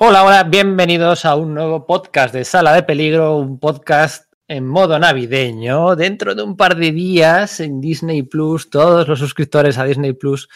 Hola, 0.00 0.22
hola, 0.22 0.44
bienvenidos 0.44 1.24
a 1.24 1.34
un 1.34 1.54
nuevo 1.54 1.84
podcast 1.84 2.32
de 2.32 2.44
Sala 2.44 2.72
de 2.72 2.84
Peligro, 2.84 3.36
un 3.36 3.58
podcast 3.58 4.32
en 4.46 4.64
modo 4.64 4.96
navideño. 4.96 5.96
Dentro 5.96 6.36
de 6.36 6.44
un 6.44 6.56
par 6.56 6.76
de 6.76 6.92
días 6.92 7.58
en 7.58 7.80
Disney 7.80 8.22
Plus, 8.22 8.70
todos 8.70 9.08
los 9.08 9.18
suscriptores 9.18 9.76
a 9.76 9.82
Disney 9.82 10.12
Plus 10.12 10.48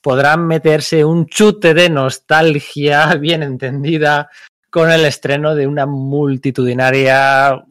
podrán 0.00 0.46
meterse 0.46 1.04
un 1.04 1.26
chute 1.26 1.74
de 1.74 1.90
nostalgia 1.90 3.14
bien 3.20 3.42
entendida 3.42 4.30
con 4.70 4.90
el 4.90 5.04
estreno 5.04 5.54
de 5.54 5.66
una 5.66 5.84
multitudinaria 5.84 7.62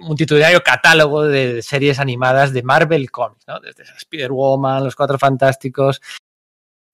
multitudinario 0.00 0.60
catálogo 0.62 1.24
de 1.24 1.60
series 1.60 1.98
animadas 1.98 2.52
de 2.52 2.62
Marvel 2.62 3.10
Comics, 3.10 3.48
¿no? 3.48 3.58
Desde 3.58 3.82
Spider-Woman, 3.82 4.84
Los 4.84 4.94
Cuatro 4.94 5.18
Fantásticos, 5.18 6.00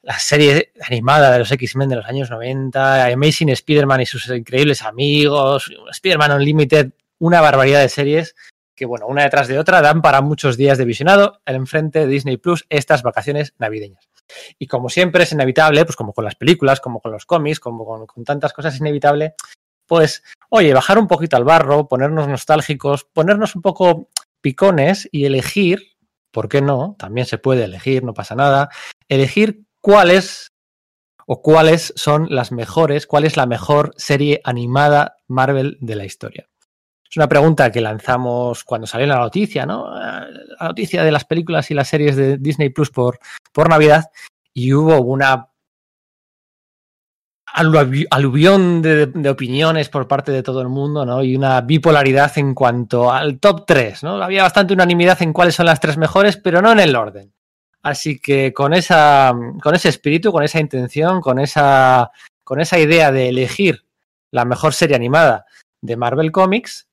la 0.04 0.18
serie 0.18 0.72
animada 0.86 1.32
de 1.32 1.38
los 1.38 1.50
X-Men 1.50 1.88
de 1.88 1.96
los 1.96 2.06
años 2.06 2.30
90, 2.30 3.06
Amazing 3.06 3.48
Spider-Man 3.48 4.02
y 4.02 4.06
sus 4.06 4.28
increíbles 4.28 4.82
amigos, 4.82 5.72
Spider-Man 5.90 6.32
Unlimited, 6.32 6.92
una 7.18 7.40
barbaridad 7.40 7.80
de 7.80 7.88
series 7.88 8.34
que, 8.74 8.86
bueno, 8.86 9.06
una 9.06 9.22
detrás 9.22 9.48
de 9.48 9.58
otra 9.58 9.80
dan 9.80 10.02
para 10.02 10.20
muchos 10.20 10.56
días 10.56 10.78
de 10.78 10.84
visionado 10.84 11.40
el 11.46 11.56
enfrente 11.56 12.00
de 12.00 12.06
Disney 12.06 12.36
Plus 12.36 12.66
estas 12.68 13.02
vacaciones 13.02 13.54
navideñas. 13.58 14.08
Y 14.58 14.66
como 14.66 14.88
siempre 14.88 15.22
es 15.22 15.32
inevitable, 15.32 15.84
pues 15.84 15.96
como 15.96 16.12
con 16.12 16.24
las 16.24 16.34
películas, 16.34 16.80
como 16.80 17.00
con 17.00 17.12
los 17.12 17.24
cómics, 17.24 17.60
como 17.60 17.84
con, 17.86 18.06
con 18.06 18.24
tantas 18.24 18.52
cosas, 18.52 18.74
es 18.74 18.80
inevitable, 18.80 19.34
pues, 19.86 20.22
oye, 20.48 20.74
bajar 20.74 20.98
un 20.98 21.06
poquito 21.06 21.36
al 21.36 21.44
barro, 21.44 21.88
ponernos 21.88 22.26
nostálgicos, 22.26 23.04
ponernos 23.04 23.54
un 23.54 23.62
poco 23.62 24.08
picones 24.40 25.08
y 25.12 25.24
elegir, 25.24 25.96
¿por 26.30 26.48
qué 26.48 26.60
no? 26.60 26.96
También 26.98 27.26
se 27.26 27.38
puede 27.38 27.64
elegir, 27.64 28.02
no 28.02 28.12
pasa 28.12 28.34
nada, 28.34 28.70
elegir 29.08 29.64
cuáles 29.84 30.50
o 31.26 31.42
cuáles 31.42 31.92
son 31.94 32.28
las 32.30 32.52
mejores, 32.52 33.06
cuál 33.06 33.24
es 33.24 33.36
la 33.36 33.44
mejor 33.44 33.92
serie 33.98 34.40
animada 34.42 35.18
Marvel 35.28 35.76
de 35.78 35.94
la 35.94 36.06
historia. 36.06 36.48
Es 37.08 37.18
una 37.18 37.28
pregunta 37.28 37.70
que 37.70 37.82
lanzamos 37.82 38.64
cuando 38.64 38.86
salió 38.86 39.06
la 39.06 39.18
noticia, 39.18 39.66
¿no? 39.66 39.94
La 39.94 40.26
noticia 40.68 41.04
de 41.04 41.12
las 41.12 41.26
películas 41.26 41.70
y 41.70 41.74
las 41.74 41.86
series 41.86 42.16
de 42.16 42.38
Disney 42.38 42.70
Plus 42.70 42.90
por, 42.90 43.18
por 43.52 43.68
Navidad 43.68 44.06
y 44.54 44.72
hubo 44.72 45.02
una 45.02 45.50
aluvión 47.44 48.80
de, 48.80 49.06
de, 49.06 49.28
opiniones 49.28 49.90
por 49.90 50.08
parte 50.08 50.32
de 50.32 50.42
todo 50.42 50.62
el 50.62 50.68
mundo, 50.70 51.04
¿no? 51.04 51.22
Y 51.22 51.36
una 51.36 51.60
bipolaridad 51.60 52.32
en 52.38 52.54
cuanto 52.54 53.12
al 53.12 53.38
top 53.38 53.64
3, 53.66 54.02
¿no? 54.02 54.22
Había 54.22 54.44
bastante 54.44 54.72
unanimidad 54.72 55.20
en 55.22 55.34
cuáles 55.34 55.54
son 55.54 55.66
las 55.66 55.78
tres 55.78 55.98
mejores, 55.98 56.38
pero 56.38 56.62
no 56.62 56.72
en 56.72 56.80
el 56.80 56.96
orden. 56.96 57.33
Así 57.84 58.18
que 58.18 58.54
con 58.54 58.72
esa, 58.72 59.34
con 59.62 59.74
ese 59.74 59.90
espíritu, 59.90 60.32
con 60.32 60.42
esa 60.42 60.58
intención, 60.58 61.20
con 61.20 61.38
esa, 61.38 62.10
con 62.42 62.62
esa 62.62 62.78
idea 62.78 63.12
de 63.12 63.28
elegir 63.28 63.84
la 64.30 64.46
mejor 64.46 64.72
serie 64.72 64.96
animada 64.96 65.44
de 65.82 65.98
Marvel 65.98 66.32
Comics, 66.32 66.88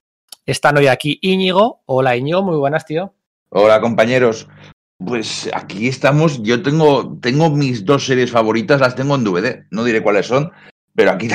están 0.45 0.77
hoy 0.77 0.87
aquí 0.87 1.17
Íñigo. 1.21 1.81
Hola 1.85 2.17
Íñigo, 2.17 2.43
muy 2.43 2.57
buenas, 2.57 2.85
tío. 2.85 3.13
Hola 3.51 3.79
compañeros. 3.79 4.49
Pues 4.97 5.49
aquí 5.53 5.87
estamos. 5.87 6.43
Yo 6.43 6.61
tengo, 6.61 7.17
tengo 7.21 7.49
mis 7.49 7.85
dos 7.85 8.05
series 8.05 8.29
favoritas, 8.29 8.81
las 8.81 8.93
tengo 8.93 9.15
en 9.15 9.23
DVD. 9.23 9.63
No 9.69 9.85
diré 9.85 10.03
cuáles 10.03 10.27
son, 10.27 10.51
pero 10.93 11.11
aquí 11.11 11.29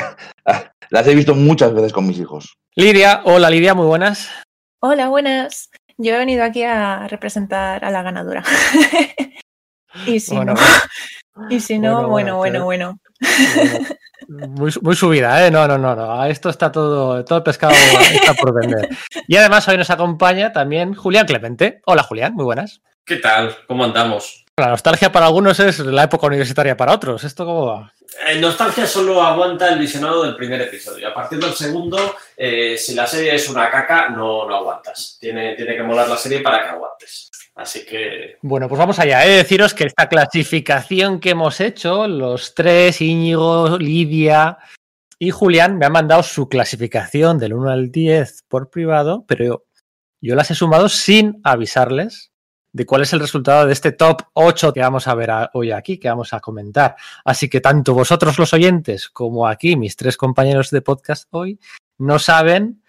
las 0.91 1.07
he 1.07 1.15
visto 1.15 1.33
muchas 1.33 1.73
veces 1.73 1.93
con 1.93 2.05
mis 2.05 2.19
hijos. 2.19 2.59
Lidia, 2.75 3.21
hola 3.25 3.49
Lidia, 3.49 3.73
muy 3.73 3.87
buenas. 3.87 4.29
Hola, 4.81 5.09
buenas. 5.09 5.71
Yo 5.97 6.13
he 6.13 6.19
venido 6.19 6.43
aquí 6.43 6.61
a 6.61 7.07
representar 7.07 7.83
a 7.83 7.89
la 7.89 8.03
ganadora. 8.03 8.43
y 10.05 10.19
si 10.19 10.35
bueno, 10.35 10.53
no, 10.53 11.49
y 11.49 11.59
si 11.59 11.79
no, 11.79 12.07
bueno, 12.07 12.37
bueno, 12.37 12.65
bueno. 12.65 12.99
bueno. 13.19 13.87
Muy, 14.27 14.73
muy, 14.81 14.95
subida, 14.95 15.45
¿eh? 15.45 15.51
No, 15.51 15.67
no, 15.67 15.77
no, 15.77 15.95
no. 15.95 16.25
Esto 16.25 16.49
está 16.49 16.71
todo, 16.71 17.23
todo 17.23 17.37
el 17.37 17.43
pescado 17.43 17.73
está 18.11 18.33
por 18.33 18.53
vender. 18.53 18.89
Y 19.27 19.37
además 19.37 19.67
hoy 19.67 19.77
nos 19.77 19.89
acompaña 19.89 20.51
también 20.51 20.93
Julián 20.93 21.25
Clemente. 21.25 21.81
Hola, 21.85 22.03
Julián, 22.03 22.33
muy 22.33 22.43
buenas. 22.43 22.81
¿Qué 23.05 23.17
tal? 23.17 23.55
¿Cómo 23.67 23.85
andamos? 23.85 24.43
La 24.57 24.67
nostalgia 24.67 25.11
para 25.11 25.27
algunos 25.27 25.59
es 25.59 25.79
la 25.79 26.03
época 26.03 26.27
universitaria 26.27 26.75
para 26.75 26.93
otros. 26.93 27.23
¿Esto 27.23 27.45
cómo 27.45 27.67
va? 27.67 27.93
En 28.27 28.41
nostalgia 28.41 28.87
solo 28.87 29.21
aguanta 29.21 29.69
el 29.69 29.79
visionado 29.79 30.23
del 30.23 30.35
primer 30.35 30.61
episodio. 30.61 31.07
A 31.07 31.13
partir 31.13 31.39
del 31.39 31.53
segundo, 31.53 32.15
eh, 32.35 32.75
si 32.77 32.95
la 32.95 33.05
serie 33.05 33.35
es 33.35 33.47
una 33.49 33.69
caca, 33.69 34.09
no, 34.09 34.47
no 34.47 34.55
aguantas. 34.55 35.17
Tiene, 35.21 35.55
tiene 35.55 35.75
que 35.75 35.83
molar 35.83 36.09
la 36.09 36.17
serie 36.17 36.41
para 36.41 36.63
que 36.63 36.69
aguantes. 36.69 37.29
Así 37.57 37.83
que. 37.85 38.37
Bueno, 38.43 38.69
pues 38.69 38.77
vamos 38.77 38.99
allá. 38.99 39.25
He 39.25 39.29
de 39.29 39.37
deciros 39.37 39.73
que 39.73 39.85
esta 39.85 40.07
clasificación 40.07 41.19
que 41.19 41.31
hemos 41.31 41.59
hecho, 41.59 42.07
los 42.07 42.53
tres, 42.53 43.01
Íñigo, 43.01 43.79
Lidia 43.79 44.59
y 45.17 45.31
Julián, 45.31 45.79
me 45.79 45.87
han 45.87 45.91
mandado 45.91 46.21
su 46.21 46.47
clasificación 46.47 47.39
del 47.39 47.53
1 47.53 47.71
al 47.71 47.91
10 47.91 48.43
por 48.47 48.69
privado, 48.69 49.25
pero 49.27 49.43
yo, 49.43 49.65
yo 50.21 50.35
las 50.35 50.51
he 50.51 50.55
sumado 50.55 50.87
sin 50.87 51.41
avisarles 51.43 52.31
de 52.73 52.85
cuál 52.85 53.01
es 53.01 53.13
el 53.13 53.19
resultado 53.19 53.65
de 53.65 53.73
este 53.73 53.91
top 53.91 54.21
8 54.33 54.71
que 54.71 54.81
vamos 54.81 55.07
a 55.07 55.15
ver 55.15 55.31
hoy 55.53 55.71
aquí, 55.71 55.97
que 55.97 56.09
vamos 56.09 56.33
a 56.33 56.39
comentar. 56.39 56.95
Así 57.25 57.49
que 57.49 57.59
tanto 57.59 57.95
vosotros 57.95 58.37
los 58.37 58.53
oyentes 58.53 59.09
como 59.09 59.47
aquí 59.47 59.75
mis 59.75 59.95
tres 59.95 60.15
compañeros 60.15 60.69
de 60.69 60.83
podcast 60.83 61.27
hoy 61.31 61.59
no 61.97 62.19
saben 62.19 62.83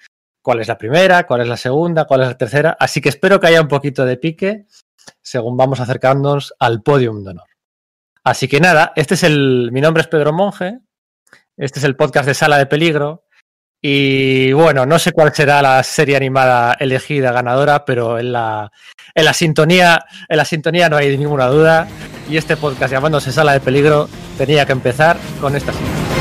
cuál 0.49 0.61
es 0.61 0.69
la 0.69 0.79
primera, 0.79 1.27
cuál 1.27 1.43
es 1.43 1.49
la 1.49 1.59
segunda, 1.59 2.07
cuál 2.07 2.23
es 2.23 2.29
la 2.29 2.39
tercera. 2.39 2.75
Así 2.81 3.03
que 3.03 3.11
espero 3.11 3.39
que 3.39 3.49
haya 3.49 3.61
un 3.61 3.69
poquito 3.69 4.07
de 4.07 4.17
pique 4.17 4.65
según 5.21 5.59
vamos 5.59 5.79
acercándonos 5.79 6.55
al 6.59 6.81
podium 6.81 7.23
de 7.23 7.33
honor. 7.33 7.49
Así 8.25 8.49
que 8.49 8.59
nada, 8.59 8.95
este 8.97 9.13
es 9.13 9.25
el. 9.25 9.69
Mi 9.73 9.83
nombre 9.83 10.01
es 10.01 10.07
Pedro 10.07 10.33
Monge. 10.33 10.79
Este 11.55 11.81
es 11.81 11.85
el 11.85 11.97
podcast 11.97 12.27
de 12.27 12.33
Sala 12.33 12.57
de 12.57 12.65
Peligro. 12.65 13.27
Y 13.83 14.55
bueno, 14.55 14.87
no 14.87 14.99
sé 14.99 15.13
cuál 15.13 15.35
será 15.35 15.61
la 15.61 15.83
serie 15.83 16.17
animada 16.17 16.79
elegida 16.81 17.31
ganadora, 17.31 17.85
pero 17.85 18.19
en 18.19 18.33
la, 18.33 18.73
en 19.15 19.25
la 19.27 19.35
sintonía, 19.35 20.03
en 20.31 20.37
la 20.39 20.47
sintonía 20.47 20.89
no 20.89 20.97
hay 20.97 21.15
ninguna 21.19 21.49
duda. 21.49 21.87
Y 22.27 22.39
este 22.39 22.57
podcast 22.57 22.91
llamándose 22.91 23.33
Sala 23.33 23.53
de 23.53 23.61
Peligro 23.61 24.09
tenía 24.39 24.65
que 24.65 24.73
empezar 24.73 25.19
con 25.43 25.55
esta 25.55 25.75
sintonía. 25.75 26.18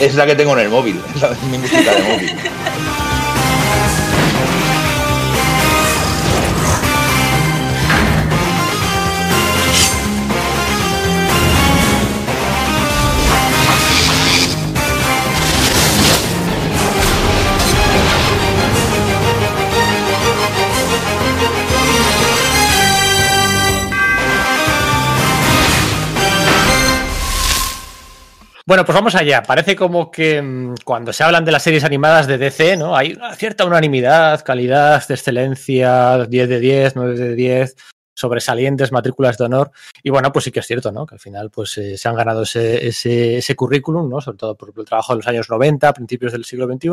Es 0.00 0.14
la 0.14 0.26
que 0.26 0.34
tengo 0.34 0.52
en 0.54 0.60
el 0.60 0.68
móvil, 0.68 1.00
es 1.14 1.20
la, 1.20 1.36
mi 1.50 1.58
música 1.58 1.94
de 1.94 2.02
móvil. 2.02 2.32
Bueno, 28.68 28.84
pues 28.84 28.94
vamos 28.94 29.14
allá. 29.14 29.42
Parece 29.42 29.74
como 29.74 30.10
que 30.10 30.42
mmm, 30.42 30.74
cuando 30.84 31.10
se 31.14 31.24
hablan 31.24 31.42
de 31.42 31.52
las 31.52 31.62
series 31.62 31.84
animadas 31.84 32.26
de 32.26 32.36
DC, 32.36 32.76
¿no? 32.76 32.94
Hay 32.94 33.14
una 33.14 33.34
cierta 33.34 33.64
unanimidad, 33.64 34.44
calidad 34.44 35.02
excelencia, 35.10 36.26
10 36.26 36.48
de 36.50 36.60
10, 36.60 36.96
9 36.96 37.16
de 37.16 37.34
10, 37.34 37.76
sobresalientes, 38.14 38.92
matrículas 38.92 39.38
de 39.38 39.46
honor. 39.46 39.70
Y 40.02 40.10
bueno, 40.10 40.30
pues 40.34 40.44
sí 40.44 40.52
que 40.52 40.60
es 40.60 40.66
cierto, 40.66 40.92
¿no? 40.92 41.06
Que 41.06 41.14
al 41.14 41.18
final 41.18 41.50
pues 41.50 41.78
eh, 41.78 41.96
se 41.96 42.08
han 42.10 42.14
ganado 42.14 42.42
ese, 42.42 42.86
ese, 42.86 43.38
ese, 43.38 43.56
currículum, 43.56 44.06
¿no? 44.06 44.20
Sobre 44.20 44.36
todo 44.36 44.54
por 44.54 44.70
el 44.76 44.84
trabajo 44.84 45.14
de 45.14 45.20
los 45.20 45.28
años 45.28 45.48
90, 45.48 45.90
principios 45.94 46.32
del 46.32 46.44
siglo 46.44 46.66
XXI. 46.66 46.90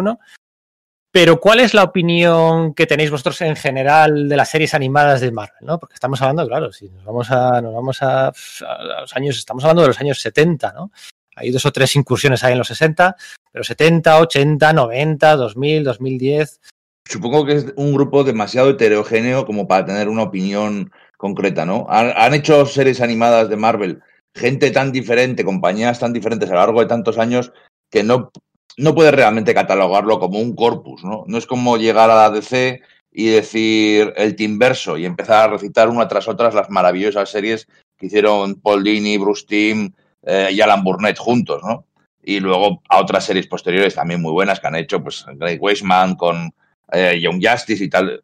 Pero, 1.12 1.42
¿cuál 1.42 1.60
es 1.60 1.74
la 1.74 1.83
opinión 1.83 2.74
que 2.74 2.88
tenéis 2.88 3.12
vosotros 3.12 3.42
en 3.42 3.57
general 3.57 4.30
de 4.30 4.38
las 4.38 4.50
series 4.50 4.74
animadas 4.74 5.19
de 5.19 5.33
Marvel? 5.33 5.60
¿no? 5.60 5.77
Porque 5.77 5.95
estamos 5.95 6.22
hablando, 6.22 6.48
claro, 6.48 6.72
si 6.72 6.88
nos 6.89 7.04
vamos 7.04 7.30
a, 7.31 7.60
nos 7.62 7.74
vamos 7.74 8.01
a, 8.01 8.27
a 8.27 9.01
los 9.01 9.13
años, 9.13 9.38
estamos 9.38 9.66
hablando 9.66 9.81
de 9.81 9.89
los 9.89 10.00
años 10.00 10.22
70, 10.22 10.72
¿no? 10.72 10.92
Hay 11.36 11.52
dos 11.52 11.66
o 11.66 11.72
tres 11.72 11.96
incursiones 11.96 12.44
ahí 12.44 12.54
en 12.54 12.60
los 12.60 12.68
60, 12.68 13.16
pero 13.52 13.64
70, 13.64 14.20
80, 14.20 14.74
90, 14.74 15.36
2000, 15.36 15.84
2010. 15.84 16.62
Supongo 17.08 17.46
que 17.46 17.54
es 17.54 17.66
un 17.76 17.94
grupo 17.94 18.24
demasiado 18.24 18.70
heterogéneo 18.70 19.46
como 19.46 19.68
para 19.68 19.86
tener 19.86 20.10
una 20.10 20.24
opinión 20.24 20.92
concreta, 21.18 21.66
¿no? 21.66 21.86
Han, 21.90 22.34
hecho 22.34 22.66
series 22.66 23.02
animadas 23.02 23.50
de 23.50 23.58
Marvel, 23.58 24.02
gente 24.34 24.72
tan 24.72 24.92
diferente, 24.92 25.46
compañías 25.46 26.00
tan 26.00 26.14
diferentes 26.14 26.50
a 26.50 26.54
lo 26.54 26.60
largo 26.60 26.80
de 26.80 26.88
tantos 26.88 27.18
años 27.18 27.52
que 27.92 28.04
no, 28.04 28.32
no 28.78 28.96
puedes 28.96 29.14
realmente 29.14 29.54
catalogarlo 29.54 30.20
como 30.20 30.40
un 30.40 30.56
corpus, 30.56 31.04
¿no? 31.04 31.24
No 31.28 31.38
es 31.38 31.46
como 31.46 31.78
llegar 31.78 32.10
a 32.10 32.16
la 32.16 32.32
DC 32.32 32.82
y 33.12 33.28
decir 33.28 34.14
el 34.18 34.36
Timverso 34.36 34.98
y 34.98 35.06
empezar 35.06 35.44
a 35.44 35.54
recitar 35.54 35.90
una 35.90 36.08
tras 36.08 36.28
otras 36.28 36.54
las 36.54 36.70
maravillosas 36.70 37.30
series 37.30 37.68
que 37.98 38.08
hicieron 38.08 38.56
Paul 38.56 38.84
Dini, 38.84 39.18
Bruce 39.18 39.46
Timm 39.48 39.94
eh, 40.25 40.50
y 40.51 40.62
Alan 40.62 40.83
Burnett 40.83 41.18
juntos, 41.18 41.62
¿no? 41.63 41.86
Y 42.24 42.39
luego 42.39 42.81
a 42.89 43.00
otras 43.00 43.25
series 43.25 43.48
posteriores 43.48 43.94
también 43.94 44.22
muy 44.22 44.31
buenas 44.31 44.60
que 44.60 44.68
han 44.68 44.75
hecho, 44.75 45.01
pues 45.01 45.25
Greg 45.36 45.62
Weisman 45.62 46.16
con 46.16 46.51
eh, 46.92 47.19
Young 47.22 47.39
Justice 47.42 47.83
y 47.83 47.89
tal. 47.89 48.24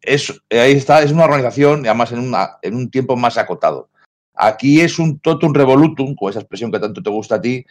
Es, 0.00 0.32
ahí 0.50 0.72
está, 0.72 1.02
es 1.02 1.10
una 1.10 1.24
organización, 1.24 1.84
además 1.84 2.12
en, 2.12 2.20
una, 2.20 2.58
en 2.62 2.76
un 2.76 2.90
tiempo 2.90 3.16
más 3.16 3.38
acotado. 3.38 3.88
Aquí 4.34 4.80
es 4.80 4.98
un 4.98 5.18
totum 5.18 5.52
revolutum, 5.52 6.14
con 6.14 6.30
esa 6.30 6.40
expresión 6.40 6.70
que 6.70 6.78
tanto 6.78 7.02
te 7.02 7.10
gusta 7.10 7.36
a 7.36 7.40
ti, 7.40 7.66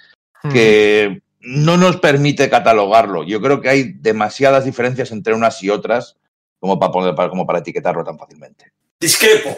que 0.52 1.22
no 1.40 1.78
nos 1.78 1.98
permite 1.98 2.50
catalogarlo. 2.50 3.24
Yo 3.24 3.42
creo 3.42 3.62
que 3.62 3.70
hay 3.70 3.94
demasiadas 3.94 4.66
diferencias 4.66 5.12
entre 5.12 5.34
unas 5.34 5.62
y 5.64 5.70
otras 5.70 6.18
como 6.60 6.78
para, 6.80 6.92
poner, 6.92 7.16
para, 7.16 7.30
como 7.30 7.46
para 7.46 7.60
etiquetarlo 7.60 8.04
tan 8.04 8.18
fácilmente. 8.18 8.72
Discrepo. 9.00 9.58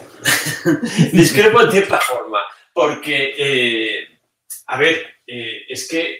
Discrepo 1.12 1.60
en 1.60 1.70
cierta 1.70 2.00
forma. 2.00 2.38
Porque, 2.74 3.34
eh, 3.38 4.08
a 4.66 4.76
ver, 4.76 5.14
eh, 5.26 5.64
es 5.68 5.88
que 5.88 6.18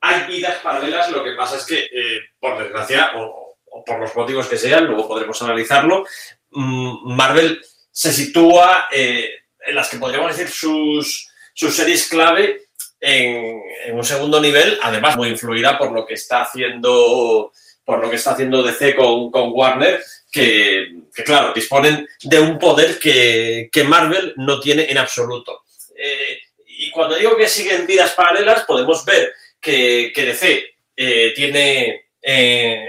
hay 0.00 0.26
vidas 0.26 0.56
paralelas, 0.56 1.10
lo 1.10 1.22
que 1.22 1.32
pasa 1.32 1.56
es 1.56 1.64
que, 1.64 1.78
eh, 1.84 2.20
por 2.38 2.58
desgracia, 2.62 3.12
o, 3.16 3.56
por 3.86 4.00
los 4.00 4.14
motivos 4.14 4.48
que 4.48 4.58
sean, 4.58 4.84
luego 4.84 5.08
podremos 5.08 5.40
analizarlo, 5.40 6.04
mmm, 6.50 7.14
Marvel 7.14 7.64
se 7.90 8.12
sitúa 8.12 8.88
en 8.90 9.74
las 9.74 9.88
que 9.88 9.98
podríamos 9.98 10.36
decir 10.36 10.52
sus, 10.52 11.30
sus 11.54 11.74
series 11.74 12.08
clave 12.08 12.66
en, 13.00 13.62
en, 13.84 13.94
un 13.94 14.04
segundo 14.04 14.40
nivel, 14.40 14.78
además 14.82 15.16
muy 15.16 15.28
influida 15.28 15.78
por 15.78 15.92
lo 15.92 16.04
que 16.04 16.14
está 16.14 16.42
haciendo 16.42 17.52
por 17.84 18.00
lo 18.00 18.10
que 18.10 18.16
está 18.16 18.32
haciendo 18.32 18.62
DC 18.62 18.94
con, 18.94 19.30
con 19.30 19.50
Warner, 19.52 20.02
que, 20.32 20.86
claro, 21.24 21.52
disponen 21.52 22.08
de 22.22 22.40
un 22.40 22.58
poder 22.58 22.98
que, 22.98 23.68
que 23.70 23.84
Marvel 23.84 24.32
no 24.38 24.58
tiene 24.58 24.90
en 24.90 24.98
absoluto. 24.98 25.64
Eh, 25.94 26.40
y 26.66 26.90
cuando 26.90 27.16
digo 27.16 27.36
que 27.36 27.48
siguen 27.48 27.86
vidas 27.86 28.12
paralelas, 28.12 28.64
podemos 28.64 29.04
ver 29.04 29.32
que, 29.60 30.10
que 30.14 30.24
DC 30.24 30.74
eh, 30.96 31.32
tiene 31.36 32.06
eh, 32.20 32.86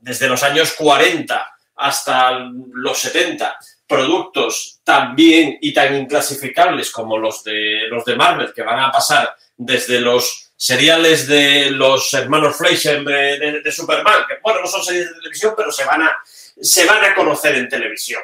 desde 0.00 0.28
los 0.28 0.42
años 0.42 0.72
40 0.72 1.50
hasta 1.76 2.38
los 2.72 2.98
70 2.98 3.58
productos 3.86 4.80
tan 4.84 5.16
bien 5.16 5.58
y 5.60 5.74
tan 5.74 5.94
inclasificables 5.96 6.90
como 6.90 7.18
los 7.18 7.42
de, 7.42 7.88
los 7.88 8.04
de 8.04 8.16
Marvel, 8.16 8.52
que 8.54 8.62
van 8.62 8.80
a 8.80 8.92
pasar 8.92 9.34
desde 9.56 10.00
los 10.00 10.52
seriales 10.56 11.26
de 11.26 11.70
los 11.70 12.12
hermanos 12.14 12.56
Fleischer 12.56 13.04
de, 13.04 13.72
Superman, 13.72 14.24
que 14.28 14.36
bueno, 14.42 14.60
no 14.60 14.66
son 14.66 14.84
series 14.84 15.08
de 15.08 15.14
televisión, 15.16 15.54
pero 15.56 15.70
se 15.72 15.84
van 15.84 16.02
a, 16.02 16.16
se 16.60 16.84
van 16.84 17.04
a 17.04 17.14
conocer 17.14 17.54
en 17.56 17.68
televisión. 17.68 18.22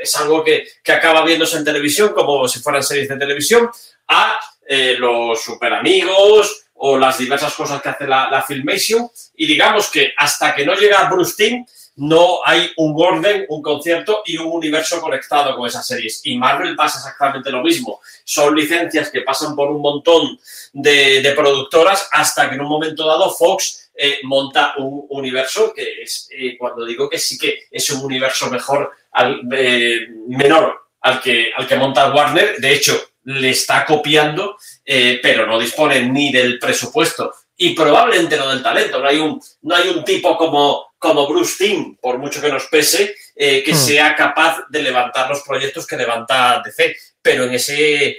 Es, 0.00 0.14
algo 0.16 0.44
que, 0.44 0.66
que, 0.82 0.92
acaba 0.92 1.24
viéndose 1.24 1.56
en 1.56 1.64
televisión 1.64 2.12
como 2.14 2.46
si 2.46 2.60
fueran 2.60 2.82
series 2.82 3.08
de 3.08 3.16
televisión, 3.16 3.68
a 4.08 4.38
eh, 4.66 4.96
los 4.98 5.42
super 5.42 5.72
amigos 5.72 6.66
o 6.74 6.96
las 6.96 7.18
diversas 7.18 7.52
cosas 7.54 7.82
que 7.82 7.88
hace 7.88 8.06
la, 8.06 8.30
la 8.30 8.42
Filmation. 8.42 9.10
Y 9.34 9.46
digamos 9.46 9.90
que 9.90 10.12
hasta 10.16 10.54
que 10.54 10.64
no 10.64 10.74
llega 10.74 11.08
Bruce 11.10 11.34
Timm, 11.36 11.64
no 11.96 12.40
hay 12.44 12.72
un 12.76 12.94
orden, 12.96 13.46
un 13.48 13.62
concierto 13.62 14.22
y 14.26 14.36
un 14.36 14.48
universo 14.48 15.00
conectado 15.00 15.56
con 15.56 15.68
esas 15.68 15.86
series. 15.86 16.20
Y 16.24 16.36
Marvel 16.36 16.74
pasa 16.74 16.98
exactamente 16.98 17.50
lo 17.50 17.62
mismo. 17.62 18.00
Son 18.24 18.54
licencias 18.54 19.10
que 19.10 19.20
pasan 19.20 19.54
por 19.54 19.70
un 19.70 19.80
montón 19.80 20.38
de, 20.72 21.22
de 21.22 21.32
productoras 21.32 22.08
hasta 22.10 22.48
que 22.48 22.56
en 22.56 22.62
un 22.62 22.68
momento 22.68 23.06
dado 23.06 23.32
Fox 23.32 23.83
eh, 23.96 24.18
monta 24.24 24.74
un 24.78 25.06
universo 25.10 25.72
que 25.74 26.02
es, 26.02 26.28
eh, 26.32 26.56
cuando 26.58 26.84
digo 26.84 27.08
que 27.08 27.18
sí 27.18 27.38
que 27.38 27.64
es 27.70 27.90
un 27.90 28.04
universo 28.04 28.50
mejor, 28.50 28.90
al, 29.14 29.42
eh, 29.52 30.08
menor 30.28 30.80
al 31.00 31.20
que, 31.20 31.52
al 31.56 31.66
que 31.66 31.76
monta 31.76 32.12
Warner. 32.12 32.56
De 32.58 32.72
hecho, 32.72 33.00
le 33.24 33.50
está 33.50 33.84
copiando, 33.84 34.58
eh, 34.84 35.20
pero 35.22 35.46
no 35.46 35.58
dispone 35.58 36.02
ni 36.02 36.32
del 36.32 36.58
presupuesto 36.58 37.32
y 37.56 37.74
probablemente 37.74 38.36
no 38.36 38.50
del 38.50 38.62
talento. 38.62 39.00
No 39.00 39.08
hay 39.08 39.18
un, 39.18 39.40
no 39.62 39.74
hay 39.74 39.88
un 39.88 40.04
tipo 40.04 40.36
como, 40.36 40.94
como 40.98 41.26
Bruce 41.28 41.64
Timm, 41.64 41.96
por 41.96 42.18
mucho 42.18 42.40
que 42.40 42.50
nos 42.50 42.66
pese, 42.66 43.14
eh, 43.34 43.62
que 43.62 43.72
mm. 43.72 43.76
sea 43.76 44.16
capaz 44.16 44.64
de 44.68 44.82
levantar 44.82 45.28
los 45.28 45.42
proyectos 45.42 45.86
que 45.86 45.96
levanta 45.96 46.60
DC. 46.64 46.96
Pero 47.22 47.44
en 47.44 47.54
ese, 47.54 48.18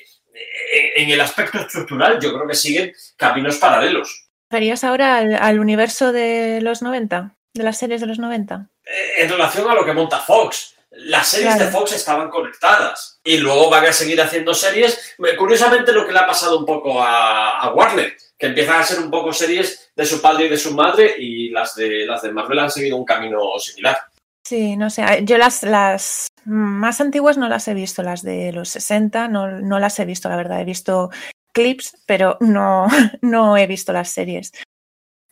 en 0.95 1.10
el 1.10 1.22
aspecto 1.22 1.60
estructural, 1.60 2.19
yo 2.19 2.33
creo 2.33 2.48
que 2.48 2.56
siguen 2.56 2.94
caminos 3.16 3.57
paralelos. 3.57 4.25
¿Referías 4.50 4.83
ahora 4.83 5.18
al, 5.18 5.36
al, 5.36 5.59
universo 5.59 6.12
de 6.12 6.59
los 6.62 6.81
90? 6.81 7.36
¿De 7.53 7.63
las 7.63 7.77
series 7.77 8.01
de 8.01 8.07
los 8.07 8.19
90? 8.19 8.69
Eh, 8.86 9.24
en 9.24 9.30
relación 9.30 9.69
a 9.69 9.74
lo 9.74 9.86
que 9.86 9.94
monta 9.94 10.19
Fox. 10.19 10.75
Las 10.92 11.27
series 11.27 11.56
claro. 11.56 11.65
de 11.65 11.71
Fox 11.71 11.92
estaban 11.94 12.30
conectadas 12.30 13.19
y 13.24 13.38
luego 13.38 13.69
van 13.69 13.86
a 13.86 13.92
seguir 13.92 14.21
haciendo 14.21 14.53
series. 14.53 15.15
Curiosamente, 15.38 15.92
lo 15.92 16.06
que 16.06 16.13
le 16.13 16.19
ha 16.19 16.27
pasado 16.27 16.59
un 16.59 16.65
poco 16.65 17.01
a, 17.01 17.59
a 17.59 17.74
Warner, 17.74 18.15
que 18.38 18.47
empiezan 18.47 18.80
a 18.80 18.83
ser 18.83 19.00
un 19.00 19.12
poco 19.12 19.33
series 19.33 19.92
de 19.95 20.06
su 20.06 20.21
padre 20.21 20.45
y 20.45 20.50
de 20.50 20.57
su 20.57 20.74
madre 20.74 21.15
y 21.18 21.50
las 21.50 21.75
de, 21.75 22.06
las 22.06 22.21
de 22.21 22.31
Marvel 22.31 22.59
han 22.59 22.71
seguido 22.71 22.98
un 22.98 23.06
camino 23.06 23.57
similar. 23.59 23.98
Sí, 24.45 24.77
no 24.77 24.89
sé, 24.91 25.03
yo 25.24 25.38
las, 25.39 25.63
las 25.63 26.27
más 26.45 27.01
antiguas 27.01 27.36
no 27.38 27.50
las 27.50 27.68
he 27.68 27.74
visto, 27.74 28.03
las 28.03 28.21
de 28.21 28.51
los 28.51 28.69
60 28.69 29.27
no, 29.27 29.48
no 29.59 29.80
las 29.80 30.00
he 30.00 30.06
visto, 30.06 30.30
la 30.30 30.36
verdad, 30.36 30.62
he 30.62 30.65
visto 30.65 31.09
clips, 31.55 31.97
pero 32.05 32.37
no, 32.41 32.85
no 33.21 33.57
he 33.57 33.65
visto 33.65 33.93
las 33.93 34.09
series. 34.09 34.51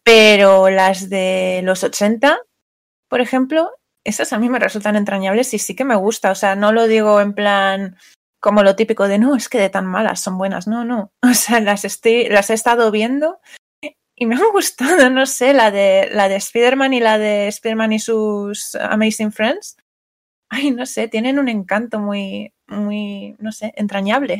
Pero 0.03 0.69
las 0.69 1.09
de 1.09 1.61
los 1.63 1.83
80, 1.83 2.39
por 3.07 3.21
ejemplo, 3.21 3.69
esas 4.03 4.33
a 4.33 4.39
mí 4.39 4.49
me 4.49 4.59
resultan 4.59 4.95
entrañables 4.95 5.53
y 5.53 5.59
sí 5.59 5.75
que 5.75 5.85
me 5.85 5.95
gusta, 5.95 6.31
o 6.31 6.35
sea, 6.35 6.55
no 6.55 6.71
lo 6.71 6.87
digo 6.87 7.21
en 7.21 7.33
plan 7.33 7.97
como 8.41 8.61
lo 8.63 8.75
típico 8.75 9.07
de 9.07 9.19
no, 9.19 9.37
es 9.37 9.47
que 9.47 9.57
de 9.57 9.69
tan 9.69 9.85
malas 9.85 10.19
son 10.19 10.37
buenas. 10.37 10.67
No, 10.67 10.83
no. 10.83 11.13
O 11.21 11.33
sea, 11.33 11.61
las, 11.61 11.85
estoy, 11.85 12.27
las 12.27 12.49
he 12.49 12.53
estado 12.53 12.91
viendo 12.91 13.39
y 14.15 14.25
me 14.25 14.35
han 14.35 14.41
gustado, 14.51 15.09
no 15.09 15.25
sé, 15.25 15.53
la 15.53 15.71
de, 15.71 16.09
la 16.11 16.27
de 16.27 16.35
Spider-Man 16.35 16.93
y 16.93 16.99
la 16.99 17.17
de 17.17 17.47
Spider-Man 17.47 17.93
y 17.93 17.99
sus 17.99 18.75
Amazing 18.75 19.31
Friends. 19.31 19.77
Ay, 20.49 20.71
no 20.71 20.85
sé, 20.85 21.07
tienen 21.07 21.39
un 21.39 21.49
encanto 21.49 21.99
muy, 21.99 22.53
muy, 22.67 23.35
no 23.39 23.51
sé, 23.51 23.73
entrañable. 23.75 24.39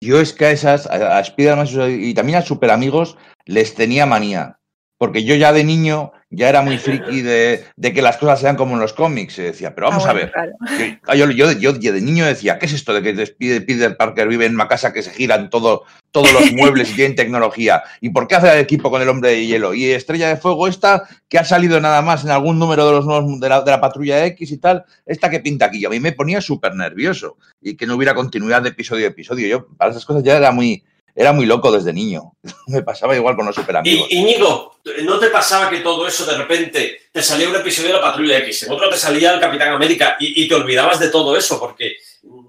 Yo 0.00 0.20
es 0.20 0.32
que 0.32 0.46
a 0.46 0.50
esas, 0.50 0.86
a, 0.86 1.20
Spider-Man 1.20 1.68
y 2.00 2.14
también 2.14 2.38
a 2.38 2.42
Super 2.42 2.70
Amigos, 2.70 3.16
les 3.44 3.74
tenía 3.74 4.06
manía. 4.06 4.59
Porque 5.00 5.24
yo 5.24 5.34
ya 5.34 5.54
de 5.54 5.64
niño 5.64 6.12
ya 6.28 6.50
era 6.50 6.60
muy 6.60 6.76
friki 6.76 7.22
de, 7.22 7.64
de, 7.74 7.94
que 7.94 8.02
las 8.02 8.18
cosas 8.18 8.38
sean 8.38 8.54
como 8.54 8.74
en 8.74 8.80
los 8.80 8.92
cómics. 8.92 9.32
Se 9.32 9.44
decía, 9.44 9.74
pero 9.74 9.88
vamos 9.88 10.04
ah, 10.04 10.12
bueno, 10.12 10.30
a 10.34 10.42
ver. 10.42 11.00
Claro. 11.00 11.18
Yo, 11.18 11.30
yo, 11.30 11.52
yo, 11.52 11.74
yo, 11.78 11.92
de 11.94 12.02
niño 12.02 12.26
decía, 12.26 12.58
¿qué 12.58 12.66
es 12.66 12.74
esto 12.74 12.92
de 12.92 13.00
que 13.00 13.26
Peter 13.62 13.96
Parker 13.96 14.28
vive 14.28 14.44
en 14.44 14.56
una 14.56 14.68
casa 14.68 14.92
que 14.92 15.02
se 15.02 15.10
giran 15.10 15.48
todo, 15.48 15.84
todos 16.10 16.30
los 16.34 16.52
muebles 16.52 16.90
y 16.90 16.96
tienen 16.96 17.16
tecnología? 17.16 17.82
¿Y 18.02 18.10
por 18.10 18.28
qué 18.28 18.34
hace 18.34 18.52
el 18.52 18.58
equipo 18.58 18.90
con 18.90 19.00
el 19.00 19.08
hombre 19.08 19.30
de 19.30 19.46
hielo? 19.46 19.72
Y 19.72 19.86
Estrella 19.86 20.28
de 20.28 20.36
Fuego, 20.36 20.68
esta 20.68 21.08
que 21.30 21.38
ha 21.38 21.46
salido 21.46 21.80
nada 21.80 22.02
más 22.02 22.22
en 22.24 22.30
algún 22.32 22.58
número 22.58 22.84
de 22.84 22.92
los 22.92 23.06
nuevos 23.06 23.40
de 23.40 23.48
la, 23.48 23.62
de 23.62 23.70
la 23.70 23.80
patrulla 23.80 24.26
X 24.26 24.52
y 24.52 24.58
tal, 24.58 24.84
esta 25.06 25.30
que 25.30 25.40
pinta 25.40 25.64
aquí. 25.64 25.82
A 25.86 25.88
mí 25.88 25.98
me 25.98 26.12
ponía 26.12 26.42
súper 26.42 26.74
nervioso 26.74 27.38
y 27.62 27.74
que 27.74 27.86
no 27.86 27.96
hubiera 27.96 28.14
continuidad 28.14 28.60
de 28.60 28.68
episodio 28.68 29.06
a 29.06 29.08
episodio. 29.08 29.48
Yo 29.48 29.66
para 29.78 29.92
esas 29.92 30.04
cosas 30.04 30.22
ya 30.22 30.36
era 30.36 30.52
muy, 30.52 30.84
era 31.20 31.34
muy 31.34 31.44
loco 31.44 31.70
desde 31.70 31.92
niño. 31.92 32.32
Me 32.68 32.82
pasaba 32.82 33.14
igual 33.14 33.36
con 33.36 33.44
los 33.44 33.54
super 33.54 33.76
amigos. 33.76 34.06
Y, 34.10 34.20
Íñigo, 34.20 34.80
¿no 35.02 35.18
te 35.18 35.28
pasaba 35.28 35.68
que 35.68 35.80
todo 35.80 36.06
eso 36.06 36.24
de 36.24 36.38
repente 36.38 37.02
te 37.12 37.22
salía 37.22 37.48
un 37.48 37.56
episodio 37.56 37.88
de 37.88 37.94
la 37.96 38.00
Patrulla 38.00 38.38
X, 38.38 38.62
en 38.62 38.72
otro 38.72 38.88
te 38.88 38.96
salía 38.96 39.34
el 39.34 39.40
Capitán 39.40 39.68
América 39.68 40.16
y, 40.18 40.42
y 40.42 40.48
te 40.48 40.54
olvidabas 40.54 40.98
de 40.98 41.10
todo 41.10 41.36
eso? 41.36 41.60
Porque 41.60 41.96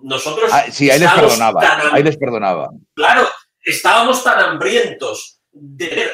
nosotros. 0.04 0.50
Ah, 0.54 0.66
sí, 0.72 0.90
ahí 0.90 1.00
les 1.00 1.12
perdonaba. 1.12 1.60
Tan, 1.60 1.94
ahí 1.94 2.02
les 2.02 2.16
perdonaba. 2.16 2.70
Claro, 2.94 3.28
estábamos 3.62 4.24
tan 4.24 4.40
hambrientos 4.40 5.42
de 5.52 5.90
ver 5.90 6.12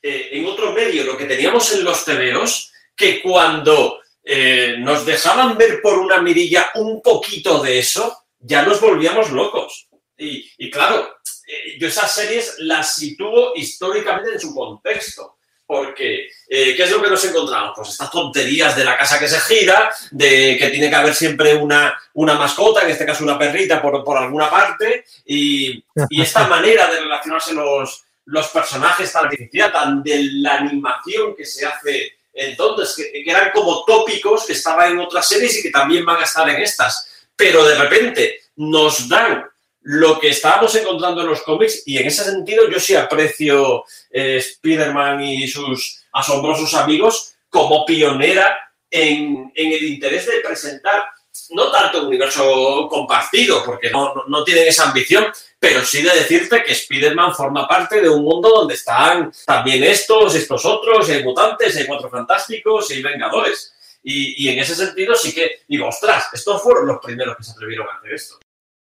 eh, 0.00 0.28
en 0.32 0.46
otro 0.46 0.72
medio 0.72 1.04
lo 1.04 1.18
que 1.18 1.26
teníamos 1.26 1.70
en 1.74 1.84
los 1.84 2.02
tebeos 2.02 2.72
que 2.96 3.20
cuando 3.20 4.00
eh, 4.24 4.76
nos 4.78 5.04
dejaban 5.04 5.58
ver 5.58 5.82
por 5.82 5.98
una 5.98 6.22
mirilla 6.22 6.70
un 6.76 7.02
poquito 7.02 7.62
de 7.62 7.78
eso, 7.78 8.24
ya 8.38 8.62
nos 8.62 8.80
volvíamos 8.80 9.30
locos. 9.30 9.88
Y, 10.16 10.50
y 10.56 10.70
claro, 10.70 11.16
eh, 11.50 11.76
yo 11.78 11.88
esas 11.88 12.14
series 12.14 12.56
las 12.58 12.94
sitúo 12.94 13.52
históricamente 13.56 14.32
en 14.32 14.40
su 14.40 14.54
contexto. 14.54 15.36
Porque, 15.66 16.28
eh, 16.48 16.74
¿qué 16.74 16.82
es 16.82 16.90
lo 16.90 17.00
que 17.00 17.10
nos 17.10 17.24
encontramos? 17.24 17.74
Pues 17.76 17.90
estas 17.90 18.10
tonterías 18.10 18.74
de 18.74 18.84
la 18.84 18.98
casa 18.98 19.20
que 19.20 19.28
se 19.28 19.38
gira, 19.38 19.92
de 20.10 20.56
que 20.58 20.68
tiene 20.68 20.90
que 20.90 20.96
haber 20.96 21.14
siempre 21.14 21.54
una, 21.54 21.96
una 22.14 22.34
mascota, 22.34 22.82
en 22.82 22.90
este 22.90 23.06
caso 23.06 23.22
una 23.22 23.38
perrita 23.38 23.80
por, 23.80 24.02
por 24.02 24.18
alguna 24.18 24.50
parte, 24.50 25.04
y, 25.24 25.84
y, 26.08 26.22
esta 26.22 26.46
manera 26.48 26.88
de 26.88 26.98
relacionarse 26.98 27.54
los, 27.54 28.02
los 28.24 28.48
personajes 28.48 29.12
tan 29.12 29.26
artificial, 29.26 29.70
tan 29.70 30.02
de 30.02 30.24
la 30.32 30.56
animación 30.56 31.36
que 31.36 31.44
se 31.44 31.64
hace 31.64 32.18
entonces, 32.32 32.94
que, 32.96 33.22
que 33.22 33.30
eran 33.30 33.50
como 33.52 33.84
tópicos 33.84 34.46
que 34.46 34.52
estaban 34.54 34.92
en 34.92 34.98
otras 34.98 35.28
series 35.28 35.58
y 35.58 35.62
que 35.62 35.70
también 35.70 36.04
van 36.04 36.20
a 36.20 36.24
estar 36.24 36.48
en 36.48 36.62
estas. 36.62 37.26
Pero 37.36 37.64
de 37.64 37.76
repente 37.76 38.40
nos 38.56 39.08
dan 39.08 39.49
lo 39.82 40.20
que 40.20 40.28
estábamos 40.28 40.74
encontrando 40.74 41.22
en 41.22 41.28
los 41.28 41.42
cómics 41.42 41.82
y 41.86 41.98
en 41.98 42.06
ese 42.06 42.24
sentido 42.24 42.68
yo 42.68 42.78
sí 42.78 42.94
aprecio 42.94 43.84
eh, 44.10 44.36
Spider-Man 44.36 45.22
y 45.22 45.48
sus 45.48 46.02
asombrosos 46.12 46.74
amigos 46.74 47.34
como 47.48 47.84
pionera 47.86 48.58
en, 48.90 49.52
el 49.54 49.82
interés 49.84 50.26
de 50.26 50.40
presentar 50.40 51.04
no 51.50 51.70
tanto 51.70 52.00
un 52.00 52.06
universo 52.08 52.88
compartido, 52.90 53.64
porque 53.64 53.90
no, 53.90 54.14
no, 54.28 54.44
tienen 54.44 54.68
esa 54.68 54.88
ambición, 54.88 55.26
pero 55.58 55.84
sí 55.84 56.02
de 56.02 56.10
decirte 56.10 56.62
que 56.62 56.72
Spider-Man 56.72 57.34
forma 57.34 57.66
parte 57.66 58.00
de 58.00 58.08
un 58.08 58.22
mundo 58.22 58.50
donde 58.50 58.74
están 58.74 59.32
también 59.46 59.82
estos, 59.84 60.34
estos 60.34 60.64
otros, 60.64 61.08
hay 61.08 61.24
mutantes, 61.24 61.76
hay 61.76 61.86
cuatro 61.86 62.10
fantásticos 62.10 62.90
hay 62.90 63.02
vengadores. 63.02 63.72
Y, 64.02 64.44
y, 64.44 64.48
en 64.48 64.58
ese 64.58 64.74
sentido 64.74 65.14
sí 65.14 65.34
que 65.34 65.62
digo, 65.68 65.88
ostras, 65.88 66.28
estos 66.32 66.62
fueron 66.62 66.86
los 66.86 66.98
primeros 66.98 67.36
que 67.36 67.42
se 67.42 67.52
atrevieron 67.52 67.86
a 67.88 67.98
hacer 67.98 68.14
esto. 68.14 68.38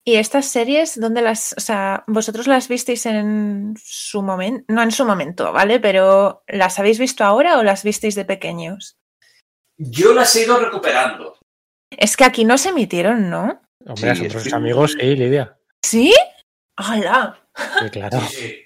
¿Y 0.08 0.18
estas 0.18 0.46
series, 0.46 1.00
dónde 1.00 1.24
las, 1.24 1.56
o 1.58 1.60
sea, 1.60 2.04
vosotros 2.06 2.46
las 2.46 2.68
visteis 2.68 3.08
en 3.08 3.74
su 3.84 4.22
momento, 4.22 4.64
no 4.68 4.84
en 4.84 4.92
su 4.92 5.04
momento, 5.04 5.52
¿vale? 5.52 5.80
Pero 5.80 6.44
¿las 6.48 6.78
habéis 6.78 7.00
visto 7.00 7.24
ahora 7.24 7.58
o 7.58 7.64
las 7.64 7.84
visteis 7.84 8.14
de 8.14 8.24
pequeños? 8.24 8.98
Yo 9.78 10.14
las 10.14 10.36
he 10.36 10.44
ido 10.44 10.60
recuperando. 10.60 11.40
Es 11.90 12.16
que 12.16 12.24
aquí 12.24 12.46
no 12.46 12.60
se 12.60 12.70
emitieron, 12.70 13.32
¿no? 13.32 13.62
Hombre, 13.84 14.16
sí, 14.16 14.52
a 14.52 14.56
amigos, 14.56 14.92
sí, 14.92 15.16
Lidia. 15.16 15.58
¿Sí? 15.84 16.14
¡Hala! 16.78 17.40
Sí, 17.80 17.90
claro. 17.90 18.20
Sí, 18.30 18.58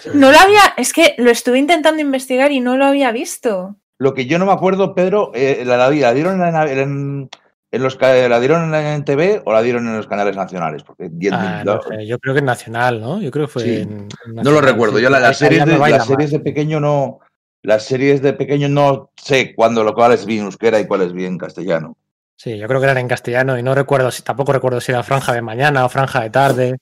sí. 0.00 0.10
No 0.12 0.32
lo 0.32 0.38
había, 0.38 0.74
es 0.76 0.92
que 0.92 1.14
lo 1.16 1.30
estuve 1.30 1.58
intentando 1.58 2.02
investigar 2.02 2.52
y 2.52 2.60
no 2.60 2.76
lo 2.76 2.84
había 2.84 3.10
visto. 3.10 3.76
Lo 3.98 4.12
que 4.12 4.26
yo 4.26 4.38
no 4.38 4.44
me 4.44 4.52
acuerdo, 4.52 4.94
Pedro, 4.94 5.30
eh, 5.34 5.62
la, 5.64 5.78
la, 5.78 5.90
la, 5.90 6.14
dieron 6.14 6.42
en, 6.42 6.78
en, 6.78 7.30
en, 7.74 7.82
los 7.82 7.98
la 8.00 8.40
dieron 8.40 8.74
en 8.74 9.04
TV 9.04 9.42
o 9.44 9.52
la 9.52 9.62
dieron 9.62 9.86
en 9.86 9.96
los 9.96 10.06
canales 10.06 10.36
nacionales, 10.36 10.82
porque 10.82 11.08
10 11.10 11.32
ah, 11.34 11.62
no 11.64 11.80
sé, 11.82 12.06
yo 12.06 12.18
creo 12.18 12.34
que 12.34 12.40
en 12.40 12.46
nacional, 12.46 13.00
¿no? 13.00 13.20
Yo 13.20 13.30
creo 13.30 13.46
que 13.46 13.52
fue 13.52 13.62
sí. 13.62 13.76
en, 13.76 14.08
en 14.26 14.34
No 14.34 14.50
lo 14.50 14.60
recuerdo. 14.60 14.98
Yo 14.98 15.10
la, 15.10 15.20
las 15.20 15.38
series, 15.38 15.64
de, 15.64 15.78
las 15.78 16.06
series 16.06 16.30
de 16.30 16.40
pequeño 16.40 16.80
no 16.80 17.20
las 17.62 17.84
series 17.84 18.20
de 18.22 18.34
pequeño 18.34 18.68
no 18.68 19.10
sé 19.16 19.54
cuándo 19.54 19.82
lo 19.82 19.94
cual 19.94 20.12
es 20.12 20.26
bien 20.26 20.44
euskera 20.44 20.78
y 20.78 20.86
cuál 20.86 21.02
es 21.02 21.12
bien 21.12 21.38
castellano. 21.38 21.96
Sí, 22.36 22.58
yo 22.58 22.68
creo 22.68 22.80
que 22.80 22.84
eran 22.84 22.98
en 22.98 23.08
castellano 23.08 23.58
y 23.58 23.62
no 23.62 23.74
recuerdo, 23.74 24.10
si 24.10 24.22
tampoco 24.22 24.52
recuerdo 24.52 24.80
si 24.80 24.92
era 24.92 25.02
franja 25.02 25.32
de 25.32 25.40
mañana 25.40 25.84
o 25.84 25.88
franja 25.88 26.20
de 26.20 26.30
tarde, 26.30 26.76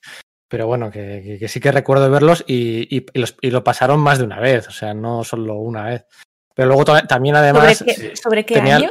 pero 0.49 0.67
bueno, 0.67 0.91
que, 0.91 1.21
que, 1.23 1.39
que 1.39 1.47
sí 1.47 1.59
que 1.59 1.71
recuerdo 1.71 2.09
verlos 2.11 2.43
y, 2.47 2.95
y, 2.95 3.05
y, 3.13 3.19
los, 3.19 3.37
y, 3.41 3.51
lo 3.51 3.63
pasaron 3.63 3.99
más 3.99 4.17
de 4.17 4.25
una 4.25 4.39
vez, 4.39 4.67
o 4.67 4.71
sea, 4.71 4.93
no 4.93 5.23
solo 5.23 5.55
una 5.55 5.85
vez. 5.85 6.05
Pero 6.53 6.67
luego 6.67 6.85
también 6.85 7.35
además... 7.35 7.77
¿Sobre 7.77 7.95
qué, 7.95 8.15
¿sobre 8.15 8.45
qué 8.45 8.55
tenía... 8.55 8.75
año? 8.77 8.89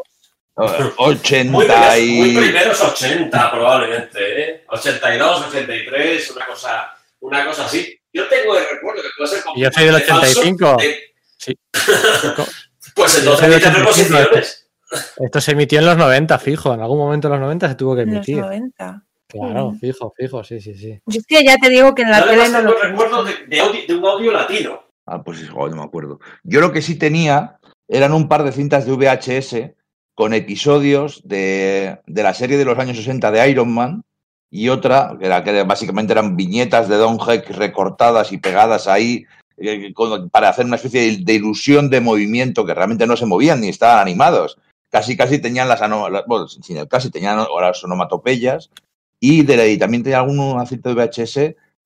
80 0.55 1.51
muy, 1.51 1.65
primeros, 1.65 1.99
y... 1.99 2.13
muy 2.13 2.37
primeros 2.37 2.81
80 2.81 3.51
probablemente, 3.51 4.43
¿eh? 4.43 4.65
82, 4.69 5.47
83, 5.49 6.31
una 6.37 6.47
cosa, 6.47 6.95
una 7.21 7.47
cosa 7.47 7.65
así. 7.65 7.99
Yo 8.13 8.29
tengo 8.29 8.57
el 8.59 8.65
recuerdo 8.71 9.03
que 9.03 9.09
puede 9.17 9.31
ser... 9.31 9.43
Yo 9.57 9.71
soy 9.71 9.85
del 9.87 9.95
85. 9.95 10.77
De... 10.77 10.97
Sí. 11.39 11.59
pues 12.95 13.19
entonces 13.19 13.67
hay 13.67 13.73
reposiciones. 13.73 14.69
Esto 15.17 15.41
se 15.41 15.53
emitió 15.53 15.79
en 15.79 15.87
los 15.87 15.97
90, 15.97 16.39
fijo. 16.39 16.75
En 16.75 16.81
algún 16.81 16.99
momento 16.99 17.29
en 17.29 17.33
los 17.33 17.41
90 17.41 17.69
se 17.69 17.75
tuvo 17.75 17.97
que 17.97 18.03
emitir. 18.03 18.35
En 18.37 18.41
los 18.43 18.51
90. 18.51 19.05
Claro, 19.29 19.71
mm. 19.71 19.79
fijo, 19.79 20.13
fijo, 20.15 20.45
sí, 20.45 20.61
sí, 20.61 20.75
sí. 20.75 21.01
Yo 21.07 21.21
es 21.21 21.27
que 21.27 21.43
ya 21.43 21.57
te 21.57 21.71
digo 21.71 21.95
que 21.95 22.03
en 22.03 22.11
la 22.11 22.21
Yo 22.21 22.27
tele 22.27 22.49
no 22.51 22.61
lo... 22.61 22.79
recuerdo 22.79 23.25
de, 23.25 23.33
de, 23.47 23.61
audio, 23.61 23.81
de, 23.89 23.95
un 23.95 24.05
audio 24.05 24.31
latino. 24.31 24.83
Ah, 25.07 25.23
pues 25.23 25.39
oh, 25.55 25.69
no 25.69 25.77
me 25.77 25.83
acuerdo. 25.83 26.21
Yo 26.43 26.61
lo 26.61 26.71
que 26.71 26.83
sí 26.83 26.97
tenía 26.97 27.59
eran 27.89 28.13
un 28.13 28.29
par 28.29 28.45
de 28.45 28.53
cintas 28.53 28.85
de 28.85 28.93
VHS 28.93 29.75
con 30.15 30.35
episodios 30.35 31.23
de, 31.25 31.99
de 32.07 32.23
la 32.23 32.35
serie 32.35 32.59
de 32.59 32.65
los 32.65 32.79
años 32.79 32.97
60 32.97 33.31
de 33.31 33.51
Iron 33.51 33.73
Man 33.73 34.05
y 34.51 34.69
otra, 34.69 35.17
que, 35.19 35.27
era, 35.27 35.43
que 35.43 35.63
básicamente 35.63 36.13
eran 36.13 36.37
viñetas 36.37 36.89
de 36.89 36.97
Don 36.97 37.19
Heck 37.27 37.49
recortadas 37.51 38.33
y 38.33 38.39
pegadas 38.39 38.87
ahí 38.87 39.25
eh, 39.57 39.93
con, 39.95 40.29
para 40.29 40.51
hacer 40.51 40.67
una 40.67 40.77
especie 40.77 41.01
de, 41.01 41.25
de, 41.25 41.35
ilusión 41.35 41.89
de 41.89 42.01
movimiento 42.01 42.67
que 42.67 42.75
realmente 42.75 43.07
no 43.07 43.17
se 43.17 43.27
movían 43.27 43.61
ni 43.61 43.69
estaban 43.69 44.01
animados. 44.01 44.59
Casi, 44.91 45.17
casi 45.17 45.39
tenían 45.39 45.69
las, 45.69 45.81
bueno, 46.27 46.49
sin 46.49 46.77
el 46.77 46.87
casi, 46.87 47.11
tenían 47.11 47.39
las 47.39 47.83
onomatopeyas 47.83 48.71
y, 49.19 49.43
de 49.43 49.57
la, 49.57 49.67
y 49.67 49.79
también 49.79 50.03
tenía 50.03 50.19
algún 50.19 50.61
acierto 50.61 50.95
de 50.95 51.07
VHS 51.07 51.35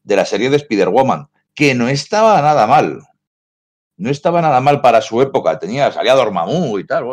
de 0.02 0.16
la 0.16 0.24
serie 0.24 0.50
de 0.50 0.56
Spider-Woman, 0.56 1.28
que 1.54 1.74
no 1.76 1.88
estaba 1.88 2.42
nada 2.42 2.66
mal. 2.66 3.00
No 3.98 4.10
estaba 4.10 4.42
nada 4.42 4.60
mal 4.60 4.80
para 4.80 5.00
su 5.00 5.22
época. 5.22 5.58
Tenía, 5.58 5.90
salía 5.90 6.14
Dormammu 6.14 6.78
y 6.78 6.84
tal. 6.84 7.04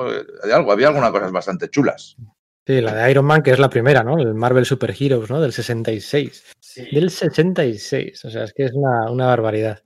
Algo, 0.52 0.72
había 0.72 0.88
algunas 0.88 1.12
cosas 1.12 1.32
bastante 1.32 1.70
chulas. 1.70 2.18
Sí, 2.66 2.80
la 2.80 2.94
de 2.96 3.12
Iron 3.12 3.26
Man, 3.26 3.44
que 3.44 3.52
es 3.52 3.60
la 3.60 3.70
primera, 3.70 4.04
¿no? 4.04 4.18
El 4.18 4.34
Marvel 4.34 4.66
Super 4.66 4.96
Heroes, 4.98 5.30
¿no? 5.30 5.42
Del 5.42 5.52
66. 5.52 6.44
Sí. 6.60 6.88
Del 6.94 7.10
66. 7.10 8.24
O 8.24 8.30
sea, 8.30 8.46
es 8.46 8.54
que 8.54 8.66
es 8.66 8.72
una, 8.74 9.12
una, 9.12 9.28
barbaridad. 9.28 9.84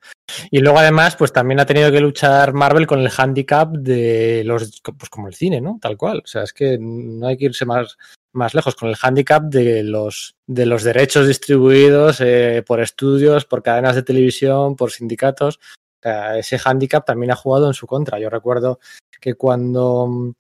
Y 0.52 0.60
luego, 0.60 0.78
además, 0.78 1.16
pues 1.16 1.34
también 1.34 1.60
ha 1.60 1.66
tenido 1.66 1.92
que 1.92 2.00
luchar 2.00 2.54
Marvel 2.54 2.86
con 2.86 3.00
el 3.00 3.10
handicap 3.16 3.72
de 3.72 4.44
los. 4.46 4.80
Pues 4.82 5.10
como 5.10 5.28
el 5.28 5.34
cine, 5.34 5.60
¿no? 5.60 5.80
Tal 5.82 5.98
cual. 5.98 6.22
O 6.24 6.28
sea, 6.28 6.44
es 6.44 6.54
que 6.54 6.78
no 6.80 7.28
hay 7.28 7.38
que 7.38 7.46
irse 7.46 7.66
más, 7.66 7.98
más 8.34 8.54
lejos 8.54 8.76
con 8.76 8.90
el 8.90 8.98
handicap 9.02 9.44
de 9.44 9.84
los, 9.84 10.36
de 10.46 10.68
los 10.68 10.84
derechos 10.84 11.28
distribuidos 11.28 12.22
eh, 12.22 12.64
por 12.66 12.80
estudios, 12.80 13.46
por 13.46 13.64
cadenas 13.64 13.96
de 13.96 14.04
televisión, 14.04 14.76
por 14.76 14.92
sindicatos. 14.92 15.60
Sea, 16.02 16.38
ese 16.38 16.60
handicap 16.64 17.06
también 17.06 17.32
ha 17.32 17.36
jugado 17.36 17.68
en 17.68 17.74
su 17.74 17.88
contra. 17.88 18.20
Yo 18.20 18.30
recuerdo 18.30 18.80
que 19.20 19.36
cuando 19.36 20.34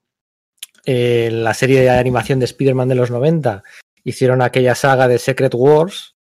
eh, 0.86 1.30
la 1.32 1.54
serie 1.54 1.82
de 1.82 1.90
animación 1.90 2.40
de 2.40 2.46
Spider-Man 2.46 2.88
de 2.88 2.96
los 2.96 3.12
90 3.12 3.62
hicieron 4.06 4.42
aquella 4.42 4.74
saga 4.74 5.10
de 5.10 5.20
Secret 5.20 5.54
Wars. 5.54 6.16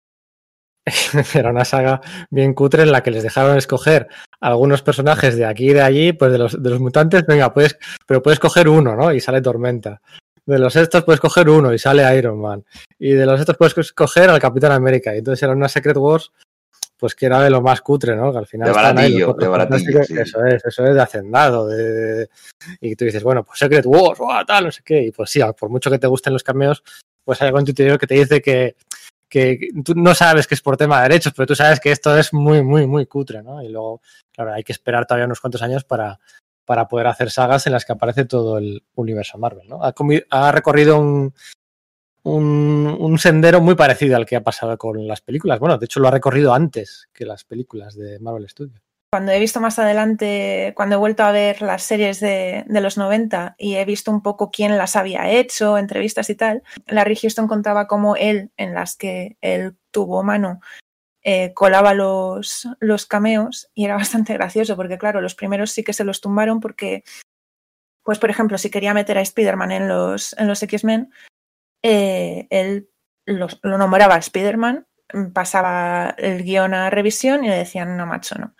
Era 1.35 1.51
una 1.51 1.65
saga 1.65 2.01
bien 2.31 2.53
cutre 2.55 2.83
en 2.83 2.91
la 2.91 3.03
que 3.03 3.11
les 3.11 3.23
dejaron 3.23 3.57
escoger 3.57 4.07
algunos 4.39 4.81
personajes 4.81 5.35
de 5.35 5.45
aquí 5.45 5.69
y 5.69 5.73
de 5.73 5.81
allí, 5.81 6.13
pues 6.13 6.31
de 6.31 6.39
los, 6.39 6.61
de 6.61 6.69
los 6.69 6.79
mutantes, 6.79 7.25
venga, 7.27 7.53
puedes, 7.53 7.77
pero 8.07 8.23
puedes 8.23 8.39
coger 8.39 8.67
uno, 8.67 8.95
¿no? 8.95 9.13
Y 9.13 9.19
sale 9.19 9.41
Tormenta. 9.41 10.01
De 10.47 10.59
los 10.59 10.75
estos 10.75 11.03
puedes 11.03 11.19
coger 11.19 11.49
uno 11.49 11.73
y 11.73 11.79
sale 11.79 12.17
Iron 12.17 12.39
Man. 12.39 12.65
Y 12.97 13.11
de 13.11 13.25
los 13.25 13.39
estos 13.39 13.57
puedes 13.57 13.77
escoger 13.77 14.29
al 14.29 14.39
Capitán 14.39 14.71
América. 14.71 15.13
Y 15.13 15.19
entonces 15.19 15.41
era 15.43 15.53
una 15.53 15.69
Secret 15.69 15.97
Wars 15.97 16.31
pues 16.97 17.15
que 17.15 17.25
era 17.25 17.41
de 17.41 17.49
lo 17.49 17.61
más 17.61 17.81
cutre, 17.81 18.15
¿no? 18.15 18.31
Que 18.31 18.37
al 18.37 18.47
final 18.47 18.67
de 18.67 18.73
baratillo, 18.73 19.33
de 19.33 19.47
baratillo 19.47 20.03
sí. 20.03 20.13
Eso 20.17 20.43
es, 20.45 20.63
eso 20.65 20.85
es 20.85 20.95
de 20.95 21.01
hacendado. 21.01 21.67
De, 21.67 21.93
de, 21.93 22.29
y 22.81 22.95
tú 22.95 23.05
dices, 23.05 23.23
bueno, 23.23 23.43
pues 23.43 23.59
Secret 23.59 23.85
Wars, 23.85 24.19
oh, 24.21 24.45
tal, 24.45 24.65
no 24.65 24.71
sé 24.71 24.81
qué. 24.83 25.03
Y 25.03 25.11
pues 25.11 25.29
sí, 25.29 25.41
por 25.59 25.69
mucho 25.69 25.91
que 25.91 25.99
te 25.99 26.07
gusten 26.07 26.33
los 26.33 26.43
cameos, 26.43 26.83
pues 27.23 27.41
hay 27.41 27.47
algo 27.47 27.59
en 27.59 27.65
tu 27.65 27.71
interior 27.71 27.99
que 27.99 28.07
te 28.07 28.15
dice 28.15 28.41
que, 28.41 28.75
que 29.29 29.69
tú 29.83 29.93
no 29.95 30.15
sabes 30.15 30.47
que 30.47 30.55
es 30.55 30.61
por 30.61 30.77
tema 30.77 30.97
de 30.97 31.09
derechos, 31.09 31.33
pero 31.35 31.47
tú 31.47 31.55
sabes 31.55 31.79
que 31.79 31.91
esto 31.91 32.17
es 32.17 32.33
muy, 32.33 32.63
muy, 32.63 32.87
muy 32.87 33.05
cutre, 33.05 33.43
¿no? 33.43 33.61
Y 33.61 33.69
luego, 33.69 34.01
claro, 34.33 34.53
hay 34.53 34.63
que 34.63 34.71
esperar 34.71 35.05
todavía 35.05 35.25
unos 35.25 35.41
cuantos 35.41 35.61
años 35.61 35.83
para, 35.83 36.19
para 36.65 36.87
poder 36.87 37.07
hacer 37.07 37.29
sagas 37.31 37.67
en 37.67 37.73
las 37.73 37.85
que 37.85 37.93
aparece 37.93 38.25
todo 38.25 38.57
el 38.57 38.83
universo 38.95 39.37
Marvel, 39.37 39.67
¿no? 39.67 39.83
Ha, 39.83 39.93
ha 40.29 40.51
recorrido 40.51 40.99
un, 40.99 41.33
un, 42.25 43.17
sendero 43.19 43.61
muy 43.61 43.75
parecido 43.75 44.15
al 44.15 44.25
que 44.25 44.35
ha 44.35 44.43
pasado 44.43 44.77
con 44.77 45.07
las 45.07 45.21
películas. 45.21 45.59
Bueno, 45.59 45.77
de 45.77 45.85
hecho 45.85 45.99
lo 45.99 46.07
ha 46.07 46.11
recorrido 46.11 46.53
antes 46.53 47.07
que 47.13 47.25
las 47.25 47.43
películas 47.43 47.95
de 47.95 48.19
Marvel 48.19 48.49
Studios. 48.49 48.81
Cuando 49.11 49.31
he 49.31 49.39
visto 49.39 49.61
más 49.61 49.79
adelante, 49.79 50.73
cuando 50.75 50.95
he 50.95 50.99
vuelto 50.99 51.23
a 51.23 51.31
ver 51.31 51.61
las 51.61 51.83
series 51.83 52.19
de, 52.19 52.65
de, 52.67 52.81
los 52.81 52.97
90 52.97 53.55
y 53.57 53.75
he 53.75 53.85
visto 53.85 54.11
un 54.11 54.21
poco 54.21 54.51
quién 54.51 54.77
las 54.77 54.97
había 54.97 55.29
hecho, 55.29 55.77
entrevistas 55.77 56.29
y 56.29 56.35
tal, 56.35 56.63
Larry 56.87 57.15
Houston 57.15 57.47
contaba 57.47 57.87
cómo 57.87 58.17
él, 58.17 58.51
en 58.57 58.73
las 58.73 58.97
que 58.97 59.37
él 59.39 59.77
tuvo 59.91 60.21
mano, 60.23 60.59
eh, 61.27 61.53
colaba 61.55 61.95
los, 61.95 62.67
los 62.79 63.07
cameos 63.07 63.69
y 63.73 63.85
era 63.85 63.95
bastante 63.95 64.33
gracioso 64.33 64.75
porque, 64.75 64.97
claro, 64.97 65.21
los 65.21 65.33
primeros 65.33 65.71
sí 65.71 65.83
que 65.83 65.93
se 65.93 66.03
los 66.03 66.21
tumbaron 66.21 66.59
porque, 66.59 67.03
pues, 68.03 68.19
por 68.19 68.29
ejemplo, 68.29 68.57
si 68.57 68.69
quería 68.69 68.93
meter 68.93 69.17
a 69.17 69.21
Spider-Man 69.21 69.71
en 69.71 69.87
los, 69.87 70.35
en 70.37 70.47
los 70.47 70.61
X-Men, 70.61 71.09
eh, 71.87 72.47
él 72.49 72.89
lo, 73.27 73.47
nombraba 73.61 74.17
Spider-Man, 74.17 74.87
pasaba 75.33 76.15
el 76.17 76.41
guion 76.43 76.73
a 76.73 76.89
revisión 76.89 77.45
y 77.45 77.49
le 77.49 77.57
decían, 77.57 77.95
no, 77.95 78.07
macho, 78.07 78.35
no. 78.39 78.55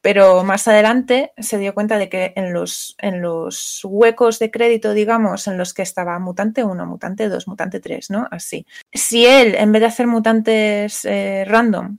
Pero 0.00 0.44
más 0.44 0.66
adelante 0.66 1.32
se 1.36 1.58
dio 1.58 1.74
cuenta 1.74 1.98
de 1.98 2.08
que 2.08 2.32
en 2.36 2.54
los, 2.54 2.94
en 2.98 3.20
los 3.20 3.80
huecos 3.84 4.38
de 4.38 4.50
crédito, 4.50 4.94
digamos, 4.94 5.46
en 5.46 5.58
los 5.58 5.74
que 5.74 5.82
estaba 5.82 6.18
mutante 6.18 6.64
1, 6.64 6.86
mutante 6.86 7.28
2, 7.28 7.48
mutante 7.48 7.80
3, 7.80 8.08
¿no? 8.08 8.28
Así. 8.30 8.66
Si 8.92 9.26
él, 9.26 9.54
en 9.56 9.70
vez 9.70 9.80
de 9.80 9.86
hacer 9.86 10.06
mutantes 10.06 11.04
eh, 11.04 11.44
random, 11.46 11.98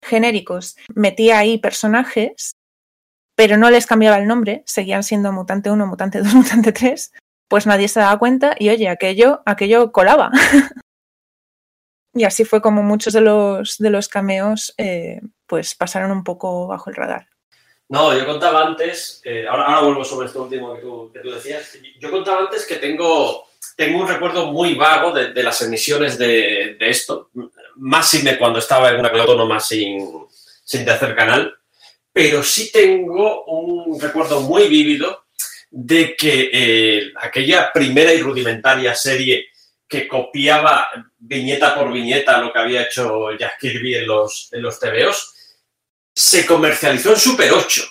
genéricos, 0.00 0.76
metía 0.94 1.38
ahí 1.38 1.58
personajes, 1.58 2.54
pero 3.34 3.56
no 3.56 3.68
les 3.70 3.86
cambiaba 3.86 4.18
el 4.18 4.28
nombre, 4.28 4.62
seguían 4.64 5.02
siendo 5.02 5.32
mutante 5.32 5.72
1, 5.72 5.86
mutante 5.88 6.18
2, 6.22 6.34
mutante 6.34 6.72
3, 6.72 7.12
pues 7.52 7.66
nadie 7.66 7.86
se 7.86 8.00
daba 8.00 8.18
cuenta 8.18 8.56
y 8.58 8.70
oye, 8.70 8.88
aquello, 8.88 9.42
aquello 9.44 9.92
colaba. 9.92 10.30
y 12.14 12.24
así 12.24 12.46
fue 12.46 12.62
como 12.62 12.82
muchos 12.82 13.12
de 13.12 13.20
los, 13.20 13.76
de 13.76 13.90
los 13.90 14.08
cameos 14.08 14.72
eh, 14.78 15.20
pues 15.46 15.74
pasaron 15.74 16.12
un 16.12 16.24
poco 16.24 16.66
bajo 16.66 16.88
el 16.88 16.96
radar. 16.96 17.28
No, 17.90 18.16
yo 18.16 18.24
contaba 18.24 18.66
antes, 18.66 19.20
eh, 19.26 19.46
ahora, 19.46 19.64
ahora, 19.64 19.80
vuelvo 19.82 20.02
sobre 20.02 20.28
esto 20.28 20.44
último 20.44 20.74
que 20.76 20.80
tú, 20.80 21.30
decías, 21.30 21.76
yo 22.00 22.10
contaba 22.10 22.40
antes 22.40 22.64
que 22.64 22.76
tengo, 22.76 23.44
tengo 23.76 24.00
un 24.00 24.08
recuerdo 24.08 24.50
muy 24.50 24.74
vago 24.74 25.12
de, 25.12 25.42
las 25.42 25.60
emisiones 25.60 26.16
de, 26.16 26.78
esto, 26.80 27.28
más 27.76 28.08
sin 28.08 28.34
cuando 28.38 28.60
estaba 28.60 28.88
en 28.88 29.00
una 29.00 29.10
autónoma 29.10 29.60
sin, 29.60 30.08
sin 30.64 30.88
hacer 30.88 31.14
canal, 31.14 31.54
pero 32.14 32.42
sí 32.42 32.72
tengo 32.72 33.44
un 33.44 34.00
recuerdo 34.00 34.40
muy 34.40 34.68
vívido 34.68 35.26
de 35.74 36.14
que 36.14 36.50
eh, 36.52 37.12
aquella 37.16 37.72
primera 37.72 38.12
y 38.12 38.20
rudimentaria 38.20 38.94
serie 38.94 39.46
que 39.88 40.06
copiaba 40.06 40.88
viñeta 41.18 41.74
por 41.74 41.90
viñeta 41.90 42.38
lo 42.38 42.52
que 42.52 42.58
había 42.58 42.82
hecho 42.82 43.30
Jack 43.38 43.58
Kirby 43.58 43.94
en 43.94 44.06
los, 44.06 44.50
en 44.52 44.60
los 44.62 44.78
TVOs, 44.78 45.34
se 46.14 46.44
comercializó 46.44 47.12
en 47.12 47.18
Super 47.18 47.52
8, 47.52 47.84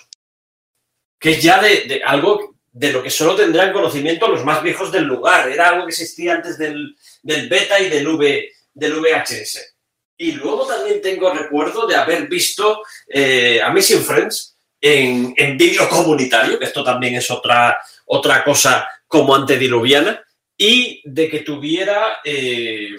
que 1.18 1.32
es 1.32 1.42
ya 1.42 1.60
de, 1.60 2.00
algo 2.04 2.54
de 2.70 2.92
lo 2.92 3.02
que 3.02 3.10
solo 3.10 3.34
tendrán 3.34 3.72
conocimiento 3.72 4.28
los 4.28 4.44
más 4.44 4.62
viejos 4.62 4.92
del 4.92 5.04
lugar. 5.04 5.48
Era 5.50 5.70
algo 5.70 5.84
que 5.84 5.90
existía 5.90 6.34
antes 6.34 6.56
del, 6.58 6.96
beta 7.22 7.80
y 7.80 7.88
del, 7.88 8.06
v, 8.06 8.48
del 8.74 8.94
VHS. 8.94 9.74
Y 10.18 10.32
luego 10.32 10.66
también 10.68 11.02
tengo 11.02 11.34
recuerdo 11.34 11.86
de 11.88 11.96
haber 11.96 12.28
visto 12.28 12.82
eh, 13.08 13.60
a 13.60 13.72
Missing 13.72 14.02
Friends 14.02 14.51
en, 14.82 15.32
en 15.36 15.56
vídeo 15.56 15.88
comunitario, 15.88 16.58
que 16.58 16.64
esto 16.64 16.82
también 16.82 17.14
es 17.14 17.30
otra, 17.30 17.80
otra 18.06 18.42
cosa 18.42 18.88
como 19.06 19.34
antediluviana, 19.34 20.20
y 20.58 21.00
de 21.04 21.30
que 21.30 21.40
tuviera 21.40 22.18
eh, 22.24 22.96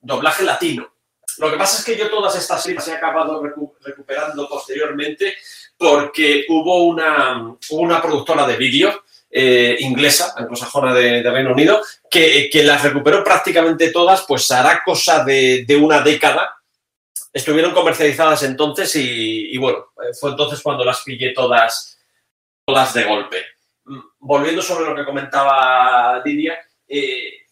doblaje 0.00 0.44
latino. 0.44 0.92
Lo 1.38 1.50
que 1.50 1.56
pasa 1.56 1.78
es 1.78 1.84
que 1.84 1.96
yo 1.96 2.10
todas 2.10 2.36
estas 2.36 2.62
series 2.62 2.86
he 2.88 2.92
acabado 2.92 3.42
recuperando 3.80 4.46
posteriormente 4.48 5.34
porque 5.78 6.44
hubo 6.48 6.84
una, 6.84 7.56
una 7.70 8.02
productora 8.02 8.46
de 8.46 8.56
vídeo 8.56 9.02
eh, 9.30 9.76
inglesa, 9.80 10.34
anglosajona 10.36 10.92
de, 10.92 11.22
de, 11.22 11.30
Reino 11.30 11.52
Unido, 11.52 11.82
que, 12.10 12.50
que, 12.52 12.62
las 12.62 12.82
recuperó 12.82 13.24
prácticamente 13.24 13.90
todas, 13.90 14.26
pues 14.28 14.50
hará 14.50 14.82
cosa 14.84 15.24
de 15.24 15.78
una 15.80 16.02
década. 16.02 16.61
Estuvieron 17.32 17.72
comercializadas 17.72 18.42
entonces 18.42 18.94
y, 18.96 19.56
bueno, 19.58 19.86
fue 20.20 20.30
entonces 20.30 20.60
cuando 20.60 20.84
las 20.84 21.00
pillé 21.02 21.32
todas, 21.32 21.98
todas 22.64 22.92
de 22.94 23.04
golpe. 23.04 23.44
Mm, 23.84 24.00
volviendo 24.18 24.62
sobre 24.62 24.86
lo 24.86 24.94
que 24.94 25.04
comentaba 25.04 26.20
Lidia, 26.24 26.58
eh, 26.86 27.46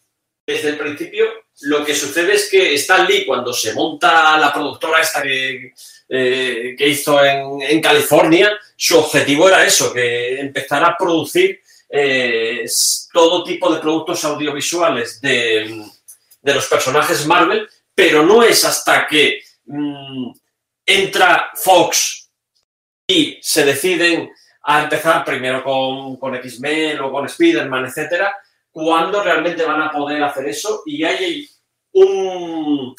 desde 0.45 0.69
el 0.69 0.77
principio 0.77 1.25
lo 1.61 1.85
que 1.85 1.95
sucede 1.95 2.33
es 2.33 2.49
que 2.49 2.73
Stan 2.75 3.05
Lee, 3.05 3.25
cuando 3.25 3.53
se 3.53 3.73
monta 3.73 4.37
la 4.37 4.51
productora 4.51 5.01
esta 5.01 5.21
que, 5.21 5.73
eh, 6.09 6.75
hizo 6.79 7.23
en, 7.23 7.61
en, 7.61 7.81
California, 7.81 8.51
su 8.75 8.97
objetivo 8.97 9.47
era 9.47 9.65
eso, 9.65 9.93
que 9.93 10.39
empezara 10.39 10.87
a 10.87 10.97
producir 10.97 11.61
eh, 11.89 12.65
todo 13.13 13.43
tipo 13.43 13.73
de 13.73 13.79
productos 13.79 14.23
audiovisuales 14.23 15.21
de, 15.21 15.85
de, 16.41 16.53
los 16.53 16.65
personajes 16.67 17.25
Marvel, 17.25 17.67
pero 17.93 18.23
no 18.23 18.43
es 18.43 18.65
hasta 18.65 19.05
que 19.07 19.41
mmm, 19.71 20.33
entra 20.85 21.51
Fox 21.55 22.29
y 23.07 23.39
se 23.41 23.65
deciden 23.65 24.31
a 24.63 24.83
empezar 24.83 25.25
primero 25.25 25.63
con, 25.63 26.17
con 26.17 26.35
X-Men 26.35 26.99
o 26.99 27.11
con 27.11 27.25
Spider-Man, 27.25 27.85
etcétera, 27.85 28.35
cuándo 28.71 29.23
realmente 29.23 29.63
van 29.63 29.81
a 29.81 29.91
poder 29.91 30.23
hacer 30.23 30.47
eso. 30.47 30.83
Y 30.85 31.03
hay 31.03 31.49
un 31.93 32.95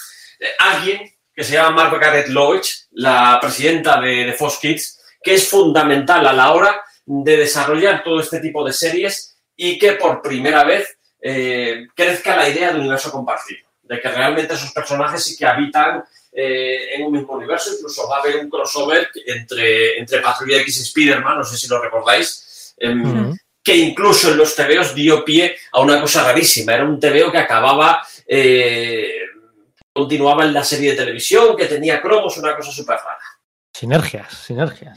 alguien 0.58 1.10
que 1.34 1.44
se 1.44 1.54
llama 1.54 1.88
Margaret 1.88 2.28
Lloyd, 2.28 2.62
la 2.90 3.38
presidenta 3.40 4.00
de, 4.00 4.26
de, 4.26 4.32
Fox 4.32 4.58
Kids, 4.58 5.00
que 5.22 5.34
es 5.34 5.48
fundamental 5.48 6.26
a 6.26 6.32
la 6.32 6.52
hora 6.52 6.82
de 7.06 7.36
desarrollar 7.36 8.02
todo 8.02 8.20
este 8.20 8.40
tipo 8.40 8.64
de 8.64 8.72
series 8.72 9.38
y 9.56 9.78
que 9.78 9.92
por 9.92 10.20
primera 10.20 10.64
vez 10.64 10.98
eh, 11.20 11.86
crezca 11.94 12.36
la 12.36 12.48
idea 12.48 12.72
de 12.72 12.80
universo 12.80 13.10
compartido, 13.10 13.68
de 13.82 14.00
que 14.00 14.08
realmente 14.08 14.54
esos 14.54 14.72
personajes 14.72 15.22
sí 15.22 15.36
que 15.36 15.46
habitan 15.46 16.04
eh, 16.32 16.94
en 16.94 17.04
un 17.04 17.12
mismo 17.12 17.34
universo, 17.34 17.72
incluso 17.74 18.08
va 18.08 18.16
a 18.16 18.20
haber 18.20 18.36
un 18.36 18.48
crossover 18.50 19.10
entre, 19.26 19.98
entre 19.98 20.20
Patrulla 20.20 20.58
X 20.58 20.78
y 20.78 20.82
Spider-Man, 20.82 21.38
no 21.38 21.44
sé 21.44 21.56
si 21.56 21.68
lo 21.68 21.80
recordáis, 21.80 22.74
eh, 22.78 22.88
uh 22.88 22.92
-huh 22.92 23.38
que 23.62 23.76
incluso 23.76 24.30
en 24.30 24.38
los 24.38 24.54
tebeos 24.54 24.94
dio 24.94 25.24
pie 25.24 25.56
a 25.72 25.80
una 25.80 26.00
cosa 26.00 26.24
rarísima. 26.24 26.74
Era 26.74 26.84
un 26.84 26.98
tebeo 26.98 27.30
que 27.30 27.38
acababa, 27.38 28.04
eh, 28.26 29.12
continuaba 29.92 30.44
en 30.44 30.52
la 30.52 30.64
serie 30.64 30.90
de 30.90 30.96
televisión, 30.96 31.56
que 31.56 31.66
tenía 31.66 32.00
cromos, 32.00 32.36
una 32.38 32.56
cosa 32.56 32.72
súper 32.72 32.96
rara. 32.96 33.18
Sinergias, 33.72 34.32
sinergias. 34.32 34.96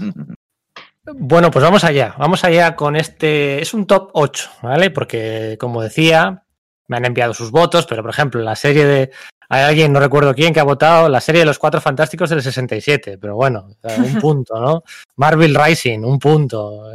Bueno, 1.05 1.51
pues 1.51 1.63
vamos 1.63 1.83
allá. 1.83 2.15
Vamos 2.17 2.43
allá 2.43 2.75
con 2.75 2.95
este. 2.95 3.61
Es 3.61 3.73
un 3.75 3.85
top 3.85 4.09
8, 4.13 4.49
¿vale? 4.63 4.89
Porque, 4.89 5.55
como 5.59 5.83
decía, 5.83 6.44
me 6.87 6.97
han 6.97 7.05
enviado 7.05 7.33
sus 7.33 7.51
votos, 7.51 7.85
pero 7.85 8.01
por 8.01 8.11
ejemplo, 8.11 8.41
la 8.41 8.55
serie 8.55 8.85
de. 8.85 9.11
Hay 9.47 9.61
alguien, 9.61 9.93
no 9.93 9.99
recuerdo 9.99 10.33
quién, 10.33 10.53
que 10.53 10.59
ha 10.59 10.63
votado 10.63 11.07
la 11.07 11.21
serie 11.21 11.41
de 11.41 11.45
los 11.45 11.59
Cuatro 11.59 11.79
Fantásticos 11.79 12.31
del 12.31 12.41
67, 12.41 13.19
pero 13.19 13.35
bueno, 13.35 13.67
un 13.83 14.19
punto, 14.19 14.59
¿no? 14.59 14.83
Marvel 15.17 15.55
Rising, 15.55 15.99
un 15.99 16.17
punto. 16.17 16.91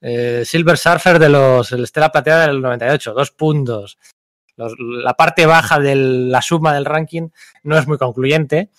Eh, 0.00 0.44
Silver 0.44 0.76
Surfer 0.76 1.18
de 1.18 1.28
los 1.28 1.70
el 1.72 1.84
Estela 1.84 2.10
Plateada 2.10 2.48
del 2.48 2.60
98, 2.60 3.14
dos 3.14 3.30
puntos. 3.30 3.96
La 4.56 5.14
parte 5.14 5.46
baja 5.46 5.78
de 5.78 5.94
la 5.94 6.42
suma 6.42 6.74
del 6.74 6.84
ranking 6.84 7.28
no 7.62 7.78
es 7.78 7.86
muy 7.86 7.98
concluyente, 7.98 8.70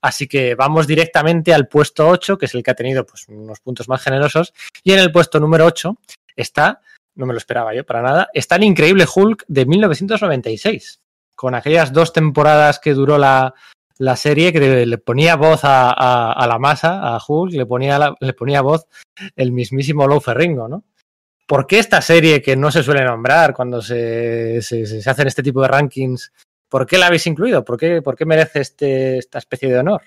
así 0.00 0.28
que 0.28 0.54
vamos 0.54 0.86
directamente 0.86 1.52
al 1.52 1.66
puesto 1.66 2.08
8, 2.08 2.38
que 2.38 2.46
es 2.46 2.54
el 2.54 2.62
que 2.62 2.70
ha 2.70 2.74
tenido 2.74 3.04
pues, 3.04 3.26
unos 3.28 3.60
puntos 3.60 3.88
más 3.88 4.02
generosos, 4.02 4.52
y 4.82 4.92
en 4.92 5.00
el 5.00 5.10
puesto 5.10 5.40
número 5.40 5.64
8 5.64 5.96
está, 6.36 6.80
no 7.14 7.26
me 7.26 7.32
lo 7.32 7.38
esperaba 7.38 7.74
yo 7.74 7.84
para 7.84 8.02
nada, 8.02 8.28
está 8.32 8.56
el 8.56 8.64
increíble 8.64 9.06
Hulk 9.12 9.44
de 9.48 9.66
1996 9.66 11.00
con 11.34 11.54
aquellas 11.54 11.92
dos 11.92 12.12
temporadas 12.12 12.78
que 12.78 12.94
duró 12.94 13.18
la, 13.18 13.54
la 13.98 14.16
serie, 14.16 14.52
que 14.52 14.86
le 14.86 14.98
ponía 14.98 15.36
voz 15.36 15.64
a, 15.64 15.90
a, 16.32 16.46
la 16.46 16.58
masa, 16.58 17.14
a 17.14 17.20
Hulk, 17.26 17.52
le 17.52 17.66
ponía, 17.66 17.98
la, 17.98 18.14
le 18.20 18.32
ponía 18.32 18.60
voz 18.60 18.86
el 19.36 19.52
mismísimo 19.52 20.06
Lou 20.06 20.20
Ferringo, 20.20 20.68
¿no? 20.68 20.84
¿Por 21.46 21.66
qué 21.66 21.78
esta 21.78 22.00
serie 22.00 22.40
que 22.40 22.56
no 22.56 22.70
se 22.70 22.82
suele 22.82 23.04
nombrar 23.04 23.54
cuando 23.54 23.82
se, 23.82 24.62
se, 24.62 24.86
se 24.86 25.10
hacen 25.10 25.26
este 25.26 25.42
tipo 25.42 25.60
de 25.60 25.68
rankings, 25.68 26.32
por 26.70 26.86
qué 26.86 26.96
la 26.96 27.06
habéis 27.06 27.26
incluido? 27.26 27.64
¿Por 27.64 27.78
qué, 27.78 28.00
por 28.00 28.16
qué 28.16 28.24
merece 28.24 28.60
este, 28.60 29.18
esta 29.18 29.38
especie 29.38 29.68
de 29.68 29.78
honor? 29.78 30.02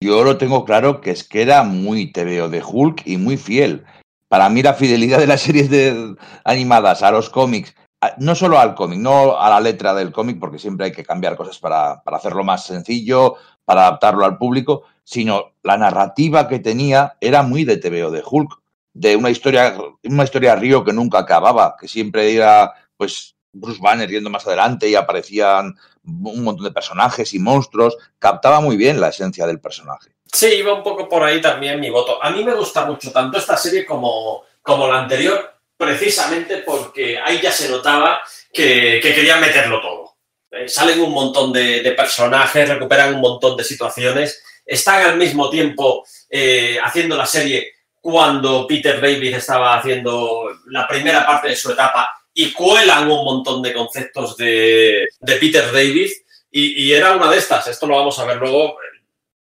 Yo 0.00 0.22
lo 0.22 0.38
tengo 0.38 0.64
claro 0.64 1.00
que 1.00 1.10
es 1.10 1.24
que 1.24 1.42
era 1.42 1.64
muy 1.64 2.12
TVO 2.12 2.48
de 2.48 2.62
Hulk 2.64 3.02
y 3.06 3.16
muy 3.16 3.36
fiel. 3.36 3.84
Para 4.28 4.48
mí 4.48 4.62
la 4.62 4.74
fidelidad 4.74 5.18
de 5.18 5.26
las 5.26 5.40
series 5.40 5.70
de, 5.70 6.14
animadas 6.44 7.02
a 7.02 7.10
los 7.10 7.30
cómics 7.30 7.74
no 8.18 8.34
solo 8.34 8.58
al 8.58 8.74
cómic, 8.74 8.98
no 8.98 9.38
a 9.38 9.50
la 9.50 9.60
letra 9.60 9.94
del 9.94 10.12
cómic, 10.12 10.38
porque 10.38 10.58
siempre 10.58 10.86
hay 10.86 10.92
que 10.92 11.04
cambiar 11.04 11.36
cosas 11.36 11.58
para, 11.58 12.02
para, 12.02 12.16
hacerlo 12.16 12.44
más 12.44 12.64
sencillo, 12.64 13.34
para 13.64 13.82
adaptarlo 13.82 14.24
al 14.24 14.38
público, 14.38 14.84
sino 15.02 15.54
la 15.62 15.76
narrativa 15.76 16.48
que 16.48 16.60
tenía 16.60 17.16
era 17.20 17.42
muy 17.42 17.64
de 17.64 17.76
TVO 17.76 18.10
de 18.10 18.22
Hulk, 18.24 18.60
de 18.94 19.16
una 19.16 19.30
historia, 19.30 19.76
una 20.04 20.24
historia 20.24 20.56
río 20.56 20.84
que 20.84 20.92
nunca 20.92 21.18
acababa, 21.18 21.76
que 21.78 21.88
siempre 21.88 22.34
era 22.34 22.72
pues 22.96 23.36
Bruce 23.52 23.80
Banner 23.82 24.08
yendo 24.08 24.30
más 24.30 24.46
adelante 24.46 24.88
y 24.88 24.94
aparecían 24.94 25.74
un 26.04 26.44
montón 26.44 26.64
de 26.64 26.72
personajes 26.72 27.34
y 27.34 27.38
monstruos, 27.38 27.96
captaba 28.18 28.60
muy 28.60 28.76
bien 28.76 29.00
la 29.00 29.08
esencia 29.08 29.46
del 29.46 29.60
personaje. 29.60 30.17
Sí, 30.32 30.46
iba 30.46 30.74
un 30.74 30.82
poco 30.82 31.08
por 31.08 31.22
ahí 31.22 31.40
también 31.40 31.80
mi 31.80 31.90
voto. 31.90 32.22
A 32.22 32.30
mí 32.30 32.44
me 32.44 32.54
gusta 32.54 32.84
mucho 32.84 33.10
tanto 33.12 33.38
esta 33.38 33.56
serie 33.56 33.86
como, 33.86 34.44
como 34.62 34.86
la 34.86 35.00
anterior, 35.00 35.54
precisamente 35.76 36.58
porque 36.58 37.18
ahí 37.18 37.40
ya 37.40 37.52
se 37.52 37.68
notaba 37.68 38.20
que, 38.52 39.00
que 39.02 39.14
querían 39.14 39.40
meterlo 39.40 39.80
todo. 39.80 40.08
Eh, 40.50 40.68
salen 40.68 41.00
un 41.00 41.12
montón 41.12 41.52
de, 41.52 41.94
personajes, 41.96 42.68
recuperan 42.68 43.14
un 43.14 43.20
montón 43.20 43.56
de 43.56 43.64
situaciones, 43.64 44.42
están 44.64 45.02
al 45.02 45.16
mismo 45.16 45.50
tiempo 45.50 46.04
eh, 46.28 46.78
haciendo 46.82 47.16
la 47.16 47.26
serie 47.26 47.72
cuando 48.00 48.66
Peter 48.66 49.00
David 49.00 49.34
estaba 49.34 49.76
haciendo 49.76 50.48
la 50.66 50.88
primera 50.88 51.26
parte 51.26 51.48
de 51.48 51.56
su 51.56 51.72
etapa 51.72 52.10
y 52.32 52.52
cuelan 52.52 53.10
un 53.10 53.24
montón 53.24 53.60
de 53.60 53.74
conceptos 53.74 54.36
de, 54.36 55.06
Peter 55.20 55.66
David 55.70 56.10
y, 56.50 56.84
y, 56.84 56.92
era 56.92 57.12
una 57.12 57.30
de 57.30 57.38
estas, 57.38 57.66
esto 57.66 57.86
lo 57.86 57.96
vamos 57.96 58.18
a 58.18 58.24
ver 58.24 58.38
luego. 58.38 58.78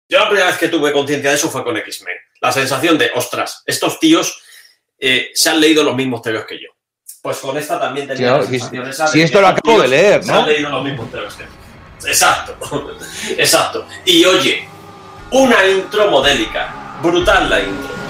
Yo 0.09 0.19
la 0.19 0.27
primera 0.27 0.47
vez 0.47 0.57
que 0.57 0.67
tuve 0.67 0.91
conciencia 0.91 1.29
de 1.29 1.35
eso 1.35 1.49
fue 1.49 1.63
con 1.63 1.75
X-Men. 1.77 2.17
La 2.41 2.51
sensación 2.51 2.97
de, 2.97 3.11
ostras, 3.15 3.63
estos 3.65 3.99
tíos 3.99 4.41
eh, 4.99 5.31
se 5.33 5.49
han 5.49 5.59
leído 5.59 5.83
los 5.83 5.95
mismos 5.95 6.21
tebeos 6.21 6.45
que 6.45 6.59
yo. 6.59 6.69
Pues 7.21 7.37
con 7.37 7.57
esta 7.57 7.79
también 7.79 8.07
tenía 8.07 8.41
sí, 8.43 8.59
si, 8.59 8.67
si 9.11 9.21
esto 9.21 9.39
lo 9.39 9.47
acabo 9.47 9.81
de 9.81 9.87
leer, 9.87 10.25
¿no? 10.25 10.33
Se 10.33 10.39
han 10.39 10.47
leído 10.47 10.69
los 10.69 10.83
mismos 10.83 11.09
tebeos 11.09 11.35
que 11.35 11.43
yo. 11.43 12.07
Exacto, 12.07 12.57
exacto. 13.37 13.87
Y 14.05 14.25
oye, 14.25 14.67
una 15.31 15.65
intro 15.65 16.11
modélica, 16.11 16.97
brutal 17.01 17.49
la 17.49 17.61
intro. 17.61 18.02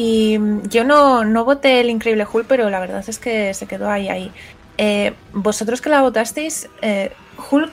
Y 0.00 0.38
yo 0.68 0.84
no, 0.84 1.24
no 1.24 1.44
voté 1.44 1.80
el 1.80 1.90
Increíble 1.90 2.24
Hulk, 2.32 2.46
pero 2.46 2.70
la 2.70 2.78
verdad 2.78 3.02
es 3.04 3.18
que 3.18 3.52
se 3.52 3.66
quedó 3.66 3.90
ahí, 3.90 4.08
ahí. 4.08 4.30
Eh, 4.76 5.12
vosotros 5.32 5.80
que 5.80 5.90
la 5.90 6.02
votasteis, 6.02 6.68
eh, 6.82 7.10
Hulk 7.50 7.72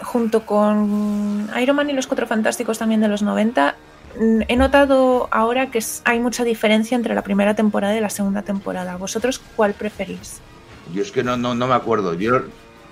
junto 0.00 0.46
con 0.46 1.50
Iron 1.60 1.76
Man 1.76 1.90
y 1.90 1.92
los 1.92 2.06
Cuatro 2.06 2.26
Fantásticos 2.26 2.78
también 2.78 3.02
de 3.02 3.08
los 3.08 3.20
90, 3.20 3.74
mm, 4.18 4.40
he 4.48 4.56
notado 4.56 5.28
ahora 5.30 5.70
que 5.70 5.84
hay 6.06 6.20
mucha 6.20 6.42
diferencia 6.42 6.96
entre 6.96 7.14
la 7.14 7.20
primera 7.20 7.52
temporada 7.52 7.94
y 7.94 8.00
la 8.00 8.08
segunda 8.08 8.40
temporada. 8.40 8.96
¿Vosotros 8.96 9.38
cuál 9.54 9.74
preferís? 9.74 10.40
Yo 10.94 11.02
es 11.02 11.12
que 11.12 11.22
no, 11.22 11.36
no, 11.36 11.54
me 11.54 11.74
acuerdo. 11.74 12.14
Yo 12.14 12.44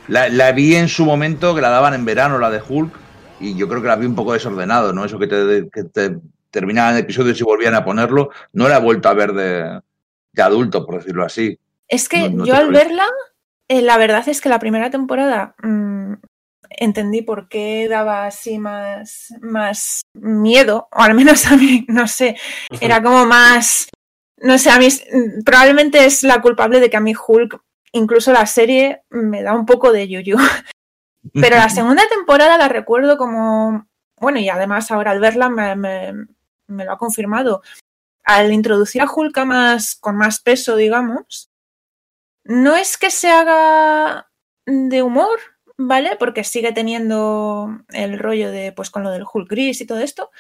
la, 0.07 0.53
vi 0.53 0.75
en 0.75 0.89
su 0.89 1.07
momento, 1.07 1.55
que 1.55 1.63
la 1.63 1.71
daban 1.71 1.95
en 1.95 2.05
verano, 2.05 2.39
la 2.39 2.51
de 2.51 2.61
Hulk, 2.61 2.93
y 3.41 3.57
yo 3.57 3.69
creo 3.71 3.81
que 3.81 3.89
la 3.89 3.97
vi 3.97 4.05
un 4.05 4.15
poco 4.15 4.35
desordenado, 4.35 4.93
¿no? 4.93 5.07
Eso 5.07 5.19
que 5.19 5.29
que 5.73 5.85
te 5.85 6.19
terminaban 6.51 6.97
episodios 6.97 7.41
y 7.41 7.45
volvían 7.45 7.75
a 7.75 7.85
ponerlo, 7.85 8.31
no 8.53 8.69
la 8.69 8.77
he 8.77 8.81
vuelto 8.81 9.09
a 9.09 9.15
ver 9.15 9.33
de, 9.33 9.81
de 10.33 10.43
adulto, 10.43 10.85
por 10.87 10.97
decirlo 10.97 11.25
así. 11.25 11.59
Es 11.89 12.09
que 12.09 12.33
yo 12.33 12.55
al 12.55 12.73
verla, 12.73 13.07
eh, 13.69 13.83
la 13.83 13.97
verdad 13.97 14.29
es 14.29 14.41
que 14.41 14.49
la 14.49 14.59
primera 14.59 14.91
temporada 14.91 15.55
mmm, 15.63 16.15
entendí 16.71 17.23
por 17.23 17.49
qué 17.49 17.89
daba 17.89 18.27
así 18.27 18.59
más, 18.59 19.35
más 19.41 20.03
miedo, 20.15 20.89
o 20.93 21.01
al 21.01 21.15
menos 21.15 21.47
a 21.47 21.57
mí, 21.57 21.85
no 21.89 22.07
sé, 22.07 22.37
era 22.81 23.03
como 23.03 23.27
más, 23.27 23.89
no 24.39 24.59
sé, 24.59 24.71
a 24.71 24.79
mí 24.79 24.89
probablemente 25.45 26.05
es 26.05 26.23
la 26.23 26.41
culpable 26.43 26.81
de 26.81 26.91
que 26.91 26.97
a 26.97 27.01
mí 27.01 27.15
Hulk, 27.15 27.61
incluso 27.93 28.33
la 28.33 28.47
serie, 28.47 29.03
me 29.11 29.43
da 29.43 29.55
un 29.55 29.67
poco 29.67 29.93
de 29.93 30.09
yuyu. 30.09 30.37
Pero 31.33 31.57
la 31.57 31.69
segunda 31.69 32.05
temporada 32.09 32.57
la 32.57 32.69
recuerdo 32.69 33.17
como, 33.17 33.89
bueno, 34.21 34.39
y 34.39 34.49
además 34.49 34.93
ahora 34.93 35.11
al 35.11 35.19
verla 35.19 35.49
me, 35.49 35.75
me, 35.75 36.13
me 36.69 36.85
lo 36.85 36.93
ha 36.93 36.99
confirmado, 36.99 37.63
al 38.25 38.53
introducir 38.53 39.03
a 39.03 39.11
Hulk 39.11 39.39
más, 39.45 39.95
con 39.95 40.17
más 40.17 40.41
peso, 40.41 40.77
digamos, 40.77 41.51
no 42.45 42.77
es 42.77 42.97
que 42.99 43.11
se 43.11 43.31
haga 43.31 44.31
de 44.67 45.03
humor, 45.03 45.39
¿vale? 45.77 46.17
Porque 46.19 46.45
sigue 46.45 46.73
teniendo 46.73 47.69
el 47.93 48.19
rollo 48.19 48.51
de, 48.51 48.73
pues 48.73 48.91
con 48.91 49.05
lo 49.05 49.11
del 49.11 49.25
Hulk 49.33 49.49
gris 49.49 49.81
y 49.81 49.87
todo 49.87 50.01
esto, 50.01 50.31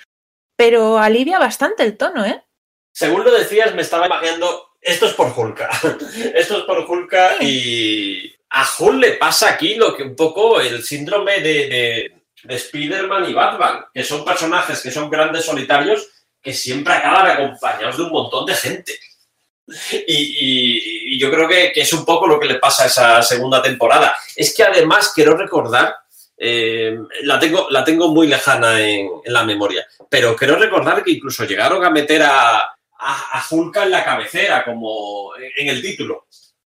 pero 0.56 0.98
alivia 0.98 1.38
bastante 1.38 1.84
el 1.84 1.96
tono, 1.96 2.24
¿eh? 2.24 2.42
Según 2.92 3.24
lo 3.24 3.30
decías, 3.30 3.74
me 3.74 3.82
estaba 3.82 4.06
imaginando, 4.06 4.70
esto 4.80 5.06
es 5.06 5.12
por 5.12 5.32
Hulka, 5.36 5.70
esto 6.34 6.58
es 6.58 6.64
por 6.64 6.78
Hulka 6.78 7.42
y 7.42 8.34
a 8.50 8.66
Hulk 8.78 8.98
le 8.98 9.12
pasa 9.12 9.50
aquí 9.50 9.74
lo 9.74 9.94
que 9.94 10.02
un 10.02 10.16
poco 10.16 10.60
el 10.60 10.82
síndrome 10.82 11.40
de, 11.40 11.68
de, 11.68 12.22
de 12.42 12.54
Spider-Man 12.54 13.28
y 13.28 13.34
Batman, 13.34 13.84
que 13.92 14.02
son 14.02 14.24
personajes 14.24 14.82
que 14.82 14.90
son 14.90 15.10
grandes 15.10 15.44
solitarios 15.44 16.15
que 16.46 16.54
siempre 16.54 16.94
acaban 16.94 17.26
acompañados 17.26 17.96
de 17.96 18.04
un 18.04 18.12
montón 18.12 18.46
de 18.46 18.54
gente. 18.54 18.96
Y, 20.06 21.18
yo 21.18 21.28
creo 21.28 21.48
que, 21.48 21.72
es 21.74 21.92
un 21.92 22.04
poco 22.04 22.28
lo 22.28 22.38
que 22.38 22.46
le 22.46 22.61
pasa 22.61 22.85
a 22.85 22.87
esa 22.87 23.22
segunda 23.24 23.61
temporada. 23.61 24.16
Es 24.37 24.54
que 24.54 24.62
además 24.62 25.11
quiero 25.12 25.37
recordar, 25.37 25.96
eh, 26.38 26.96
la, 27.22 27.40
tengo, 27.40 27.66
la 27.68 27.82
tengo 27.82 28.14
muy 28.14 28.28
lejana 28.28 28.80
en, 28.80 29.11
la 29.24 29.42
memoria, 29.42 29.85
pero 30.09 30.37
quiero 30.37 30.54
recordar 30.54 31.02
que 31.02 31.11
incluso 31.11 31.44
llegaron 31.44 31.85
a 31.85 31.90
meter 31.90 32.22
a, 32.22 32.59
a, 32.61 32.76
a 32.96 33.44
en 33.50 33.90
la 33.90 34.04
cabecera, 34.04 34.64
como 34.64 35.32
en 35.37 35.68
el 35.68 35.82
título, 35.82 36.28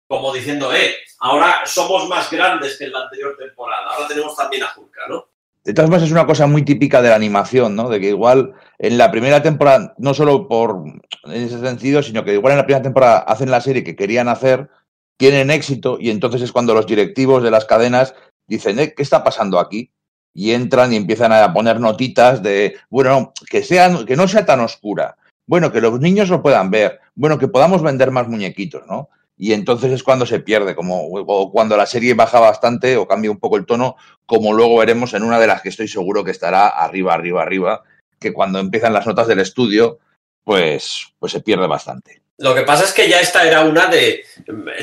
como 0.08 0.34
diciendo, 0.34 0.74
eh, 0.74 1.00
ahora 1.20 1.64
somos 1.66 2.08
más 2.08 2.32
grandes 2.32 2.78
que 2.78 2.86
en 2.86 2.94
la 2.94 3.02
anterior 3.02 3.36
temporada, 3.38 3.88
ahora 3.92 4.08
tenemos 4.08 4.34
también 4.38 4.64
a 4.64 4.74
Hulka, 4.74 5.02
¿no? 5.10 5.35
De 5.66 5.74
todas 5.74 5.90
maneras, 5.90 6.08
es 6.08 6.14
una 6.14 6.28
cosa 6.28 6.46
muy 6.46 6.64
típica 6.64 7.02
de 7.02 7.10
la 7.10 7.16
animación, 7.16 7.76
¿no? 7.76 7.90
De 7.90 8.00
que 8.00 8.10
igual 8.10 8.54
en 8.78 9.00
la 9.00 9.10
primera 9.10 9.42
temporada, 9.42 9.96
no 9.98 10.14
solo 10.14 10.48
por 10.48 10.84
en 11.24 11.32
ese 11.32 11.60
sentido, 11.60 12.04
sino 12.04 12.24
que 12.24 12.34
igual 12.34 12.52
en 12.52 12.58
la 12.60 12.66
primera 12.66 12.84
temporada 12.84 13.18
hacen 13.18 13.50
la 13.50 13.62
serie 13.62 13.84
que 13.84 13.96
querían 13.96 14.28
hacer, 14.28 14.70
tienen 15.18 15.50
éxito, 15.50 15.98
y 16.00 16.12
entonces 16.12 16.44
es 16.44 16.52
cuando 16.52 16.76
los 16.76 16.86
directivos 16.86 17.42
de 17.42 17.50
las 17.50 17.66
cadenas 17.66 18.14
dicen, 18.48 18.78
¿eh? 18.78 18.94
¿qué 18.96 19.02
está 19.02 19.24
pasando 19.24 19.60
aquí? 19.60 19.92
Y 20.36 20.52
entran 20.52 20.94
y 20.94 20.98
empiezan 20.98 21.32
a 21.32 21.52
poner 21.52 21.80
notitas 21.80 22.44
de, 22.44 22.76
bueno, 22.92 23.34
que, 23.50 23.64
sea, 23.64 24.06
que 24.06 24.16
no 24.16 24.28
sea 24.28 24.46
tan 24.46 24.60
oscura, 24.60 25.18
bueno, 25.48 25.72
que 25.72 25.82
los 25.82 26.00
niños 26.00 26.30
lo 26.30 26.44
puedan 26.44 26.70
ver, 26.70 27.00
bueno, 27.16 27.40
que 27.40 27.48
podamos 27.48 27.82
vender 27.82 28.12
más 28.12 28.28
muñequitos, 28.28 28.84
¿no? 28.88 29.10
Y 29.38 29.54
entonces 29.54 29.92
es 29.92 30.04
cuando 30.04 30.26
se 30.26 30.40
pierde, 30.40 30.76
como 30.76 31.08
o 31.08 31.52
cuando 31.52 31.76
la 31.76 31.86
serie 31.86 32.14
baja 32.14 32.40
bastante 32.40 32.96
o 32.98 33.08
cambia 33.08 33.32
un 33.32 33.40
poco 33.40 33.58
el 33.58 33.66
tono, 33.66 33.98
como 34.26 34.54
luego 34.54 34.78
veremos 34.78 35.14
en 35.14 35.24
una 35.24 35.40
de 35.40 35.48
las 35.48 35.62
que 35.62 35.70
estoy 35.70 35.88
seguro 35.88 36.24
que 36.24 36.32
estará 36.32 36.68
arriba, 36.68 37.14
arriba, 37.14 37.42
arriba, 37.42 37.84
que 38.20 38.34
cuando 38.34 38.60
empiezan 38.60 38.94
las 38.94 39.06
notas 39.06 39.28
del 39.28 39.40
estudio, 39.40 40.00
pues, 40.44 41.08
pues 41.20 41.34
se 41.34 41.42
pierde 41.42 41.68
bastante. 41.68 42.22
Lo 42.38 42.54
que 42.54 42.64
pasa 42.64 42.84
es 42.84 42.94
que 42.94 43.10
ya 43.10 43.20
esta 43.20 43.46
era 43.46 43.62
una 43.62 43.88
de, 43.88 44.26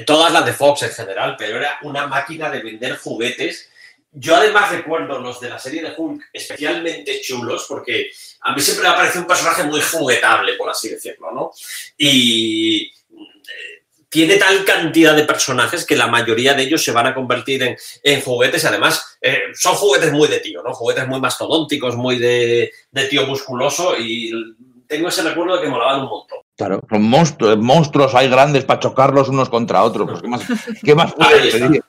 todas 0.07 0.33
las 0.33 0.45
de 0.45 0.53
Fox 0.53 0.83
en 0.83 0.91
general, 0.91 1.37
pero 1.39 1.59
era 1.59 1.79
una 1.83 2.07
máquina 2.07 2.51
de 2.51 2.63
vender 2.63 2.97
juguetes. 2.97 3.71
Yo 4.11 4.37
además 4.37 4.71
recuerdo 4.71 5.19
los 5.19 5.41
de 5.41 5.51
la 5.51 5.59
serie 5.59 5.83
de 5.83 5.95
Hulk 5.97 6.25
especialmente 6.33 7.21
chulos, 7.21 7.67
porque 7.69 8.11
a 8.43 8.55
mí 8.55 8.61
siempre 8.61 8.87
me 8.87 8.95
ha 8.95 8.97
parecido 8.97 9.23
un 9.23 9.29
personaje 9.29 9.65
muy 9.65 9.81
juguetable, 9.81 10.55
por 10.55 10.69
así 10.69 10.91
decirlo, 10.91 11.31
¿no? 11.31 11.51
Y 11.97 12.93
tiene 14.13 14.37
tal 14.37 14.63
cantidad 14.67 15.17
de 15.17 15.25
personajes 15.25 15.87
que 15.87 15.97
la 15.97 16.07
mayoría 16.07 16.53
de 16.53 16.65
ellos 16.65 16.85
se 16.85 16.93
van 16.93 17.07
a 17.07 17.15
convertir 17.15 17.63
en, 17.63 17.79
en 18.03 18.21
juguetes. 18.21 18.63
Además, 18.67 19.17
eh, 19.23 19.39
son 19.55 19.75
juguetes 19.75 20.13
muy 20.13 20.29
de 20.29 20.39
tío, 20.41 20.63
¿no? 20.63 20.75
Juguetes 20.75 21.09
muy 21.09 21.19
mastodónticos, 21.19 21.97
muy 21.97 22.19
de, 22.19 22.71
de, 22.91 23.05
tío 23.07 23.27
musculoso. 23.27 23.95
Y 23.99 24.55
tengo 24.87 25.09
ese 25.09 25.23
recuerdo 25.23 25.57
de 25.57 25.63
que 25.63 25.71
molaban 25.71 26.03
un 26.03 26.09
montón. 26.11 26.41
Claro, 26.59 26.83
son 26.91 27.03
monstruos, 27.05 27.57
monstruos 27.57 28.15
hay 28.15 28.29
grandes 28.29 28.67
para 28.67 28.81
chocarlos 28.81 29.31
unos 29.31 29.49
contra 29.49 29.83
otros. 29.83 30.11
Pues, 30.11 30.21
¿Qué 30.21 30.29
más, 30.29 30.43
qué 30.85 30.95
más 30.95 31.15
pedir? 31.15 31.83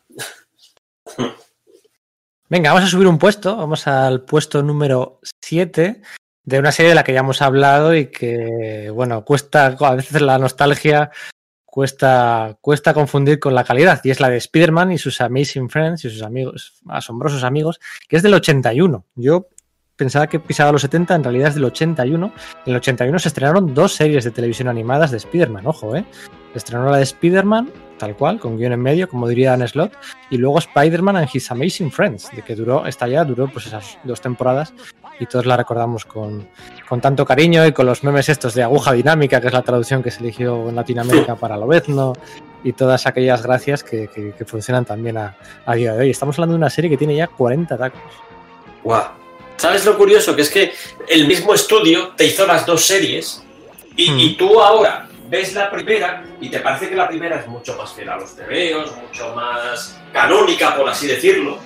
Venga, 2.47 2.71
vamos 2.71 2.87
a 2.87 2.91
subir 2.91 3.07
un 3.07 3.17
puesto. 3.17 3.57
Vamos 3.57 3.85
al 3.85 4.21
puesto 4.21 4.63
número 4.63 5.19
7 5.41 6.01
de 6.45 6.59
una 6.59 6.71
serie 6.71 6.89
de 6.89 6.95
la 6.95 7.03
que 7.03 7.11
ya 7.11 7.19
hemos 7.19 7.41
hablado 7.41 7.93
y 7.93 8.05
que, 8.05 8.89
bueno, 8.93 9.25
cuesta 9.25 9.75
a 9.77 9.95
veces 9.95 10.21
la 10.21 10.37
nostalgia 10.37 11.11
cuesta, 11.73 12.55
cuesta 12.61 12.93
confundir 12.93 13.39
con 13.39 13.55
la 13.55 13.63
calidad, 13.63 13.99
y 14.03 14.11
es 14.11 14.19
la 14.19 14.29
de 14.29 14.37
Spider-Man 14.37 14.91
y 14.91 14.99
sus 14.99 15.19
Amazing 15.19 15.71
Friends 15.71 16.05
y 16.05 16.11
sus 16.11 16.21
amigos, 16.21 16.75
asombrosos 16.87 17.43
amigos, 17.43 17.79
que 18.07 18.17
es 18.17 18.21
del 18.21 18.35
81. 18.35 19.03
Yo 19.15 19.47
pensaba 19.95 20.27
que 20.27 20.39
pisaba 20.39 20.71
los 20.71 20.83
70, 20.83 21.15
en 21.15 21.23
realidad 21.23 21.47
es 21.47 21.55
del 21.55 21.65
81. 21.65 22.31
En 22.67 22.71
el 22.71 22.75
81 22.75 23.17
se 23.17 23.27
estrenaron 23.27 23.73
dos 23.73 23.95
series 23.95 24.23
de 24.23 24.29
televisión 24.29 24.67
animadas 24.67 25.09
de 25.09 25.17
Spider-Man, 25.17 25.65
ojo, 25.65 25.95
¿eh? 25.95 26.05
Se 26.51 26.59
estrenó 26.59 26.91
la 26.91 26.97
de 26.97 27.03
Spider-Man, 27.03 27.71
tal 28.03 28.17
cual, 28.17 28.37
con 28.37 28.57
guion 28.57 28.73
en 28.73 28.81
medio, 28.81 29.07
como 29.07 29.29
diría 29.29 29.51
Dan 29.51 29.65
Slot, 29.65 29.93
y 30.29 30.37
luego 30.37 30.59
Spider-Man 30.59 31.15
and 31.15 31.29
His 31.31 31.49
Amazing 31.51 31.89
Friends, 31.89 32.29
de 32.35 32.41
que 32.41 32.53
duró, 32.53 32.85
esta 32.85 33.07
ya 33.07 33.23
duró 33.23 33.47
pues 33.47 33.67
esas 33.67 33.97
dos 34.03 34.19
temporadas, 34.19 34.73
y 35.21 35.25
todos 35.25 35.45
la 35.45 35.55
recordamos 35.55 36.03
con, 36.03 36.49
con, 36.89 36.99
tanto 36.99 37.25
cariño 37.25 37.65
y 37.65 37.71
con 37.71 37.85
los 37.85 38.03
memes 38.03 38.27
estos 38.27 38.55
de 38.55 38.63
aguja 38.63 38.91
dinámica, 38.91 39.39
que 39.39 39.47
es 39.47 39.53
la 39.53 39.61
traducción 39.61 40.03
que 40.03 40.11
se 40.11 40.19
eligió 40.19 40.67
en 40.67 40.75
Latinoamérica 40.75 41.35
para 41.35 41.55
Lobezno, 41.55 42.13
y 42.61 42.73
todas 42.73 43.07
aquellas 43.07 43.41
gracias 43.41 43.83
que, 43.83 44.09
que, 44.09 44.33
que 44.33 44.45
funcionan 44.45 44.83
también 44.83 45.17
a, 45.17 45.37
a, 45.65 45.75
día 45.75 45.93
de 45.93 46.01
hoy. 46.01 46.09
Estamos 46.09 46.37
hablando 46.37 46.55
de 46.55 46.57
una 46.57 46.69
serie 46.69 46.89
que 46.89 46.97
tiene 46.97 47.15
ya 47.15 47.27
40 47.27 47.77
tacos. 47.77 48.01
¡Guau! 48.83 49.03
¿Sabes 49.55 49.85
lo 49.85 49.97
curioso? 49.97 50.35
Que 50.35 50.41
es 50.41 50.49
que 50.49 50.73
el 51.07 51.25
mismo 51.25 51.53
estudio 51.53 52.09
te 52.17 52.25
hizo 52.25 52.45
las 52.45 52.65
dos 52.65 52.85
series 52.85 53.43
y, 53.95 54.11
mm. 54.11 54.19
y 54.19 54.33
tú 54.35 54.59
ahora 54.59 55.07
ves 55.29 55.53
la 55.53 55.69
primera 55.71 56.23
y 56.39 56.49
te 56.49 56.59
parece 56.59 56.89
que 56.89 56.95
la 56.95 57.07
primera 57.07 57.39
es 57.39 57.47
mucho 57.47 57.75
más 57.75 57.93
fiel 57.93 58.09
a 58.09 58.17
los 58.17 58.35
tebeos, 58.35 58.95
mucho 58.95 59.33
más 59.35 59.99
canónica, 60.11 60.75
por 60.75 60.89
así 60.89 61.07
decirlo, 61.07 61.57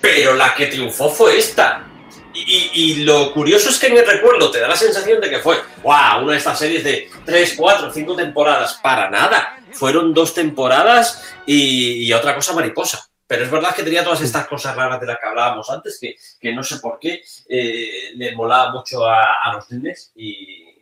pero 0.00 0.34
la 0.34 0.54
que 0.54 0.66
triunfó 0.66 1.08
fue 1.08 1.38
esta. 1.38 1.84
Y, 2.32 2.70
y, 2.74 2.94
lo 3.04 3.32
curioso 3.32 3.70
es 3.70 3.78
que 3.78 3.86
en 3.86 3.96
el 3.96 4.06
recuerdo 4.06 4.50
te 4.50 4.60
da 4.60 4.68
la 4.68 4.76
sensación 4.76 5.22
de 5.22 5.30
que 5.30 5.38
fue, 5.38 5.56
wow, 5.82 6.22
una 6.22 6.32
de 6.32 6.38
estas 6.38 6.58
series 6.58 6.84
de 6.84 7.08
3, 7.24 7.54
4, 7.56 7.90
5 7.90 8.14
temporadas, 8.14 8.74
para 8.82 9.08
nada. 9.08 9.58
Fueron 9.72 10.12
dos 10.12 10.34
temporadas 10.34 11.34
y, 11.46 12.06
y, 12.06 12.12
otra 12.12 12.34
cosa 12.34 12.52
mariposa. 12.52 13.08
Pero 13.26 13.44
es 13.44 13.50
verdad 13.50 13.74
que 13.74 13.82
tenía 13.82 14.04
todas 14.04 14.20
estas 14.20 14.46
cosas 14.46 14.76
raras 14.76 15.00
de 15.00 15.06
las 15.06 15.18
que 15.18 15.26
hablábamos 15.26 15.68
antes, 15.70 15.98
que, 15.98 16.16
que 16.38 16.52
no 16.52 16.62
sé 16.62 16.76
por 16.78 16.98
qué 16.98 17.22
eh, 17.48 18.12
le 18.14 18.36
molaba 18.36 18.70
mucho 18.70 19.06
a, 19.06 19.42
a 19.42 19.54
los 19.54 19.70
nenes 19.70 20.12
y 20.14 20.75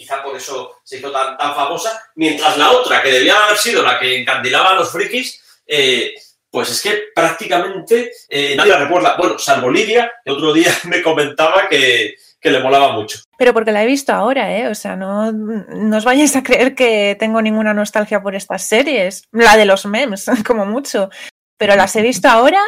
quizá 0.00 0.22
por 0.22 0.34
eso 0.34 0.76
se 0.82 0.96
hizo 0.96 1.12
tan, 1.12 1.36
famosa. 1.54 2.02
Mientras 2.14 2.56
la 2.56 2.70
otra, 2.70 3.02
que 3.02 3.12
debía 3.12 3.36
haber 3.36 3.58
sido 3.58 3.82
la 3.82 3.98
que 3.98 4.20
encandilaba 4.20 4.70
a 4.70 4.74
los 4.76 4.90
frikis, 4.90 5.60
eh, 5.66 6.14
pues 6.50 6.70
es 6.70 6.80
que 6.80 7.02
prácticamente 7.14 8.10
eh, 8.30 8.54
nadie 8.56 8.72
la 8.72 8.78
recuerda. 8.78 9.16
Bueno, 9.18 9.38
salvo 9.38 9.70
Lidia, 9.70 10.10
que 10.24 10.32
otro 10.32 10.54
día 10.54 10.72
me 10.84 11.02
comentaba 11.02 11.68
que, 11.68 12.14
le 12.42 12.60
molaba 12.60 12.92
mucho. 12.92 13.18
Pero 13.36 13.52
porque 13.52 13.72
la 13.72 13.82
he 13.82 13.86
visto 13.86 14.14
ahora, 14.14 14.56
¿eh? 14.56 14.68
O 14.68 14.74
sea, 14.74 14.96
no, 14.96 15.32
no 15.32 15.96
os 15.98 16.04
vayáis 16.04 16.34
a 16.34 16.42
creer 16.42 16.74
que 16.74 17.14
tengo 17.20 17.42
ninguna 17.42 17.74
nostalgia 17.74 18.22
por 18.22 18.34
estas 18.34 18.66
series. 18.66 19.24
La 19.32 19.58
de 19.58 19.66
los 19.66 19.84
memes, 19.84 20.24
como 20.46 20.64
mucho. 20.64 21.10
Pero 21.58 21.76
las 21.76 21.94
he 21.94 22.00
visto 22.00 22.26
ahora, 22.26 22.62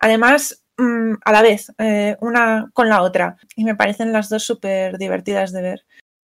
además, 0.00 0.66
mmm, 0.76 1.14
a 1.24 1.32
la 1.32 1.40
vez, 1.40 1.72
eh, 1.78 2.18
una 2.20 2.68
con 2.74 2.90
la 2.90 3.00
otra. 3.00 3.38
Y 3.56 3.64
me 3.64 3.74
parecen 3.74 4.12
las 4.12 4.28
dos 4.28 4.44
súper 4.44 4.98
divertidas 4.98 5.50
de 5.50 5.62
ver. 5.62 5.84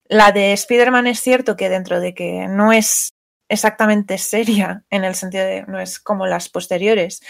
La 0.10 0.32
de 0.32 0.54
Spider-Man 0.54 1.06
es 1.06 1.20
cierto 1.20 1.56
que 1.56 1.70
dentro 1.70 2.00
de 2.00 2.16
que 2.16 2.48
no 2.48 2.74
es 2.74 3.10
exactamente 3.48 4.18
seria, 4.18 4.84
en 4.90 5.04
el 5.04 5.16
sentido 5.16 5.46
de 5.46 5.64
no 5.68 5.80
es 5.80 6.00
como 6.00 6.26
las 6.28 6.50
posteriores, 6.50 7.22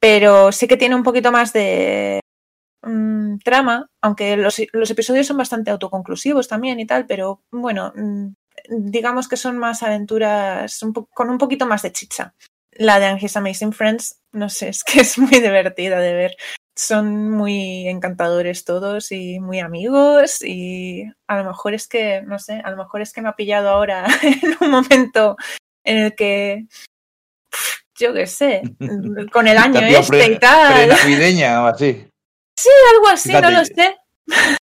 Pero 0.00 0.52
sí 0.52 0.68
que 0.68 0.76
tiene 0.76 0.94
un 0.94 1.02
poquito 1.02 1.32
más 1.32 1.52
de 1.52 2.20
mm, 2.82 3.38
trama, 3.38 3.88
aunque 4.00 4.36
los, 4.36 4.58
episodios 4.60 5.26
son 5.26 5.38
bastante 5.38 5.72
autoconclusivos 5.72 6.46
también 6.48 6.78
y 6.80 6.86
tal, 6.86 7.06
pero 7.06 7.42
bueno, 7.50 7.92
mm, 7.96 8.28
digamos 8.68 9.28
que 9.28 9.36
son 9.36 9.58
más 9.58 9.82
aventuras 9.82 10.80
con 11.12 11.30
un 11.30 11.38
poquito 11.38 11.66
más 11.66 11.82
de 11.82 11.92
chicha. 11.92 12.34
La 12.72 13.00
de 13.00 13.06
And 13.06 13.22
His 13.22 13.36
Amazing 13.36 13.72
Friends, 13.72 14.20
no 14.32 14.48
sé, 14.48 14.68
es 14.68 14.84
que 14.84 15.00
es 15.00 15.18
muy 15.18 15.30
divertida 15.40 15.98
de 15.98 16.14
ver. 16.14 16.36
Son 16.78 17.28
muy 17.32 17.88
encantadores 17.88 18.64
todos 18.64 19.10
y 19.10 19.40
muy 19.40 19.58
amigos 19.58 20.44
y 20.44 21.02
a 21.26 21.38
lo 21.38 21.44
mejor 21.44 21.74
es 21.74 21.88
que, 21.88 22.22
no 22.22 22.38
sé, 22.38 22.62
a 22.64 22.70
lo 22.70 22.76
mejor 22.76 23.00
es 23.00 23.12
que 23.12 23.20
me 23.20 23.28
ha 23.28 23.34
pillado 23.34 23.68
ahora 23.68 24.06
en 24.22 24.56
un 24.60 24.70
momento 24.70 25.36
en 25.82 25.98
el 25.98 26.14
que, 26.14 26.66
yo 27.98 28.14
qué 28.14 28.28
sé, 28.28 28.62
con 29.32 29.48
el 29.48 29.58
año 29.58 29.80
este 29.80 30.34
y 30.34 30.38
tal, 30.38 30.88
Prenavideña 30.88 31.64
o 31.64 31.66
así. 31.66 32.08
algo 32.94 33.08
así, 33.08 33.32
no 33.32 33.50
lo 33.50 33.64
sé. 33.64 33.96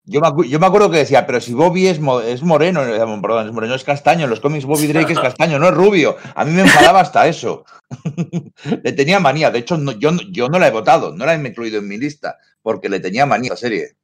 Yo 0.06 0.20
me, 0.20 0.50
yo 0.50 0.60
me 0.60 0.66
acuerdo 0.66 0.92
que 0.92 0.98
decía, 0.98 1.26
pero 1.26 1.40
si 1.40 1.54
Bobby 1.54 1.88
es, 1.88 2.00
mo- 2.00 2.20
es 2.20 2.44
moreno, 2.44 2.82
perdón, 3.22 3.48
es 3.48 3.54
moreno, 3.54 3.74
es 3.76 3.86
castaño, 3.86 4.26
en 4.26 4.30
los 4.30 4.42
cómics 4.42 4.66
Bobby 4.66 4.88
Drake 4.88 5.14
es 5.14 5.20
castaño, 5.22 5.60
no 5.60 5.70
es 5.70 5.74
rubio. 5.74 6.18
A 6.36 6.44
mí 6.44 6.52
me 6.52 6.62
enfadaba 6.64 7.00
hasta 7.00 7.26
eso. 7.28 7.64
le 8.84 8.92
tenía 8.92 9.20
manía, 9.22 9.50
de 9.52 9.60
hecho 9.60 9.78
no- 9.78 9.94
yo, 9.94 10.12
no- 10.12 10.22
yo 10.30 10.50
no 10.50 10.60
la 10.60 10.68
he 10.68 10.72
votado, 10.72 11.16
no 11.16 11.26
la 11.26 11.36
he 11.36 11.48
incluido 11.48 11.80
en 11.80 11.88
mi 11.88 11.98
lista, 11.98 12.38
porque 12.62 12.90
le 12.90 13.00
tenía 13.00 13.26
manía 13.26 13.52
a 13.52 13.54
la 13.54 13.58
serie. 13.58 13.96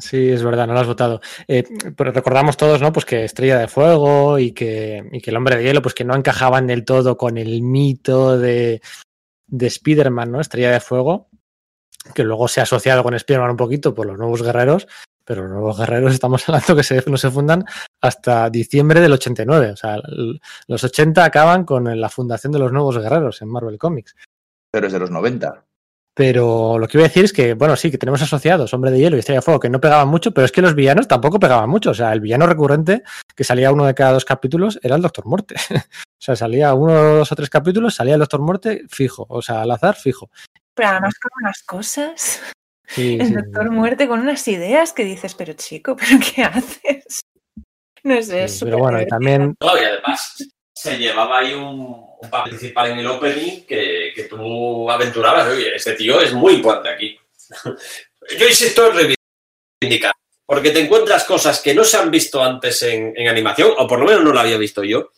Sí, 0.00 0.30
es 0.30 0.42
verdad, 0.42 0.66
no 0.66 0.72
lo 0.72 0.80
has 0.80 0.86
votado. 0.86 1.20
Eh, 1.46 1.64
pero 1.96 2.10
recordamos 2.12 2.56
todos, 2.56 2.80
¿no? 2.80 2.92
Pues 2.92 3.04
que 3.04 3.24
Estrella 3.24 3.58
de 3.58 3.68
Fuego 3.68 4.38
y 4.38 4.52
que, 4.52 5.04
y 5.12 5.20
que 5.20 5.30
el 5.30 5.36
Hombre 5.36 5.56
de 5.56 5.64
Hielo, 5.64 5.82
pues 5.82 5.94
que 5.94 6.04
no 6.04 6.16
encajaban 6.16 6.66
del 6.66 6.84
todo 6.84 7.16
con 7.18 7.36
el 7.36 7.62
mito 7.62 8.38
de, 8.38 8.80
de 9.46 9.66
Spider-Man, 9.66 10.32
¿no? 10.32 10.40
Estrella 10.40 10.72
de 10.72 10.80
Fuego, 10.80 11.28
que 12.14 12.24
luego 12.24 12.48
se 12.48 12.60
ha 12.60 12.62
asociado 12.64 13.02
con 13.04 13.14
Spider-Man 13.14 13.50
un 13.50 13.56
poquito 13.56 13.94
por 13.94 14.06
los 14.06 14.18
nuevos 14.18 14.42
guerreros, 14.42 14.88
pero 15.24 15.42
los 15.42 15.50
nuevos 15.52 15.78
guerreros 15.78 16.14
estamos 16.14 16.42
hablando 16.48 16.76
que 16.76 16.82
se, 16.82 17.02
no 17.06 17.16
se 17.16 17.30
fundan 17.30 17.64
hasta 18.00 18.50
diciembre 18.50 19.00
del 19.00 19.12
89. 19.12 19.72
O 19.72 19.76
sea, 19.76 19.98
los 20.66 20.84
80 20.84 21.24
acaban 21.24 21.64
con 21.64 22.00
la 22.00 22.08
fundación 22.08 22.52
de 22.52 22.58
los 22.58 22.72
nuevos 22.72 22.98
guerreros 22.98 23.42
en 23.42 23.48
Marvel 23.48 23.78
Comics. 23.78 24.14
Pero 24.70 24.86
es 24.86 24.92
de 24.92 24.98
los 24.98 25.10
90. 25.10 25.64
Pero 26.14 26.78
lo 26.78 26.86
que 26.86 26.98
iba 26.98 27.06
a 27.06 27.08
decir 27.08 27.24
es 27.24 27.32
que, 27.32 27.54
bueno, 27.54 27.74
sí, 27.74 27.90
que 27.90 27.96
tenemos 27.96 28.20
asociados 28.20 28.72
Hombre 28.74 28.90
de 28.90 28.98
Hielo 28.98 29.16
y 29.16 29.20
Estrella 29.20 29.38
de 29.38 29.42
Fuego 29.42 29.60
que 29.60 29.70
no 29.70 29.80
pegaban 29.80 30.08
mucho, 30.08 30.32
pero 30.32 30.44
es 30.44 30.52
que 30.52 30.60
los 30.60 30.74
villanos 30.74 31.08
tampoco 31.08 31.40
pegaban 31.40 31.70
mucho. 31.70 31.90
O 31.90 31.94
sea, 31.94 32.12
el 32.12 32.20
villano 32.20 32.46
recurrente, 32.46 33.02
que 33.34 33.44
salía 33.44 33.72
uno 33.72 33.86
de 33.86 33.94
cada 33.94 34.12
dos 34.12 34.26
capítulos, 34.26 34.78
era 34.82 34.96
el 34.96 35.02
Doctor 35.02 35.24
Muerte. 35.26 35.54
o 35.74 36.20
sea, 36.20 36.36
salía 36.36 36.74
uno, 36.74 36.92
dos 36.92 37.32
o 37.32 37.34
tres 37.34 37.48
capítulos, 37.48 37.94
salía 37.94 38.14
el 38.14 38.20
Doctor 38.20 38.42
Muerte 38.42 38.84
fijo. 38.90 39.26
O 39.30 39.40
sea, 39.40 39.62
al 39.62 39.70
azar 39.70 39.94
fijo. 39.94 40.30
Pero 40.74 40.90
además 40.90 41.14
con 41.18 41.30
unas 41.42 41.62
cosas. 41.62 42.42
Sí, 42.94 43.16
El 43.20 43.26
sí. 43.28 43.32
doctor 43.34 43.70
muerte 43.70 44.06
con 44.08 44.20
unas 44.20 44.46
ideas 44.48 44.92
que 44.92 45.04
dices, 45.04 45.34
pero 45.34 45.52
chico, 45.54 45.96
¿pero 45.96 46.18
qué 46.18 46.42
haces? 46.44 47.22
No 48.02 48.20
sé, 48.22 48.44
es 48.44 48.58
Sí, 48.58 48.64
pero 48.64 48.78
bueno, 48.78 49.00
y 49.00 49.06
también 49.06 49.54
No, 49.60 49.78
y 49.80 49.84
además 49.84 50.36
se 50.74 50.98
llevaba 50.98 51.38
ahí 51.38 51.54
un, 51.54 52.04
un 52.20 52.30
papel 52.30 52.56
principal 52.56 52.90
en 52.90 52.98
el 52.98 53.06
opening 53.06 53.64
que, 53.66 54.12
que 54.14 54.24
tú 54.24 54.90
aventurabas. 54.90 55.48
Oye, 55.48 55.74
este 55.76 55.92
tío 55.94 56.20
es 56.20 56.32
muy 56.32 56.54
importante 56.54 56.88
aquí. 56.88 57.18
Yo 58.38 58.48
insisto 58.48 58.90
en 58.90 59.16
reivindicar, 59.80 60.12
porque 60.46 60.70
te 60.70 60.80
encuentras 60.80 61.24
cosas 61.24 61.60
que 61.60 61.74
no 61.74 61.84
se 61.84 61.96
han 61.96 62.10
visto 62.10 62.42
antes 62.42 62.82
en, 62.82 63.12
en 63.16 63.28
animación, 63.28 63.72
o 63.78 63.86
por 63.86 63.98
lo 63.98 64.06
menos 64.06 64.22
no 64.24 64.32
lo 64.32 64.40
había 64.40 64.56
visto 64.56 64.84
yo. 64.84 65.10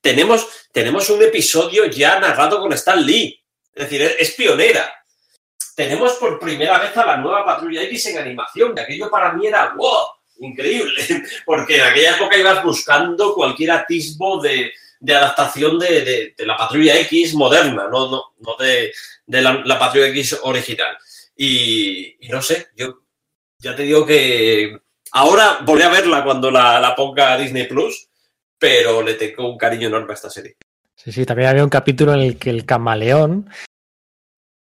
Tenemos, 0.00 0.46
tenemos 0.72 1.08
un 1.10 1.22
episodio 1.22 1.86
ya 1.86 2.18
narrado 2.20 2.60
con 2.60 2.72
Stan 2.74 3.04
Lee, 3.04 3.42
es 3.74 3.84
decir, 3.84 4.02
es, 4.02 4.16
es 4.18 4.30
pionera. 4.32 4.99
Tenemos 5.80 6.12
por 6.16 6.38
primera 6.38 6.78
vez 6.78 6.94
a 6.94 7.06
la 7.06 7.16
nueva 7.16 7.42
Patrulla 7.42 7.82
X 7.84 8.08
en 8.08 8.18
animación, 8.18 8.74
y 8.76 8.80
aquello 8.80 9.10
para 9.10 9.32
mí 9.32 9.46
era 9.46 9.72
wow, 9.74 10.08
increíble, 10.40 10.92
porque 11.46 11.76
en 11.76 11.84
aquella 11.84 12.16
época 12.16 12.36
ibas 12.36 12.62
buscando 12.62 13.32
cualquier 13.32 13.70
atisbo 13.70 14.42
de, 14.42 14.72
de 15.00 15.14
adaptación 15.14 15.78
de, 15.78 16.34
de- 16.36 16.46
la 16.46 16.58
Patrulla 16.58 17.00
X 17.00 17.32
moderna, 17.34 17.88
no, 17.90 18.10
no, 18.10 18.24
no 18.40 18.56
de, 18.58 18.92
la, 19.26 19.62
la 19.64 19.78
Patrulla 19.78 20.08
X 20.08 20.38
original. 20.42 20.98
Y, 21.34 22.18
no 22.28 22.42
sé, 22.42 22.66
yo 22.76 22.98
ya 23.58 23.74
te 23.74 23.84
digo 23.84 24.04
que 24.04 24.76
ahora 25.12 25.60
volveré 25.64 25.86
a 25.88 25.92
verla 25.92 26.24
cuando 26.24 26.50
la 26.50 26.92
ponga 26.94 27.38
Disney 27.38 27.66
Plus, 27.66 28.06
pero 28.58 29.00
le 29.00 29.14
tengo 29.14 29.50
un 29.50 29.56
cariño 29.56 29.88
enorme 29.88 30.12
a 30.12 30.14
esta 30.14 30.28
serie. 30.28 30.56
Sí, 30.94 31.10
sí, 31.10 31.24
también 31.24 31.48
había 31.48 31.64
un 31.64 31.70
capítulo 31.70 32.12
en 32.12 32.20
el 32.20 32.36
que 32.38 32.50
el 32.50 32.66
camaleón 32.66 33.48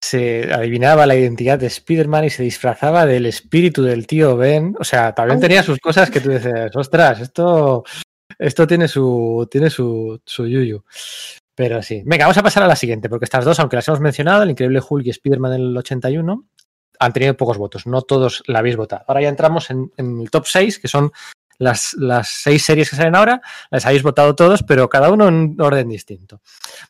se 0.02 0.54
adivinaba 0.54 1.06
la 1.06 1.16
identidad 1.16 1.60
de 1.60 1.68
Spider-Man 1.68 2.26
y 2.26 2.30
se 2.30 2.44
disfrazaba 2.44 3.06
del 3.06 3.26
espíritu 3.26 3.84
del 3.84 4.08
tío 4.08 4.38
Ben. 4.38 4.76
O 4.80 4.84
sea, 4.84 5.14
también 5.14 5.40
tenía 5.40 5.64
sus 5.64 5.80
cosas 5.80 6.10
que 6.12 6.22
tú 6.22 6.30
dices, 6.30 6.76
ostras, 6.76 7.20
esto, 7.22 7.84
esto 8.38 8.68
tiene 8.68 8.88
su, 8.88 9.48
tiene 9.50 9.70
su, 9.70 10.22
su 10.26 10.48
yuyu. 10.48 10.84
Pero 11.56 11.82
sí. 11.82 12.04
Venga, 12.06 12.26
vamos 12.26 12.38
a 12.38 12.44
pasar 12.44 12.64
a 12.64 12.68
la 12.68 12.76
siguiente, 12.76 13.10
porque 13.10 13.26
estas 13.26 13.44
dos, 13.44 13.60
aunque 13.60 13.78
las 13.78 13.88
hemos 13.88 14.00
mencionado, 14.00 14.44
el 14.44 14.52
Increíble 14.52 14.82
Hulk 14.88 15.08
y 15.08 15.10
Spider-Man 15.10 15.52
del 15.54 15.78
81, 15.78 16.46
han 17.00 17.14
tenido 17.14 17.36
pocos 17.36 17.58
votos. 17.58 17.88
No 17.88 18.04
todos 18.04 18.44
la 18.46 18.60
habéis 18.60 18.76
votado. 18.76 19.04
Ahora 19.08 19.22
ya 19.22 19.30
entramos 19.30 19.72
en, 19.72 19.92
en 19.98 20.22
el 20.22 20.30
top 20.30 20.46
6, 20.46 20.78
que 20.78 20.88
son 20.88 21.12
las, 21.58 21.94
las 21.96 22.30
seis 22.30 22.64
series 22.64 22.90
que 22.90 22.96
salen 22.96 23.16
ahora. 23.16 23.42
Las 23.70 23.86
habéis 23.86 24.04
votado 24.04 24.36
todos, 24.36 24.64
pero 24.64 24.90
cada 24.90 25.12
uno 25.12 25.28
en 25.28 25.56
orden 25.60 25.90
distinto. 25.90 26.42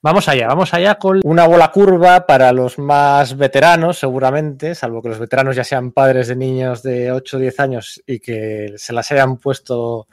Vamos 0.01 0.27
allá, 0.27 0.47
vamos 0.47 0.73
allá 0.73 0.95
con 0.95 1.21
una 1.23 1.47
bola 1.47 1.71
curva 1.71 2.25
para 2.25 2.51
los 2.51 2.77
más 2.77 3.37
veteranos, 3.37 3.99
seguramente, 3.99 4.75
salvo 4.75 5.01
que 5.01 5.09
los 5.09 5.19
veteranos 5.19 5.55
ya 5.55 5.63
sean 5.63 5.91
padres 5.91 6.27
de 6.27 6.35
niños 6.35 6.83
de 6.83 7.11
8 7.11 7.37
o 7.37 7.39
10 7.39 7.59
años 7.59 8.03
y 8.05 8.19
que 8.19 8.73
se 8.77 8.93
las 8.93 9.11
hayan 9.11 9.37
puesto 9.37 10.07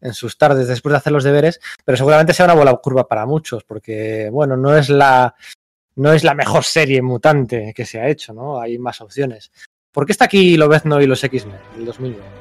en 0.00 0.14
sus 0.14 0.38
tardes 0.38 0.66
después 0.66 0.92
de 0.92 0.96
hacer 0.96 1.12
los 1.12 1.24
deberes, 1.24 1.60
pero 1.84 1.96
seguramente 1.96 2.32
sea 2.32 2.46
una 2.46 2.54
bola 2.54 2.74
curva 2.76 3.06
para 3.06 3.26
muchos, 3.26 3.64
porque, 3.64 4.30
bueno, 4.32 4.56
no 4.56 4.76
es 4.76 4.88
la, 4.88 5.34
no 5.96 6.12
es 6.12 6.24
la 6.24 6.34
mejor 6.34 6.64
serie 6.64 7.02
mutante 7.02 7.72
que 7.74 7.84
se 7.84 8.00
ha 8.00 8.08
hecho, 8.08 8.32
¿no? 8.32 8.60
Hay 8.60 8.78
más 8.78 9.00
opciones. 9.00 9.52
¿Por 9.92 10.06
qué 10.06 10.12
está 10.12 10.24
aquí 10.26 10.56
Lobezno 10.56 11.00
y 11.00 11.06
los 11.06 11.22
X-Men 11.22 11.58
del 11.76 11.84
2020? 11.84 12.39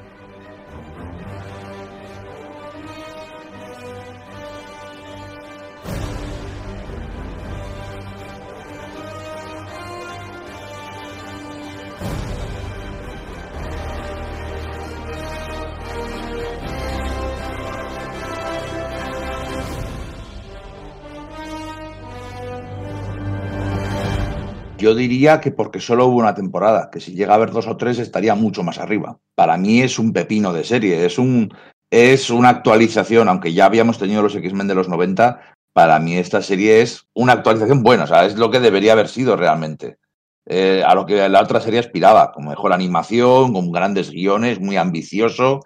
Yo 24.89 24.95
diría 24.95 25.39
que 25.39 25.51
porque 25.51 25.79
solo 25.79 26.07
hubo 26.07 26.17
una 26.17 26.33
temporada, 26.33 26.89
que 26.91 26.99
si 26.99 27.13
llega 27.13 27.33
a 27.33 27.35
haber 27.35 27.51
dos 27.51 27.67
o 27.67 27.77
tres 27.77 27.99
estaría 27.99 28.33
mucho 28.33 28.63
más 28.63 28.79
arriba. 28.79 29.19
Para 29.35 29.55
mí 29.55 29.81
es 29.81 29.99
un 29.99 30.13
pepino 30.13 30.51
de 30.51 30.63
serie, 30.63 31.05
es, 31.05 31.19
un, 31.19 31.53
es 31.91 32.31
una 32.31 32.49
actualización, 32.49 33.29
aunque 33.29 33.53
ya 33.53 33.65
habíamos 33.65 33.99
tenido 33.99 34.23
los 34.23 34.33
X-Men 34.33 34.67
de 34.67 34.73
los 34.73 34.89
90, 34.89 35.41
para 35.73 35.99
mí 35.99 36.17
esta 36.17 36.41
serie 36.41 36.81
es 36.81 37.05
una 37.13 37.33
actualización 37.33 37.83
buena, 37.83 38.05
o 38.05 38.07
sea, 38.07 38.25
es 38.25 38.35
lo 38.35 38.49
que 38.49 38.59
debería 38.59 38.93
haber 38.93 39.09
sido 39.09 39.35
realmente. 39.35 39.99
Eh, 40.47 40.81
a 40.83 40.95
lo 40.95 41.05
que 41.05 41.29
la 41.29 41.43
otra 41.43 41.61
serie 41.61 41.79
aspiraba, 41.79 42.31
con 42.31 42.47
mejor 42.47 42.73
animación, 42.73 43.53
con 43.53 43.71
grandes 43.71 44.09
guiones, 44.09 44.59
muy 44.59 44.75
ambicioso, 44.77 45.59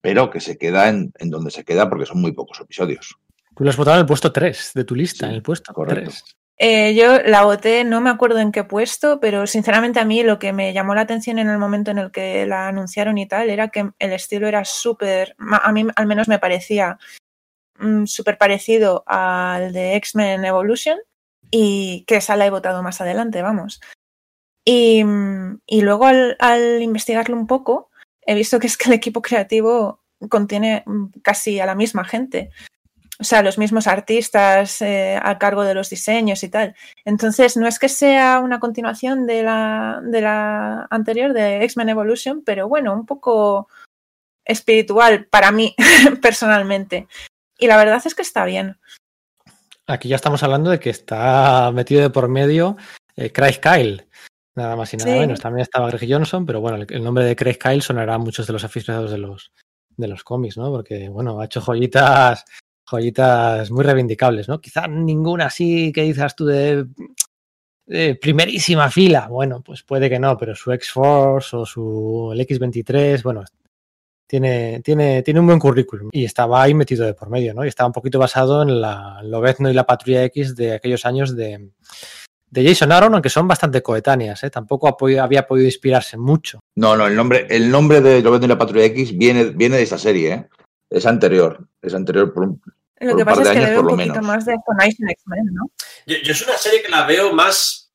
pero 0.00 0.30
que 0.30 0.40
se 0.40 0.56
queda 0.56 0.88
en, 0.88 1.12
en 1.18 1.28
donde 1.28 1.50
se 1.50 1.66
queda 1.66 1.90
porque 1.90 2.06
son 2.06 2.22
muy 2.22 2.32
pocos 2.32 2.58
episodios. 2.60 3.18
Tú 3.54 3.62
lo 3.64 3.68
has 3.68 3.76
votado 3.76 3.98
en 3.98 4.00
el 4.00 4.06
puesto 4.06 4.32
3 4.32 4.70
de 4.74 4.84
tu 4.84 4.94
lista, 4.94 5.26
Sí, 5.26 5.30
en 5.30 5.36
el 5.36 5.42
puesto 5.42 5.74
correcto. 5.74 6.12
3. 6.12 6.36
Eh, 6.62 6.94
yo 6.94 7.22
la 7.22 7.44
voté, 7.44 7.84
no 7.84 8.02
me 8.02 8.10
acuerdo 8.10 8.38
en 8.38 8.52
qué 8.52 8.64
puesto, 8.64 9.18
pero 9.18 9.46
sinceramente 9.46 9.98
a 9.98 10.04
mí 10.04 10.22
lo 10.22 10.38
que 10.38 10.52
me 10.52 10.74
llamó 10.74 10.94
la 10.94 11.00
atención 11.00 11.38
en 11.38 11.48
el 11.48 11.56
momento 11.56 11.90
en 11.90 11.96
el 11.96 12.10
que 12.10 12.44
la 12.44 12.68
anunciaron 12.68 13.16
y 13.16 13.26
tal 13.26 13.48
era 13.48 13.68
que 13.68 13.90
el 13.98 14.12
estilo 14.12 14.46
era 14.46 14.66
súper, 14.66 15.34
a 15.38 15.72
mí 15.72 15.86
al 15.96 16.06
menos 16.06 16.28
me 16.28 16.38
parecía 16.38 16.98
mm, 17.78 18.04
súper 18.04 18.36
parecido 18.36 19.04
al 19.06 19.72
de 19.72 19.96
X-Men 19.96 20.44
Evolution 20.44 20.98
y 21.50 22.04
que 22.06 22.16
esa 22.16 22.36
la 22.36 22.44
he 22.44 22.50
votado 22.50 22.82
más 22.82 23.00
adelante, 23.00 23.40
vamos. 23.40 23.80
Y, 24.62 25.02
y 25.64 25.80
luego 25.80 26.04
al, 26.04 26.36
al 26.40 26.82
investigarlo 26.82 27.36
un 27.36 27.46
poco, 27.46 27.88
he 28.20 28.34
visto 28.34 28.60
que 28.60 28.66
es 28.66 28.76
que 28.76 28.90
el 28.90 28.94
equipo 28.96 29.22
creativo 29.22 30.02
contiene 30.28 30.82
mm, 30.84 31.06
casi 31.22 31.58
a 31.58 31.64
la 31.64 31.74
misma 31.74 32.04
gente. 32.04 32.50
O 33.20 33.24
sea, 33.24 33.42
los 33.42 33.58
mismos 33.58 33.86
artistas 33.86 34.80
eh, 34.80 35.20
a 35.22 35.38
cargo 35.38 35.62
de 35.62 35.74
los 35.74 35.90
diseños 35.90 36.42
y 36.42 36.48
tal. 36.48 36.74
Entonces, 37.04 37.56
no 37.58 37.68
es 37.68 37.78
que 37.78 37.90
sea 37.90 38.40
una 38.40 38.58
continuación 38.60 39.26
de 39.26 39.42
la, 39.42 40.00
de 40.02 40.22
la 40.22 40.86
anterior, 40.90 41.34
de 41.34 41.62
X-Men 41.64 41.90
Evolution, 41.90 42.42
pero 42.44 42.66
bueno, 42.66 42.94
un 42.94 43.04
poco 43.04 43.68
espiritual 44.44 45.26
para 45.26 45.52
mí, 45.52 45.74
personalmente. 46.22 47.06
Y 47.58 47.66
la 47.66 47.76
verdad 47.76 48.00
es 48.04 48.14
que 48.14 48.22
está 48.22 48.44
bien. 48.46 48.78
Aquí 49.86 50.08
ya 50.08 50.16
estamos 50.16 50.42
hablando 50.42 50.70
de 50.70 50.80
que 50.80 50.90
está 50.90 51.70
metido 51.72 52.00
de 52.00 52.10
por 52.10 52.28
medio 52.28 52.76
eh, 53.16 53.30
Craig 53.32 53.60
Kyle, 53.60 54.06
nada 54.54 54.76
más 54.76 54.94
y 54.94 54.96
nada 54.96 55.12
Sí. 55.12 55.18
menos. 55.18 55.40
También 55.40 55.62
estaba 55.62 55.90
Greg 55.90 56.10
Johnson, 56.10 56.46
pero 56.46 56.60
bueno, 56.60 56.78
el, 56.78 56.86
el 56.88 57.04
nombre 57.04 57.24
de 57.24 57.36
Craig 57.36 57.58
Kyle 57.58 57.82
sonará 57.82 58.14
a 58.14 58.18
muchos 58.18 58.46
de 58.46 58.52
los 58.54 58.64
aficionados 58.64 59.10
de 59.10 59.18
los, 59.18 59.52
de 59.96 60.08
los 60.08 60.24
cómics, 60.24 60.56
¿no? 60.56 60.70
Porque, 60.70 61.08
bueno, 61.08 61.40
ha 61.40 61.44
hecho 61.44 61.60
joyitas, 61.60 62.44
joyitas 62.90 63.70
muy 63.70 63.84
reivindicables, 63.84 64.48
¿no? 64.48 64.60
Quizá 64.60 64.86
ninguna 64.88 65.46
así 65.46 65.92
que 65.92 66.02
dices 66.02 66.34
tú 66.34 66.46
de, 66.46 66.86
primerísima 68.20 68.90
fila. 68.90 69.26
Bueno, 69.28 69.62
pues 69.62 69.82
puede 69.82 70.08
que 70.08 70.18
no, 70.18 70.36
pero 70.36 70.54
su 70.54 70.72
X-Force 70.72 71.56
o 71.56 71.66
su 71.66 72.30
el 72.32 72.40
X-23, 72.40 73.22
bueno, 73.22 73.44
tiene, 74.26 74.80
tiene, 74.84 75.22
tiene 75.22 75.40
un 75.40 75.46
buen 75.46 75.58
currículum 75.58 76.08
y 76.12 76.24
estaba 76.24 76.62
ahí 76.62 76.72
metido 76.72 77.04
de 77.04 77.14
por 77.14 77.30
medio, 77.30 77.52
¿no? 77.52 77.64
Y 77.64 77.68
estaba 77.68 77.88
un 77.88 77.92
poquito 77.92 78.18
basado 78.18 78.62
en 78.62 78.80
la 78.80 79.20
Lobezno 79.24 79.68
y 79.70 79.74
la 79.74 79.86
Patrulla 79.86 80.22
X 80.24 80.54
de 80.54 80.74
aquellos 80.74 81.04
años 81.04 81.34
de, 81.34 81.70
de 82.48 82.64
Jason 82.64 82.92
Aaron, 82.92 83.14
aunque 83.14 83.28
son 83.28 83.48
bastante 83.48 83.82
coetáneas, 83.82 84.44
¿eh? 84.44 84.50
Tampoco 84.50 84.96
había 85.20 85.46
podido 85.48 85.66
inspirarse 85.66 86.16
mucho. 86.16 86.60
No, 86.76 86.96
no, 86.96 87.08
el 87.08 87.16
nombre, 87.16 87.46
el 87.50 87.70
nombre 87.72 88.00
de 88.00 88.22
Lobezno 88.22 88.46
y 88.46 88.50
la 88.50 88.58
Patrulla 88.58 88.84
X 88.84 89.18
viene, 89.18 89.46
viene 89.46 89.76
de 89.78 89.82
esta 89.82 89.98
serie, 89.98 90.32
¿eh? 90.32 90.48
Es 90.88 91.06
anterior. 91.06 91.66
Es 91.82 91.94
anterior 91.94 92.32
por 92.32 92.44
un- 92.44 92.62
Lo 93.00 93.16
que 93.16 93.24
pasa 93.24 93.42
es 93.42 93.48
que 93.48 93.56
años, 93.58 93.64
le 93.64 93.70
veo 93.70 93.80
un 93.80 93.88
poquito 93.88 94.12
menos. 94.14 94.26
más 94.26 94.44
de 94.44 94.56
Phonition 94.64 95.08
X-Men, 95.10 95.46
¿no? 95.52 95.70
Yo, 96.06 96.16
yo 96.18 96.32
es 96.32 96.42
una 96.42 96.56
serie 96.58 96.82
que 96.82 96.88
la 96.88 97.04
veo 97.06 97.32
más. 97.32 97.90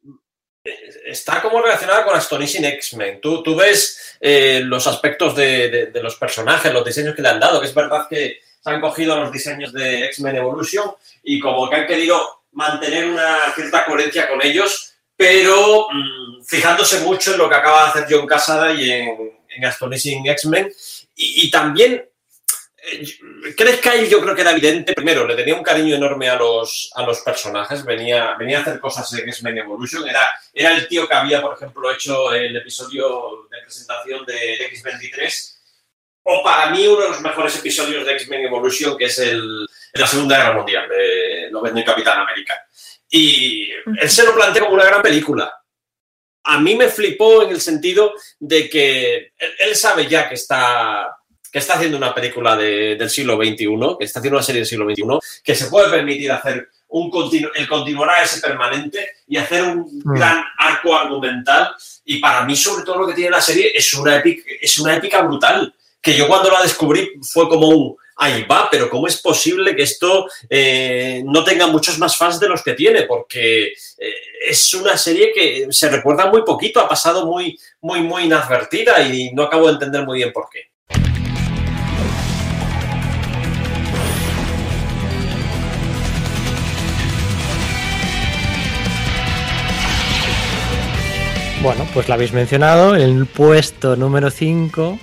Está 1.06 1.42
como 1.44 1.62
relacionada 1.62 2.04
con 2.04 2.16
Astonishing 2.16 2.66
X-Men. 2.66 3.22
Tú, 3.22 3.44
tú 3.44 3.56
ves 3.56 4.18
eh, 4.20 4.62
los 4.64 4.88
aspectos 4.88 5.36
de, 5.36 5.70
de- 5.70 5.86
de 5.88 6.04
los 6.04 6.16
personajes, 6.16 6.74
los 6.74 6.84
diseños 6.84 7.16
que 7.16 7.22
le 7.22 7.30
han 7.30 7.40
dado, 7.40 7.62
que 7.62 7.68
es 7.68 7.74
verdad 7.74 8.08
que 8.10 8.40
se 8.64 8.70
han 8.72 8.82
cogido 8.82 9.16
los 9.20 9.32
diseños 9.32 9.72
de 9.72 10.06
X-Men 10.06 10.38
Evolution 10.38 10.90
y 11.24 11.40
como 11.40 11.70
que 11.70 11.76
han 11.76 11.86
querido 11.88 12.20
mantener 12.54 13.06
una 13.06 13.38
cierta 13.54 13.86
coherencia 13.86 14.28
con 14.28 14.42
ellos, 14.44 14.94
pero 15.16 15.88
mm, 15.92 16.44
fijándose 16.44 17.02
mucho 17.02 17.34
en 17.34 17.38
lo 17.38 17.48
que 17.48 17.56
acaba 17.56 17.84
de 17.84 17.90
hacer 18.02 18.08
John 18.10 18.26
Casada 18.26 18.74
y 18.74 18.90
en, 18.90 19.34
en 19.50 19.66
Astonishing 19.66 20.26
X-Men. 20.26 20.74
Y, 21.16 21.46
y 21.46 21.52
también 21.52 22.10
Craig 23.56 23.80
Kyle 23.82 24.10
yo 24.10 24.22
creo 24.22 24.36
que 24.36 24.42
era 24.42 24.52
evidente. 24.52 24.94
Primero, 24.94 25.26
le 25.26 25.36
tenía 25.36 25.56
un 25.56 25.64
cariño 25.64 25.96
enorme 25.96 26.30
a 26.30 26.36
los, 26.36 26.92
a 26.96 27.04
los 27.04 27.20
personajes. 27.22 27.84
Venía, 27.84 28.36
venía 28.38 28.60
a 28.60 28.62
hacer 28.62 28.80
cosas 28.80 29.12
en 29.14 29.28
X-Men 29.30 29.60
Evolution. 29.60 30.08
Era, 30.08 30.28
era 30.54 30.76
el 30.76 30.88
tío 30.88 31.08
que 31.08 31.14
había, 31.14 31.42
por 31.42 31.56
ejemplo, 31.56 31.92
hecho 31.92 32.34
el 32.34 32.56
episodio 32.56 33.48
de 33.50 33.62
presentación 33.62 34.26
de 34.26 34.66
X-23. 34.66 35.56
O 36.24 36.44
para 36.44 36.72
mí 36.72 36.88
uno 36.88 37.02
de 37.02 37.10
los 37.10 37.22
mejores 37.22 37.58
episodios 37.58 38.06
de 38.06 38.14
X-Men 38.14 38.46
Evolution, 38.46 38.98
que 38.98 39.06
es 39.06 39.20
el 39.20 39.68
de 39.94 40.02
la 40.02 40.08
Segunda 40.08 40.38
Guerra 40.38 40.54
Mundial, 40.56 40.90
de 40.90 41.50
Lobezno 41.52 41.80
y 41.80 41.86
Capitán 41.86 42.20
América. 42.20 42.66
Y 43.10 43.70
él 43.72 44.10
se 44.10 44.26
lo 44.26 44.34
plantea 44.34 44.64
como 44.64 44.76
una 44.76 44.86
gran 44.86 45.02
película. 45.02 45.54
A 46.44 46.60
mí 46.60 46.76
me 46.76 46.90
flipó 46.90 47.44
en 47.44 47.52
el 47.52 47.62
sentido 47.62 48.14
de 48.40 48.70
que 48.70 49.16
él, 49.38 49.54
él 49.60 49.76
sabe 49.76 50.08
ya 50.08 50.28
que 50.28 50.36
está 50.36 51.16
que 51.56 51.60
está 51.60 51.76
haciendo 51.76 51.96
una 51.96 52.14
película 52.14 52.58
de- 52.58 52.98
del 52.98 53.10
siglo 53.10 53.38
XXI, 53.38 53.96
que 53.98 54.04
está 54.04 54.20
haciendo 54.20 54.36
una 54.40 54.44
serie 54.46 54.60
del 54.60 54.68
siglo 54.68 54.84
XXI, 54.90 55.42
que 55.42 55.56
se 55.56 55.68
puede 55.68 55.90
permitir 55.90 56.30
hacer 56.30 56.68
un 56.90 57.10
continu- 57.10 57.50
el 57.56 57.66
continuará 57.66 58.22
ese 58.22 58.42
permanente 58.42 59.00
y 59.26 59.38
hacer 59.38 59.64
un 59.64 60.02
Mm. 60.04 60.14
gran 60.18 60.44
arco 60.58 60.94
argumental. 60.94 61.74
Y 62.04 62.20
para 62.20 62.44
mí, 62.44 62.58
sobre 62.58 62.84
todo, 62.84 62.98
lo 63.00 63.08
que 63.08 63.14
tiene 63.14 63.30
la 63.32 63.40
serie 63.40 63.72
es 63.74 63.94
una, 63.94 64.18
épica, 64.18 64.44
es 64.62 64.78
una 64.80 64.98
épica 64.98 65.22
brutal. 65.22 65.74
Que 66.02 66.14
yo 66.18 66.28
cuando 66.28 66.52
la 66.52 66.62
descubrí 66.62 67.10
fue 67.24 67.48
como 67.48 67.70
un, 67.70 67.96
ahí 68.18 68.44
va, 68.44 68.68
pero 68.70 68.90
¿cómo 68.90 69.08
es 69.08 69.22
posible 69.22 69.78
que 69.78 69.84
esto 69.84 70.28
eh, 70.50 71.24
no 71.26 71.42
tenga 71.46 71.68
muchos 71.68 71.98
más 72.00 72.18
fans 72.18 72.38
de 72.38 72.50
los 72.50 72.62
que 72.64 72.74
tiene? 72.74 73.04
Porque 73.04 73.68
eh, 73.68 74.14
es 74.50 74.74
una 74.74 74.98
serie 74.98 75.32
que 75.34 75.68
se 75.70 75.88
recuerda 75.90 76.26
muy 76.30 76.44
poquito, 76.44 76.82
ha 76.82 76.90
pasado 76.90 77.26
muy, 77.26 77.58
muy, 77.80 78.02
muy 78.02 78.24
inadvertida 78.26 79.02
y 79.08 79.32
no 79.32 79.44
acabo 79.44 79.68
de 79.68 79.74
entender 79.76 80.04
muy 80.06 80.18
bien 80.18 80.34
por 80.34 80.50
qué. 80.50 80.75
Bueno, 91.66 91.84
pues 91.96 92.08
la 92.08 92.14
habéis 92.14 92.32
mencionado, 92.32 92.96
el 92.96 93.26
puesto 93.26 93.96
número 93.96 94.30
5. 94.30 95.00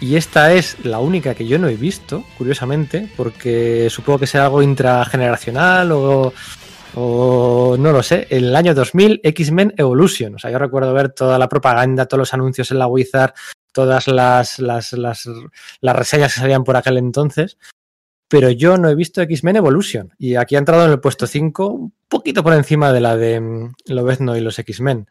Y 0.00 0.14
esta 0.14 0.52
es 0.52 0.76
la 0.84 1.00
única 1.00 1.34
que 1.34 1.44
yo 1.44 1.58
no 1.58 1.66
he 1.66 1.74
visto, 1.74 2.22
curiosamente, 2.38 3.10
porque 3.16 3.88
supongo 3.90 4.20
que 4.20 4.28
será 4.28 4.44
algo 4.44 4.62
intrageneracional 4.62 5.90
o, 5.90 6.32
o 6.94 7.76
no 7.76 7.90
lo 7.90 8.00
sé. 8.04 8.28
En 8.30 8.44
el 8.44 8.54
año 8.54 8.74
2000, 8.74 9.22
X-Men 9.24 9.74
Evolution. 9.76 10.36
O 10.36 10.38
sea, 10.38 10.52
yo 10.52 10.58
recuerdo 10.60 10.94
ver 10.94 11.08
toda 11.08 11.36
la 11.36 11.48
propaganda, 11.48 12.06
todos 12.06 12.20
los 12.20 12.34
anuncios 12.34 12.70
en 12.70 12.78
la 12.78 12.86
Wizard, 12.86 13.34
todas 13.72 14.06
las, 14.06 14.60
las, 14.60 14.92
las, 14.92 15.28
las 15.80 15.96
reseñas 15.96 16.32
que 16.32 16.40
salían 16.42 16.62
por 16.62 16.76
aquel 16.76 16.96
entonces. 16.96 17.58
Pero 18.28 18.50
yo 18.50 18.76
no 18.76 18.88
he 18.88 18.94
visto 18.94 19.20
X-Men 19.20 19.56
Evolution. 19.56 20.14
Y 20.16 20.36
aquí 20.36 20.54
ha 20.54 20.60
entrado 20.60 20.84
en 20.84 20.92
el 20.92 21.00
puesto 21.00 21.26
5, 21.26 21.66
un 21.66 21.92
poquito 22.06 22.44
por 22.44 22.52
encima 22.52 22.92
de 22.92 23.00
la 23.00 23.16
de 23.16 23.40
mm, 23.40 23.72
Lobezno 23.86 24.36
y 24.36 24.40
los 24.42 24.60
X-Men. 24.60 25.08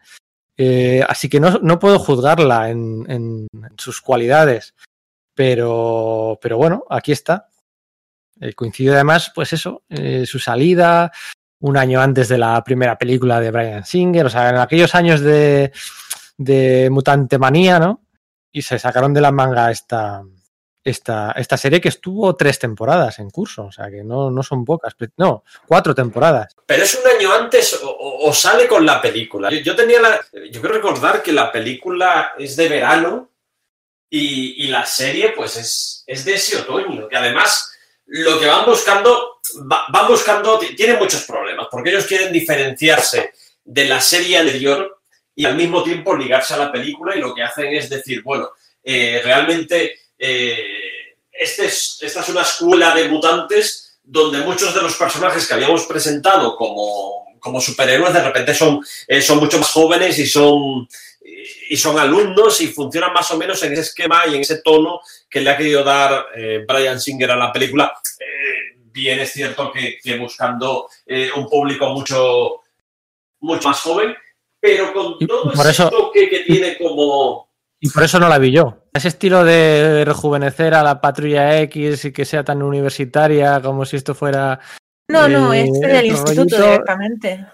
Eh, 0.58 1.04
así 1.08 1.30
que 1.30 1.40
no, 1.40 1.60
no 1.62 1.80
puedo 1.80 1.98
juzgarla 2.00 2.70
en, 2.70 3.06
en- 3.10 3.48
sus 3.78 4.02
cualidades. 4.02 4.76
Pero, 5.36 6.38
pero 6.42 6.58
bueno, 6.58 6.84
aquí 6.90 7.12
está. 7.12 7.48
Eh, 8.40 8.54
además, 8.90 9.32
pues 9.34 9.54
eso, 9.54 9.84
eh, 9.90 10.26
su 10.26 10.40
salida 10.40 11.12
un 11.62 11.78
año 11.78 12.02
antes 12.02 12.28
de 12.28 12.38
la 12.38 12.62
primera 12.64 12.98
película 12.98 13.40
de 13.40 13.50
Brian 13.52 13.86
Singer, 13.86 14.26
o 14.26 14.30
sea, 14.30 14.50
en 14.50 14.58
aquellos 14.58 14.94
años 14.96 15.22
de, 15.22 15.72
de 16.38 16.90
Mutante 16.92 17.38
Manía, 17.40 17.80
¿no? 17.80 18.02
Y 18.52 18.62
se 18.64 18.78
sacaron 18.78 19.14
de 19.14 19.22
la 19.22 19.32
manga 19.32 19.72
esta, 19.72 20.24
esta, 20.84 21.32
esta 21.38 21.56
serie 21.58 21.80
que 21.80 21.90
estuvo 21.90 22.36
tres 22.36 22.60
temporadas 22.60 23.20
en 23.20 23.30
curso, 23.30 23.66
o 23.66 23.72
sea, 23.72 23.90
que 23.90 24.04
no, 24.04 24.30
no 24.30 24.44
son 24.44 24.66
pocas, 24.66 24.94
no, 25.18 25.44
cuatro 25.68 25.96
temporadas. 25.96 26.56
Pero 26.66 26.84
es 26.84 26.96
un 26.96 27.10
año 27.10 27.34
antes 27.34 27.80
o, 27.84 28.34
sale 28.34 28.68
con 28.68 28.86
la 28.86 29.02
película. 29.02 29.50
Yo, 29.50 29.60
yo 29.60 29.76
tenía 29.76 30.02
la. 30.02 30.20
Yo 30.52 30.60
quiero 30.62 30.76
recordar 30.76 31.24
que 31.24 31.32
la 31.32 31.52
película 31.52 32.34
es 32.38 32.56
de 32.56 32.68
verano 32.68 33.30
y, 34.10 34.66
y 34.66 34.68
la 34.68 34.86
serie, 34.86 35.30
pues, 35.36 35.56
es, 35.58 36.04
es 36.06 36.26
de 36.26 36.34
ese 36.34 36.58
otoño. 36.58 37.08
Además, 37.16 37.72
lo 38.06 38.40
que 38.40 38.48
van 38.48 38.66
buscando, 38.66 39.40
va- 39.72 39.86
van 39.90 40.08
buscando, 40.08 40.60
ti- 40.60 40.76
tiene 40.76 40.98
muchos 40.98 41.24
problemas, 41.24 41.68
porque 41.72 41.90
ellos 41.90 42.06
quieren 42.06 42.32
diferenciarse 42.34 43.32
de 43.64 43.86
la 43.86 44.02
serie 44.02 44.38
anterior 44.38 45.00
y 45.36 45.46
al 45.46 45.56
mismo 45.56 45.82
tiempo 45.82 46.16
ligarse 46.16 46.54
a 46.54 46.58
la 46.58 46.72
película 46.72 47.16
y 47.16 47.20
lo 47.22 47.34
que 47.34 47.42
hacen 47.44 47.74
es 47.74 47.90
decir, 47.90 48.22
bueno, 48.22 48.50
eh, 48.84 49.22
realmente 49.24 49.96
eh, 50.26 51.16
este 51.32 51.66
es- 51.66 51.98
esta 52.02 52.22
es 52.22 52.30
una 52.30 52.42
escuela 52.44 52.94
de 52.96 53.10
mutantes 53.10 53.98
donde 54.04 54.40
muchos 54.40 54.74
de 54.74 54.82
los 54.82 54.96
personajes 54.96 55.48
que 55.48 55.54
habíamos 55.54 55.86
presentado 55.86 56.56
como, 56.56 57.26
como 57.40 57.60
superhéroes 57.60 58.14
de 58.14 58.24
repente 58.24 58.54
son, 58.54 58.80
eh, 59.08 59.22
son 59.22 59.40
mucho 59.40 59.58
más 59.58 59.70
jóvenes 59.72 60.18
y 60.20 60.26
son, 60.26 60.88
y 61.70 61.76
son 61.78 61.98
alumnos 62.00 62.60
y 62.62 62.68
funcionan 62.68 63.14
más 63.14 63.30
o 63.32 63.38
menos 63.38 63.62
en 63.64 63.74
ese 63.74 63.82
esquema 63.82 64.24
y 64.28 64.36
en 64.36 64.42
ese 64.42 64.62
tono 64.62 65.00
que 65.30 65.42
le 65.42 65.50
ha 65.50 65.58
querido 65.58 65.84
dar 65.84 66.28
eh, 66.36 66.64
Brian 66.68 67.00
Singer 67.02 67.32
a 67.32 67.36
la 67.36 67.52
película. 67.52 67.94
Eh, 68.20 68.78
bien 68.92 69.20
es 69.20 69.32
cierto 69.34 69.72
que, 69.72 69.98
que 70.02 70.18
buscando 70.18 70.88
eh, 71.06 71.30
un 71.36 71.50
público 71.50 71.90
mucho, 71.90 72.62
mucho 73.40 73.68
más 73.70 73.80
joven, 73.82 74.16
pero 74.60 74.94
con 74.94 75.18
todo 75.20 75.52
por 75.52 75.62
ese 75.62 75.72
eso- 75.72 75.90
toque 75.90 76.30
que 76.30 76.40
tiene 76.42 76.78
como... 76.78 77.50
Y 77.86 77.90
por 77.90 78.04
eso 78.04 78.18
no 78.18 78.30
la 78.30 78.38
vi 78.38 78.50
yo. 78.50 78.78
Ese 78.94 79.10
estilo 79.10 79.44
de 79.44 80.06
rejuvenecer 80.06 80.74
a 80.74 80.84
la 80.84 81.02
patrulla 81.02 81.60
X 81.64 82.06
y 82.06 82.14
que 82.14 82.24
sea 82.24 82.42
tan 82.42 82.64
universitaria 82.64 83.60
como 83.62 83.84
si 83.84 83.98
esto 83.98 84.16
fuera. 84.16 84.58
No, 85.10 85.28
no, 85.28 85.54
eh, 85.54 85.66
es 85.66 85.82
del 85.82 86.06
instituto 86.06 86.38
rollito. 86.38 86.64
directamente. 86.64 87.46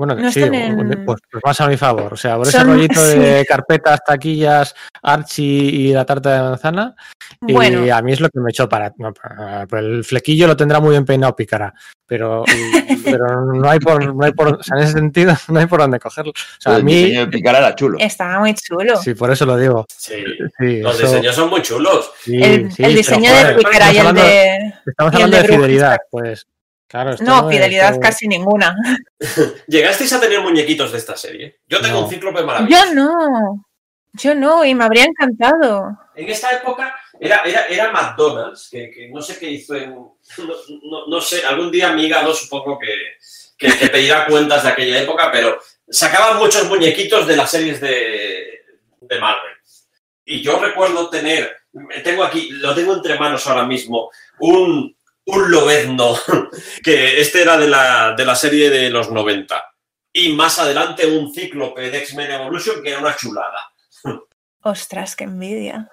Bueno, 0.00 0.14
No 0.14 0.32
sí, 0.32 0.42
en- 0.42 1.04
pues, 1.04 1.18
pues 1.30 1.42
más 1.44 1.60
a 1.60 1.68
mi 1.68 1.76
favor. 1.76 2.14
O 2.14 2.16
sea, 2.16 2.38
por 2.38 2.48
ese 2.48 2.56
Son- 2.56 2.68
rollito 2.68 3.04
de 3.04 3.44
carpetas, 3.46 4.00
taquillas, 4.02 4.74
Archie 5.02 5.44
y 5.44 5.92
la 5.92 6.06
tarta 6.06 6.32
de 6.36 6.40
manzana. 6.48 6.94
Bueno, 7.42 7.84
Y 7.84 7.90
a 7.90 8.00
mí 8.00 8.10
es 8.12 8.20
lo 8.20 8.30
que 8.30 8.40
me 8.40 8.48
echó 8.50 8.66
para. 8.66 8.94
no, 8.96 9.12
para- 9.12 9.66
por 9.66 9.78
el 9.80 10.02
flequillo 10.02 10.46
lo 10.46 10.56
tendrá 10.56 10.80
muy 10.80 10.92
bien 10.92 11.04
peinado 11.04 11.36
Picara. 11.36 11.74
Pero, 12.06 12.44
pero 13.04 13.44
no 13.52 13.68
hay 13.68 13.78
por, 13.78 14.14
no 14.14 14.24
hay 14.24 14.32
por. 14.32 14.54
O 14.54 14.62
sea, 14.62 14.78
en 14.78 14.84
ese 14.84 14.94
sentido, 14.94 15.34
no 15.48 15.60
hay 15.60 15.66
por 15.66 15.80
dónde 15.80 16.00
cogerlo. 16.00 16.30
O 16.32 16.34
sea, 16.58 16.72
a 16.72 16.76
el 16.78 16.84
mí. 16.84 16.94
diseño 16.94 17.20
de 17.20 17.26
Picara 17.26 17.58
era 17.58 17.74
chulo. 17.74 17.98
estaba 18.00 18.38
muy 18.40 18.54
chulo. 18.54 18.96
Sí, 18.96 19.12
por 19.12 19.30
eso 19.30 19.44
lo 19.44 19.58
digo. 19.58 19.84
Sí, 19.94 20.14
Sí, 20.58 20.80
los 20.80 20.98
eso- 20.98 21.14
diños 21.16 21.34
son 21.34 21.50
muy 21.50 21.60
chulos. 21.60 22.10
sí, 22.24 22.42
el, 22.42 22.72
sí, 22.72 22.82
el 22.84 22.94
diseño 22.94 23.30
de 23.34 23.54
Picara 23.54 23.86
y 23.92 23.98
el 23.98 24.06
estamos 24.06 24.14
de. 24.22 24.74
Estamos 24.86 25.14
hablando 25.14 25.36
de 25.36 25.44
fidelidad, 25.44 25.98
pues. 26.10 26.46
Claro, 26.90 27.14
No, 27.20 27.48
fidelidad 27.48 28.00
casi 28.00 28.26
ninguna. 28.26 28.74
¿Llegasteis 29.68 30.12
a 30.12 30.20
tener 30.20 30.40
muñequitos 30.40 30.90
de 30.90 30.98
esta 30.98 31.16
serie? 31.16 31.60
Yo 31.68 31.80
tengo 31.80 32.00
No. 32.00 32.04
un 32.06 32.10
cíclope 32.10 32.42
maravilloso. 32.42 32.84
Yo 32.86 32.94
no. 32.94 33.64
Yo 34.14 34.34
no, 34.34 34.64
y 34.64 34.74
me 34.74 34.82
habría 34.82 35.04
encantado. 35.04 35.96
En 36.16 36.28
esta 36.28 36.50
época 36.50 36.92
era, 37.20 37.42
era, 37.44 37.66
era 37.66 37.92
McDonald's, 37.92 38.68
que, 38.68 38.90
que 38.90 39.08
no 39.08 39.22
sé 39.22 39.38
qué 39.38 39.48
hizo 39.48 39.76
en. 39.76 39.90
No, 39.94 40.12
no- 40.82 41.06
no 41.06 41.20
sé, 41.20 41.46
algún 41.46 41.70
día 41.70 41.92
mi 41.92 42.06
hígado 42.06 42.34
supongo 42.34 42.76
que, 42.76 42.92
que, 43.56 43.78
que 43.78 43.86
pedirá 43.88 44.26
cuentas 44.26 44.64
de 44.64 44.70
aquella 44.70 45.00
época, 45.02 45.30
pero 45.30 45.60
sacaban 45.88 46.38
muchos 46.38 46.66
muñequitos 46.68 47.24
de 47.28 47.36
las 47.36 47.52
series 47.52 47.80
de, 47.80 48.64
de 49.00 49.20
Marvel. 49.20 49.52
Y 50.24 50.42
yo 50.42 50.58
recuerdo 50.58 51.08
tener, 51.08 51.56
tengo 52.02 52.24
aquí, 52.24 52.50
lo 52.50 52.74
tengo 52.74 52.94
entre 52.94 53.16
manos 53.16 53.46
ahora 53.46 53.64
mismo, 53.64 54.10
un, 54.40 54.96
un 55.30 55.50
lobezno, 55.50 56.16
que 56.82 57.20
este 57.20 57.42
era 57.42 57.56
de 57.56 57.68
la, 57.68 58.14
de 58.16 58.24
la 58.24 58.34
serie 58.34 58.70
de 58.70 58.90
los 58.90 59.10
90. 59.10 59.62
Y 60.12 60.32
más 60.32 60.58
adelante 60.58 61.06
un 61.06 61.32
cíclope 61.32 61.90
de 61.90 61.98
X-Men 61.98 62.32
Evolution 62.32 62.82
que 62.82 62.90
era 62.90 62.98
una 63.00 63.14
chulada. 63.16 63.72
Ostras, 64.62 65.16
qué 65.16 65.24
envidia. 65.24 65.88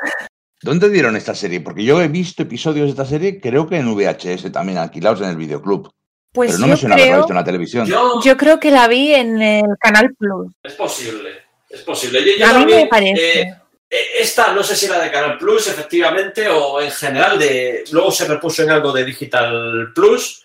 ¿Dónde 0.62 0.90
dieron 0.90 1.16
esta 1.16 1.36
serie? 1.36 1.62
Porque 1.62 1.84
yo 1.84 2.02
he 2.02 2.08
visto 2.08 2.42
episodios 2.44 2.86
de 2.88 2.92
esta 2.92 3.06
serie, 3.06 3.40
creo 3.40 3.68
que 3.68 3.78
en 3.78 3.94
VHS 3.94 4.52
también, 4.52 4.80
alquilados 4.80 5.22
en 5.22 5.30
el 5.30 5.38
videoclub. 5.38 5.92
Pues 6.34 6.52
Pero 6.52 6.60
no 6.60 6.66
yo 6.68 6.72
me 6.72 6.78
suena 6.78 6.96
haberla 6.96 7.12
creo, 7.12 7.20
visto 7.22 7.34
en 7.34 7.38
la 7.38 7.44
televisión. 7.44 7.86
Yo, 7.88 8.22
yo 8.22 8.38
creo 8.38 8.60
que 8.60 8.72
la 8.72 8.88
vi 8.88 9.14
en 9.14 9.42
el 9.42 9.66
Canal 9.80 10.14
Plus. 10.18 10.52
es 10.64 10.74
posible, 10.74 11.30
es 11.70 11.82
posible. 11.82 12.24
Yo, 12.26 12.38
yo 12.40 12.46
A 12.48 12.60
mí 12.60 12.66
me 12.66 12.88
parece. 12.88 13.42
eh, 13.42 13.56
esta 13.90 14.52
no 14.54 14.64
sé 14.64 14.76
si 14.76 14.86
era 14.86 15.00
de 15.00 15.12
Canal 15.12 15.38
Plus, 15.38 15.68
efectivamente, 15.68 16.48
o 16.50 16.82
en 16.82 16.92
general 16.92 17.40
de. 17.40 17.84
Luego 17.92 18.12
se 18.12 18.28
repuso 18.28 18.64
en 18.64 18.72
algo 18.72 18.92
de 18.92 19.06
Digital 19.06 19.92
Plus. 19.94 20.44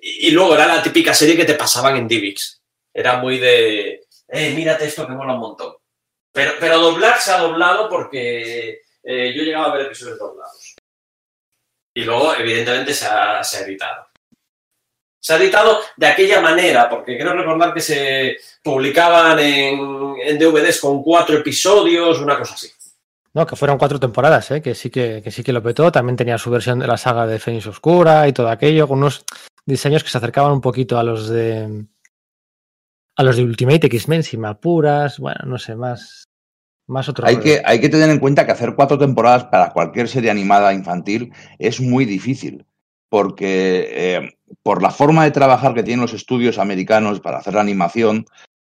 Y, 0.00 0.30
luego 0.30 0.54
era 0.54 0.66
la 0.66 0.82
típica 0.82 1.14
serie 1.14 1.36
que 1.36 1.44
te 1.44 1.54
pasaban 1.54 1.96
en 1.96 2.06
Divix. 2.06 2.60
Era 2.92 3.16
muy 3.16 3.38
de. 3.38 4.06
Eh, 4.28 4.50
mírate 4.54 4.86
esto 4.86 5.06
que 5.06 5.12
mola 5.14 5.34
un 5.34 5.40
montón. 5.40 5.74
Pero, 6.32 6.52
pero 6.60 6.78
doblar 6.78 7.20
se 7.20 7.32
ha 7.32 7.38
doblado 7.38 7.88
porque 7.88 8.82
eh, 9.02 9.32
yo 9.34 9.42
llegaba 9.42 9.66
a 9.66 9.76
ver 9.76 9.86
episodios 9.86 10.18
doblados. 10.18 10.74
Y 11.94 12.02
luego, 12.02 12.34
evidentemente, 12.34 12.92
se 12.92 13.06
ha, 13.06 13.42
se 13.42 13.58
ha 13.58 13.60
editado. 13.60 14.08
Se 15.20 15.32
ha 15.32 15.36
editado 15.36 15.80
de 15.96 16.06
aquella 16.06 16.40
manera, 16.40 16.88
porque 16.88 17.16
quiero 17.16 17.32
recordar 17.32 17.72
que 17.72 17.80
se 17.80 18.36
publicaban 18.62 19.38
en 19.38 20.38
DVDs 20.38 20.80
con 20.80 21.02
cuatro 21.02 21.38
episodios, 21.38 22.18
una 22.18 22.36
cosa 22.36 22.54
así. 22.54 22.70
No, 23.34 23.46
que 23.46 23.56
fueron 23.56 23.78
cuatro 23.78 23.98
temporadas, 23.98 24.50
¿eh? 24.52 24.62
que 24.62 24.76
sí 24.76 24.90
que, 24.90 25.20
que 25.22 25.32
sí 25.32 25.42
que 25.42 25.52
lo 25.52 25.62
petó. 25.62 25.90
También 25.90 26.16
tenía 26.16 26.38
su 26.38 26.50
versión 26.50 26.78
de 26.78 26.86
la 26.86 26.96
saga 26.96 27.26
de 27.26 27.40
Fénix 27.40 27.66
Oscura 27.66 28.28
y 28.28 28.32
todo 28.32 28.48
aquello, 28.48 28.86
con 28.86 28.98
unos 28.98 29.24
diseños 29.66 30.04
que 30.04 30.10
se 30.10 30.18
acercaban 30.18 30.52
un 30.52 30.60
poquito 30.60 30.98
a 30.98 31.02
los 31.02 31.28
de 31.28 31.86
a 33.16 33.22
los 33.22 33.36
de 33.36 33.44
Ultimate 33.44 33.86
X-Men, 33.86 34.22
si 34.22 34.36
me 34.36 34.48
apuras, 34.48 35.18
bueno, 35.18 35.40
no 35.46 35.58
sé, 35.58 35.76
más, 35.76 36.24
más 36.88 37.08
otro. 37.08 37.26
Hay 37.26 37.38
que, 37.38 37.62
hay 37.64 37.80
que 37.80 37.88
tener 37.88 38.10
en 38.10 38.18
cuenta 38.18 38.44
que 38.44 38.52
hacer 38.52 38.74
cuatro 38.74 38.98
temporadas 38.98 39.44
para 39.44 39.70
cualquier 39.70 40.08
serie 40.08 40.30
animada 40.30 40.74
infantil 40.74 41.32
es 41.58 41.80
muy 41.80 42.04
difícil, 42.04 42.66
porque 43.08 43.88
eh, 43.90 44.36
por 44.62 44.82
la 44.82 44.90
forma 44.90 45.24
de 45.24 45.30
trabajar 45.30 45.74
que 45.74 45.84
tienen 45.84 46.02
los 46.02 46.12
estudios 46.12 46.58
americanos 46.58 47.20
para 47.20 47.38
hacer 47.38 47.54
la 47.54 47.60
animación, 47.60 48.26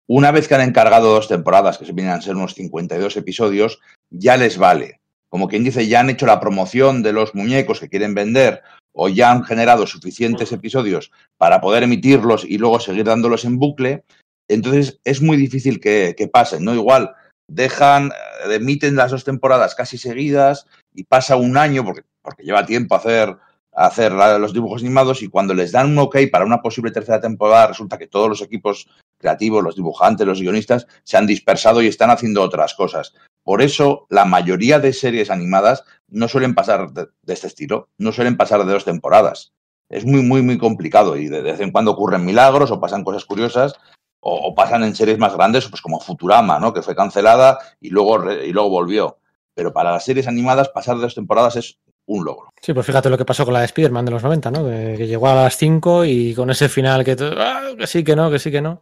una 0.08 0.30
vez 0.30 0.46
que 0.46 0.54
han 0.54 0.60
encargado 0.60 1.12
dos 1.12 1.28
temporadas, 1.28 1.78
que 1.78 1.84
se 1.84 1.92
vienen 1.92 2.14
a 2.14 2.22
ser 2.22 2.36
unos 2.36 2.54
52 2.54 3.16
episodios, 3.16 3.80
ya 4.10 4.36
les 4.36 4.58
vale. 4.58 5.00
Como 5.28 5.48
quien 5.48 5.64
dice, 5.64 5.86
ya 5.86 6.00
han 6.00 6.10
hecho 6.10 6.26
la 6.26 6.40
promoción 6.40 7.02
de 7.02 7.12
los 7.12 7.34
muñecos 7.34 7.80
que 7.80 7.88
quieren 7.88 8.14
vender 8.14 8.62
o 8.94 9.08
ya 9.08 9.30
han 9.30 9.44
generado 9.44 9.86
suficientes 9.86 10.52
episodios 10.52 11.10
para 11.36 11.60
poder 11.60 11.82
emitirlos 11.82 12.44
y 12.44 12.58
luego 12.58 12.80
seguir 12.80 13.04
dándolos 13.04 13.44
en 13.44 13.58
bucle. 13.58 14.04
Entonces 14.48 14.98
es 15.04 15.20
muy 15.20 15.36
difícil 15.36 15.80
que, 15.80 16.14
que 16.16 16.28
pasen, 16.28 16.64
¿no? 16.64 16.74
Igual 16.74 17.14
dejan, 17.48 18.12
eh, 18.48 18.54
emiten 18.54 18.96
las 18.96 19.10
dos 19.10 19.24
temporadas 19.24 19.74
casi 19.74 19.98
seguidas 19.98 20.66
y 20.94 21.04
pasa 21.04 21.36
un 21.36 21.56
año, 21.56 21.84
porque, 21.84 22.02
porque 22.22 22.42
lleva 22.42 22.66
tiempo 22.66 22.94
hacer, 22.94 23.36
hacer 23.76 24.12
los 24.12 24.54
dibujos 24.54 24.82
animados, 24.82 25.22
y 25.22 25.28
cuando 25.28 25.52
les 25.52 25.70
dan 25.70 25.90
un 25.90 25.98
ok 25.98 26.16
para 26.32 26.46
una 26.46 26.62
posible 26.62 26.90
tercera 26.90 27.20
temporada, 27.20 27.68
resulta 27.68 27.98
que 27.98 28.06
todos 28.06 28.28
los 28.28 28.40
equipos 28.40 28.88
creativos, 29.18 29.62
los 29.62 29.76
dibujantes, 29.76 30.26
los 30.26 30.40
guionistas, 30.40 30.86
se 31.04 31.16
han 31.16 31.26
dispersado 31.26 31.82
y 31.82 31.86
están 31.86 32.10
haciendo 32.10 32.42
otras 32.42 32.74
cosas. 32.74 33.14
Por 33.42 33.62
eso, 33.62 34.06
la 34.08 34.24
mayoría 34.24 34.80
de 34.80 34.92
series 34.92 35.30
animadas 35.30 35.84
no 36.08 36.26
suelen 36.26 36.54
pasar 36.54 36.92
de, 36.92 37.08
este 37.26 37.46
estilo, 37.46 37.88
no 37.98 38.12
suelen 38.12 38.36
pasar 38.36 38.64
de 38.64 38.72
dos 38.72 38.84
temporadas. 38.84 39.52
Es 39.88 40.04
muy, 40.04 40.22
muy, 40.22 40.42
muy 40.42 40.58
complicado 40.58 41.16
y 41.16 41.28
de, 41.28 41.42
vez 41.42 41.60
en 41.60 41.70
cuando 41.70 41.92
ocurren 41.92 42.24
milagros 42.24 42.70
o 42.70 42.80
pasan 42.80 43.04
cosas 43.04 43.24
curiosas 43.24 43.74
o, 44.20 44.54
pasan 44.56 44.82
en 44.82 44.96
series 44.96 45.18
más 45.18 45.36
grandes, 45.36 45.68
pues 45.68 45.80
como 45.80 46.00
Futurama, 46.00 46.58
¿no? 46.58 46.72
Que 46.72 46.82
fue 46.82 46.96
cancelada 46.96 47.58
y 47.80 47.90
luego, 47.90 48.32
y 48.32 48.52
luego 48.52 48.70
volvió. 48.70 49.18
Pero 49.54 49.72
para 49.72 49.92
las 49.92 50.04
series 50.04 50.26
animadas, 50.26 50.68
pasar 50.70 50.96
de 50.96 51.02
dos 51.02 51.14
temporadas 51.14 51.54
es 51.54 51.78
un 52.06 52.24
logro. 52.24 52.52
Sí, 52.60 52.72
pues 52.72 52.86
fíjate 52.86 53.10
lo 53.10 53.18
que 53.18 53.24
pasó 53.24 53.44
con 53.44 53.54
la 53.54 53.60
de 53.60 53.66
Spider-Man 53.66 54.04
de 54.04 54.10
los 54.12 54.22
90, 54.22 54.50
¿no? 54.50 54.64
Que, 54.64 54.94
que 54.96 55.06
llegó 55.06 55.28
a 55.28 55.34
las 55.34 55.56
5 55.56 56.04
y 56.04 56.34
con 56.34 56.50
ese 56.50 56.68
final 56.68 57.04
que, 57.04 57.16
ah, 57.20 57.72
que 57.78 57.86
sí, 57.86 58.04
que 58.04 58.16
no, 58.16 58.30
que 58.30 58.38
sí, 58.38 58.50
que 58.50 58.60
no. 58.60 58.80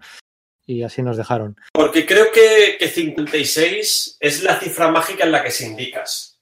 Y 0.67 0.83
así 0.83 1.03
nos 1.03 1.17
dejaron. 1.17 1.57
Porque 1.73 2.07
creo 2.07 2.33
que, 2.33 2.77
que 2.79 2.89
56 2.89 4.17
es 4.21 4.43
la 4.43 4.59
cifra 4.59 4.91
mágica 4.91 5.25
en 5.25 5.33
la 5.33 5.43
que 5.43 5.51
se 5.51 5.67
indicas. 5.67 6.39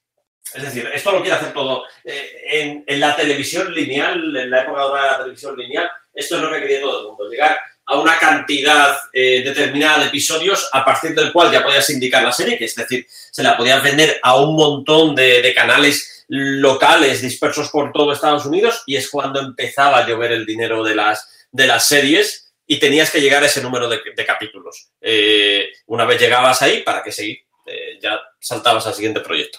Es 0.55 0.63
decir, 0.63 0.89
esto 0.93 1.13
lo 1.13 1.23
quiere 1.23 1.37
hacer 1.37 1.53
todo. 1.53 1.85
Eh, 2.05 2.31
en, 2.51 2.85
en 2.87 3.01
la 3.01 3.17
televisión 3.17 3.73
lineal, 3.75 4.37
en 4.37 4.51
la 4.51 4.63
época 4.63 4.83
dorada 4.83 5.05
de 5.05 5.13
la 5.13 5.19
televisión 5.19 5.57
lineal, 5.57 5.91
esto 6.15 6.37
es 6.37 6.43
lo 6.43 6.53
que 6.53 6.61
quería 6.61 6.81
todo 6.81 7.01
el 7.01 7.09
mundo. 7.09 7.29
Llegar 7.29 7.59
a 7.87 7.99
una 7.99 8.19
cantidad 8.19 8.97
eh, 9.13 9.43
determinada 9.45 10.01
de 10.01 10.07
episodios 10.07 10.69
a 10.73 10.85
partir 10.85 11.15
del 11.15 11.33
cual 11.33 11.51
ya 11.51 11.65
podías 11.65 11.89
indicar 11.91 12.23
la 12.23 12.33
serie, 12.33 12.57
que 12.57 12.67
es 12.67 12.75
decir, 12.75 13.07
se 13.09 13.43
la 13.43 13.57
podías 13.57 13.83
vender 13.83 14.21
a 14.23 14.41
un 14.41 14.55
montón 14.55 15.15
de, 15.15 15.43
de 15.43 15.55
canales 15.55 16.22
locales 16.35 17.21
dispersos 17.21 17.69
por 17.69 17.93
todo 17.93 18.11
Estados 18.11 18.47
Unidos 18.47 18.83
y 18.87 18.97
es 18.97 19.11
cuando 19.11 19.39
empezaba 19.39 19.99
a 19.99 20.09
llover 20.09 20.33
el 20.33 20.47
dinero 20.47 20.83
de 20.83 20.95
las, 20.95 21.47
de 21.53 21.67
las 21.67 21.87
series 21.87 22.55
y 22.67 22.81
tenías 22.81 23.11
que 23.11 23.21
llegar 23.21 23.43
a 23.43 23.47
ese 23.47 23.63
número 23.63 23.87
de, 23.87 24.01
capítulos. 24.27 24.93
Eh, 25.03 25.67
una 25.89 26.07
vez 26.07 26.19
llegabas 26.19 26.63
ahí, 26.63 26.83
¿para 26.85 27.03
qué 27.03 27.13
seguir? 27.13 27.41
Eh, 27.67 27.99
ya 28.01 28.19
saltabas 28.41 28.87
al 28.87 28.95
siguiente 28.95 29.21
proyecto. 29.21 29.59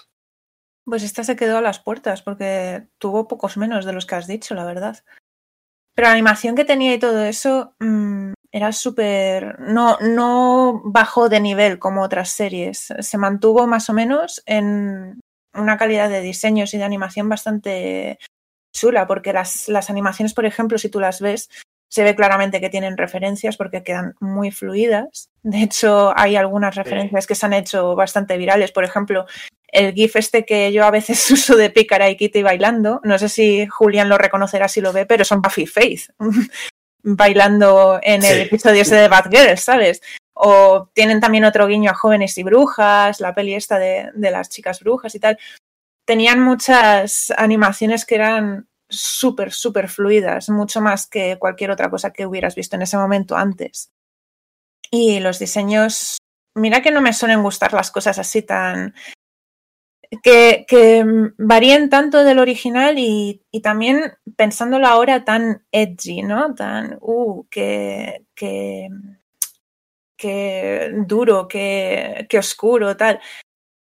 Pues 0.84 1.04
esta 1.04 1.22
se 1.22 1.36
quedó 1.36 1.58
a 1.58 1.62
las 1.62 1.78
puertas 1.78 2.22
porque 2.22 2.88
tuvo 2.98 3.28
pocos 3.28 3.56
menos 3.56 3.84
de 3.84 3.92
los 3.92 4.04
que 4.04 4.16
has 4.16 4.26
dicho, 4.26 4.56
la 4.56 4.64
verdad. 4.64 5.04
Pero 5.94 6.08
la 6.08 6.14
animación 6.14 6.56
que 6.56 6.64
tenía 6.64 6.92
y 6.92 6.98
todo 6.98 7.24
eso 7.24 7.76
mm, 7.78 8.32
era 8.50 8.72
súper... 8.72 9.60
No, 9.60 9.96
no 10.00 10.82
bajó 10.84 11.28
de 11.28 11.38
nivel 11.38 11.78
como 11.78 12.02
otras 12.02 12.30
series. 12.30 12.92
Se 12.98 13.16
mantuvo 13.16 13.68
más 13.68 13.88
o 13.88 13.92
menos 13.92 14.42
en 14.44 15.20
una 15.54 15.76
calidad 15.78 16.08
de 16.08 16.20
diseños 16.20 16.74
y 16.74 16.78
de 16.78 16.84
animación 16.84 17.28
bastante 17.28 18.18
chula, 18.72 19.06
porque 19.06 19.32
las, 19.32 19.68
las 19.68 19.90
animaciones, 19.90 20.34
por 20.34 20.46
ejemplo, 20.46 20.78
si 20.78 20.88
tú 20.88 21.00
las 21.00 21.20
ves, 21.20 21.48
se 21.88 22.02
ve 22.02 22.16
claramente 22.16 22.60
que 22.60 22.70
tienen 22.70 22.96
referencias 22.96 23.56
porque 23.56 23.84
quedan 23.84 24.14
muy 24.18 24.50
fluidas. 24.50 25.28
De 25.42 25.62
hecho, 25.62 26.12
hay 26.16 26.34
algunas 26.34 26.74
referencias 26.74 27.26
que 27.26 27.36
se 27.36 27.46
han 27.46 27.52
hecho 27.52 27.94
bastante 27.94 28.36
virales. 28.36 28.72
Por 28.72 28.82
ejemplo, 28.82 29.26
el 29.68 29.92
GIF 29.94 30.16
este 30.16 30.44
que 30.44 30.72
yo 30.72 30.84
a 30.84 30.90
veces 30.90 31.30
uso 31.30 31.56
de 31.56 31.70
Pícara 31.70 32.10
y 32.10 32.16
Kitty 32.16 32.42
bailando, 32.42 33.00
no 33.04 33.16
sé 33.18 33.28
si 33.28 33.66
Julián 33.66 34.08
lo 34.08 34.18
reconocerá 34.18 34.66
si 34.66 34.80
lo 34.80 34.92
ve, 34.92 35.06
pero 35.06 35.24
son 35.24 35.40
Buffy 35.40 35.66
Faith 35.66 36.10
bailando 37.02 38.00
en 38.02 38.24
el 38.24 38.36
Sí. 38.36 38.40
episodio 38.42 38.82
ese 38.82 38.96
de 38.96 39.08
Bad 39.08 39.30
Girls, 39.30 39.60
¿sabes? 39.60 40.00
O 40.34 40.88
tienen 40.92 41.20
también 41.20 41.44
otro 41.44 41.66
guiño 41.66 41.90
a 41.90 41.94
Jóvenes 41.94 42.36
y 42.38 42.42
Brujas, 42.42 43.20
la 43.20 43.34
peli 43.34 43.54
esta 43.54 43.78
de, 43.78 44.10
de 44.14 44.30
las 44.30 44.48
chicas 44.48 44.80
brujas 44.80 45.14
y 45.14 45.20
tal. 45.20 45.38
Tenían 46.04 46.40
muchas 46.40 47.32
animaciones 47.36 48.04
que 48.04 48.16
eran 48.16 48.68
súper, 48.88 49.52
súper 49.52 49.88
fluidas, 49.88 50.50
mucho 50.50 50.80
más 50.80 51.06
que 51.06 51.38
cualquier 51.38 51.70
otra 51.70 51.88
cosa 51.88 52.12
que 52.12 52.26
hubieras 52.26 52.54
visto 52.54 52.76
en 52.76 52.82
ese 52.82 52.96
momento 52.96 53.36
antes. 53.36 53.90
Y 54.90 55.20
los 55.20 55.38
diseños, 55.38 56.18
mira 56.54 56.82
que 56.82 56.90
no 56.90 57.00
me 57.00 57.12
suelen 57.12 57.42
gustar 57.42 57.72
las 57.72 57.90
cosas 57.90 58.18
así 58.18 58.42
tan... 58.42 58.94
que, 60.22 60.66
que 60.68 61.04
varíen 61.38 61.88
tanto 61.90 62.22
del 62.22 62.38
original 62.38 62.98
y, 62.98 63.42
y 63.50 63.62
también 63.62 64.14
pensándolo 64.36 64.86
ahora 64.86 65.24
tan 65.24 65.64
edgy, 65.72 66.22
¿no? 66.22 66.54
Tan, 66.54 66.98
uh, 67.00 67.44
que, 67.48 68.26
que, 68.34 68.88
que 70.16 70.90
duro, 71.06 71.48
que, 71.48 72.26
que 72.28 72.38
oscuro, 72.38 72.96
tal. 72.96 73.20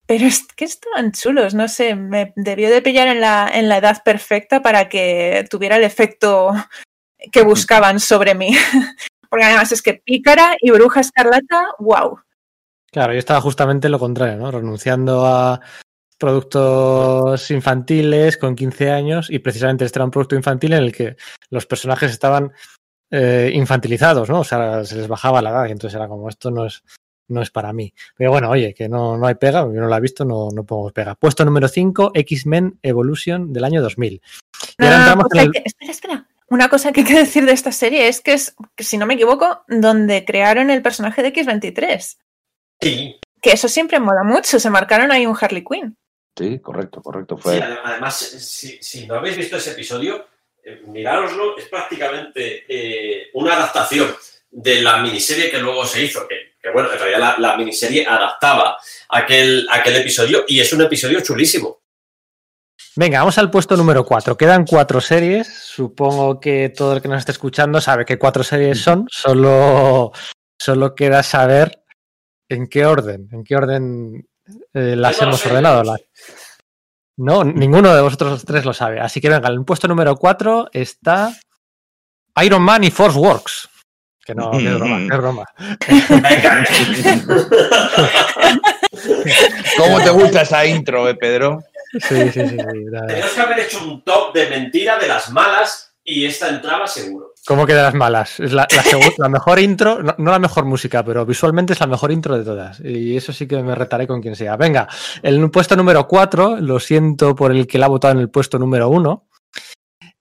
Pero 0.06 0.26
es 0.26 0.46
que 0.56 0.64
estaban 0.64 1.12
chulos, 1.12 1.54
no 1.54 1.68
sé, 1.68 1.94
me 1.94 2.32
debió 2.36 2.70
de 2.70 2.82
pillar 2.82 3.08
en 3.08 3.20
la, 3.20 3.50
en 3.52 3.68
la 3.68 3.78
edad 3.78 4.02
perfecta 4.04 4.60
para 4.60 4.88
que 4.88 5.46
tuviera 5.48 5.76
el 5.76 5.84
efecto 5.84 6.52
que 7.30 7.42
buscaban 7.42 8.00
sobre 8.00 8.34
mí. 8.34 8.50
Porque 9.30 9.44
además 9.44 9.72
es 9.72 9.80
que 9.80 9.94
Pícara 9.94 10.56
y 10.60 10.70
Bruja 10.70 11.00
Escarlata, 11.00 11.68
wow. 11.78 12.20
Claro, 12.90 13.14
yo 13.14 13.18
estaba 13.18 13.40
justamente 13.40 13.88
lo 13.88 13.98
contrario, 13.98 14.36
¿no? 14.36 14.50
Renunciando 14.50 15.24
a 15.24 15.60
productos 16.18 17.50
infantiles 17.50 18.36
con 18.36 18.54
15 18.54 18.90
años 18.90 19.30
y 19.30 19.38
precisamente 19.38 19.84
este 19.84 19.98
era 19.98 20.04
un 20.04 20.10
producto 20.10 20.36
infantil 20.36 20.74
en 20.74 20.84
el 20.84 20.92
que 20.92 21.16
los 21.50 21.66
personajes 21.66 22.10
estaban 22.12 22.52
eh, 23.12 23.50
infantilizados, 23.54 24.28
¿no? 24.28 24.40
O 24.40 24.44
sea, 24.44 24.84
se 24.84 24.96
les 24.96 25.06
bajaba 25.06 25.40
la 25.42 25.50
edad 25.50 25.66
y 25.68 25.72
entonces 25.72 25.94
era 25.96 26.08
como, 26.08 26.28
esto 26.28 26.50
no 26.50 26.66
es, 26.66 26.82
no 27.28 27.40
es 27.42 27.50
para 27.50 27.72
mí. 27.72 27.92
Pero 28.16 28.30
bueno, 28.32 28.50
oye, 28.50 28.74
que 28.74 28.88
no, 28.88 29.16
no 29.16 29.26
hay 29.26 29.34
pega, 29.36 29.60
yo 29.60 29.80
no 29.80 29.86
la 29.88 29.98
he 29.98 30.00
visto, 30.00 30.24
no, 30.24 30.48
no 30.50 30.64
pongo 30.64 30.90
pega. 30.90 31.14
Puesto 31.14 31.44
número 31.44 31.68
5, 31.68 32.12
X-Men 32.14 32.78
Evolution 32.82 33.52
del 33.52 33.64
año 33.64 33.80
2000. 33.82 34.20
Y 34.78 34.84
ahora 34.84 35.12
Ah, 35.12 35.18
pues 35.28 35.44
el- 35.44 35.52
que- 35.52 35.62
espera, 35.64 35.90
espera. 35.92 36.26
una 36.48 36.68
cosa 36.68 36.90
que 36.92 37.00
hay 37.00 37.06
que 37.06 37.18
decir 37.18 37.44
de 37.46 37.52
esta 37.52 37.70
serie 37.72 38.08
es 38.08 38.20
que 38.20 38.32
es, 38.32 38.54
que, 38.74 38.82
si 38.84 38.96
no 38.98 39.06
me 39.06 39.14
equivoco, 39.14 39.62
donde 39.68 40.24
crearon 40.24 40.70
el 40.70 40.82
personaje 40.82 41.22
de 41.22 41.32
X23. 41.32 42.16
Sí. 42.80 43.20
Que 43.40 43.50
eso 43.52 43.68
siempre 43.68 43.98
mola 44.00 44.22
mucho, 44.24 44.58
se 44.58 44.70
marcaron 44.70 45.10
ahí 45.12 45.26
un 45.26 45.36
Harley 45.40 45.64
Quinn. 45.64 45.96
Sí, 46.38 46.60
correcto, 46.60 47.02
correcto. 47.02 47.36
Sí, 47.36 47.42
Fue... 47.42 47.60
ade- 47.60 47.78
además, 47.84 48.16
si, 48.16 48.78
si 48.80 49.06
no 49.06 49.16
habéis 49.16 49.36
visto 49.36 49.56
ese 49.56 49.72
episodio, 49.72 50.24
eh, 50.64 50.82
mirároslo, 50.86 51.56
es 51.56 51.66
prácticamente 51.68 52.64
eh, 52.68 53.30
una 53.34 53.54
adaptación 53.54 54.14
de 54.50 54.82
la 54.82 54.98
miniserie 54.98 55.50
que 55.50 55.58
luego 55.58 55.84
se 55.86 56.04
hizo, 56.04 56.26
que, 56.28 56.54
que, 56.60 56.70
bueno, 56.70 56.92
en 56.92 56.98
realidad 56.98 57.18
la, 57.18 57.50
la 57.50 57.56
miniserie 57.56 58.06
adaptaba 58.06 58.76
aquel, 59.08 59.66
aquel 59.70 59.96
episodio 59.96 60.44
y 60.46 60.60
es 60.60 60.72
un 60.72 60.82
episodio 60.82 61.20
chulísimo. 61.20 61.82
Venga, 62.94 63.20
vamos 63.20 63.38
al 63.38 63.50
puesto 63.50 63.76
número 63.76 64.04
4. 64.04 64.36
Quedan 64.36 64.66
cuatro 64.66 65.00
series. 65.00 65.48
Supongo 65.48 66.38
que 66.38 66.68
todo 66.68 66.94
el 66.94 67.00
que 67.00 67.08
nos 67.08 67.20
esté 67.20 67.32
escuchando 67.32 67.80
sabe 67.80 68.04
qué 68.04 68.18
cuatro 68.18 68.44
series 68.44 68.82
son. 68.82 69.06
Solo, 69.10 70.12
solo 70.58 70.94
queda 70.94 71.22
saber 71.22 71.82
en 72.50 72.66
qué 72.66 72.84
orden, 72.84 73.28
en 73.32 73.44
qué 73.44 73.56
orden 73.56 74.28
eh, 74.74 74.94
las 74.94 75.22
hemos 75.22 75.44
ordenado. 75.46 75.82
Las-. 75.82 76.02
No, 77.16 77.44
ninguno 77.44 77.94
de 77.94 78.02
vosotros 78.02 78.44
tres 78.44 78.64
lo 78.64 78.72
sabe. 78.72 79.00
Así 79.00 79.20
que 79.20 79.28
venga, 79.28 79.48
en 79.48 79.54
el 79.54 79.64
puesto 79.64 79.86
número 79.86 80.16
4 80.16 80.70
está 80.72 81.32
Iron 82.42 82.62
Man 82.62 82.82
y 82.84 82.90
Force 82.90 83.18
Works. 83.18 83.68
Que 84.24 84.34
no, 84.34 84.52
que 84.52 84.68
es 84.68 84.74
broma, 84.74 84.98
que 84.98 85.04
es 85.04 85.18
broma. 85.18 85.44
¿Cómo 89.76 90.00
te 90.00 90.10
gusta 90.10 90.42
esa 90.42 90.64
intro, 90.64 91.08
eh, 91.08 91.16
Pedro? 91.16 91.64
Sí, 91.92 92.30
sí, 92.30 92.32
sí. 92.32 92.48
sí. 92.48 92.56
Tenemos 92.56 93.32
que 93.32 93.40
haber 93.40 93.58
hecho 93.60 93.84
un 93.84 94.02
top 94.02 94.32
de 94.32 94.48
mentira 94.48 94.98
de 94.98 95.08
las 95.08 95.30
malas 95.30 95.94
y 96.04 96.24
esta 96.24 96.48
entraba 96.48 96.86
seguro. 96.86 97.31
¿Cómo 97.44 97.66
las 97.66 97.94
malas? 97.94 98.38
Es 98.38 98.52
la, 98.52 98.66
mejor 99.28 99.58
intro, 99.58 100.00
no, 100.02 100.30
la 100.30 100.38
mejor 100.38 100.64
música, 100.64 101.04
pero 101.04 101.26
visualmente 101.26 101.72
es 101.72 101.80
la 101.80 101.88
mejor 101.88 102.12
intro 102.12 102.38
de 102.38 102.44
todas. 102.44 102.80
Y 102.80 103.16
eso 103.16 103.32
sí 103.32 103.48
que 103.48 103.60
me 103.62 103.74
retaré 103.74 104.06
con 104.06 104.20
quien 104.20 104.36
sea. 104.36 104.56
Venga, 104.56 104.88
el 105.22 105.50
puesto 105.50 105.74
número 105.74 106.06
4, 106.06 106.60
lo 106.60 106.78
siento 106.78 107.34
por 107.34 107.50
el 107.50 107.66
que 107.66 107.78
la 107.78 107.86
ha 107.86 107.88
votado 107.88 108.14
en 108.14 108.20
el 108.20 108.30
puesto 108.30 108.60
número 108.60 108.88
1, 108.90 109.26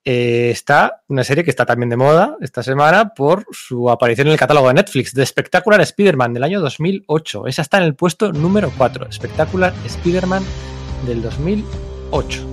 está 0.04 1.04
una 1.10 1.24
serie 1.24 1.44
que 1.44 1.52
está 1.52 1.64
también 1.64 1.90
de 1.90 1.98
moda 1.98 2.38
esta 2.42 2.64
semana 2.64 3.14
por 3.14 3.46
su 3.52 3.90
aparición 3.92 4.28
en 4.28 4.34
el 4.34 4.40
catálogo 4.40 4.70
de 4.70 4.74
Netflix, 4.74 5.14
The 5.14 5.26
Spectacular 5.26 5.80
Spider-Man 5.82 6.34
del 6.34 6.44
año 6.44 6.60
2008. 6.60 7.46
Esa 7.46 7.62
está 7.62 7.78
en 7.78 7.84
el 7.84 7.96
puesto 7.96 8.32
número 8.32 8.72
4, 8.76 9.12
Spectacular 9.12 9.74
Spider-Man 9.86 10.44
del 11.06 11.22
2008. 11.22 12.51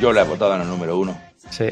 Yo 0.00 0.12
le 0.12 0.20
he 0.20 0.24
votado 0.24 0.54
en 0.54 0.62
el 0.62 0.68
número 0.68 0.98
uno. 0.98 1.20
Sí. 1.50 1.70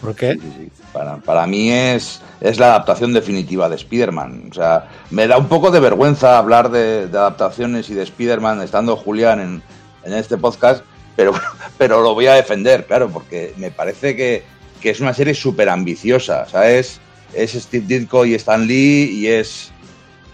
¿Por 0.00 0.14
qué? 0.14 0.34
Sí, 0.34 0.40
sí, 0.40 0.52
sí. 0.58 0.70
Para, 0.92 1.16
para 1.16 1.46
mí 1.46 1.70
es, 1.72 2.20
es 2.40 2.58
la 2.58 2.68
adaptación 2.68 3.12
definitiva 3.12 3.68
de 3.68 3.76
Spider-Man. 3.76 4.48
O 4.50 4.54
sea, 4.54 4.88
me 5.10 5.26
da 5.26 5.38
un 5.38 5.48
poco 5.48 5.70
de 5.70 5.80
vergüenza 5.80 6.38
hablar 6.38 6.70
de, 6.70 7.08
de 7.08 7.18
adaptaciones 7.18 7.90
y 7.90 7.94
de 7.94 8.02
Spider-Man 8.02 8.62
estando 8.62 8.96
Julián 8.96 9.40
en, 9.40 9.62
en 10.04 10.14
este 10.14 10.36
podcast, 10.36 10.84
pero, 11.16 11.32
pero 11.78 12.00
lo 12.02 12.14
voy 12.14 12.26
a 12.26 12.34
defender, 12.34 12.86
claro, 12.86 13.10
porque 13.10 13.54
me 13.56 13.70
parece 13.70 14.14
que, 14.14 14.44
que 14.80 14.90
es 14.90 15.00
una 15.00 15.14
serie 15.14 15.34
súper 15.34 15.68
ambiciosa. 15.68 16.44
O 16.46 16.48
sea, 16.48 16.70
es, 16.70 17.00
es 17.32 17.52
Steve 17.52 17.86
Ditko 17.86 18.24
y 18.24 18.34
Stan 18.34 18.66
Lee 18.66 19.10
y 19.10 19.26
es 19.26 19.72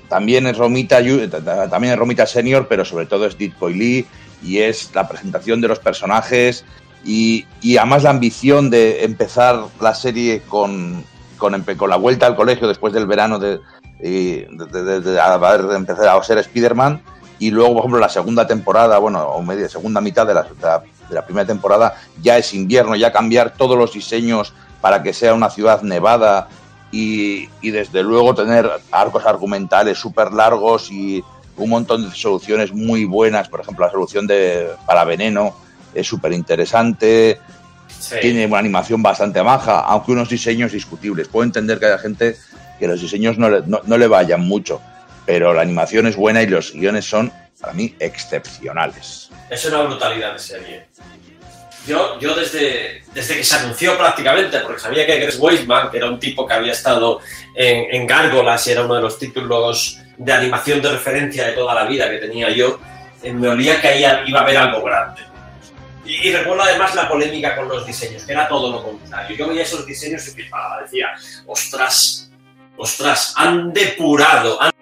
también 0.08 0.46
es 0.46 0.58
Romita 0.58 0.98
también 1.70 1.94
es 1.94 1.98
Romita 1.98 2.26
Senior, 2.26 2.66
pero 2.68 2.84
sobre 2.84 3.06
todo 3.06 3.26
es 3.26 3.38
Ditko 3.38 3.70
y 3.70 3.74
Lee 3.74 4.06
y 4.42 4.58
es 4.58 4.90
la 4.94 5.08
presentación 5.08 5.60
de 5.60 5.68
los 5.68 5.78
personajes 5.78 6.64
y, 7.04 7.46
además 7.76 8.02
la 8.04 8.10
ambición 8.10 8.70
de 8.70 9.04
empezar 9.04 9.64
la 9.80 9.94
serie 9.94 10.42
con, 10.48 11.04
con, 11.38 11.60
con 11.62 11.90
la 11.90 11.96
vuelta 11.96 12.26
al 12.26 12.36
colegio 12.36 12.68
después 12.68 12.92
del 12.92 13.06
verano 13.06 13.38
de, 13.38 13.60
de, 14.00 15.00
de- 15.00 15.20
a 15.20 16.22
ser 16.22 16.38
Spider-Man 16.38 17.02
y 17.38 17.50
luego, 17.50 17.72
por 17.72 17.78
ejemplo, 17.80 17.98
la 18.00 18.08
segunda 18.08 18.46
temporada, 18.46 18.98
bueno, 18.98 19.22
o 19.22 19.42
media, 19.42 19.68
segunda 19.68 20.00
mitad 20.00 20.26
de 20.26 20.34
la, 20.34 20.42
de 20.42 20.48
la- 20.60 20.82
de 21.08 21.14
la 21.16 21.24
primera 21.26 21.46
temporada 21.46 21.94
ya 22.22 22.38
es 22.38 22.54
invierno, 22.54 22.94
ya 22.96 23.12
cambiar 23.12 23.52
todos 23.52 23.76
los 23.76 23.92
diseños 23.92 24.54
para 24.80 25.02
que 25.02 25.12
sea 25.12 25.34
una 25.34 25.50
ciudad 25.50 25.82
nevada 25.82 26.48
y, 26.90 27.48
y 27.60 27.70
desde 27.70 28.02
luego 28.02 28.34
tener 28.34 28.70
arcos 28.90 29.26
argumentales 29.26 29.98
súper 29.98 30.32
largos 30.32 30.90
y 30.90 31.22
un 31.56 31.70
montón 31.70 32.08
de 32.08 32.16
soluciones 32.16 32.72
muy 32.72 33.04
buenas, 33.04 33.48
por 33.48 33.60
ejemplo, 33.60 33.84
la 33.84 33.92
solución 33.92 34.26
de 34.26 34.68
para 34.86 35.04
veneno 35.04 35.54
es 35.94 36.06
súper 36.06 36.32
interesante, 36.32 37.40
Sí. 37.98 38.16
tiene 38.20 38.46
una 38.46 38.58
animación 38.58 39.02
bastante 39.02 39.42
maja, 39.42 39.80
aunque 39.80 40.12
unos 40.12 40.28
diseños 40.28 40.72
discutibles. 40.72 41.28
Puedo 41.28 41.44
entender 41.44 41.78
que 41.78 41.86
haya 41.86 41.98
gente 41.98 42.36
que 42.78 42.88
los 42.88 43.00
diseños 43.00 43.38
no 43.38 43.48
le, 43.48 43.62
no, 43.66 43.80
no 43.84 43.96
le 43.96 44.08
vayan 44.08 44.40
mucho, 44.40 44.80
pero 45.24 45.52
la 45.54 45.62
animación 45.62 46.06
es 46.08 46.16
buena 46.16 46.42
y 46.42 46.46
los 46.48 46.72
guiones 46.72 47.04
son, 47.04 47.32
para 47.60 47.74
mí, 47.74 47.94
excepcionales. 48.00 49.30
Es 49.48 49.64
una 49.66 49.82
brutalidad 49.82 50.32
de 50.32 50.38
serie. 50.38 50.86
Yo, 51.86 52.18
yo 52.20 52.34
desde, 52.34 53.02
desde 53.12 53.36
que 53.36 53.44
se 53.44 53.56
anunció 53.56 53.96
prácticamente, 53.98 54.58
porque 54.60 54.80
sabía 54.80 55.04
que 55.04 55.18
Greg 55.18 55.34
Weisman, 55.40 55.90
que 55.90 55.96
era 55.98 56.06
un 56.06 56.18
tipo 56.18 56.46
que 56.46 56.54
había 56.54 56.72
estado 56.72 57.20
en, 57.56 57.94
en 57.94 58.06
Gárgolas 58.06 58.66
y 58.66 58.72
era 58.72 58.84
uno 58.84 58.94
de 58.94 59.02
los 59.02 59.18
títulos 59.18 59.98
de 60.16 60.32
animación 60.32 60.80
de 60.80 60.90
referencia 60.92 61.46
de 61.46 61.52
toda 61.52 61.74
la 61.74 61.84
vida 61.84 62.08
que 62.08 62.18
tenía 62.18 62.50
yo, 62.50 62.78
eh, 63.22 63.32
me 63.32 63.48
olía 63.48 63.80
que 63.80 63.88
ahí 63.88 64.04
iba 64.26 64.40
a 64.40 64.42
haber 64.42 64.56
algo 64.56 64.82
grande. 64.82 65.22
Y, 66.04 66.28
y 66.28 66.32
recuerdo 66.32 66.62
además 66.62 66.94
la 66.94 67.08
polémica 67.08 67.56
con 67.56 67.68
los 67.68 67.86
diseños, 67.86 68.24
que 68.24 68.32
era 68.32 68.48
todo 68.48 68.72
lo 68.72 68.82
contrario. 68.82 69.36
Yo 69.36 69.48
veía 69.48 69.62
esos 69.62 69.86
diseños 69.86 70.26
y 70.26 70.30
flipaba, 70.32 70.82
decía, 70.82 71.08
ostras, 71.46 72.30
ostras, 72.76 73.34
han 73.36 73.72
depurado, 73.72 74.60
han, 74.60 74.72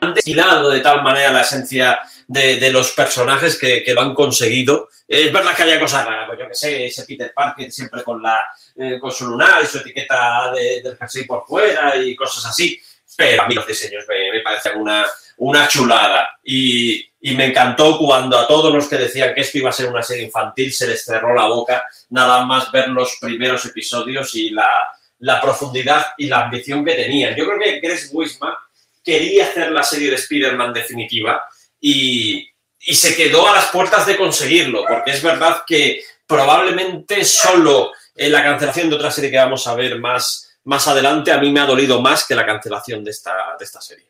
han 0.00 0.14
destilado 0.14 0.70
de 0.70 0.80
tal 0.80 1.02
manera 1.02 1.32
la 1.32 1.40
esencia 1.40 1.98
de, 2.26 2.56
de 2.56 2.70
los 2.70 2.92
personajes 2.92 3.58
que, 3.58 3.82
que 3.82 3.94
lo 3.94 4.02
han 4.02 4.14
conseguido. 4.14 4.88
Es 5.08 5.32
verdad 5.32 5.56
que 5.56 5.62
haya 5.62 5.80
cosas 5.80 6.04
raras, 6.04 6.26
pues 6.28 6.38
yo 6.38 6.48
que 6.48 6.54
sé, 6.54 6.86
ese 6.86 7.04
Peter 7.04 7.32
Parker 7.34 7.72
siempre 7.72 8.04
con, 8.04 8.22
la, 8.22 8.38
eh, 8.76 8.98
con 9.00 9.10
su 9.10 9.26
lunar 9.26 9.62
y 9.62 9.66
su 9.66 9.78
etiqueta 9.78 10.52
de, 10.52 10.82
del 10.82 10.96
jersey 10.96 11.24
por 11.24 11.46
fuera 11.46 11.96
y 11.96 12.14
cosas 12.14 12.44
así, 12.44 12.80
pero 13.16 13.42
a 13.42 13.48
mí 13.48 13.54
los 13.54 13.66
diseños 13.66 14.04
me, 14.06 14.30
me 14.30 14.40
parecen 14.42 14.78
una, 14.78 15.06
una 15.38 15.66
chulada. 15.66 16.38
Y, 16.44 17.07
y 17.20 17.34
me 17.34 17.46
encantó 17.46 17.98
cuando 17.98 18.38
a 18.38 18.46
todos 18.46 18.72
los 18.72 18.88
que 18.88 18.96
decían 18.96 19.34
que 19.34 19.40
esto 19.40 19.58
iba 19.58 19.70
a 19.70 19.72
ser 19.72 19.88
una 19.88 20.02
serie 20.02 20.24
infantil 20.24 20.72
se 20.72 20.86
les 20.86 21.04
cerró 21.04 21.34
la 21.34 21.46
boca, 21.46 21.84
nada 22.10 22.44
más 22.44 22.70
ver 22.70 22.88
los 22.88 23.16
primeros 23.20 23.64
episodios 23.66 24.34
y 24.34 24.50
la, 24.50 25.40
profundidad 25.42 26.06
y 26.16 26.26
la 26.26 26.44
ambición 26.44 26.84
que 26.84 26.94
tenían. 26.94 27.34
Yo 27.34 27.46
creo 27.46 27.58
que 27.58 27.80
Greg 27.80 28.00
Wisman 28.12 28.54
quería 29.02 29.46
hacer 29.46 29.72
la 29.72 29.82
serie 29.82 30.10
de 30.10 30.16
Spider-Man 30.16 30.72
definitiva 30.72 31.42
y, 31.80 32.48
y 32.80 32.94
se 32.94 33.16
quedó 33.16 33.48
a 33.48 33.54
las 33.54 33.66
puertas 33.66 34.06
de 34.06 34.16
conseguirlo, 34.16 34.84
porque 34.86 35.10
es 35.10 35.22
verdad 35.22 35.64
que 35.66 36.02
probablemente 36.26 37.24
solo 37.24 37.92
en 38.14 38.30
la 38.30 38.44
cancelación 38.44 38.90
de 38.90 38.96
otra 38.96 39.10
serie 39.10 39.30
que 39.30 39.38
vamos 39.38 39.66
a 39.66 39.74
ver 39.74 39.98
más, 39.98 40.58
más 40.64 40.86
adelante 40.86 41.32
a 41.32 41.38
mí 41.38 41.50
me 41.50 41.60
ha 41.60 41.66
dolido 41.66 42.00
más 42.00 42.26
que 42.26 42.34
la 42.34 42.46
cancelación 42.46 43.02
de 43.02 43.10
esta, 43.10 43.56
de 43.58 43.64
esta 43.64 43.80
serie. 43.80 44.06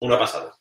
Una 0.00 0.18
pasada. 0.18 0.56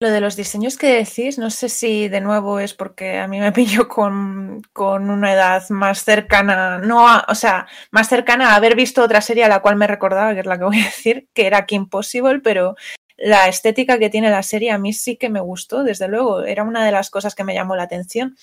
Lo 0.00 0.10
de 0.10 0.20
los 0.20 0.36
diseños 0.36 0.76
que 0.76 0.94
decís, 0.94 1.38
no 1.38 1.50
sé 1.50 1.68
si 1.68 2.08
de 2.08 2.20
nuevo 2.20 2.60
es 2.60 2.72
porque 2.72 3.18
a 3.18 3.26
mí 3.26 3.40
me 3.40 3.50
pillo 3.52 3.88
con, 3.88 4.62
con 4.72 5.10
una 5.10 5.32
edad 5.32 5.68
más 5.70 6.04
cercana, 6.04 6.78
no, 6.78 7.08
a- 7.08 7.26
o 7.28 7.34
sea, 7.34 7.66
más 7.90 8.08
cercana 8.08 8.52
a 8.52 8.56
haber 8.56 8.76
visto 8.76 9.02
otra 9.02 9.20
serie 9.20 9.44
a 9.44 9.48
la 9.48 9.60
cual 9.60 9.74
me 9.76 9.88
recordaba, 9.88 10.34
que 10.34 10.40
es 10.40 10.46
la 10.46 10.56
que 10.58 10.64
voy 10.64 10.80
a 10.80 10.84
decir, 10.84 11.28
que 11.34 11.46
era 11.46 11.66
Kim 11.66 11.88
Possible, 11.88 12.40
pero 12.40 12.76
la 13.16 13.48
estética 13.48 13.98
que 13.98 14.10
tiene 14.10 14.30
la 14.30 14.44
serie 14.44 14.70
a 14.70 14.78
mí 14.78 14.92
sí 14.92 15.16
que 15.16 15.28
me 15.28 15.40
gustó, 15.40 15.82
desde 15.82 16.06
luego, 16.06 16.44
era 16.44 16.62
una 16.62 16.84
de 16.84 16.92
las 16.92 17.10
cosas 17.10 17.34
que 17.34 17.42
me 17.42 17.54
llamó 17.54 17.74
la 17.74 17.82
atención. 17.84 18.36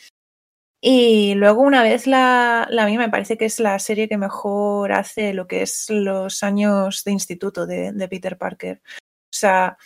Y 0.82 1.34
luego 1.36 1.62
una 1.62 1.82
vez 1.84 2.06
la, 2.06 2.68
la 2.70 2.86
vi, 2.86 2.98
me 2.98 3.10
parece 3.10 3.38
que 3.38 3.46
es 3.46 3.60
la 3.60 3.80
serie 3.80 4.08
que 4.10 4.18
mejor 4.18 4.92
hace 4.94 5.34
lo 5.34 5.48
que 5.48 5.64
es 5.64 5.88
los 5.90 6.44
años 6.44 7.04
de 7.06 7.12
instituto 7.12 7.66
de, 7.66 7.92
de 7.94 8.08
Peter 8.08 8.38
Parker. 8.38 8.82
O 8.86 9.38
sea, 9.38 9.78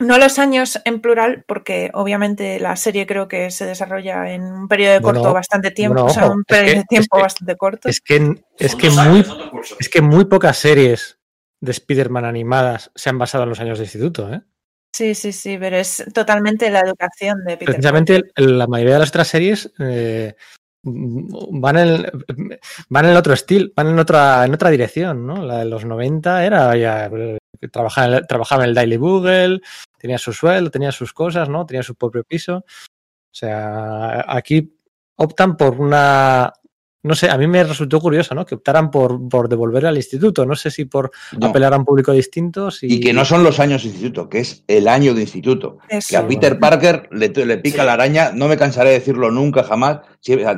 no 0.00 0.18
los 0.18 0.38
años 0.38 0.80
en 0.84 1.00
plural, 1.00 1.44
porque 1.46 1.90
obviamente 1.94 2.58
la 2.58 2.74
serie 2.76 3.06
creo 3.06 3.28
que 3.28 3.50
se 3.50 3.66
desarrolla 3.66 4.32
en 4.32 4.42
un 4.42 4.68
periodo 4.68 4.94
de 4.94 5.00
corto 5.02 5.20
Bueno, 5.20 5.34
bastante 5.34 5.70
tiempo, 5.70 5.94
bueno, 6.02 6.10
o 6.10 6.14
sea, 6.14 6.26
un 6.30 6.40
es 6.40 6.46
periodo 6.46 6.72
que- 6.72 6.78
de 6.80 6.84
tiempo 6.86 7.16
es 7.16 7.18
que- 7.18 7.22
bastante 7.22 7.56
corto. 7.56 7.88
Es 7.88 8.00
que, 8.00 8.34
es 8.58 8.74
que 8.76 8.90
muy, 8.90 9.24
es 9.78 9.88
que 9.88 10.02
pocas 10.24 10.56
series 10.56 11.18
de 11.60 11.70
Spider-Man 11.72 12.24
animadas 12.24 12.90
se 12.94 13.10
han 13.10 13.18
basado 13.18 13.44
en 13.44 13.50
los 13.50 13.60
años 13.60 13.78
de 13.78 13.84
instituto, 13.84 14.32
¿eh? 14.32 14.40
Sí, 14.92 15.14
sí, 15.14 15.32
sí, 15.32 15.56
pero 15.58 15.76
es 15.76 16.04
totalmente 16.12 16.68
la 16.70 16.80
educación 16.80 17.38
de 17.44 17.52
Peter 17.56 17.66
Precisamente 17.66 18.22
la 18.36 18.66
mayoría 18.66 18.94
de 18.94 18.98
las 19.00 19.10
otras 19.10 19.28
series 19.28 19.72
eh, 19.78 20.34
van 20.82 21.76
en 21.78 22.06
van 22.88 23.04
en 23.06 23.16
otro 23.16 23.32
estilo, 23.34 23.68
van 23.76 23.88
en 23.88 23.98
otra 23.98 24.44
en 24.44 24.54
otra 24.54 24.70
dirección, 24.70 25.26
¿no? 25.26 25.44
La 25.44 25.58
de 25.58 25.66
los 25.66 25.84
90 25.84 26.44
era 26.44 26.74
ya 26.76 27.06
eh, 27.06 27.38
trabajaba 27.68 28.06
en, 28.08 28.12
el- 28.14 28.26
trabajaba 28.26 28.62
en 28.64 28.68
el 28.70 28.74
Daily 28.74 28.96
Bugle, 28.96 29.60
tenía 29.98 30.18
su 30.18 30.32
sueldo, 30.32 30.70
tenía 30.70 30.92
sus 30.92 31.12
cosas, 31.12 31.48
¿no? 31.48 31.66
Tenía 31.66 31.82
su 31.82 31.94
propio 31.94 32.24
piso. 32.24 32.56
O 32.58 33.34
sea, 33.34 34.24
aquí 34.28 34.76
optan 35.16 35.56
por 35.56 35.80
una 35.80 36.52
no 37.02 37.14
sé, 37.14 37.30
a 37.30 37.38
mí 37.38 37.46
me 37.46 37.64
resultó 37.64 37.98
curioso, 37.98 38.34
¿no? 38.34 38.44
Que 38.44 38.56
optaran 38.56 38.90
por, 38.90 39.26
por 39.26 39.48
devolver 39.48 39.86
al 39.86 39.96
instituto. 39.96 40.44
No 40.44 40.54
sé 40.54 40.70
si 40.70 40.84
por 40.84 41.10
No. 41.38 41.46
apelar 41.46 41.72
a 41.72 41.78
un 41.78 41.84
público 41.86 42.12
distinto. 42.12 42.70
Si... 42.70 42.92
Y 42.92 43.00
que 43.00 43.14
no 43.14 43.24
son 43.24 43.42
los 43.42 43.58
años 43.58 43.82
de 43.82 43.88
instituto, 43.88 44.28
que 44.28 44.40
es 44.40 44.64
el 44.68 44.86
año 44.86 45.14
de 45.14 45.22
instituto. 45.22 45.78
Eso. 45.88 46.08
Que 46.10 46.16
a 46.18 46.28
Peter 46.28 46.58
Parker 46.58 47.08
le, 47.10 47.28
le 47.30 47.56
pica 47.56 47.80
Sí. 47.80 47.86
la 47.86 47.94
araña, 47.94 48.32
no 48.34 48.48
me 48.48 48.58
cansaré 48.58 48.90
de 48.90 48.98
decirlo 48.98 49.30
nunca, 49.30 49.62
jamás, 49.64 50.00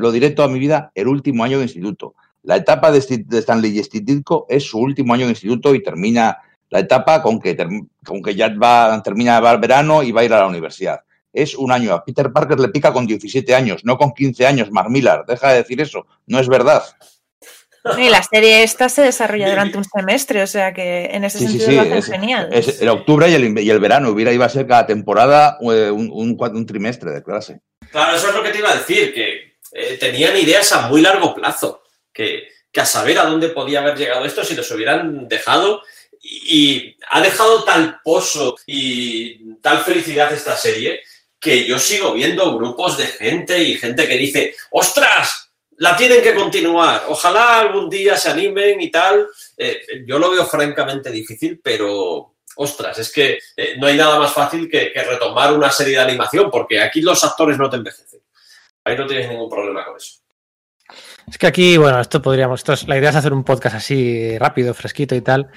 lo 0.01 0.11
diré 0.11 0.31
toda 0.31 0.49
mi 0.49 0.59
vida, 0.59 0.91
el 0.97 1.07
último 1.07 1.45
año 1.45 1.59
de 1.59 1.65
instituto. 1.67 2.17
La 2.43 2.57
etapa 2.57 2.91
de, 2.91 2.99
Stanley 2.99 3.81
Stitko 3.81 4.47
es 4.49 4.65
su 4.65 4.81
último 4.81 5.15
año 5.15 5.27
de 5.27 5.31
instituto 5.33 5.77
y 5.77 5.81
termina 5.85 6.39
la 6.73 6.79
etapa 6.81 7.23
con 7.23 7.39
que, 7.39 7.55
con 8.05 8.23
que 8.23 8.35
ya 8.35 8.49
va, 8.49 9.01
termina 9.03 9.39
va 9.41 9.53
el 9.53 9.59
verano 9.59 10.03
y 10.03 10.11
va 10.11 10.23
a 10.23 10.25
ir 10.25 10.33
a 10.33 10.39
la 10.41 10.47
universidad. 10.47 11.01
Es 11.31 11.55
un 11.55 11.71
año. 11.71 11.93
A 11.93 12.03
Peter 12.03 12.33
Parker 12.33 12.59
le 12.59 12.69
pica 12.69 12.93
con 12.95 13.07
17 13.07 13.55
años, 13.55 13.85
no 13.85 13.99
con 13.99 14.13
15 14.15 14.47
años, 14.47 14.71
Mark 14.71 14.89
Millar. 14.91 15.25
Deja 15.27 15.51
de 15.51 15.57
decir 15.59 15.81
eso. 15.83 16.07
No 16.27 16.39
es 16.39 16.49
verdad. 16.49 16.83
Y 17.99 18.09
la 18.09 18.23
serie 18.23 18.63
esta 18.63 18.89
se 18.89 19.03
desarrolla 19.03 19.51
durante 19.51 19.77
un 19.77 19.85
semestre, 19.85 20.43
o 20.43 20.47
sea 20.47 20.73
que 20.73 21.07
en 21.13 21.25
ese 21.25 21.41
Sí, 21.41 21.47
sí, 21.49 21.59
sentido 21.59 21.71
sí. 21.71 21.77
lo 21.77 21.83
hacen 21.83 21.99
Es, 21.99 22.07
genial. 22.07 22.49
es 22.53 22.81
el 22.81 22.89
octubre 22.89 23.29
y 23.29 23.35
el, 23.35 23.59
y 23.59 23.71
el 23.71 23.81
verano. 23.81 24.09
Hubiera 24.11 24.33
iba 24.33 24.47
a 24.47 24.49
ser 24.49 24.67
cada 24.67 24.87
temporada 24.87 25.59
eh, 25.61 25.91
un, 25.91 26.09
un, 26.11 26.37
un 26.41 26.67
trimestre 26.67 27.11
de 27.11 27.23
clase. 27.23 27.61
Claro, 27.91 28.17
eso 28.17 28.29
es 28.29 28.35
lo 28.35 28.43
que 28.43 28.51
te 28.51 28.59
iba 28.61 28.71
a 28.71 28.77
decir, 28.77 29.13
que 29.13 29.57
eh, 29.73 29.99
tenían 30.01 30.37
ideas 30.39 30.73
a 30.73 30.89
muy 30.89 31.03
largo 31.03 31.35
plazo, 31.35 31.83
que, 32.15 32.45
que 32.71 32.81
a 32.81 32.87
saber 32.87 33.19
a 33.19 33.25
dónde 33.25 33.49
podía 33.51 33.81
haber 33.81 33.97
llegado 33.99 34.25
esto 34.25 34.43
si 34.45 34.55
los 34.55 34.71
hubieran 34.71 35.29
dejado. 35.29 35.83
Y, 36.35 36.97
ha 37.11 37.21
dejado 37.21 37.63
tal 37.65 38.01
pozo 38.03 38.57
y 38.67 39.55
tal 39.61 39.79
felicidad 39.81 40.33
esta 40.33 40.57
serie 40.57 41.01
que 41.39 41.67
yo 41.67 41.79
sigo 41.79 42.15
viendo 42.15 42.57
grupos 42.57 42.97
de 42.97 43.07
gente 43.07 43.63
y 43.63 43.77
gente 43.77 44.09
que 44.09 44.17
dice, 44.17 44.55
ostras, 44.71 45.51
la 45.77 45.97
tienen 45.97 46.23
que 46.23 46.35
continuar, 46.35 47.05
ojalá 47.09 47.61
algún 47.61 47.91
día 47.91 48.17
se 48.17 48.31
animen 48.31 48.81
y 48.81 48.91
tal. 48.91 49.27
Eh, 49.57 49.81
yo 50.07 50.19
lo 50.19 50.31
veo 50.31 50.47
francamente 50.47 51.11
difícil, 51.11 51.61
pero 51.63 52.37
ostras, 52.57 52.99
es 52.99 53.13
que 53.13 53.39
eh, 53.57 53.75
no 53.79 53.87
hay 53.89 53.97
nada 53.97 54.19
más 54.19 54.33
fácil 54.33 54.71
que, 54.71 54.93
que 54.93 55.03
retomar 55.03 55.53
una 55.53 55.71
serie 55.71 55.97
de 55.97 56.03
animación, 56.03 56.51
porque 56.51 56.81
aquí 56.81 57.01
los 57.01 57.23
actores 57.25 57.59
no 57.59 57.69
te 57.69 57.77
envejecen. 57.77 58.21
Ahí 58.85 58.97
no 58.97 59.07
tienes 59.07 59.29
ningún 59.29 59.51
problema 59.51 59.85
con 59.85 59.97
eso. 59.97 60.23
Es 61.29 61.39
que 61.39 61.47
aquí, 61.47 61.77
bueno, 61.77 62.01
esto 62.01 62.21
podríamos, 62.21 62.61
esto 62.61 62.73
es- 62.73 62.89
la 62.89 62.99
idea 62.99 63.11
es 63.11 63.17
hacer 63.17 63.33
un 63.33 63.45
podcast 63.45 63.77
así 63.77 64.37
rápido, 64.39 64.75
fresquito 64.75 65.15
y 65.15 65.21
tal. 65.21 65.51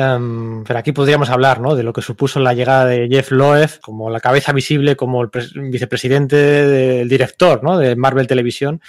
Em, 0.00 0.62
pero 0.62 0.78
aquí 0.78 0.92
podríamos 0.92 1.28
hablar, 1.28 1.60
¿no? 1.60 1.74
De 1.74 1.82
lo 1.82 1.92
que 1.92 2.02
supuso 2.02 2.38
la 2.38 2.54
llegada 2.54 2.84
de 2.84 3.08
Jeff 3.08 3.32
Loeb 3.32 3.80
como 3.80 4.10
la 4.10 4.20
cabeza 4.20 4.52
visible, 4.52 4.94
como 4.94 5.22
el 5.22 5.28
pres- 5.28 5.52
vicepresidente 5.70 6.36
del 6.36 7.08
director, 7.08 7.64
¿no? 7.64 7.78
De 7.78 7.96
Marvel 7.96 8.28
Televisión 8.28 8.80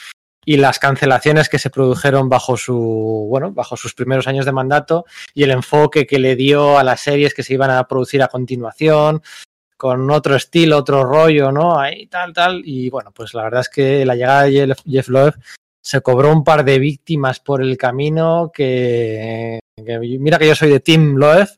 y 0.45 0.57
las 0.57 0.77
cancelaciones 0.77 1.49
que 1.49 1.57
se 1.57 1.71
produjeron 1.71 2.29
bajo 2.29 2.57
su, 2.57 3.25
bueno, 3.27 3.51
bajo 3.51 3.75
sus 3.75 3.95
primeros 3.95 4.27
años 4.27 4.45
de 4.45 4.51
mandato 4.51 5.05
y 5.33 5.41
el 5.41 5.49
enfoque 5.51 6.05
que 6.05 6.19
le 6.19 6.35
dio 6.35 6.77
a 6.77 6.83
las 6.83 6.99
series 7.01 7.33
que 7.33 7.41
se 7.41 7.55
iban 7.55 7.71
a 7.71 7.87
producir 7.87 8.21
a 8.21 8.27
continuación 8.27 9.23
con 9.77 10.11
otro 10.11 10.35
estilo, 10.35 10.77
otro 10.77 11.03
rollo, 11.03 11.51
¿no? 11.51 11.79
Ahí 11.79 12.05
tal, 12.05 12.33
tal. 12.33 12.61
Y 12.65 12.91
bueno, 12.91 13.11
pues 13.15 13.33
la 13.33 13.43
verdad 13.43 13.61
es 13.61 13.69
que 13.69 14.05
la 14.05 14.13
llegada 14.15 14.43
de 14.43 14.75
Jeff 14.85 15.07
Loeb 15.07 15.33
se 15.89 16.01
cobró 16.01 16.31
un 16.31 16.43
par 16.43 16.63
de 16.63 16.77
víctimas 16.77 17.39
por 17.39 17.63
el 17.63 17.75
camino 17.75 18.51
que, 18.53 19.59
mira 19.75 20.37
que 20.37 20.47
yo 20.47 20.53
soy 20.53 20.69
de 20.69 20.81
Team 20.81 21.15
Loeb, 21.15 21.49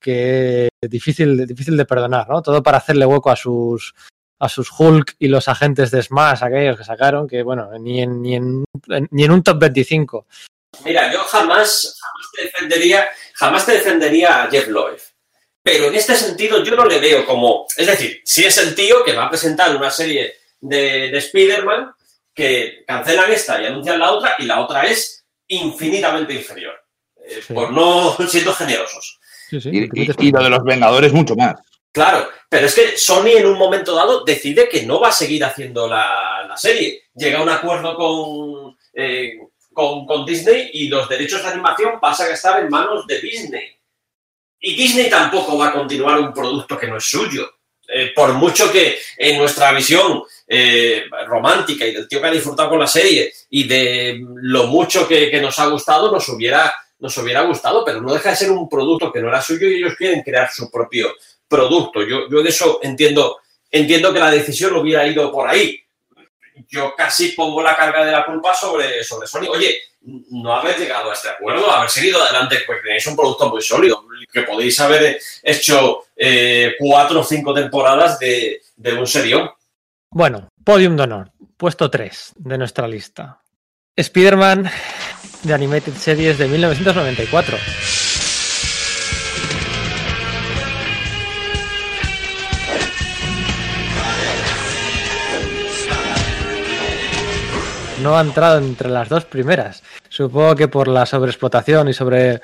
que 0.00 0.68
difícil, 0.80 1.48
difícil 1.48 1.76
de 1.76 1.84
perdonar, 1.84 2.28
¿no? 2.28 2.42
Todo 2.42 2.62
para 2.62 2.78
hacerle 2.78 3.06
hueco 3.06 3.28
a 3.28 3.34
sus 3.34 3.92
a 4.38 4.48
sus 4.48 4.70
Hulk 4.70 5.16
y 5.18 5.26
los 5.26 5.48
agentes 5.48 5.90
de 5.90 6.00
Smash, 6.00 6.44
aquellos 6.44 6.78
que 6.78 6.84
sacaron, 6.84 7.26
que 7.26 7.42
bueno, 7.42 7.76
ni 7.80 8.02
en, 8.02 8.22
ni 8.22 8.36
en, 8.36 8.64
ni 9.10 9.24
en 9.24 9.30
un 9.32 9.42
top 9.42 9.58
25. 9.58 10.26
Mira, 10.84 11.12
yo 11.12 11.24
jamás, 11.24 11.98
jamás 12.00 12.30
te 12.36 12.42
defendería, 12.44 13.08
jamás 13.34 13.66
te 13.66 13.72
defendería 13.72 14.44
a 14.44 14.48
Jeff 14.48 14.68
Loeb. 14.68 15.00
Pero 15.60 15.86
en 15.86 15.96
este 15.96 16.14
sentido 16.14 16.62
yo 16.62 16.76
no 16.76 16.84
le 16.84 17.00
veo 17.00 17.26
como. 17.26 17.66
Es 17.76 17.88
decir, 17.88 18.20
si 18.24 18.44
es 18.44 18.58
el 18.58 18.76
tío 18.76 19.02
que 19.02 19.16
va 19.16 19.24
a 19.24 19.30
presentar 19.30 19.74
una 19.74 19.90
serie 19.90 20.34
de, 20.60 21.10
de 21.10 21.18
Spider-Man 21.18 21.95
que 22.36 22.84
cancelan 22.86 23.32
esta 23.32 23.60
y 23.60 23.66
anuncian 23.66 23.98
la 23.98 24.12
otra, 24.12 24.34
y 24.38 24.44
la 24.44 24.60
otra 24.60 24.82
es 24.82 25.24
infinitamente 25.48 26.34
inferior. 26.34 26.74
Eh, 27.16 27.40
Sí. 27.44 27.52
Por 27.54 27.72
no 27.72 28.16
siendo 28.28 28.52
generosos. 28.52 29.18
Sí, 29.50 29.60
sí, 29.60 29.70
Y, 29.72 30.30
lo 30.30 30.42
de 30.42 30.50
los 30.50 30.64
Vengadores 30.64 31.12
mucho 31.12 31.34
más. 31.34 31.54
Claro, 31.92 32.28
pero 32.48 32.66
es 32.66 32.74
que 32.74 32.98
Sony 32.98 33.36
en 33.36 33.46
un 33.46 33.56
momento 33.56 33.94
dado 33.94 34.22
decide 34.24 34.68
que 34.68 34.82
no 34.82 35.00
va 35.00 35.08
a 35.08 35.12
seguir 35.12 35.44
haciendo 35.44 35.88
la, 35.88 36.44
la 36.46 36.56
serie. 36.56 37.04
Llega 37.14 37.38
a 37.38 37.42
un 37.42 37.48
acuerdo 37.48 37.96
con, 37.96 38.76
eh, 38.92 39.38
con, 39.72 40.04
con 40.04 40.26
Disney 40.26 40.70
y 40.74 40.88
los 40.88 41.08
derechos 41.08 41.42
de 41.42 41.48
animación 41.48 41.98
pasan 42.00 42.30
a 42.30 42.34
estar 42.34 42.60
en 42.60 42.68
manos 42.68 43.06
de 43.06 43.20
Disney. 43.20 43.76
Y 44.60 44.74
Disney 44.76 45.08
tampoco 45.08 45.56
va 45.56 45.68
a 45.68 45.72
continuar 45.72 46.18
un 46.20 46.34
producto 46.34 46.76
que 46.76 46.86
no 46.86 46.98
es 46.98 47.04
suyo. 47.04 47.50
Eh, 47.88 48.12
por 48.14 48.32
mucho 48.34 48.70
que 48.72 48.98
en 49.16 49.38
nuestra 49.38 49.72
visión 49.72 50.22
eh, 50.48 51.04
romántica 51.26 51.84
y 51.84 51.92
del 51.92 52.08
tío 52.08 52.20
que 52.20 52.26
ha 52.28 52.30
disfrutado 52.30 52.70
con 52.70 52.80
la 52.80 52.86
serie 52.86 53.32
y 53.50 53.66
de 53.66 54.24
lo 54.36 54.66
mucho 54.66 55.06
que, 55.08 55.40
nos 55.40 55.58
ha 55.58 55.66
gustado, 55.66 56.10
nos 56.10 56.28
hubiera, 56.28 56.74
nos 56.98 57.16
hubiera 57.18 57.42
gustado, 57.42 57.84
pero 57.84 58.00
no 58.00 58.12
deja 58.12 58.30
de 58.30 58.36
ser 58.36 58.50
un 58.50 58.68
producto 58.68 59.12
que 59.12 59.20
no 59.20 59.28
era 59.28 59.42
suyo 59.42 59.68
y 59.68 59.76
ellos 59.76 59.94
quieren 59.96 60.22
crear 60.22 60.50
su 60.50 60.70
propio 60.70 61.14
producto. 61.48 62.02
Yo, 62.02 62.28
yo 62.30 62.42
de 62.42 62.48
eso 62.48 62.80
entiendo, 62.82 63.38
entiendo 63.70 64.12
que 64.12 64.20
la 64.20 64.30
decisión 64.30 64.76
hubiera 64.76 65.06
ido 65.06 65.30
por 65.32 65.48
ahí. 65.48 65.80
Yo 66.68 66.94
casi 66.96 67.28
pongo 67.28 67.62
la 67.62 67.76
carga 67.76 68.04
de 68.04 68.12
la 68.12 68.24
culpa 68.24 68.54
sobre, 68.54 69.04
sobre 69.04 69.26
Sony. 69.26 69.48
Oye, 69.50 69.78
no 70.30 70.54
haber 70.54 70.78
llegado 70.78 71.10
a 71.10 71.14
este 71.14 71.28
acuerdo, 71.28 71.70
haber 71.70 71.90
seguido 71.90 72.22
adelante, 72.22 72.60
pues 72.66 72.82
tenéis 72.82 73.06
un 73.06 73.16
producto 73.16 73.50
muy 73.50 73.60
sólido, 73.60 74.04
que 74.32 74.42
podéis 74.42 74.78
haber 74.80 75.20
hecho 75.42 76.04
eh, 76.16 76.74
cuatro 76.78 77.20
o 77.20 77.24
cinco 77.24 77.52
temporadas 77.52 78.18
de, 78.18 78.62
de 78.76 78.94
un 78.94 79.06
serión. 79.06 79.50
Bueno, 80.16 80.48
podium 80.64 80.96
de 80.96 81.02
honor, 81.02 81.32
puesto 81.58 81.90
3 81.90 82.36
de 82.36 82.56
nuestra 82.56 82.88
lista. 82.88 83.42
Spider-Man 83.94 84.64
de 85.42 85.52
Animated 85.52 85.92
Series 85.92 86.38
de 86.38 86.48
1994. 86.48 87.58
No 98.02 98.16
ha 98.16 98.22
entrado 98.22 98.56
entre 98.56 98.88
las 98.88 99.10
dos 99.10 99.26
primeras. 99.26 99.82
Supongo 100.08 100.56
que 100.56 100.68
por 100.68 100.88
la 100.88 101.04
sobreexplotación 101.04 101.90
y 101.90 101.92
sobre 101.92 102.40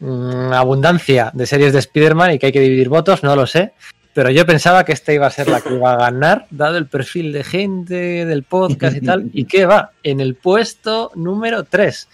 mm, 0.00 0.52
abundancia 0.52 1.30
de 1.32 1.46
series 1.46 1.72
de 1.72 1.78
Spider-Man 1.78 2.32
y 2.32 2.38
que 2.38 2.44
hay 2.44 2.52
que 2.52 2.60
dividir 2.60 2.90
votos, 2.90 3.22
no 3.22 3.34
lo 3.34 3.46
sé. 3.46 3.72
Pero 4.18 4.30
yo 4.30 4.44
pensaba 4.44 4.82
que 4.84 4.90
esta 4.90 5.12
iba 5.12 5.28
a 5.28 5.30
ser 5.30 5.46
la 5.46 5.60
que 5.60 5.72
iba 5.72 5.92
a 5.92 5.96
ganar, 5.96 6.46
dado 6.50 6.76
el 6.76 6.86
perfil 6.88 7.32
de 7.32 7.44
gente 7.44 8.26
del 8.26 8.42
podcast 8.42 8.96
y 8.96 9.00
tal. 9.00 9.30
¿Y 9.32 9.44
qué 9.44 9.64
va? 9.64 9.92
En 10.02 10.18
el 10.18 10.34
puesto 10.34 11.12
número 11.14 11.62
3. 11.62 12.08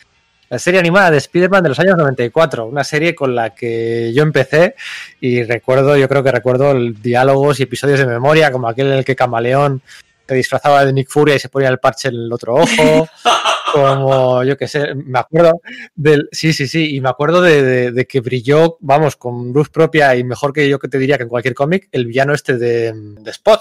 La 0.51 0.59
serie 0.59 0.81
animada 0.81 1.11
de 1.13 1.17
Spider-Man 1.17 1.63
de 1.63 1.71
los 1.71 1.81
años 1.81 1.97
94. 1.97 2.67
Una 2.67 2.85
serie 2.85 3.15
con 3.15 3.35
la 3.35 3.55
que 3.55 4.13
yo 4.15 4.23
empecé 4.23 4.75
y 5.19 5.45
recuerdo, 5.45 5.97
yo 5.97 6.07
creo 6.07 6.23
que 6.23 6.31
recuerdo 6.31 6.73
el- 6.73 7.01
diálogos 7.01 7.59
y 7.59 7.63
episodios 7.63 7.99
de 8.01 8.07
memoria, 8.07 8.53
como 8.53 8.69
aquel 8.69 8.89
en 8.89 8.99
el 8.99 9.05
que 9.07 9.17
Camaleón 9.17 9.81
se 10.29 10.35
disfrazaba 10.35 10.85
de 10.85 10.93
Nick 10.93 11.09
Furia 11.09 11.37
y 11.37 11.39
se 11.39 11.49
ponía 11.49 11.71
el 11.71 11.79
parche 11.79 12.09
en 12.09 12.17
el 12.17 12.31
otro 12.31 12.57
ojo. 12.57 13.09
como 13.75 14.45
yo 14.45 14.57
qué 14.57 14.69
sé, 14.69 14.95
me 14.95 15.19
acuerdo 15.19 15.61
del. 15.95 16.29
Sí, 16.33 16.53
sí, 16.53 16.67
sí, 16.67 16.95
y 16.97 17.01
me 17.01 17.09
acuerdo 17.09 17.41
de, 17.43 17.91
de- 17.93 18.07
que 18.07 18.21
brilló, 18.21 18.77
vamos, 18.81 19.17
con 19.17 19.53
luz 19.53 19.69
propia 19.71 20.15
y 20.17 20.25
mejor 20.25 20.53
que 20.53 20.69
yo 20.69 20.79
que 20.79 20.89
te 20.89 20.99
diría 20.99 21.17
que 21.17 21.25
en 21.25 21.29
cualquier 21.29 21.55
cómic, 21.55 21.89
el 21.93 22.07
villano 22.07 22.33
este 22.35 22.57
de, 22.59 22.93
de 22.95 23.31
Spot. 23.31 23.61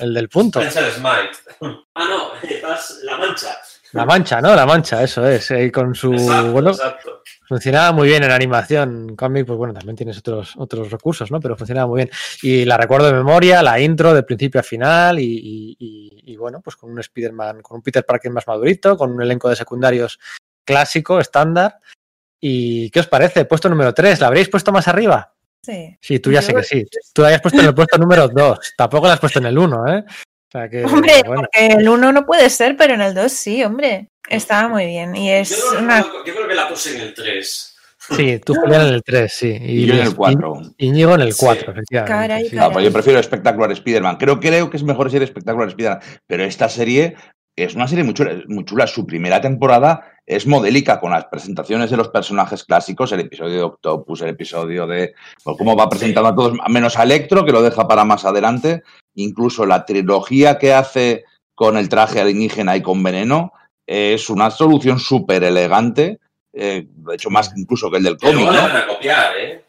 el 0.00 0.12
del 0.14 0.28
punto. 0.28 0.60
Spencer 0.60 0.92
Smite. 0.92 1.38
Ah, 1.94 2.06
no, 2.10 2.48
estás 2.48 2.98
La 3.04 3.16
Mancha. 3.16 3.56
La 3.92 4.04
mancha, 4.04 4.40
¿no? 4.40 4.54
La 4.54 4.66
mancha, 4.66 5.02
eso 5.02 5.26
es. 5.26 5.50
ahí 5.50 5.70
con 5.70 5.94
su. 5.94 6.12
Exacto, 6.12 6.52
bueno, 6.52 6.70
exacto. 6.70 7.22
funcionaba 7.48 7.92
muy 7.92 8.08
bien 8.08 8.22
en 8.24 8.30
animación. 8.30 9.14
Cómic, 9.16 9.46
pues 9.46 9.56
bueno, 9.56 9.72
también 9.74 9.96
tienes 9.96 10.18
otros, 10.18 10.54
otros 10.56 10.90
recursos, 10.90 11.30
¿no? 11.30 11.40
Pero 11.40 11.56
funcionaba 11.56 11.86
muy 11.86 11.98
bien. 11.98 12.10
Y 12.42 12.64
la 12.64 12.76
recuerdo 12.76 13.06
de 13.06 13.12
memoria, 13.14 13.62
la 13.62 13.80
intro 13.80 14.12
de 14.12 14.22
principio 14.22 14.60
a 14.60 14.64
final. 14.64 15.18
Y, 15.18 15.24
y- 15.24 15.76
y- 15.78 16.32
y, 16.32 16.36
bueno, 16.36 16.60
pues 16.60 16.76
con 16.76 16.90
un 16.90 16.98
Spider-Man, 16.98 17.62
con 17.62 17.76
un 17.76 17.82
Peter 17.82 18.04
Parker 18.04 18.30
más 18.32 18.46
madurito, 18.46 18.96
con 18.96 19.12
un 19.12 19.22
elenco 19.22 19.48
de 19.48 19.56
secundarios 19.56 20.18
clásico, 20.64 21.20
estándar. 21.20 21.78
¿Y 22.40 22.90
qué 22.90 23.00
os 23.00 23.06
parece? 23.06 23.44
Puesto 23.46 23.68
número 23.68 23.94
3, 23.94 24.20
¿la 24.20 24.26
habréis 24.26 24.48
puesto 24.48 24.72
más 24.72 24.88
arriba? 24.88 25.32
Sí. 25.62 25.96
Sí, 26.00 26.18
tú 26.20 26.30
ya 26.30 26.40
Yo- 26.40 26.46
sé 26.48 26.54
que 26.54 26.62
sí. 26.62 26.84
Tú 27.14 27.22
la 27.22 27.28
habías 27.28 27.40
puesto 27.40 27.60
en 27.60 27.66
el 27.66 27.74
puesto 27.74 27.96
número 27.98 28.28
2. 28.28 28.58
Tampoco 28.76 29.06
la 29.06 29.14
has 29.14 29.20
puesto 29.20 29.38
en 29.38 29.46
el 29.46 29.56
1, 29.58 29.86
¿eh? 29.96 30.04
O 30.48 30.50
sea 30.52 30.68
que, 30.68 30.84
Hombre, 30.84 31.22
bueno. 31.26 31.42
porque 31.42 31.66
el 31.66 31.88
1 31.88 32.12
no 32.12 32.24
puede 32.26 32.48
ser, 32.50 32.76
pero 32.76 32.94
en 32.94 33.00
el 33.02 33.14
2 33.14 33.32
sí, 33.32 33.64
hombre. 33.64 34.08
Estaba 34.28 34.68
muy 34.68 34.86
bien. 34.86 35.14
Y 35.16 35.30
es 35.30 35.50
Yo, 35.50 35.74
no 35.74 35.78
una. 35.84 36.00
yo 36.02 36.22
creo 36.34 36.48
que 36.48 36.54
la 36.54 36.68
puse 36.68 36.94
en 36.96 37.00
el 37.02 37.14
3. 37.14 37.72
Sí, 38.16 38.38
tú 38.44 38.54
Julián 38.60 38.82
en 38.88 38.94
el 38.94 39.02
3, 39.02 39.32
sí. 39.32 39.56
Y 39.60 39.86
yo 39.86 39.94
en 39.94 40.00
el 40.00 40.14
4. 40.16 40.62
Íñigo 40.78 41.14
en 41.14 41.20
el 41.22 41.32
Sí. 41.32 41.38
4, 41.44 41.72
efectivamente. 41.72 42.12
Caray, 42.12 42.44
sí. 42.44 42.50
caray. 42.56 42.68
No, 42.68 42.72
pues 42.72 42.84
yo 42.84 42.92
prefiero 42.92 43.22
Spectacular 43.22 43.72
Spider-Man. 43.72 44.16
Creo, 44.16 44.38
creo 44.40 44.70
que 44.70 44.76
es 44.76 44.82
mejor 44.84 45.10
ser 45.10 45.26
Spectacular 45.26 45.68
Spider-Man. 45.68 46.00
Pero 46.26 46.44
esta 46.44 46.68
serie 46.68 47.16
es 47.56 47.74
una 47.74 47.88
serie 47.88 48.04
muy 48.04 48.14
chula, 48.14 48.34
muy 48.48 48.64
chula. 48.64 48.86
Su 48.86 49.06
primera 49.06 49.40
temporada 49.40 50.12
es 50.26 50.46
modélica 50.46 51.00
con 51.00 51.10
las 51.12 51.24
presentaciones 51.26 51.90
de 51.90 51.96
los 51.96 52.08
personajes 52.08 52.64
clásicos, 52.64 53.12
el 53.12 53.20
episodio 53.20 53.54
de 53.56 53.62
Octopus, 53.62 54.20
el 54.22 54.28
episodio 54.30 54.86
de 54.86 55.14
pues, 55.42 55.56
cómo 55.56 55.74
va 55.76 55.88
presentando 55.88 56.28
a 56.28 56.34
todos, 56.34 56.58
menos 56.68 56.98
a 56.98 57.04
Electro, 57.04 57.44
que 57.44 57.52
lo 57.52 57.62
deja 57.62 57.88
para 57.88 58.04
más 58.04 58.24
adelante. 58.24 58.82
Incluso 59.14 59.64
la 59.66 59.84
trilogía 59.84 60.58
que 60.58 60.74
hace 60.74 61.24
con 61.54 61.76
el 61.78 61.88
traje 61.88 62.20
alienígena 62.20 62.76
y 62.76 62.82
con 62.82 63.02
veneno 63.02 63.52
es 63.86 64.28
una 64.28 64.50
solución 64.50 64.98
súper 64.98 65.42
elegante. 65.44 66.18
eh, 66.52 66.86
de 66.88 67.14
hecho, 67.14 67.30
más 67.30 67.52
incluso 67.56 67.90
que 67.90 67.98
el 67.98 68.02
del 68.04 68.16
cómic, 68.18 68.38
le 68.40 68.44
¿no? 68.46 68.52
van 68.52 68.76
a 68.76 68.86
copiar, 68.86 69.36
¿eh? 69.38 69.64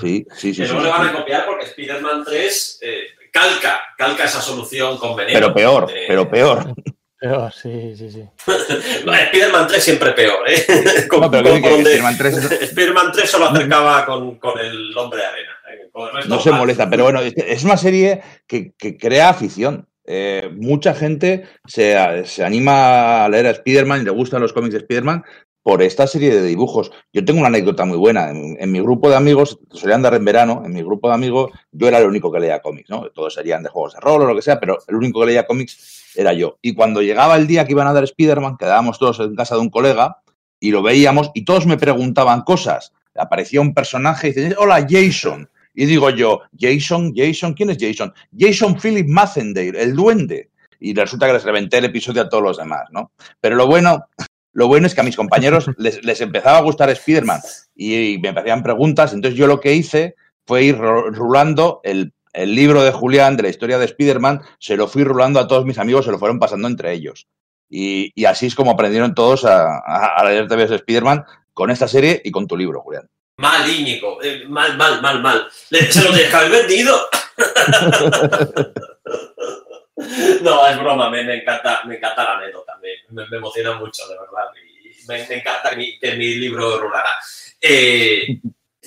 Sí, 0.00 0.26
sí, 0.34 0.52
sí. 0.54 0.62
que 0.62 0.68
sí, 0.68 0.74
sí, 0.76 0.82
le 0.82 0.88
van 0.90 1.02
sí. 1.02 1.08
a 1.08 1.18
copiar 1.18 1.46
porque 1.46 1.64
Spider-Man 1.66 2.24
3 2.24 2.78
eh, 2.82 3.00
calca, 3.32 3.80
calca 3.96 4.24
esa 4.24 4.40
solución 4.40 4.96
con 4.98 5.14
veneno. 5.16 5.38
Pero 5.38 5.54
peor, 5.54 5.90
Eh, 5.94 6.04
pero 6.08 6.28
peor. 6.30 6.74
Pero 7.20 7.50
sí, 7.50 7.94
sí, 7.96 8.10
sí. 8.10 8.24
no, 9.04 9.14
Spider-Man 9.14 9.66
3 9.68 9.82
siempre 9.84 10.12
peor, 10.12 10.38
¿eh? 10.48 11.06
Con- 11.08 11.20
No, 11.20 11.30
pero 11.30 11.50
con- 11.50 11.60
con 11.60 11.72
Spider-Man 11.72 12.16
3 12.16 12.36
es- 12.38 12.62
Spider-Man 12.62 13.12
3 13.12 13.30
solo 13.30 13.44
acercaba 13.50 14.06
con, 14.06 14.36
con 14.38 14.58
el 14.58 14.96
hombre 14.96 15.20
de 15.20 15.26
arena. 15.26 15.50
¿eh? 15.70 15.88
Con 15.92 16.08
el 16.08 16.14
resto, 16.14 16.28
No 16.34 16.40
se 16.40 16.50
mal. 16.50 16.60
molesta, 16.60 16.88
pero 16.88 17.04
bueno, 17.04 17.20
es- 17.20 17.64
una 17.64 17.76
serie 17.76 18.22
que, 18.46 18.72
que 18.78 18.96
crea 18.96 19.28
afición. 19.28 19.86
Eh, 20.12 20.50
mucha 20.56 20.94
gente 20.94 21.44
se, 21.66 22.24
se 22.24 22.42
anima 22.44 23.24
a 23.24 23.28
leer 23.28 23.46
a 23.46 23.50
Spider-Man 23.50 24.00
y 24.00 24.04
le 24.06 24.10
gustan 24.10 24.40
los 24.40 24.52
cómics 24.52 24.72
de 24.72 24.78
Spider-Man 24.80 25.22
por 25.62 25.82
esta 25.82 26.06
serie 26.06 26.34
de 26.34 26.42
dibujos. 26.42 26.90
Yo 27.12 27.22
tengo 27.24 27.38
una 27.40 27.48
anécdota 27.48 27.84
muy 27.84 27.98
buena. 27.98 28.30
En, 28.30 28.56
en 28.58 28.72
mi 28.72 28.80
grupo 28.80 29.10
de 29.10 29.16
amigos, 29.16 29.58
solían 29.70 30.00
dar 30.02 30.14
en 30.14 30.24
verano, 30.24 30.62
en 30.64 30.72
mi 30.72 30.82
grupo 30.82 31.08
de 31.08 31.14
amigos, 31.14 31.52
yo 31.70 31.86
era 31.86 31.98
el 31.98 32.06
único 32.06 32.32
que 32.32 32.40
leía 32.40 32.60
cómics, 32.60 32.88
¿no? 32.88 33.10
Todos 33.10 33.34
serían 33.34 33.62
de 33.62 33.68
juegos 33.68 33.92
de 33.92 34.00
rol 34.00 34.22
o 34.22 34.26
lo 34.26 34.34
que 34.34 34.40
sea, 34.42 34.58
pero 34.58 34.78
el 34.88 34.96
único 34.96 35.20
que 35.20 35.26
leía 35.26 35.46
cómics 35.46 35.99
era 36.14 36.32
yo. 36.32 36.58
Y 36.62 36.74
cuando 36.74 37.02
llegaba 37.02 37.36
el 37.36 37.46
día 37.46 37.64
que 37.64 37.72
iban 37.72 37.86
a 37.86 37.92
dar 37.92 38.04
Spider-Man, 38.04 38.56
quedábamos 38.58 38.98
todos 38.98 39.20
en 39.20 39.34
casa 39.34 39.54
de 39.54 39.60
un 39.60 39.70
colega 39.70 40.18
y 40.58 40.70
lo 40.70 40.82
veíamos 40.82 41.30
y 41.34 41.44
todos 41.44 41.66
me 41.66 41.76
preguntaban 41.76 42.42
cosas. 42.42 42.92
Aparecía 43.14 43.60
un 43.60 43.74
personaje 43.74 44.28
y 44.28 44.32
dice, 44.32 44.54
hola 44.58 44.86
Jason. 44.88 45.48
Y 45.74 45.86
digo 45.86 46.10
yo, 46.10 46.40
Jason, 46.58 47.12
Jason, 47.14 47.54
¿quién 47.54 47.70
es 47.70 47.78
Jason? 47.80 48.12
Jason 48.36 48.76
Philip 48.78 49.08
Massendale, 49.08 49.80
el 49.80 49.94
duende. 49.94 50.50
Y 50.80 50.94
resulta 50.94 51.26
que 51.26 51.34
les 51.34 51.44
reventé 51.44 51.78
el 51.78 51.86
episodio 51.86 52.22
a 52.22 52.28
todos 52.28 52.42
los 52.42 52.56
demás, 52.58 52.84
¿no? 52.90 53.12
Pero 53.40 53.56
lo 53.56 53.66
bueno, 53.66 54.06
lo 54.52 54.68
bueno 54.68 54.86
es 54.86 54.94
que 54.94 55.00
a 55.00 55.04
mis 55.04 55.16
compañeros 55.16 55.70
les, 55.78 56.04
les 56.04 56.20
empezaba 56.20 56.58
a 56.58 56.62
gustar 56.62 56.90
Spider-Man 56.90 57.40
y, 57.74 58.18
me 58.18 58.30
hacían 58.30 58.62
preguntas. 58.62 59.12
Entonces 59.12 59.38
yo 59.38 59.46
lo 59.46 59.60
que 59.60 59.74
hice 59.74 60.16
fue 60.46 60.64
ir 60.64 60.76
rulando 60.76 61.80
el, 61.84 62.12
el 62.32 62.54
libro 62.54 62.82
de 62.82 62.92
Julián 62.92 63.36
de 63.36 63.42
la 63.42 63.48
historia 63.48 63.78
de 63.78 63.86
Spider-Man, 63.86 64.42
se 64.58 64.76
lo 64.76 64.88
fui 64.88 65.04
rulando 65.04 65.40
a 65.40 65.48
todos 65.48 65.64
mis 65.64 65.78
amigos, 65.78 66.04
se 66.04 66.10
lo 66.10 66.18
fueron 66.18 66.38
pasando 66.38 66.68
entre 66.68 66.92
ellos. 66.92 67.26
Y, 67.68 68.24
así 68.24 68.46
es 68.46 68.54
como 68.54 68.72
aprendieron 68.72 69.14
todos 69.14 69.44
a, 69.44 70.22
leer 70.24 70.48
TVs 70.48 70.70
de 70.70 70.76
Spider-Man 70.76 71.24
con 71.52 71.70
esta 71.70 71.86
serie 71.86 72.20
y 72.24 72.30
con 72.30 72.46
tu 72.46 72.56
libro, 72.56 72.80
Julián. 72.80 73.08
Mal, 73.38 73.68
Íñigo. 73.68 74.22
eh, 74.22 74.44
mal, 74.48 74.76
mal, 74.76 75.00
mal, 75.00 75.22
mal. 75.22 75.48
Se 75.50 76.02
lo 76.02 76.12
tienes 76.12 76.30
que 76.30 76.36
haber 76.36 76.50
vendido. 76.50 76.96
no, 80.42 80.66
es 80.66 80.78
broma. 80.78 81.10
Me, 81.10 81.20
encanta, 81.20 81.82
me 81.86 81.96
encanta 81.96 82.24
la 82.24 82.38
anécdota. 82.38 82.72
Me, 83.10 83.36
emociona 83.36 83.78
mucho, 83.78 84.06
de 84.08 84.14
verdad. 84.14 84.50
Y 84.62 85.06
me, 85.06 85.22
encanta 85.22 85.70
que 85.70 86.16
mi 86.16 86.34
libro 86.34 86.78
rulara. 86.78 87.12
Eh, 87.60 88.40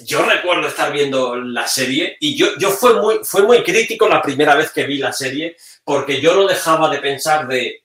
yo 0.05 0.23
recuerdo 0.23 0.67
estar 0.67 0.91
viendo 0.91 1.35
la 1.35 1.67
serie 1.67 2.17
y 2.19 2.35
yo, 2.35 2.57
yo 2.57 2.69
fue, 2.69 2.99
muy, 3.01 3.19
fue 3.23 3.43
muy 3.43 3.63
crítico 3.63 4.07
la 4.07 4.21
primera 4.21 4.55
vez 4.55 4.71
que 4.71 4.85
vi 4.85 4.97
la 4.97 5.13
serie 5.13 5.57
porque 5.83 6.21
yo 6.21 6.35
no 6.35 6.47
dejaba 6.47 6.89
de 6.89 6.99
pensar 6.99 7.47
de, 7.47 7.83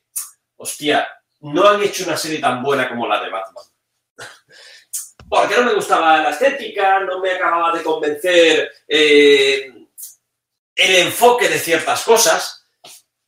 hostia, 0.56 1.06
no 1.40 1.68
han 1.68 1.82
hecho 1.82 2.04
una 2.04 2.16
serie 2.16 2.38
tan 2.38 2.62
buena 2.62 2.88
como 2.88 3.06
la 3.06 3.22
de 3.22 3.30
Batman. 3.30 3.64
Porque 5.28 5.56
no 5.56 5.64
me 5.64 5.74
gustaba 5.74 6.22
la 6.22 6.30
estética, 6.30 7.00
no 7.00 7.20
me 7.20 7.32
acababa 7.32 7.76
de 7.76 7.84
convencer 7.84 8.72
eh, 8.88 9.72
el 10.74 10.96
enfoque 10.96 11.48
de 11.48 11.58
ciertas 11.58 12.02
cosas, 12.02 12.66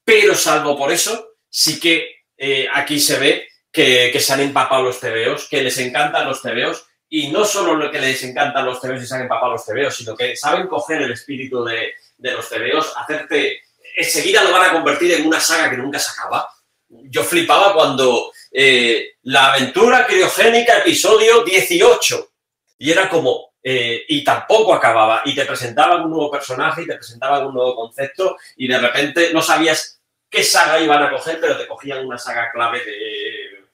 pero 0.03 0.35
salvo 0.35 0.79
por 0.79 0.91
eso, 0.91 1.35
sí 1.49 1.79
que 1.79 2.25
eh, 2.39 2.67
aquí 2.73 2.99
se 2.99 3.19
ve 3.19 3.49
que, 3.71 4.09
que 4.11 4.21
se 4.21 4.33
han 4.33 4.41
empapado 4.41 4.83
los 4.83 4.99
tebeos, 4.99 5.47
que 5.49 5.63
les 5.63 5.77
encantan 5.79 6.27
los 6.27 6.41
tebeos, 6.41 6.87
y 7.11 7.29
no 7.29 7.45
solo 7.45 7.75
lo 7.75 7.91
que 7.91 8.01
les 8.01 8.23
encantan 8.23 8.65
los 8.65 8.81
tebeos 8.81 9.03
y 9.03 9.07
se 9.07 9.15
han 9.17 9.23
empapado 9.23 9.53
los 9.53 9.67
tebeos, 9.67 9.95
sino 9.95 10.17
que 10.17 10.37
saben 10.37 10.69
coger 10.69 11.03
el 11.03 11.13
espíritu 11.13 11.65
de, 11.65 11.93
de 12.17 12.33
los 12.33 12.49
tebeos, 12.49 12.93
hacerte... 12.97 13.63
Enseguida 13.97 14.45
lo 14.45 14.53
van 14.53 14.71
a 14.71 14.73
convertir 14.73 15.13
en 15.13 15.27
una 15.27 15.41
saga 15.41 15.69
que 15.69 15.77
nunca 15.77 15.99
se 15.99 16.13
acaba. 16.13 16.49
Yo 16.89 17.25
flipaba 17.25 17.75
cuando 17.75 18.33
eh, 18.53 19.17
la 19.25 19.53
aventura 19.53 20.07
criogénica 20.07 20.79
episodio 20.79 21.43
18. 21.43 22.31
Y 22.79 22.93
era 22.93 23.09
como, 23.09 23.55
eh, 23.63 24.05
y 24.09 24.23
tampoco 24.23 24.73
acababa, 24.73 25.23
y 25.25 25.35
te 25.35 25.45
presentaban 25.45 26.03
un 26.03 26.11
nuevo 26.11 26.31
personaje 26.31 26.83
y 26.83 26.87
te 26.87 26.95
presentaban 26.95 27.45
un 27.45 27.55
nuevo 27.55 27.75
concepto, 27.75 28.37
y 28.57 28.69
de 28.69 28.79
repente 28.79 29.35
no 29.35 29.43
sabías 29.43 30.01
qué 30.31 30.45
saga 30.45 30.81
iban 30.81 31.03
a 31.03 31.11
coger, 31.11 31.39
pero 31.41 31.59
te 31.59 31.67
cogían 31.67 32.07
una 32.07 32.17
saga 32.17 32.51
clave 32.53 32.85
de, 32.85 33.67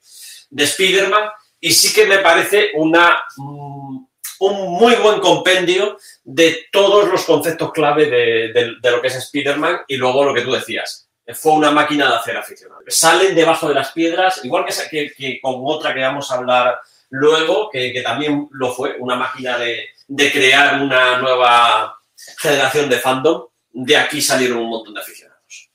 de 0.49 0.63
Spider-Man, 0.63 1.29
y 1.59 1.71
sí 1.73 1.93
que 1.93 2.05
me 2.05 2.19
parece 2.19 2.71
una, 2.75 3.17
mm, 3.37 4.05
un 4.39 4.71
muy 4.73 4.95
buen 4.95 5.19
compendio 5.19 5.97
de 6.23 6.67
todos 6.71 7.07
los 7.09 7.23
conceptos 7.25 7.71
clave 7.71 8.05
de, 8.05 8.53
de- 8.81 8.91
lo 8.91 9.01
que 9.01 9.07
es 9.07 9.15
Spider-Man, 9.15 9.79
y 9.87 9.97
luego 9.97 10.23
lo 10.23 10.33
que 10.33 10.41
tú 10.41 10.51
decías, 10.51 11.09
fue 11.33 11.53
una 11.53 11.71
máquina 11.71 12.07
de 12.09 12.15
hacer 12.15 12.37
aficionado. 12.37 12.81
Salen 12.87 13.35
debajo 13.35 13.67
de 13.67 13.73
las 13.75 13.91
piedras, 13.91 14.43
igual 14.45 14.65
que- 14.89 15.11
que 15.17 15.39
con 15.41 15.55
otra 15.65 15.93
que 15.93 16.01
vamos 16.01 16.31
a 16.31 16.35
hablar 16.35 16.79
luego, 17.09 17.69
que, 17.69 17.91
que 17.91 18.01
también 18.01 18.47
lo 18.51 18.73
fue, 18.73 18.95
una 18.99 19.15
máquina 19.15 19.57
de, 19.57 19.89
de 20.07 20.31
crear 20.31 20.81
una 20.81 21.17
nueva 21.19 21.97
generación 22.39 22.89
de 22.89 22.99
fandom. 22.99 23.47
De 23.71 23.95
aquí 23.97 24.21
salieron 24.21 24.57
un 24.59 24.69
montón 24.69 24.93
de 24.93 25.01
aficionados. 25.01 25.69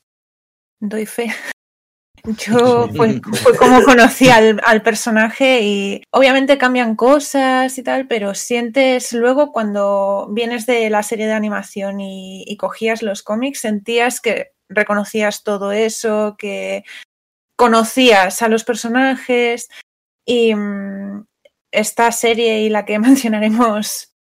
Doy 0.81 1.07
fe. 1.07 1.33
Yo 2.25 2.89
fue, 2.95 3.21
fue 3.43 3.57
como 3.57 3.83
conocí 3.83 4.29
al, 4.29 4.61
al 4.65 4.83
personaje 4.83 5.61
y 5.63 6.03
obviamente 6.13 6.57
cambian 6.57 6.95
cosas 6.95 7.77
y 7.79 7.83
tal, 7.83 8.07
pero 8.07 8.35
sientes 8.35 9.13
luego 9.13 9.51
cuando 9.51 10.29
vienes 10.31 10.67
de 10.67 10.89
la 10.89 11.03
serie 11.03 11.27
de 11.27 11.33
animación 11.33 12.01
y, 12.01 12.45
y 12.47 12.57
cogías 12.57 13.03
los 13.03 13.23
cómics, 13.23 13.61
sentías 13.61 14.21
que 14.21 14.53
reconocías 14.69 15.43
todo 15.43 15.73
eso, 15.73 16.37
que 16.39 16.85
conocías 17.57 18.43
a 18.43 18.49
los 18.49 18.65
personajes 18.65 19.69
y 20.27 20.55
mm, 20.55 21.27
esta 21.71 22.11
serie 22.13 22.63
y 22.63 22.69
la 22.69 22.85
que 22.85 22.99
mencionaremos, 22.99 24.13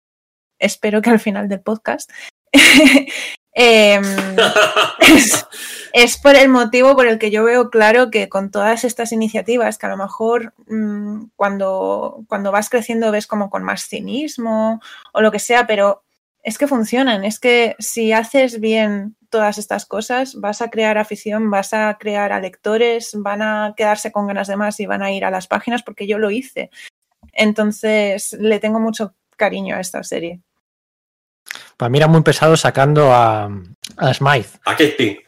espero 0.59 1.03
que 1.03 1.11
al 1.11 1.21
final 1.21 1.49
del 1.49 1.61
podcast, 1.61 2.11
em, 3.53 4.05
es, 5.01 5.47
es 5.93 6.19
por 6.19 6.37
el 6.37 6.49
motivo 6.49 6.97
por 6.97 7.07
el 7.07 7.19
que 7.19 7.31
yo 7.31 7.45
veo 7.45 7.71
claro 7.71 8.11
que 8.11 8.29
con 8.29 8.51
todas 8.51 8.85
estas 8.85 9.13
iniciativas, 9.13 9.79
que 9.79 9.87
a 9.87 9.91
lo 9.91 9.97
mejor 9.97 10.55
mmm, 10.67 11.27
cuando, 11.37 12.25
cuando 12.29 12.53
vas 12.53 12.71
creciendo 12.71 13.11
ves 13.13 13.27
como 13.27 13.51
con 13.51 13.63
más 13.63 13.87
cinismo 13.87 14.81
o 15.13 15.21
lo 15.21 15.31
que 15.31 15.39
sea, 15.39 15.67
pero 15.67 16.03
es 16.43 16.59
que 16.59 16.67
funcionan, 16.67 17.25
es 17.25 17.39
que 17.39 17.77
si 17.79 18.13
haces 18.13 18.59
bien 18.59 19.17
todas 19.31 19.59
estas 19.59 19.87
cosas, 19.87 20.35
vas 20.35 20.61
a 20.61 20.71
crear 20.71 20.99
afición, 20.99 21.51
vas 21.51 21.73
a 21.73 21.97
crear 21.99 22.33
a 22.33 22.41
lectores, 22.41 23.13
van 23.15 23.43
a 23.43 23.75
quedarse 23.77 24.13
con 24.13 24.27
ganas 24.27 24.49
de 24.49 24.57
más 24.57 24.81
y 24.81 24.87
van 24.87 25.03
a 25.03 25.13
ir 25.13 25.25
a 25.25 25.31
las 25.31 25.47
páginas 25.47 25.83
porque 25.83 26.07
yo 26.07 26.19
lo 26.19 26.31
hice. 26.31 26.71
Entonces, 27.33 28.35
le 28.35 28.59
tengo 28.59 28.81
mucho 28.81 29.15
cariño 29.37 29.77
a 29.77 29.81
esta 29.81 30.03
serie. 30.03 30.41
Para 31.83 31.91
mí 31.91 31.99
era 31.99 32.07
muy 32.07 32.23
pesado 32.23 32.57
sacando 32.57 33.13
a, 33.13 33.51
a 33.97 34.15
Smythe, 34.15 34.51
A 34.65 34.77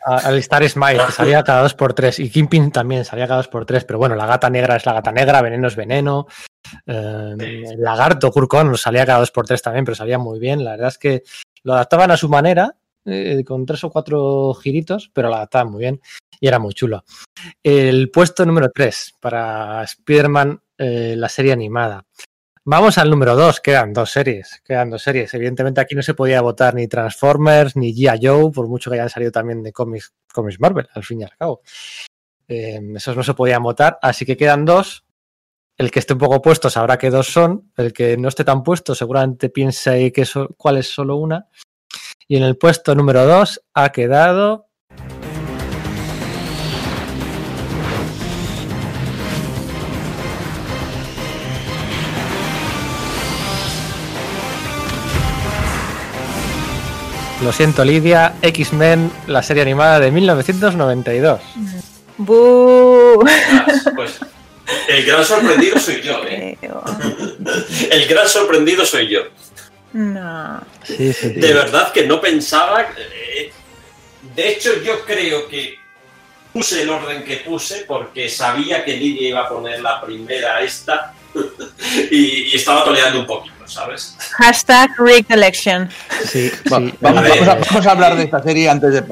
a- 0.07 0.19
al 0.19 0.39
Star 0.39 0.69
Smythe, 0.69 1.05
que 1.07 1.11
salía 1.11 1.43
cada 1.43 1.63
dos 1.63 1.75
por 1.75 1.95
tres. 1.95 2.21
Y 2.21 2.31
Kingpin 2.31 2.71
también 2.71 3.05
salía 3.05 3.27
cada 3.27 3.39
dos 3.39 3.49
por 3.49 3.67
tres. 3.67 3.85
Pero 3.85 3.99
bueno, 3.99 4.15
la 4.15 4.25
gata 4.25 4.49
negra 4.49 4.77
es 4.77 4.87
la 4.87 4.93
gata 4.93 5.11
negra, 5.11 5.43
veneno 5.43 5.67
es 5.67 5.75
veneno. 5.75 6.29
Eh, 6.87 7.35
Sí. 7.41 7.45
el 7.73 7.81
lagarto, 7.83 8.31
Kurkon, 8.31 8.79
salía 8.79 9.05
cada 9.05 9.19
dos 9.19 9.33
por 9.33 9.47
tres 9.47 9.63
también, 9.63 9.85
pero 9.85 9.97
salía 9.97 10.17
muy 10.17 10.39
bien. 10.39 10.63
La 10.65 10.71
verdad 10.71 10.87
es 10.91 10.99
que 10.99 11.25
lo 11.65 11.73
adaptaban 11.75 12.13
a 12.13 12.17
su 12.17 12.29
manera, 12.29 12.77
eh, 13.05 13.43
con 13.45 13.67
tres 13.67 13.83
o 13.83 13.91
cuatro 13.91 14.55
giritos, 14.55 15.11
pero 15.13 15.31
lo 15.31 15.35
adaptaban 15.35 15.73
muy 15.73 15.81
bien 15.81 16.01
y 16.39 16.47
era 16.47 16.61
muy 16.61 16.73
chulo. 16.73 17.03
El 17.65 18.13
puesto 18.13 18.47
número 18.47 18.71
3 18.73 19.15
para 19.19 19.83
Spider-Man, 19.83 20.61
eh, 20.79 21.15
la 21.19 21.29
serie 21.29 21.53
animada. 21.53 22.05
Vamos 22.67 22.97
al 22.97 23.11
número 23.11 23.37
2, 23.37 23.61
quedan 23.61 23.93
dos 23.93 24.11
series, 24.11 24.63
quedan 24.65 24.89
dos 24.89 25.03
series. 25.03 25.35
Evidentemente 25.35 25.83
aquí 25.83 25.95
no 25.95 26.03
se 26.03 26.15
podía 26.15 26.41
votar 26.41 26.75
ni 26.75 26.89
Transformers 26.89 27.77
ni 27.77 27.93
G.I. 27.95 28.27
Joe, 28.27 28.51
por 28.53 28.69
mucho 28.69 28.91
que 28.91 28.97
hayan 28.97 29.11
salido 29.11 29.31
también 29.33 29.63
de 29.63 29.71
cómics, 29.73 30.15
cómics 30.33 30.59
Marvel, 30.61 30.89
al 30.95 31.05
fin 31.05 31.21
y 31.21 31.25
al 31.25 31.37
cabo. 31.37 31.61
Eh, 32.49 32.81
esos 32.97 33.17
no 33.17 33.23
se 33.23 33.35
podían 33.35 33.63
votar, 33.63 33.99
así 34.01 34.25
que 34.25 34.37
quedan 34.37 34.65
dos. 34.65 35.05
El 35.77 35.91
que 35.91 35.99
esté 35.99 36.15
un 36.15 36.21
poco 36.21 36.41
puesto 36.41 36.71
sabrá 36.71 36.97
que 36.97 37.11
dos 37.11 37.27
son. 37.27 37.71
El 37.77 37.93
que 37.93 38.17
no 38.17 38.29
esté 38.29 38.45
tan 38.45 38.63
puesto 38.63 38.95
seguramente 38.95 39.51
piense 39.51 40.11
que 40.13 40.25
so- 40.25 40.49
cuál 40.57 40.79
es 40.79 40.89
solo 40.89 41.17
una. 41.17 41.49
Y 42.29 42.37
en 42.39 42.45
el 42.45 42.57
puesto 42.57 42.95
número 42.95 43.27
2 43.27 43.61
ha 43.75 43.91
quedado 43.93 44.64
Lo 57.45 57.53
siento, 57.53 57.85
Lidia, 57.85 58.35
X-Men, 58.41 59.13
la 59.27 59.43
serie 59.43 59.63
animada 59.63 60.01
de 60.01 60.11
1992. 60.11 61.41
¡Bú! 62.17 63.23
Pues 63.95 64.19
el 64.89 65.05
gran 65.05 65.23
sorprendido 65.25 65.79
soy 65.79 66.01
yo, 66.01 66.23
¿eh? 66.27 66.57
El 67.91 68.07
gran 68.09 68.27
sorprendido 68.29 68.87
soy 68.87 69.09
yo. 69.09 69.21
No. 69.93 70.59
Sí, 70.85 71.13
sí, 71.13 71.13
sí. 71.13 71.29
De 71.35 71.53
verdad 71.53 71.93
que 71.93 72.07
no 72.07 72.19
pensaba. 72.21 72.81
eh, 72.97 73.53
De 74.35 74.49
hecho, 74.49 74.71
yo 74.83 75.05
creo 75.05 75.47
que 75.47 75.75
puse 76.53 76.81
el 76.83 76.89
orden 76.89 77.25
que 77.25 77.37
puse 77.39 77.85
porque 77.87 78.31
sabía 78.31 78.85
que 78.87 78.97
Lidia 78.97 79.29
iba 79.29 79.41
a 79.43 79.49
poner 79.51 79.81
la 79.83 80.01
primera 80.01 80.61
esta 80.63 81.13
y, 82.11 82.17
y 82.53 82.55
estaba 82.57 82.85
toleando 82.85 83.21
un 83.21 83.27
poquito, 83.27 83.67
¿sabes? 83.67 84.17
Hashtag 84.33 84.91
recollection. 84.99 85.89
Sí, 86.27 86.51
Va- 86.73 86.79
sí. 86.81 86.95
vamos, 87.01 87.19
A 87.19 87.23
ver. 87.23 87.31
vamos 87.41 87.49
a, 87.49 87.55
vamos 87.71 87.87
a 87.87 87.91
hablar 87.91 88.17
de 88.17 88.23
esta 88.25 88.43
serie 88.43 88.69
antes 88.71 88.93
de. 88.93 89.05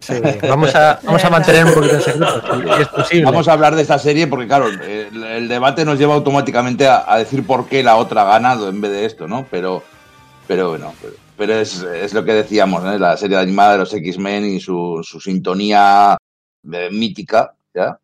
Sí, 0.00 0.14
vamos 0.48 0.74
a, 0.74 0.98
vamos 1.04 1.24
a 1.24 1.30
mantener 1.30 1.64
un 1.64 1.74
poquito 1.74 1.94
en 1.94 2.00
secreto, 2.02 2.42
si 2.76 2.82
es 2.82 2.88
posible. 2.88 3.24
Vamos 3.24 3.46
a 3.48 3.52
hablar 3.52 3.76
de 3.76 3.82
esta 3.82 3.98
serie 3.98 4.26
porque, 4.26 4.46
claro, 4.48 4.66
el, 4.68 5.22
el 5.24 5.48
debate 5.48 5.84
nos 5.84 5.98
lleva 5.98 6.14
automáticamente 6.14 6.86
a, 6.88 7.04
a 7.06 7.18
decir 7.18 7.46
por 7.46 7.66
qué 7.68 7.82
la 7.82 7.96
otra 7.96 8.22
ha 8.22 8.24
ganado 8.32 8.68
en 8.68 8.80
vez 8.80 8.90
de 8.90 9.04
esto, 9.04 9.28
¿no? 9.28 9.46
Pero, 9.50 9.84
pero 10.48 10.70
bueno, 10.70 10.92
pero, 11.00 11.14
pero 11.36 11.54
es, 11.54 11.82
es 11.82 12.12
lo 12.14 12.24
que 12.24 12.32
decíamos, 12.32 12.82
¿no? 12.82 12.98
La 12.98 13.16
serie 13.16 13.36
animada 13.38 13.72
de 13.72 13.78
los 13.78 13.94
X-Men 13.94 14.44
y 14.46 14.60
su, 14.60 15.00
su 15.04 15.20
sintonía 15.20 16.16
eh, 16.72 16.88
mítica, 16.90 17.52
¿ya? 17.72 17.96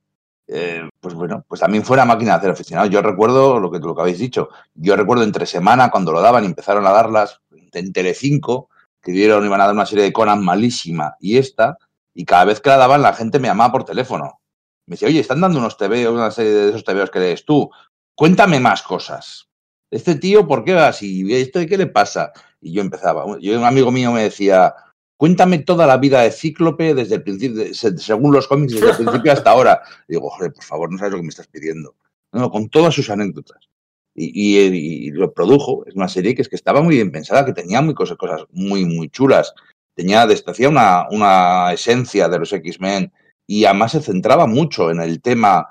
Eh, 0.51 0.89
pues 0.99 1.15
bueno, 1.15 1.45
pues 1.47 1.61
también 1.61 1.85
fue 1.85 1.97
una 1.97 2.07
máquina 2.07 2.33
de 2.33 2.39
hacer 2.39 2.51
aficionados. 2.51 2.91
Yo 2.91 3.03
recuerdo 3.03 3.61
lo 3.61 3.71
que, 3.71 3.79
lo 3.79 3.95
que 3.95 4.01
habéis 4.01 4.19
dicho. 4.19 4.49
Yo 4.75 4.97
recuerdo 4.97 5.23
entre 5.23 5.47
semana 5.47 5.91
cuando 5.91 6.11
lo 6.11 6.23
daban 6.23 6.45
empezaron 6.45 6.87
a 6.87 6.93
darlas 6.93 7.43
en 7.73 7.93
Telecinco, 7.93 8.71
que 9.03 9.13
dieron, 9.13 9.45
iban 9.45 9.61
a 9.61 9.67
dar 9.67 9.75
una 9.75 9.87
serie 9.87 10.05
de 10.05 10.13
Conan 10.13 10.43
malísima 10.43 11.17
y 11.21 11.37
esta, 11.37 11.77
y 12.15 12.25
cada 12.25 12.47
vez 12.47 12.61
que 12.61 12.71
la 12.71 12.79
daban 12.79 13.03
la 13.03 13.13
gente 13.13 13.39
me 13.39 13.49
llamaba 13.49 13.73
por 13.73 13.85
teléfono. 13.85 14.41
Me 14.87 14.95
decía, 14.95 15.09
oye, 15.09 15.21
están 15.21 15.41
dando 15.41 15.59
unos 15.59 15.77
TVOs, 15.77 16.15
una 16.15 16.31
serie 16.31 16.53
de 16.53 16.69
esos 16.71 16.83
TVOs 16.83 17.11
que 17.11 17.21
lees 17.21 17.45
tú. 17.45 17.71
Cuéntame 18.15 18.59
más 18.59 18.83
cosas. 18.83 19.49
Este 19.91 20.15
tío, 20.15 20.47
¿por 20.47 20.65
qué 20.65 20.75
va 20.75 20.89
así? 20.89 21.33
¿Esto 21.33 21.61
qué 21.69 21.77
le 21.77 21.87
pasa? 21.87 22.33
Y 22.61 22.73
yo 22.73 22.81
empezaba. 22.81 23.25
Yo, 23.39 23.59
un 23.59 23.65
amigo 23.65 23.91
mío 23.93 24.13
me 24.13 24.23
decía, 24.23 24.75
cuéntame 25.19 25.59
toda 25.59 25.87
la 25.87 25.99
vida 25.99 26.23
de 26.23 26.31
Cíclope 26.31 26.95
desde 26.95 27.17
el 27.17 27.23
principio, 27.23 27.63
según 27.75 28.33
los 28.33 28.47
cómics, 28.49 28.73
desde 28.73 28.89
el 28.91 28.97
principio 28.97 29.33
hasta 29.33 29.51
ahora. 29.51 29.83
Y 30.09 30.13
digo, 30.15 30.31
joder, 30.31 30.55
por 30.55 30.65
favor, 30.65 30.91
no 30.91 30.97
sabes 30.97 31.11
lo 31.13 31.19
que 31.19 31.25
me 31.25 31.29
estás 31.29 31.49
pidiendo. 31.49 31.95
No, 32.33 32.51
con 32.51 32.71
todas 32.71 32.95
sus 32.95 33.11
anécdotas. 33.11 33.69
Y, 34.15 34.57
y- 34.57 35.07
y 35.09 35.11
lo 35.11 35.33
produjo. 35.35 35.85
Es 35.87 35.95
una 35.95 36.09
serie 36.09 36.35
que 36.35 36.43
es 36.43 36.49
que 36.49 36.57
estaba 36.57 36.81
muy 36.83 36.97
bien 36.97 37.13
pensada, 37.13 37.45
que 37.45 37.53
tenía 37.53 37.83
muy 37.83 37.95
cosas, 37.95 38.17
cosas 38.17 38.43
muy, 38.53 38.85
muy 38.87 39.11
chulas. 39.11 39.53
Tenía, 39.95 40.23
hacía 40.23 40.69
una, 40.69 41.07
una 41.11 41.73
esencia 41.73 42.29
de 42.29 42.39
los 42.39 42.53
X-Men 42.53 43.13
y 43.47 43.65
además 43.65 43.93
se 43.93 44.01
centraba 44.01 44.47
mucho 44.47 44.91
en 44.91 45.01
el 45.01 45.21
tema, 45.21 45.67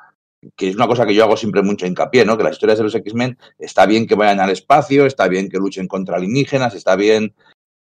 que 0.56 0.70
es 0.70 0.76
una 0.76 0.88
cosa 0.88 1.06
que 1.06 1.14
yo 1.16 1.24
hago 1.24 1.38
siempre 1.38 1.62
mucho 1.62 1.86
hincapié, 1.86 2.26
¿no? 2.26 2.38
Que 2.38 2.44
las 2.44 2.54
historias 2.54 2.78
de 2.80 2.84
los 2.86 2.96
X-Men 2.96 3.38
está 3.60 3.86
bien 3.86 4.06
que 4.08 4.16
vayan 4.16 4.40
al 4.40 4.50
espacio, 4.50 5.06
está 5.06 5.28
bien 5.28 5.48
que 5.50 5.58
luchen 5.58 5.88
contra 5.88 6.18
alienígenas, 6.18 6.74
está 6.76 6.96
bien 6.96 7.34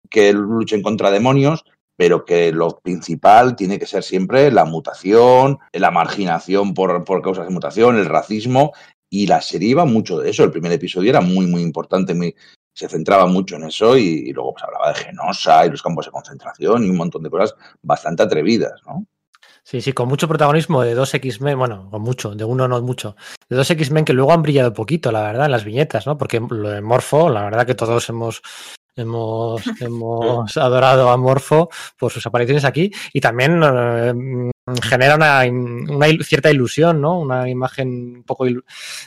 que 0.09 0.33
luchen 0.33 0.81
contra 0.81 1.11
demonios, 1.11 1.65
pero 1.95 2.25
que 2.25 2.51
lo 2.51 2.79
principal 2.79 3.55
tiene 3.55 3.79
que 3.79 3.87
ser 3.87 4.03
siempre 4.03 4.51
la 4.51 4.65
mutación, 4.65 5.59
la 5.73 5.91
marginación 5.91 6.73
por, 6.73 7.03
por 7.03 7.21
causas 7.21 7.47
de 7.47 7.53
mutación, 7.53 7.97
el 7.97 8.05
racismo, 8.05 8.73
y 9.09 9.27
la 9.27 9.41
serie 9.41 9.69
iba 9.69 9.85
mucho 9.85 10.19
de 10.19 10.29
eso. 10.29 10.43
El 10.43 10.51
primer 10.51 10.71
episodio 10.71 11.09
era 11.09 11.21
muy, 11.21 11.47
muy 11.47 11.61
importante, 11.61 12.13
muy, 12.13 12.35
se 12.73 12.87
centraba 12.87 13.25
mucho 13.25 13.55
en 13.55 13.63
eso 13.63 13.97
y, 13.97 14.31
luego 14.33 14.53
pues, 14.53 14.63
hablaba 14.63 14.89
de 14.89 14.95
Genosa 14.95 15.65
y 15.65 15.69
los 15.71 15.81
campos 15.81 16.05
de 16.05 16.11
concentración 16.11 16.83
y 16.83 16.89
un 16.89 16.97
montón 16.97 17.23
de 17.23 17.29
cosas 17.29 17.55
bastante 17.81 18.23
atrevidas, 18.23 18.81
¿no? 18.85 19.05
Sí, 19.69 19.81
sí, 19.81 19.91
con 19.91 20.07
mucho 20.07 20.29
protagonismo 20.29 20.81
de 20.81 20.93
dos 20.93 21.13
X-Men, 21.13 21.59
bueno, 21.59 21.89
con 21.91 22.01
mucho, 22.01 22.33
de 22.33 22.45
uno 22.45 22.69
no 22.69 22.81
mucho, 22.81 23.17
de 23.49 23.57
dos 23.57 23.69
X-Men 23.69 24.05
que 24.05 24.13
luego 24.13 24.31
han 24.31 24.41
brillado 24.41 24.71
poquito, 24.71 25.11
la 25.11 25.23
verdad, 25.23 25.47
en 25.47 25.51
las 25.51 25.65
viñetas, 25.65 26.07
¿no? 26.07 26.17
Porque 26.17 26.39
lo 26.39 26.69
de 26.69 26.79
Morfo, 26.79 27.29
la 27.29 27.43
verdad 27.43 27.65
que 27.67 27.75
todos 27.75 28.07
hemos, 28.07 28.41
hemos, 28.95 29.61
hemos 29.81 30.55
adorado 30.55 31.09
a 31.09 31.17
Morfo 31.17 31.67
por 31.99 32.13
sus 32.13 32.25
apariciones 32.25 32.63
aquí 32.63 32.89
y 33.11 33.19
también 33.19 33.61
eh, 33.61 34.13
genera 34.81 35.15
una, 35.15 35.41
una 35.41 36.07
il- 36.07 36.23
cierta 36.23 36.49
ilusión, 36.49 37.01
¿no? 37.01 37.19
Una 37.19 37.49
imagen 37.49 37.89
un 38.19 38.23
poco 38.23 38.45
ilu- 38.47 38.63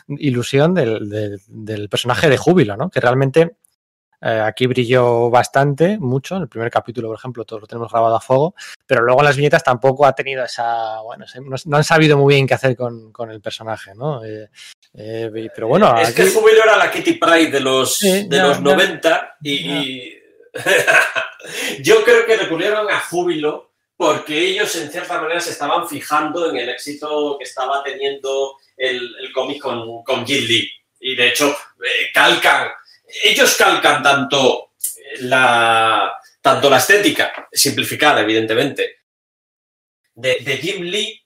ilusión 0.08 0.74
del, 0.74 1.08
del- 1.08 1.40
del 1.48 1.88
personaje 1.88 2.28
de 2.28 2.36
Júbilo, 2.36 2.76
¿no? 2.76 2.90
Que 2.90 3.00
realmente 3.00 3.56
eh, 4.23 4.41
aquí 4.41 4.66
brilló 4.66 5.31
bastante, 5.31 5.99
mucho. 5.99 6.37
En 6.37 6.43
el 6.43 6.49
primer 6.49 6.71
capítulo, 6.71 7.09
por 7.09 7.16
ejemplo, 7.18 7.45
todos 7.45 7.62
lo 7.62 7.66
tenemos 7.66 7.91
grabado 7.91 8.16
a 8.16 8.21
fuego, 8.21 8.55
pero 8.87 9.03
luego 9.03 9.21
en 9.21 9.27
las 9.27 9.37
viñetas 9.37 9.62
tampoco 9.64 10.05
ha 10.07 10.14
tenido 10.14 10.45
esa. 10.45 11.01
Bueno, 11.01 11.25
no, 11.43 11.57
no 11.64 11.77
han 11.77 11.85
sabido 11.85 12.18
muy 12.18 12.35
bien 12.35 12.47
qué 12.47 12.55
hacer 12.55 12.77
con, 12.77 13.12
con 13.12 13.31
el 13.31 13.41
personaje, 13.41 13.95
¿no? 13.95 14.25
Eh, 14.25 14.49
eh, 14.95 15.31
pero 15.55 15.68
bueno, 15.68 15.97
es 15.99 16.12
que 16.12 16.23
aquí- 16.23 16.33
Júbilo 16.33 16.62
era 16.64 16.77
la 16.77 16.91
Kitty 16.91 17.14
Pryde 17.14 17.51
de 17.51 17.61
los, 17.61 17.97
Sí, 17.99 18.27
de 18.29 18.39
los 18.43 18.57
ya. 18.57 18.62
90 18.62 19.37
y, 19.43 20.14
yo 21.81 22.03
creo 22.05 22.27
que 22.27 22.37
recurrieron 22.37 22.91
a 22.91 23.01
Júbilo 23.01 23.71
porque 23.97 24.39
ellos 24.39 24.75
en 24.77 24.91
cierta 24.91 25.21
manera 25.21 25.41
se 25.41 25.51
estaban 25.51 25.87
fijando 25.89 26.49
en 26.51 26.57
el 26.57 26.68
éxito 26.71 27.37
que 27.39 27.45
estaba 27.45 27.83
teniendo 27.83 28.57
el, 28.77 28.97
el 29.21 29.33
cómic 29.33 29.61
con, 29.61 30.03
con 30.03 30.25
Lee. 30.25 30.71
Y 31.01 31.14
de 31.16 31.29
hecho, 31.29 31.49
eh, 31.51 32.07
calcan, 32.12 32.68
ellos 33.24 33.54
calcan 33.56 34.02
tanto 34.02 34.72
la, 35.20 36.16
tanto 36.40 36.70
la 36.70 36.78
estética, 36.78 37.48
simplificada 37.52 38.20
evidentemente, 38.20 39.00
de, 40.14 40.36
de 40.40 40.56
Jim 40.58 40.82
Lee 40.82 41.22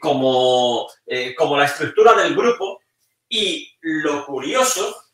como, 0.00 0.88
eh, 1.06 1.34
como 1.34 1.56
la 1.56 1.66
estructura 1.66 2.14
del 2.14 2.34
grupo 2.34 2.80
y 3.28 3.72
lo 3.80 4.24
curioso 4.24 5.04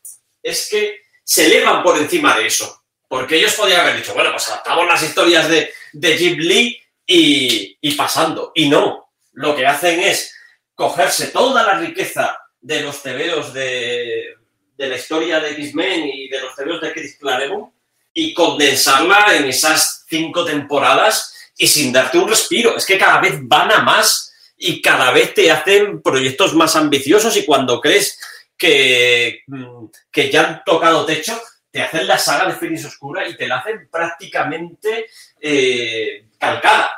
es 0.41 0.69
que 0.69 1.01
se 1.23 1.45
elevan 1.45 1.83
por 1.83 1.97
encima 1.97 2.37
de 2.37 2.47
eso. 2.47 2.83
Porque 3.07 3.35
ellos 3.35 3.53
podrían 3.55 3.81
haber 3.81 3.97
dicho, 3.97 4.13
bueno, 4.13 4.31
pues 4.31 4.47
adaptamos 4.47 4.87
las 4.87 5.03
historias 5.03 5.49
de, 5.49 5.73
de 5.91 6.17
Jim 6.17 6.37
Lee 6.37 6.81
y, 7.05 7.77
y 7.81 7.95
pasando. 7.95 8.51
Y 8.55 8.69
no. 8.69 9.09
Lo 9.33 9.55
que 9.55 9.65
hacen 9.65 9.99
es 9.99 10.33
cogerse 10.73 11.27
toda 11.27 11.63
la 11.63 11.77
riqueza 11.79 12.37
de 12.61 12.81
los 12.81 13.01
tebeos 13.01 13.53
de, 13.53 14.35
de 14.81 14.89
la 14.89 14.95
historia 14.95 15.39
de 15.39 15.51
X-Men 15.51 16.09
y 16.11 16.27
de 16.27 16.41
los 16.41 16.55
tebeos 16.55 16.81
de 16.81 16.91
Chris 16.91 17.15
Claremont 17.19 17.71
y 18.11 18.33
condensarla 18.33 19.35
en 19.35 19.45
esas 19.45 20.05
cinco 20.09 20.43
temporadas 20.43 21.51
y 21.55 21.67
sin 21.67 21.93
darte 21.93 22.17
un 22.17 22.27
respiro. 22.27 22.75
Es 22.75 22.85
que 22.87 22.97
cada 22.97 23.21
vez 23.21 23.35
van 23.43 23.71
a 23.71 23.83
más 23.83 24.33
y 24.57 24.81
cada 24.81 25.11
vez 25.11 25.35
te 25.35 25.51
hacen 25.51 26.01
proyectos 26.01 26.55
más 26.55 26.75
ambiciosos 26.75 27.37
y 27.37 27.45
cuando 27.45 27.79
crees 27.79 28.19
que, 28.57 29.43
mm, 29.45 29.85
que 30.11 30.31
ya 30.31 30.47
han 30.47 30.63
tocado 30.65 31.05
techo, 31.05 31.39
te 31.69 31.83
hacen 31.83 32.07
la 32.07 32.17
saga 32.17 32.51
de 32.51 32.57
Fénix 32.57 32.83
Oscura 32.85 33.27
y 33.29 33.37
te 33.37 33.47
la 33.47 33.59
hacen 33.59 33.87
prácticamente 33.87 35.05
eh, 35.39 36.25
calcada. 36.39 36.91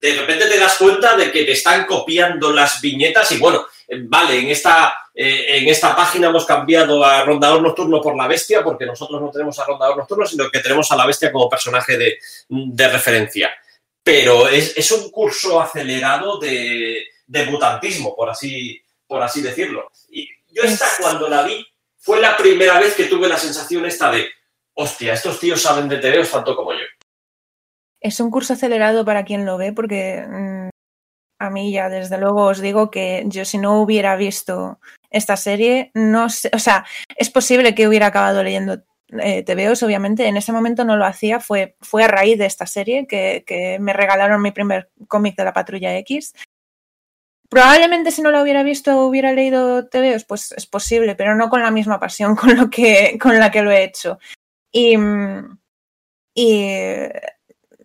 De 0.00 0.12
repente 0.14 0.46
te 0.46 0.58
das 0.58 0.76
cuenta 0.76 1.16
de 1.16 1.30
que 1.30 1.44
te 1.44 1.52
están 1.52 1.86
copiando 1.86 2.52
las 2.52 2.80
viñetas 2.80 3.30
y 3.30 3.38
bueno, 3.38 3.64
vale, 4.04 4.38
en 4.38 4.48
esta, 4.48 4.94
eh, 5.14 5.58
en 5.58 5.68
esta 5.68 5.94
página 5.94 6.28
hemos 6.28 6.46
cambiado 6.46 7.04
a 7.04 7.24
Rondador 7.24 7.62
Nocturno 7.62 8.00
por 8.00 8.16
la 8.16 8.26
Bestia, 8.26 8.62
porque 8.62 8.86
nosotros 8.86 9.20
no 9.20 9.30
tenemos 9.30 9.58
a 9.58 9.64
Rondador 9.64 9.96
Nocturno, 9.96 10.26
sino 10.26 10.50
que 10.50 10.60
tenemos 10.60 10.90
a 10.90 10.96
la 10.96 11.06
Bestia 11.06 11.32
como 11.32 11.48
personaje 11.48 11.96
de, 11.96 12.18
de 12.48 12.88
referencia. 12.88 13.50
Pero 14.02 14.48
es, 14.48 14.76
es 14.76 14.90
un 14.90 15.10
curso 15.10 15.60
acelerado 15.60 16.38
de, 16.38 17.04
de 17.26 17.46
mutantismo, 17.46 18.14
por 18.14 18.30
así, 18.30 18.80
por 19.06 19.22
así 19.22 19.42
decirlo. 19.42 19.90
Y 20.10 20.28
yo 20.48 20.62
esta, 20.62 20.86
cuando 21.00 21.28
la 21.28 21.42
vi, 21.42 21.66
fue 21.98 22.20
la 22.20 22.36
primera 22.36 22.80
vez 22.80 22.94
que 22.94 23.04
tuve 23.04 23.28
la 23.28 23.38
sensación 23.38 23.86
esta 23.86 24.10
de, 24.10 24.28
hostia, 24.74 25.14
estos 25.14 25.38
tíos 25.38 25.62
saben 25.62 25.88
de 25.88 25.98
TVOs 25.98 26.30
tanto 26.30 26.56
como 26.56 26.72
yo. 26.72 26.84
Es 28.00 28.18
un 28.18 28.30
curso 28.30 28.54
acelerado 28.54 29.04
para 29.04 29.24
quien 29.24 29.46
lo 29.46 29.56
ve, 29.56 29.72
porque 29.72 30.24
mm, 30.26 30.61
a 31.42 31.50
mí 31.50 31.72
ya 31.72 31.88
desde 31.88 32.18
luego 32.18 32.44
os 32.44 32.60
digo 32.60 32.90
que 32.90 33.24
yo 33.26 33.44
si 33.44 33.58
no 33.58 33.80
hubiera 33.80 34.14
visto 34.16 34.78
esta 35.10 35.36
serie, 35.36 35.90
no 35.92 36.28
sé, 36.30 36.50
o 36.54 36.58
sea, 36.58 36.84
es 37.16 37.30
posible 37.30 37.74
que 37.74 37.88
hubiera 37.88 38.06
acabado 38.06 38.42
leyendo 38.44 38.82
eh, 39.20 39.42
TVOs, 39.42 39.82
obviamente, 39.82 40.26
en 40.26 40.36
ese 40.36 40.52
momento 40.52 40.84
no 40.84 40.96
lo 40.96 41.04
hacía, 41.04 41.40
fue, 41.40 41.76
fue 41.80 42.04
a 42.04 42.08
raíz 42.08 42.38
de 42.38 42.46
esta 42.46 42.66
serie 42.66 43.06
que, 43.08 43.42
que 43.44 43.78
me 43.80 43.92
regalaron 43.92 44.40
mi 44.40 44.52
primer 44.52 44.90
cómic 45.08 45.36
de 45.36 45.44
la 45.44 45.52
Patrulla 45.52 45.96
X. 45.98 46.32
Probablemente 47.48 48.12
si 48.12 48.22
no 48.22 48.30
lo 48.30 48.40
hubiera 48.40 48.62
visto 48.62 49.04
hubiera 49.04 49.32
leído 49.32 49.88
TVOs, 49.88 50.24
pues 50.24 50.52
es 50.52 50.66
posible, 50.66 51.16
pero 51.16 51.34
no 51.34 51.50
con 51.50 51.60
la 51.60 51.72
misma 51.72 51.98
pasión 51.98 52.36
con, 52.36 52.56
lo 52.56 52.70
que, 52.70 53.18
con 53.20 53.38
la 53.38 53.50
que 53.50 53.62
lo 53.62 53.72
he 53.72 53.82
hecho. 53.82 54.18
Y, 54.70 54.96
y 56.34 56.66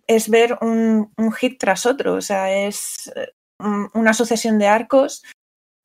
es 0.06 0.30
ver 0.30 0.56
un, 0.62 1.12
un, 1.16 1.32
hit 1.32 1.58
tras 1.58 1.84
otro, 1.84 2.14
o 2.14 2.20
sea, 2.22 2.50
es 2.50 3.12
una 3.58 4.14
sucesión 4.14 4.58
de 4.58 4.66
arcos 4.66 5.22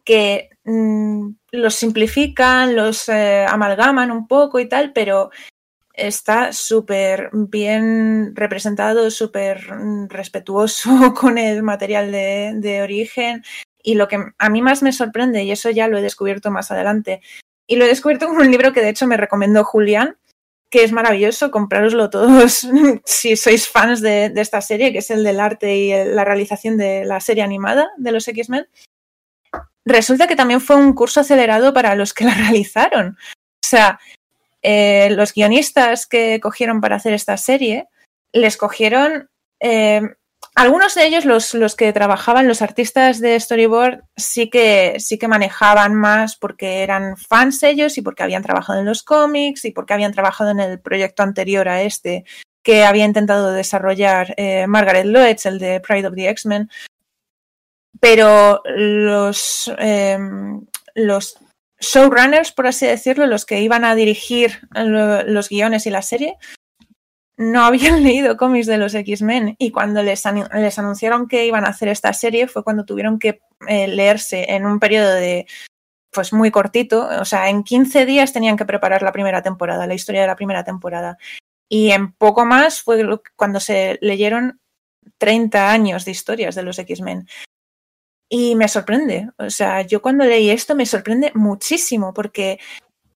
que 0.04 0.50
mmm, 0.66 1.30
los 1.52 1.76
simplifican, 1.76 2.76
los 2.76 3.08
eh, 3.10 3.46
amalgaman 3.48 4.12
un 4.12 4.28
poco 4.28 4.60
y 4.60 4.68
tal, 4.68 4.92
pero 4.94 5.32
está 5.94 6.54
súper 6.54 7.30
bien 7.32 8.36
representado, 8.36 9.10
súper 9.12 9.66
respetuoso 10.10 11.14
con 11.20 11.38
el 11.38 11.64
material 11.64 12.12
de, 12.12 12.54
de, 12.56 12.82
origen. 12.82 13.44
Y 13.82 13.96
lo 13.96 14.08
que 14.08 14.18
a 14.38 14.50
mí 14.50 14.62
más 14.62 14.82
me 14.82 14.94
sorprende, 14.94 15.44
y 15.44 15.52
eso 15.52 15.70
ya 15.70 15.88
lo 15.88 15.98
he 15.98 16.02
descubierto 16.02 16.52
más 16.52 16.72
adelante, 16.72 17.22
y 17.68 17.76
lo 17.76 17.86
he 17.86 17.90
descubierto 17.90 18.28
con 18.28 18.38
un 18.38 18.52
libro 18.52 18.74
que 18.74 18.82
de 18.82 18.90
hecho 18.90 19.08
me 19.08 19.18
recomendó 19.18 19.64
Julián, 19.64 20.18
que 20.74 20.84
es 20.84 20.92
maravilloso, 20.92 21.52
comprároslo 21.52 22.10
todos 22.10 22.66
si 23.06 23.36
sois 23.36 23.70
fans 23.70 24.02
de, 24.02 24.34
esta 24.38 24.60
serie, 24.60 24.92
que 24.92 24.98
es 24.98 25.12
el 25.12 25.24
del 25.24 25.40
arte 25.40 25.76
y 25.76 25.92
la 25.92 26.26
realización 26.26 26.80
de 26.80 27.06
la 27.06 27.20
serie 27.20 27.44
animada 27.44 27.92
de 27.98 28.12
los 28.12 28.28
X-Men. 28.28 28.66
Resulta 29.86 30.26
que 30.26 30.36
también 30.36 30.62
fue 30.62 30.76
un 30.76 30.94
curso 30.94 31.20
acelerado 31.20 31.76
para 31.76 31.94
los 31.94 32.16
que 32.16 32.26
la 32.26 32.34
realizaron. 32.44 33.18
O 33.20 33.68
sea, 33.68 34.00
eh, 34.64 35.12
los 35.12 35.36
guionistas 35.36 36.08
que 36.08 36.40
cogieron 36.40 36.82
para 36.82 36.96
hacer 36.96 37.14
esta 37.14 37.38
serie, 37.38 37.88
les 38.32 38.58
cogieron 38.58 39.30
eh, 39.60 40.02
algunos 40.56 40.94
de 40.94 41.06
ellos, 41.06 41.26
los, 41.26 41.54
los, 41.56 41.76
que 41.76 41.92
trabajaban, 41.94 42.48
los 42.48 42.62
artistas 42.62 43.20
de 43.20 43.40
storyboard, 43.40 44.04
sí 44.16 44.50
que, 44.50 44.96
sí 45.00 45.18
que 45.18 45.28
manejaban 45.28 45.96
más 45.96 46.36
porque 46.36 46.84
eran 46.84 47.18
fans 47.18 47.64
ellos 47.64 47.98
y 47.98 48.02
porque 48.02 48.24
habían 48.24 48.44
trabajado 48.44 48.80
en 48.80 48.86
los 48.86 49.02
cómics 49.02 49.66
y 49.66 49.72
porque 49.72 49.94
habían 49.94 50.14
trabajado 50.14 50.52
en 50.52 50.60
el 50.60 50.80
proyecto 50.80 51.24
anterior 51.24 51.68
a 51.68 51.82
este 51.82 52.26
que 52.62 52.86
había 52.86 53.06
intentado 53.06 53.52
desarrollar 53.52 54.34
eh, 54.38 54.68
Margaret 54.68 55.06
Loetz, 55.06 55.46
el 55.46 55.60
de 55.60 55.82
Pride 55.82 56.08
of 56.08 56.16
the 56.16 56.30
X-Men. 56.30 56.70
Pero 58.00 58.62
los, 58.66 59.72
eh, 59.80 60.18
los 60.96 61.38
showrunners, 61.80 62.52
por 62.52 62.68
así 62.68 62.86
decirlo, 62.86 63.28
los 63.28 63.46
que 63.46 63.62
iban 63.62 63.84
a 63.84 63.96
dirigir 63.96 64.68
los 64.74 65.50
guiones 65.50 65.86
y 65.86 65.90
la 65.90 66.02
serie, 66.02 66.38
no 67.38 67.64
habían 67.64 68.04
leído 68.04 68.38
cómics 68.38 68.68
de 68.68 68.78
los 68.78 68.94
X-Men 68.94 69.56
y 69.58 69.72
cuando 69.72 70.04
les, 70.04 70.26
an 70.26 70.48
les, 70.54 70.80
anunciaron 70.80 71.28
que 71.28 71.46
iban 71.46 71.66
a 71.66 71.70
hacer 71.70 71.88
esta 71.88 72.14
serie 72.14 72.48
fue 72.48 72.64
cuando 72.64 72.86
tuvieron 72.86 73.20
que 73.20 73.42
eh, 73.68 73.88
leerse 73.88 74.46
en 74.50 74.66
un 74.66 74.80
periodo 74.80 75.14
de 75.14 75.48
pues 76.12 76.32
muy 76.32 76.52
cortito, 76.52 77.10
o 77.20 77.26
sea, 77.26 77.50
en 77.50 77.64
15 77.64 78.06
días 78.06 78.34
tenían 78.34 78.56
que 78.56 78.66
preparar 78.66 79.02
la 79.02 79.12
primera 79.12 79.42
temporada, 79.42 79.88
la 79.88 79.96
historia 79.96 80.22
de 80.22 80.28
la 80.28 80.36
primera 80.36 80.64
temporada. 80.64 81.18
Y 81.68 81.90
en 81.90 82.14
poco 82.14 82.46
más 82.46 82.82
fue 82.82 83.04
cuando 83.36 83.60
se 83.60 83.98
leyeron 84.00 84.62
30 85.18 85.72
años 85.72 86.06
de 86.06 86.12
historias 86.12 86.54
de 86.54 86.62
los 86.62 86.78
X-Men. 86.78 87.28
Y 88.30 88.56
me 88.56 88.68
sorprende, 88.68 89.30
o 89.38 89.50
sea, 89.50 89.82
yo 89.82 90.02
cuando 90.02 90.24
leí 90.24 90.50
esto 90.50 90.76
me 90.76 90.86
sorprende 90.86 91.32
muchísimo 91.34 92.14
porque 92.14 92.60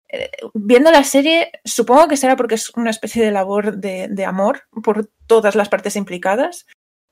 eh, 0.09 0.29
viendo 0.53 0.91
la 0.91 1.03
serie, 1.03 1.51
supongo 1.65 2.07
que 2.07 2.17
será 2.17 2.35
porque 2.35 2.55
es 2.55 2.69
una 2.75 2.89
especie 2.89 3.23
de 3.23 3.31
labor 3.31 3.77
de, 3.77 4.07
de, 4.09 4.25
amor 4.25 4.63
por 4.83 5.09
todas 5.27 5.55
las 5.55 5.69
partes 5.69 5.95
implicadas, 5.95 6.65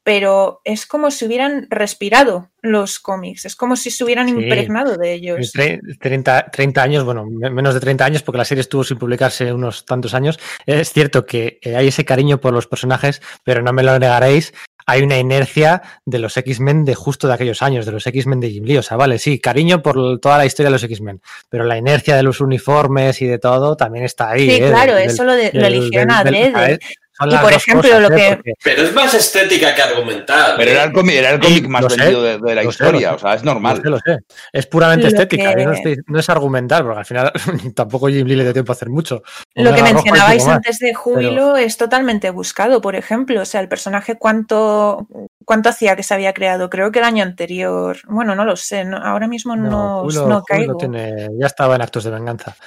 pero 0.06 0.62
es 0.64 0.86
como 0.86 1.10
si 1.10 1.26
hubieran 1.26 1.66
respirado 1.72 2.52
los 2.62 3.00
cómics, 3.00 3.46
es 3.46 3.56
como 3.56 3.76
si 3.76 3.90
se 3.90 4.04
hubieran 4.04 4.30
sí. 4.30 4.36
impregnado 4.36 4.98
de 4.98 5.14
ellos. 5.14 5.52
30, 5.52 6.52
30, 6.52 6.84
años, 6.84 7.04
bueno, 7.04 7.26
menos 7.26 7.74
de 7.74 7.80
30 7.80 8.06
años, 8.06 8.22
porque 8.22 8.38
la 8.38 8.46
serie 8.46 8.62
estuvo 8.62 8.84
sin 8.84 9.00
publicarse 9.00 9.52
unos 9.52 9.84
tantos 9.84 10.14
años. 10.14 10.40
Es 10.68 10.94
cierto 10.94 11.26
que 11.26 11.60
hay 11.76 11.88
ese 11.88 12.06
cariño 12.06 12.40
por 12.40 12.54
los 12.54 12.68
personajes, 12.68 13.20
pero 13.44 13.64
no 13.64 13.74
me 13.74 13.82
lo 13.82 13.98
negaréis, 13.98 14.54
hay 14.86 15.02
una 15.02 15.18
inercia 15.18 15.82
de 16.06 16.20
los 16.20 16.38
X-Men 16.38 16.86
de 16.86 16.96
justo 16.96 17.28
de 17.28 17.34
aquellos 17.34 17.62
años, 17.62 17.86
de 17.86 17.92
los 17.92 18.06
X-Men 18.06 18.40
de 18.40 18.52
Jim 18.52 18.64
Lee. 18.64 18.78
O 18.78 18.84
sea, 18.84 18.98
vale, 18.98 19.20
sí, 19.20 19.40
cariño 19.40 19.82
por 19.82 20.20
toda 20.20 20.38
la 20.38 20.46
historia 20.46 20.68
de 20.68 20.74
los 20.74 20.84
X-Men, 20.84 21.22
pero 21.50 21.64
la 21.64 21.78
inercia 21.78 22.16
de 22.16 22.24
los 22.24 22.42
uniformes 22.42 23.22
y 23.22 23.26
de 23.26 23.40
todo 23.40 23.76
también 23.76 24.06
está 24.06 24.32
ahí. 24.32 24.50
Sí, 24.50 24.56
¿eh? 24.64 24.70
claro, 24.70 24.96
del, 24.96 25.10
eso 25.10 25.24
lo, 25.24 25.34
de, 25.34 25.52
lo 25.54 25.66
eligieron 25.66 26.12
adrede. 26.12 26.80
Y 27.24 27.38
por 27.38 27.54
ejemplo, 27.54 28.00
lo 28.02 28.10
que. 28.10 28.36
Porque... 28.36 28.54
Pero 28.62 28.84
es 28.84 28.94
más 28.94 29.14
estética 29.14 29.74
que 29.74 29.82
argumental. 29.82 30.56
Pero 30.58 30.72
era 30.72 30.84
el 30.84 30.92
cómic, 30.92 31.16
era 31.16 31.32
el 31.32 31.40
cómic 31.40 31.68
más 31.68 31.86
sé, 31.86 31.98
vendido 31.98 32.22
de, 32.22 32.40
de, 32.40 32.56
la 32.56 32.64
historia, 32.64 33.10
sé, 33.10 33.16
o 33.16 33.20
sea, 33.20 33.34
es 33.36 33.44
normal. 33.44 33.78
Lo 33.78 33.84
sé, 33.84 33.90
lo 33.90 34.00
sé. 34.00 34.26
Es 34.52 34.68
puramente 34.68 35.04
lo 35.04 35.08
estética, 35.10 35.56
que... 35.56 35.66
no, 35.66 35.72
estoy, 35.72 35.98
no, 36.08 36.20
es 36.20 36.30
argumental, 36.30 36.84
porque 36.84 37.00
al 37.00 37.06
final 37.06 37.32
tampoco 37.76 38.08
Jim 38.08 38.28
Lee 38.28 38.36
le 38.36 38.44
dio 38.44 38.52
tiempo 38.52 38.74
a 38.74 38.76
hacer 38.76 38.90
mucho. 38.90 39.24
Lo 39.54 39.74
que 39.74 39.82
mencionabais 39.82 40.46
antes 40.46 40.80
de 40.80 40.94
Júbilo 40.94 41.54
pero... 41.54 41.58
es 41.58 41.78
totalmente 41.78 42.30
buscado, 42.32 42.82
por 42.82 42.96
ejemplo. 42.96 43.42
O 43.42 43.46
sea, 43.46 43.62
el 43.62 43.70
personaje, 43.70 44.18
¿cuánto, 44.18 45.08
cuánto 45.46 45.70
hacía 45.70 45.96
que 45.96 46.04
se 46.04 46.14
había 46.14 46.34
creado? 46.34 46.70
Creo 46.70 46.92
que 46.92 47.00
el 47.00 47.06
año 47.06 47.24
anterior. 47.24 47.98
Bueno, 48.10 48.36
no 48.36 48.44
lo 48.44 48.58
sé, 48.58 48.84
no, 48.84 48.98
ahora 48.98 49.30
mismo 49.30 49.56
no, 49.56 50.02
Júbilo, 50.02 50.28
no 50.28 50.44
caigo. 50.44 50.76
Tiene, 50.76 51.30
ya 51.40 51.48
estaba 51.48 51.76
en 51.76 51.82
actos 51.82 52.04
de 52.04 52.12
venganza. 52.12 52.58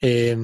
Eh, 0.00 0.34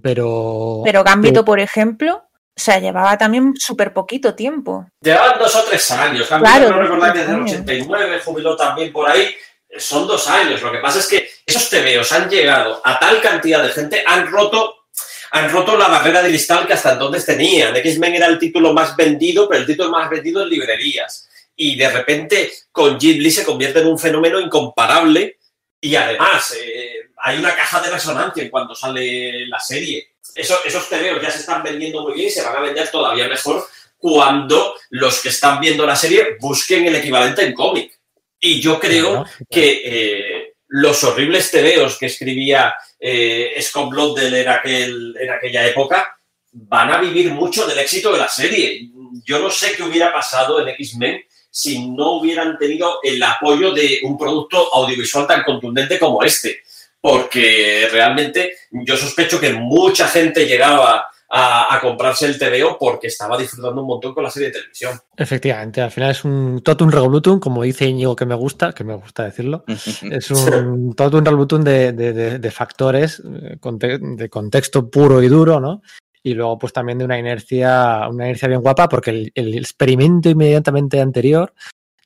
pero. 0.00 0.82
Pero 0.84 1.02
Gambito, 1.02 1.44
por 1.44 1.58
ejemplo 1.58 2.29
o 2.60 2.62
sea, 2.62 2.78
llevaba 2.78 3.16
también 3.16 3.54
súper 3.56 3.94
poquito 3.94 4.34
tiempo. 4.34 4.86
Llevaban 5.00 5.38
dos 5.38 5.56
o 5.56 5.64
tres 5.64 5.90
años. 5.92 6.26
Claro, 6.28 6.68
no 6.68 6.82
recordar 6.82 7.14
que 7.14 7.20
desde 7.20 7.32
el 7.32 7.40
89 7.40 8.20
jubiló 8.22 8.54
también 8.54 8.92
por 8.92 9.08
ahí. 9.08 9.34
Son 9.78 10.06
dos 10.06 10.28
años. 10.28 10.60
Lo 10.60 10.70
que 10.70 10.76
pasa 10.78 10.98
es 10.98 11.08
que 11.08 11.30
esos 11.46 11.70
tebeos 11.70 12.12
han 12.12 12.28
llegado 12.28 12.82
a 12.84 12.98
tal 12.98 13.18
cantidad 13.22 13.62
de 13.62 13.70
gente, 13.70 14.04
han 14.06 14.30
roto, 14.30 14.84
han 15.30 15.50
roto 15.50 15.74
la 15.78 15.88
barrera 15.88 16.22
de 16.22 16.28
cristal 16.28 16.66
que 16.66 16.74
hasta 16.74 16.92
entonces 16.92 17.24
tenían. 17.24 17.74
X-Men 17.76 18.16
era 18.16 18.26
el 18.26 18.38
título 18.38 18.74
más 18.74 18.94
vendido, 18.94 19.48
pero 19.48 19.62
el 19.62 19.66
título 19.66 19.90
más 19.90 20.10
vendido 20.10 20.42
en 20.42 20.50
librerías. 20.50 21.30
Y 21.56 21.76
de 21.76 21.88
repente 21.88 22.52
con 22.70 23.00
Jim 23.00 23.22
Lee 23.22 23.30
se 23.30 23.46
convierte 23.46 23.80
en 23.80 23.86
un 23.86 23.98
fenómeno 23.98 24.38
incomparable. 24.38 25.38
Y 25.80 25.94
además, 25.96 26.54
eh, 26.60 27.08
hay 27.16 27.38
una 27.38 27.54
caja 27.54 27.80
de 27.80 27.88
resonancia 27.88 28.42
en 28.42 28.50
cuanto 28.50 28.74
sale 28.74 29.46
la 29.46 29.60
serie 29.60 30.09
eso, 30.34 30.58
esos 30.64 30.88
tebeos 30.88 31.22
ya 31.22 31.30
se 31.30 31.40
están 31.40 31.62
vendiendo 31.62 32.02
muy 32.02 32.14
bien 32.14 32.28
y 32.28 32.30
se 32.30 32.42
van 32.42 32.56
a 32.56 32.60
vender 32.60 32.90
todavía 32.90 33.28
mejor 33.28 33.66
cuando 33.98 34.74
los 34.90 35.20
que 35.20 35.28
están 35.28 35.60
viendo 35.60 35.84
la 35.84 35.96
serie 35.96 36.36
busquen 36.40 36.86
el 36.86 36.96
equivalente 36.96 37.44
en 37.44 37.54
cómic. 37.54 37.98
Y 38.38 38.60
yo 38.60 38.80
creo 38.80 39.12
no, 39.12 39.20
no. 39.20 39.26
que 39.50 39.82
eh, 39.84 40.54
los 40.68 41.04
horribles 41.04 41.50
tebeos 41.50 41.98
que 41.98 42.06
escribía 42.06 42.74
eh, 42.98 43.54
Scott 43.60 43.90
Blondell 43.90 44.34
en, 44.34 44.48
aquel, 44.48 45.16
en 45.20 45.30
aquella 45.30 45.66
época 45.66 46.16
van 46.52 46.90
a 46.90 47.00
vivir 47.00 47.30
mucho 47.32 47.66
del 47.66 47.78
éxito 47.78 48.12
de 48.12 48.18
la 48.18 48.28
serie. 48.28 48.88
Yo 49.24 49.38
no 49.38 49.50
sé 49.50 49.74
qué 49.76 49.82
hubiera 49.82 50.12
pasado 50.12 50.60
en 50.60 50.68
X-Men 50.68 51.22
si 51.50 51.88
no 51.88 52.12
hubieran 52.12 52.56
tenido 52.58 53.00
el 53.02 53.22
apoyo 53.22 53.72
de 53.72 54.00
un 54.04 54.16
producto 54.16 54.72
audiovisual 54.72 55.26
tan 55.26 55.42
contundente 55.42 55.98
como 55.98 56.22
este 56.22 56.62
porque 57.00 57.88
realmente 57.90 58.52
yo 58.70 58.96
sospecho 58.96 59.40
que 59.40 59.52
mucha 59.52 60.06
gente 60.08 60.46
llegaba 60.46 61.06
a, 61.32 61.74
a, 61.74 61.80
comprarse 61.80 62.26
el 62.26 62.38
TVO 62.38 62.76
porque 62.78 63.06
estaba 63.06 63.38
disfrutando 63.38 63.82
un 63.82 63.86
montón 63.86 64.12
con 64.12 64.24
la 64.24 64.30
serie 64.30 64.48
de 64.48 64.54
televisión. 64.54 64.98
Efectivamente, 65.16 65.80
al 65.80 65.92
final 65.92 66.10
es 66.10 66.24
un 66.24 66.60
totum 66.62 66.90
revolutum, 66.90 67.38
como 67.38 67.62
dice 67.62 67.86
Íñigo 67.86 68.16
que 68.16 68.26
me 68.26 68.34
gusta, 68.34 68.72
que 68.72 68.82
me 68.82 68.96
gusta 68.96 69.24
decirlo, 69.24 69.64
es 69.68 70.30
un 70.30 70.94
totum 70.94 71.24
revolutum 71.24 71.62
de, 71.62 71.92
de, 71.92 72.12
de, 72.12 72.38
de 72.40 72.50
factores, 72.50 73.22
de 73.24 74.28
contexto 74.28 74.90
puro 74.90 75.22
y 75.22 75.28
duro, 75.28 75.60
¿no? 75.60 75.82
y 76.22 76.34
luego 76.34 76.58
pues 76.58 76.72
también 76.72 76.98
de 76.98 77.04
una 77.04 77.18
inercia, 77.18 78.06
una 78.10 78.24
inercia 78.24 78.48
bien 78.48 78.60
guapa 78.60 78.88
porque 78.88 79.10
el, 79.10 79.32
el 79.34 79.56
experimento 79.56 80.28
inmediatamente 80.28 81.00
anterior 81.00 81.54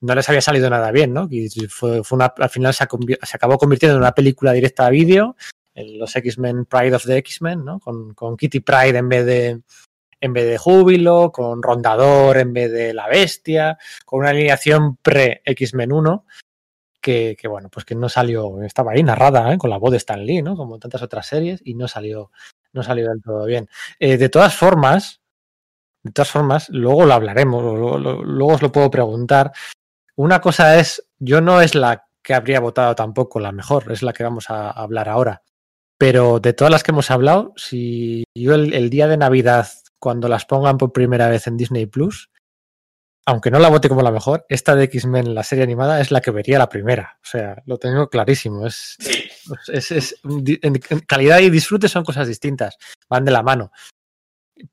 no 0.05 0.14
les 0.14 0.28
había 0.28 0.40
salido 0.40 0.68
nada 0.68 0.90
bien, 0.90 1.12
¿no? 1.12 1.28
Fue, 1.70 2.02
una, 2.11 2.26
al 2.26 2.50
final 2.50 2.74
se, 2.74 2.86
se 3.22 3.36
acabó 3.36 3.57
convirtiendo 3.59 3.96
en 3.96 4.02
una 4.02 4.12
película 4.12 4.52
directa 4.52 4.86
a 4.86 4.90
vídeo, 4.90 5.36
los 5.74 6.14
X-Men 6.14 6.66
Pride 6.66 6.94
of 6.94 7.07
the 7.07 7.16
X-Men, 7.16 7.64
¿no? 7.64 7.80
Con, 7.80 8.14
con 8.14 8.36
Kitty 8.36 8.61
Pride 8.61 8.98
en 8.98 9.09
vez 9.09 9.26
de 9.26 9.62
en 10.20 10.32
vez 10.32 10.46
de 10.46 10.57
Júbilo, 10.57 11.32
con 11.32 11.62
Rondador 11.62 12.38
en 12.38 12.52
vez 12.55 12.72
de 12.72 12.94
La 12.94 13.09
Bestia, 13.09 13.76
con 14.07 14.20
una 14.20 14.30
alineación 14.30 14.96
pre-X-Men 14.96 15.92
1, 15.92 16.26
que, 17.00 17.36
que, 17.38 17.46
bueno, 17.46 17.68
pues 17.68 17.84
que 17.84 17.94
no 17.94 18.09
salió, 18.09 18.62
estaba 18.62 18.92
ahí 18.92 19.02
narrada 19.02 19.52
¿eh? 19.52 19.59
con 19.59 19.68
la 19.68 19.76
voz 19.76 19.90
de 19.90 19.98
Stan 19.98 20.24
Lee, 20.24 20.40
¿no? 20.40 20.57
Como 20.57 20.78
tantas 20.78 21.02
otras 21.02 21.26
series, 21.26 21.61
y 21.62 21.74
no 21.74 21.88
salió, 21.88 22.30
no 22.72 22.82
salió 22.82 23.11
del 23.11 23.20
todo 23.20 23.44
bien. 23.44 23.68
Eh, 23.98 24.16
de 24.16 24.28
todas 24.30 24.57
formas, 24.57 25.20
de 26.02 26.12
todas 26.12 26.30
formas, 26.30 26.68
luego 26.70 27.05
lo 27.05 27.12
hablaremos, 27.12 27.62
luego 27.62 28.52
os 28.55 28.62
lo 28.62 28.72
puedo 28.72 28.90
preguntar. 28.90 29.52
Una 30.17 30.41
cosa 30.41 30.79
es, 30.79 31.07
yo 31.19 31.41
no 31.41 31.61
es 31.61 31.75
la 31.75 32.07
que 32.23 32.35
habría 32.35 32.61
votado 32.61 32.95
tampoco 32.95 33.41
la 33.41 33.53
mejor, 33.53 33.91
es 33.93 34.03
la 34.03 34.12
que 34.12 34.23
vamos 34.25 34.49
a 34.51 34.71
hablar 34.71 35.09
ahora. 35.09 35.43
Pero 35.99 36.41
de 36.41 36.53
todas 36.53 36.71
las 36.71 36.83
que 36.83 36.93
hemos 36.93 37.11
hablado, 37.11 37.53
si 37.57 38.25
yo 38.37 38.55
el, 38.55 38.73
el 38.75 38.91
día 38.91 39.07
de 39.09 39.17
Navidad, 39.17 39.69
cuando 39.99 40.29
las 40.29 40.45
pongan 40.45 40.79
por 40.79 40.93
primera 40.93 41.29
vez 41.29 41.47
en 41.47 41.57
Disney 41.57 41.87
Plus, 41.87 42.31
aunque 43.27 43.51
no 43.51 43.59
la 43.59 43.69
vote 43.71 43.89
como 43.89 44.03
la 44.03 44.11
mejor, 44.11 44.45
esta 44.49 44.75
de 44.75 44.85
X-Men, 44.85 45.35
la 45.35 45.43
serie 45.43 45.65
animada, 45.65 46.01
es 46.01 46.11
la 46.11 46.21
que 46.21 46.31
vería 46.31 46.59
la 46.59 46.69
primera. 46.69 47.19
O 47.23 47.27
sea, 47.27 47.62
lo 47.65 47.79
tengo 47.79 48.09
clarísimo. 48.09 48.67
Es, 48.67 48.97
Sí. 49.01 49.25
es, 49.73 49.91
es- 49.93 50.21
en 50.25 50.75
calidad 51.07 51.41
y 51.41 51.51
disfrute 51.51 51.89
son 51.89 52.05
cosas 52.05 52.29
distintas, 52.29 52.77
van 53.09 53.25
de 53.25 53.31
la 53.33 53.43
mano. 53.43 53.71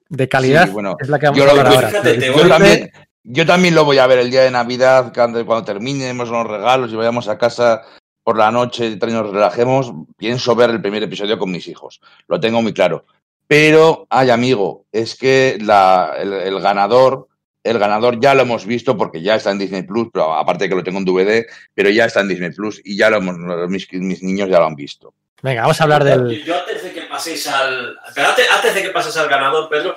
De 0.10 0.28
calidad 0.30 0.66
Sí, 0.68 0.72
bueno, 0.72 0.96
es 1.00 1.08
la 1.10 1.18
que 1.20 1.26
vamos 1.28 1.40
yo 1.40 1.48
a 1.48 1.50
hablar 1.52 1.68
ahora. 1.68 1.88
fíjate, 1.90 2.14
te 2.14 2.20
Pero 2.20 2.34
voy- 2.34 2.42
Yo 2.42 2.48
disfrute- 2.48 2.58
también, 2.58 2.92
yo 3.24 3.46
también 3.46 3.76
lo 3.76 3.86
voy 3.86 3.98
a 3.98 4.08
ver 4.08 4.20
el 4.20 4.32
día 4.32 4.42
de 4.42 4.52
Navidad, 4.52 5.12
cuando, 5.14 5.46
cuando 5.46 5.66
terminemos 5.66 6.30
los 6.30 6.46
regalos 6.48 6.92
y 6.92 6.96
vayamos 6.96 7.28
a 7.28 7.38
casa 7.38 7.82
por 8.24 8.38
la 8.38 8.52
noche 8.52 8.88
y 8.88 8.96
nos 9.12 9.30
relajemos, 9.32 9.92
pienso 10.18 10.56
ver 10.56 10.70
el 10.70 10.82
primer 10.82 11.04
episodio 11.04 11.38
con 11.40 11.52
mis 11.52 11.68
hijos. 11.68 12.02
Lo 12.28 12.40
tengo 12.40 12.62
muy 12.62 12.74
claro. 12.74 13.06
Pero, 13.48 14.08
ay 14.10 14.30
amigo, 14.30 14.86
es 14.92 15.16
que 15.16 15.58
la- 15.62 16.14
el, 16.20 16.32
el 16.34 16.60
ganador, 16.62 17.28
el 17.64 17.78
ganador 17.80 18.20
ya 18.20 18.34
lo 18.34 18.44
hemos 18.44 18.66
visto 18.66 18.96
porque 18.96 19.22
ya 19.22 19.36
está 19.36 19.52
en 19.52 19.60
Disney 19.60 19.84
Plus, 19.84 20.10
pero 20.14 20.34
aparte 20.34 20.64
de 20.66 20.70
que 20.70 20.76
lo 20.76 20.84
tengo 20.84 21.00
en 21.00 21.06
DVD, 21.06 21.46
pero 21.74 21.90
ya 21.90 22.06
está 22.06 22.22
en 22.22 22.30
Disney 22.30 22.52
Plus 22.52 22.80
y 22.84 22.96
ya 22.96 23.10
lo 23.10 23.18
hemos, 23.18 23.36
mis, 23.70 23.92
mis 23.94 24.24
niños 24.24 24.50
ya 24.50 24.60
lo 24.60 24.66
han 24.66 24.76
visto. 24.76 25.14
Venga, 25.44 25.62
vamos 25.62 25.82
a 25.82 25.84
hablar 25.84 26.04
del. 26.04 26.44
Yo 26.46 26.56
antes 26.56 26.84
de 26.84 26.92
que 26.94 27.02
paséis 27.02 27.48
al. 27.48 27.98
pero 28.14 28.28
antes, 28.30 28.46
antes 28.52 28.76
de 28.76 28.82
que 28.84 28.90
pases 28.90 29.18
al 29.18 29.28
ganador, 29.28 29.68
Pedro, 29.70 29.96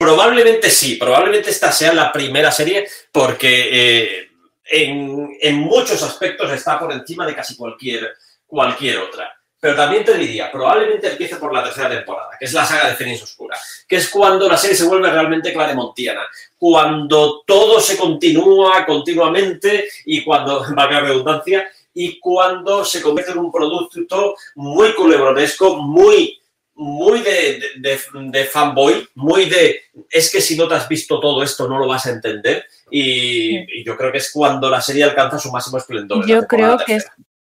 probablemente 0.00 0.70
sí, 0.70 0.96
probablemente 0.96 1.50
esta 1.50 1.70
sea 1.70 1.92
la 1.92 2.10
primera 2.10 2.50
serie 2.50 2.88
porque 3.12 3.68
eh, 3.70 4.30
en, 4.64 5.58
muchos 5.58 6.02
aspectos 6.02 6.50
está 6.52 6.78
por 6.78 6.90
encima 6.90 7.26
de 7.26 7.34
casi 7.34 7.54
cualquier, 7.54 8.14
cualquier 8.46 8.96
otra. 8.96 9.30
Pero 9.60 9.76
también 9.76 10.02
te 10.02 10.16
diría, 10.16 10.50
probablemente 10.50 11.10
empiece 11.10 11.36
por 11.36 11.52
la 11.52 11.62
tercera 11.62 11.90
temporada, 11.90 12.30
que 12.38 12.46
es 12.46 12.52
la 12.54 12.64
saga 12.64 12.88
de 12.88 12.96
Fénix 12.96 13.22
Oscura, 13.24 13.58
que 13.86 13.96
es 13.96 14.08
cuando 14.08 14.48
la 14.48 14.56
serie 14.56 14.74
se 14.74 14.86
vuelve 14.86 15.10
realmente 15.10 15.52
claremontiana, 15.52 16.22
cuando 16.56 17.42
todo 17.46 17.78
se 17.78 17.98
continúa 17.98 18.86
continuamente 18.86 19.86
y 20.06 20.24
cuando, 20.24 20.64
valga 20.74 21.00
redundancia, 21.00 21.70
y 21.92 22.18
cuando 22.18 22.86
se 22.86 23.02
convierte 23.02 23.32
en 23.32 23.38
un 23.38 23.52
producto 23.52 24.34
muy 24.54 24.94
culebronesco, 24.94 25.76
muy, 25.76 26.39
muy 26.82 27.20
de, 27.20 27.60
de, 27.76 27.90
de, 27.90 27.98
de 28.30 28.44
fanboy, 28.44 29.06
muy 29.14 29.44
de 29.50 29.80
es 30.10 30.32
que 30.32 30.40
si 30.40 30.56
no 30.56 30.66
te 30.66 30.74
has 30.74 30.88
visto 30.88 31.20
todo 31.20 31.42
esto 31.42 31.68
no 31.68 31.78
lo 31.78 31.86
vas 31.86 32.06
a 32.06 32.10
entender. 32.10 32.64
Y, 32.90 33.80
y 33.80 33.84
yo 33.84 33.96
creo 33.96 34.10
que 34.10 34.18
es 34.18 34.30
cuando 34.32 34.70
la 34.70 34.80
serie 34.80 35.04
alcanza 35.04 35.38
su 35.38 35.50
máximo 35.52 35.76
esplendor. 35.78 36.26
Yo 36.26 36.46
creo 36.46 36.78
que 36.78 36.96
es 36.96 37.06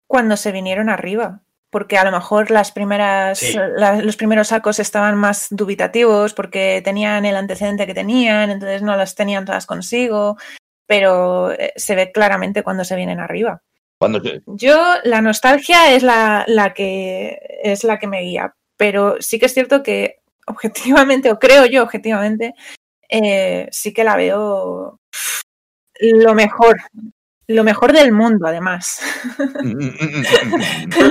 cuando 0.06 0.36
se 0.36 0.50
vinieron 0.52 0.88
arriba. 0.88 1.40
Porque 1.72 1.96
a 1.96 2.04
lo 2.04 2.10
mejor 2.10 2.50
las 2.50 2.72
primeras, 2.72 3.38
Sí. 3.38 3.56
la- 3.76 4.02
los 4.02 4.16
primeros 4.16 4.50
arcos 4.50 4.80
estaban 4.80 5.16
más 5.16 5.46
dubitativos 5.50 6.34
porque 6.34 6.82
tenían 6.84 7.24
el 7.24 7.36
antecedente 7.36 7.86
que 7.86 7.94
tenían, 7.94 8.50
entonces 8.50 8.82
no 8.82 8.96
las 8.96 9.14
tenían 9.14 9.44
todas 9.44 9.66
consigo, 9.66 10.36
pero 10.88 11.52
eh, 11.52 11.72
se 11.76 11.94
ve 11.94 12.10
claramente 12.10 12.64
cuando 12.64 12.84
se 12.84 12.96
vienen 12.96 13.20
arriba. 13.20 13.62
Cuando 13.98 14.20
Yo, 14.46 14.94
la 15.04 15.20
nostalgia 15.20 15.94
es 15.94 16.02
la, 16.02 16.42
la 16.48 16.74
que 16.74 17.38
es 17.62 17.84
la 17.84 18.00
que 18.00 18.08
me 18.08 18.22
guía, 18.22 18.52
pero 18.80 19.16
sí 19.20 19.38
que 19.38 19.44
es 19.44 19.52
cierto 19.52 19.82
que 19.82 20.20
objetivamente, 20.46 21.30
o 21.30 21.38
creo 21.38 21.66
yo 21.66 21.82
objetivamente, 21.82 22.54
eh, 23.10 23.68
sí 23.70 23.92
que 23.92 24.04
la 24.04 24.16
veo 24.16 24.98
lo 26.00 26.34
mejor, 26.34 26.78
lo 27.46 27.62
mejor 27.62 27.92
del 27.92 28.10
mundo, 28.10 28.46
además. 28.46 29.02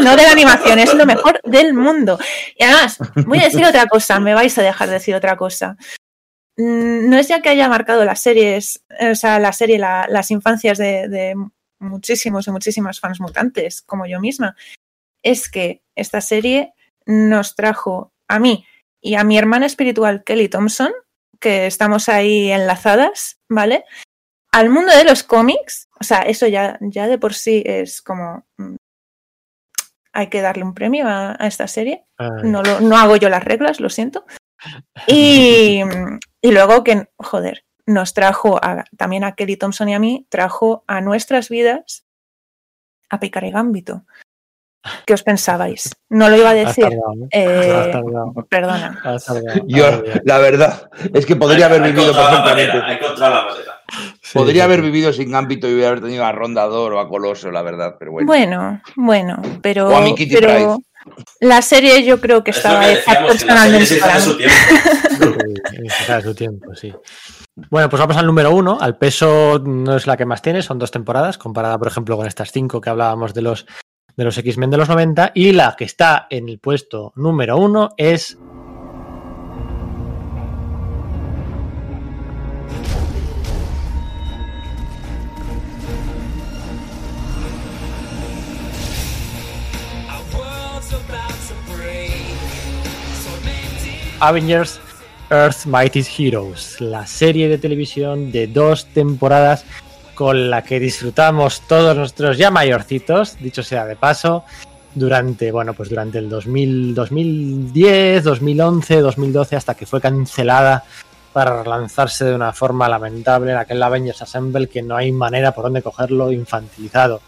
no 0.03 0.15
de 0.15 0.24
la 0.24 0.32
animación, 0.32 0.80
es 0.80 0.95
lo 0.95 1.05
mejor 1.05 1.39
del 1.43 1.76
mundo. 1.76 2.17
Y 2.57 2.63
además, 2.63 2.97
voy 3.28 3.38
a 3.38 3.43
decir 3.43 3.63
otra 3.63 3.86
cosa, 3.86 4.20
me 4.20 4.34
vais 4.34 4.57
a 4.57 4.63
dejar 4.63 4.89
decir 4.89 5.13
otra 5.13 5.38
cosa. 5.38 5.78
Mm, 6.57 7.07
No 7.07 7.17
es 7.20 7.28
ya 7.28 7.43
que 7.43 7.49
haya 7.49 7.70
marcado 7.70 8.03
las 8.03 8.20
series, 8.24 8.84
o 9.11 9.13
sea, 9.13 9.38
la 9.38 9.53
serie, 9.53 9.78
la- 9.78 10.07
las 10.09 10.32
infancias 10.32 10.80
de 10.80 11.36
muchísimos 11.78 12.47
y 12.47 12.51
muchísimas 12.51 12.99
fans 12.99 13.22
mutantes, 13.22 13.84
como 13.84 14.07
yo 14.07 14.20
misma, 14.20 14.55
es 15.22 15.49
que 15.51 15.84
esta 15.95 16.20
serie 16.20 16.74
nos 17.10 17.55
trajo 17.55 18.14
a 18.28 18.38
mí 18.39 18.66
y 19.01 19.16
a 19.16 19.24
mi 19.24 19.38
hermana 19.38 19.66
espiritual 19.66 20.24
Kelly 20.24 20.47
Thompson, 20.49 20.91
que 21.39 21.66
estamos 21.68 22.07
ahí 22.10 22.51
enlazadas, 22.51 23.39
¿vale? 23.49 23.84
Al 24.51 24.70
mundo 24.70 24.95
de 24.95 25.03
los 25.05 25.24
cómics, 25.24 25.88
o 25.99 26.03
sea, 26.03 26.20
eso 26.20 26.45
ya, 26.47 26.78
ya 26.82 27.07
de 27.07 27.18
por 27.18 27.34
sí 27.34 27.64
es 27.66 28.01
como... 28.01 28.45
mm, 28.57 28.76
Hay 30.14 30.28
que 30.28 30.41
darle 30.41 30.64
un 30.64 30.74
premio 30.74 31.07
a, 31.07 31.36
a 31.39 31.47
esta 31.47 31.68
serie. 31.68 32.05
Ay, 32.18 32.30
No, 32.43 32.62
lo- 32.64 32.80
no 32.82 32.97
hago 32.97 33.16
yo 33.16 33.30
las 33.30 33.43
reglas, 33.43 33.80
lo 33.80 33.89
siento. 33.89 34.26
Y, 35.07 35.82
y 36.41 36.51
luego 36.51 36.84
que, 36.84 37.10
joder, 37.18 37.64
nos 37.86 38.14
trajo 38.14 38.57
a- 38.64 38.86
también 38.97 39.24
a 39.24 39.36
Kelly 39.36 39.55
Thompson 39.57 39.89
y 39.89 39.93
a 39.95 39.99
mí, 39.99 40.26
trajo 40.30 40.84
a 40.88 40.99
nuestras 41.01 41.49
vidas 41.49 42.05
a 43.10 43.20
Picar 43.20 43.43
y 43.45 43.51
Gambito. 43.51 44.05
¿Qué 45.06 45.14
os 45.14 45.24
pensabais? 45.24 45.90
No 46.10 46.30
lo 46.30 46.38
iba 46.38 46.52
a 46.52 46.54
decir. 46.54 46.84
tardado, 46.86 47.14
¿eh? 47.14 47.28
Eh, 47.32 47.94
perdona. 48.50 49.02
Yo, 49.68 50.04
la 50.24 50.38
verdad, 50.38 50.90
es 51.14 51.26
que 51.26 51.36
podría 51.36 51.66
Hay- 51.68 51.72
haber 51.74 51.84
hay 51.84 51.92
vivido 51.92 52.14
la 52.14 52.18
perfectamente. 52.18 52.68
manera, 52.74 52.88
hay 52.88 52.96
encontrado 52.98 53.36
la 53.36 53.46
manera. 53.46 53.74
Sí, 54.22 54.38
Podría 54.38 54.54
sí, 54.64 54.66
haber 54.66 54.82
vivido 54.84 55.12
sin 55.12 55.34
ámbito 55.34 55.68
y 55.68 55.84
haber 55.84 56.00
tenido 56.02 56.24
a 56.24 56.32
Rondador 56.32 56.94
o 56.94 57.00
a 57.00 57.10
Coloso, 57.10 57.52
la 57.52 57.62
verdad, 57.64 57.96
pero 57.98 58.12
bueno. 58.12 58.28
Bueno, 58.28 58.82
bueno, 58.96 59.42
pero, 59.64 59.90
O 59.90 59.96
a 59.98 60.02
mi 60.02 60.14
Kitty 60.16 60.36
pero 60.36 60.78
la 61.40 61.62
serie 61.64 62.04
yo 62.06 62.22
creo 62.22 62.44
que 62.44 62.52
Es 62.52 62.58
estaba 62.58 62.82
que 62.82 62.92
hecha 62.94 63.00
decíamos, 63.00 63.38
que 63.44 63.46
la 63.48 63.58
serie 63.64 63.80
personalmente 63.80 64.00
para 66.08 66.22
su 66.22 66.36
tiempo, 66.36 66.76
sí. 66.76 66.94
Bueno, 67.72 67.90
pues 67.90 68.00
vamos 68.00 68.16
al 68.18 68.26
número 68.28 68.52
uno. 68.52 68.78
Al 68.80 68.98
peso 68.98 69.60
no 69.66 69.96
es 69.98 70.06
la 70.08 70.16
que 70.18 70.26
más 70.26 70.42
tiene, 70.42 70.62
son 70.62 70.78
dos 70.80 70.92
temporadas, 70.92 71.38
comparada, 71.38 71.78
por 71.78 71.88
ejemplo, 71.88 72.16
con 72.16 72.28
estas 72.28 72.52
cinco 72.52 72.80
que 72.80 72.90
hablábamos 72.90 73.34
de 73.34 73.42
los, 73.42 73.66
de 74.20 74.26
los 74.26 74.38
X-Men 74.38 74.70
de 74.70 74.76
los 74.76 74.89
90. 74.89 75.32
Y 75.34 75.53
la 75.53 75.76
que 75.78 75.86
está 75.86 76.28
en 76.30 76.49
el 76.49 76.59
puesto 76.59 77.13
número 77.15 77.57
uno 77.57 77.91
es. 77.95 78.38
Avengers 94.20 94.82
Earth 95.29 95.66
Mighty 95.66 96.04
Heroes, 96.17 96.82
la 96.82 97.08
serie 97.08 97.47
de 97.47 97.58
televisión 97.58 98.33
de 98.33 98.47
dos 98.47 98.86
temporadas 98.87 99.63
con 100.20 100.50
la 100.50 100.63
que 100.63 100.82
disfrutamos 100.82 101.62
todos 101.62 101.96
nuestros 101.96 102.37
ya 102.37 102.51
mayorcitos, 102.51 103.37
dicho 103.39 103.63
sea 103.63 103.86
de 103.86 103.96
paso, 103.96 104.43
durante, 104.93 105.50
bueno, 105.50 105.74
pues 105.74 105.87
durante 105.87 106.17
el 106.17 106.28
2000, 106.28 106.93
2010, 106.93 108.25
2011, 108.25 109.00
2012, 109.00 109.55
hasta 109.55 109.75
que 109.75 109.86
fue 109.86 110.01
cancelada 110.01 110.83
para 111.32 111.63
lanzarse 111.63 112.25
de 112.25 112.36
una 112.36 112.51
forma 112.51 112.89
lamentable 112.89 113.51
en 113.51 113.59
aquel 113.59 113.82
Avengers 113.82 114.21
Assemble 114.21 114.67
que 114.67 114.82
no 114.82 114.97
hay 114.97 115.13
manera 115.13 115.54
por 115.54 115.63
donde 115.63 115.82
cogerlo 115.82 116.33
infantilizado. 116.33 117.21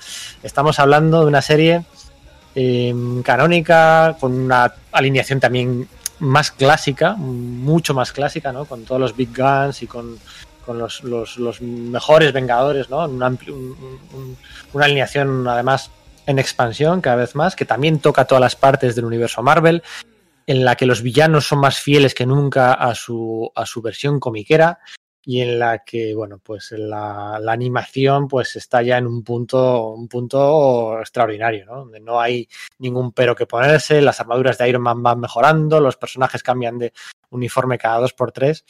Estamos 0.44 0.78
hablando 0.78 1.22
de 1.22 1.28
una 1.28 1.42
serie 1.42 1.86
eh, 2.56 2.94
canónica, 3.24 4.18
con 4.20 4.34
una 4.38 4.70
alineación 4.92 5.40
también 5.40 5.88
más 6.20 6.52
clásica, 6.52 7.14
mucho 7.14 7.94
más 7.94 8.12
clásica, 8.12 8.52
¿no? 8.52 8.66
Con 8.66 8.84
todos 8.84 9.00
los 9.00 9.16
Big 9.16 9.30
Guns 9.34 9.82
y 9.82 9.88
con, 9.88 10.18
los, 10.74 11.62
mejores 11.62 12.34
Vengadores, 12.34 12.90
¿no? 12.90 13.06
Un 13.06 13.20
amplio- 13.22 13.54
un- 13.54 14.00
un- 14.14 14.38
una 14.74 14.86
alineación 14.86 15.48
además 15.48 15.92
en 16.28 16.40
expansión 16.40 17.02
cada 17.02 17.16
vez 17.18 17.36
más, 17.36 17.56
que 17.56 17.66
también 17.66 18.00
toca 18.00 18.26
todas 18.26 18.42
las 18.42 18.56
partes 18.56 18.96
del 18.96 19.06
universo 19.06 19.42
Marvel, 19.42 19.82
en 20.48 20.66
la 20.66 20.76
que 20.76 20.86
los 20.86 21.02
villanos 21.02 21.48
son 21.48 21.60
más 21.60 21.80
fieles 21.80 22.14
que 22.14 22.26
nunca 22.26 22.74
a 22.74 22.94
su, 22.96 23.52
a 23.56 23.66
su 23.66 23.82
versión 23.82 24.20
comiquera. 24.20 24.80
y 25.24 25.42
en 25.42 25.60
la 25.60 25.84
que, 25.84 26.16
bueno, 26.16 26.40
pues 26.44 26.72
la, 26.72 27.38
la 27.40 27.52
animación 27.52 28.28
pues 28.28 28.56
está 28.56 28.82
ya 28.82 28.98
en 28.98 29.06
un 29.06 29.24
punto, 29.24 29.90
un 29.92 30.08
punto 30.08 31.00
extraordinario, 31.00 31.64
¿no? 31.68 31.76
Donde 31.82 32.00
no 32.00 32.20
hay 32.20 32.50
ningún 32.80 33.12
pero 33.12 33.36
que 33.36 33.46
ponerse, 33.46 34.02
las 34.02 34.20
armaduras 34.20 34.58
de 34.58 34.68
Iron 34.68 34.82
Man 34.82 35.04
van 35.04 35.20
mejorando, 35.20 35.80
los 35.80 35.96
personajes 35.96 36.42
cambian 36.42 36.80
de 36.80 36.92
uniforme 37.30 37.78
cada 37.78 38.00
dos 38.00 38.14
por 38.14 38.32
tres. 38.32 38.66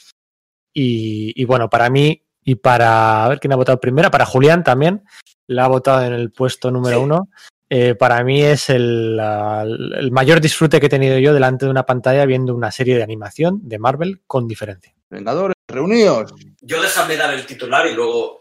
Y, 0.72 1.32
y 1.40 1.44
bueno, 1.44 1.68
para 1.68 1.90
mí 1.90 2.22
y 2.44 2.54
para, 2.56 3.24
a 3.24 3.28
ver 3.28 3.38
quién 3.40 3.52
ha 3.52 3.56
votado 3.56 3.78
primera, 3.80 4.10
para 4.10 4.26
Julián 4.26 4.64
también, 4.64 5.04
la 5.46 5.64
ha 5.66 5.68
votado 5.68 6.04
en 6.04 6.12
el 6.12 6.32
puesto 6.32 6.70
número 6.70 6.98
Sí. 6.98 7.02
uno. 7.04 7.28
Eh, 7.74 7.94
para 7.94 8.22
mí 8.22 8.42
es 8.42 8.68
el, 8.68 9.16
la- 9.16 9.62
el 9.62 10.10
mayor 10.12 10.40
disfrute 10.40 10.78
que 10.78 10.86
he 10.86 10.90
tenido 10.90 11.18
yo 11.18 11.32
delante 11.32 11.64
de 11.64 11.70
una 11.70 11.86
pantalla 11.86 12.26
viendo 12.26 12.54
una 12.54 12.70
serie 12.70 12.96
de 12.96 13.02
animación 13.02 13.60
de 13.62 13.78
Marvel 13.78 14.20
con 14.26 14.46
diferencia. 14.46 14.94
Vengadores, 15.08 15.54
reunidos. 15.68 16.34
Yo 16.60 16.82
déjame 16.82 17.16
dar 17.16 17.32
el 17.32 17.46
titular 17.46 17.86
y 17.86 17.94
luego. 17.94 18.40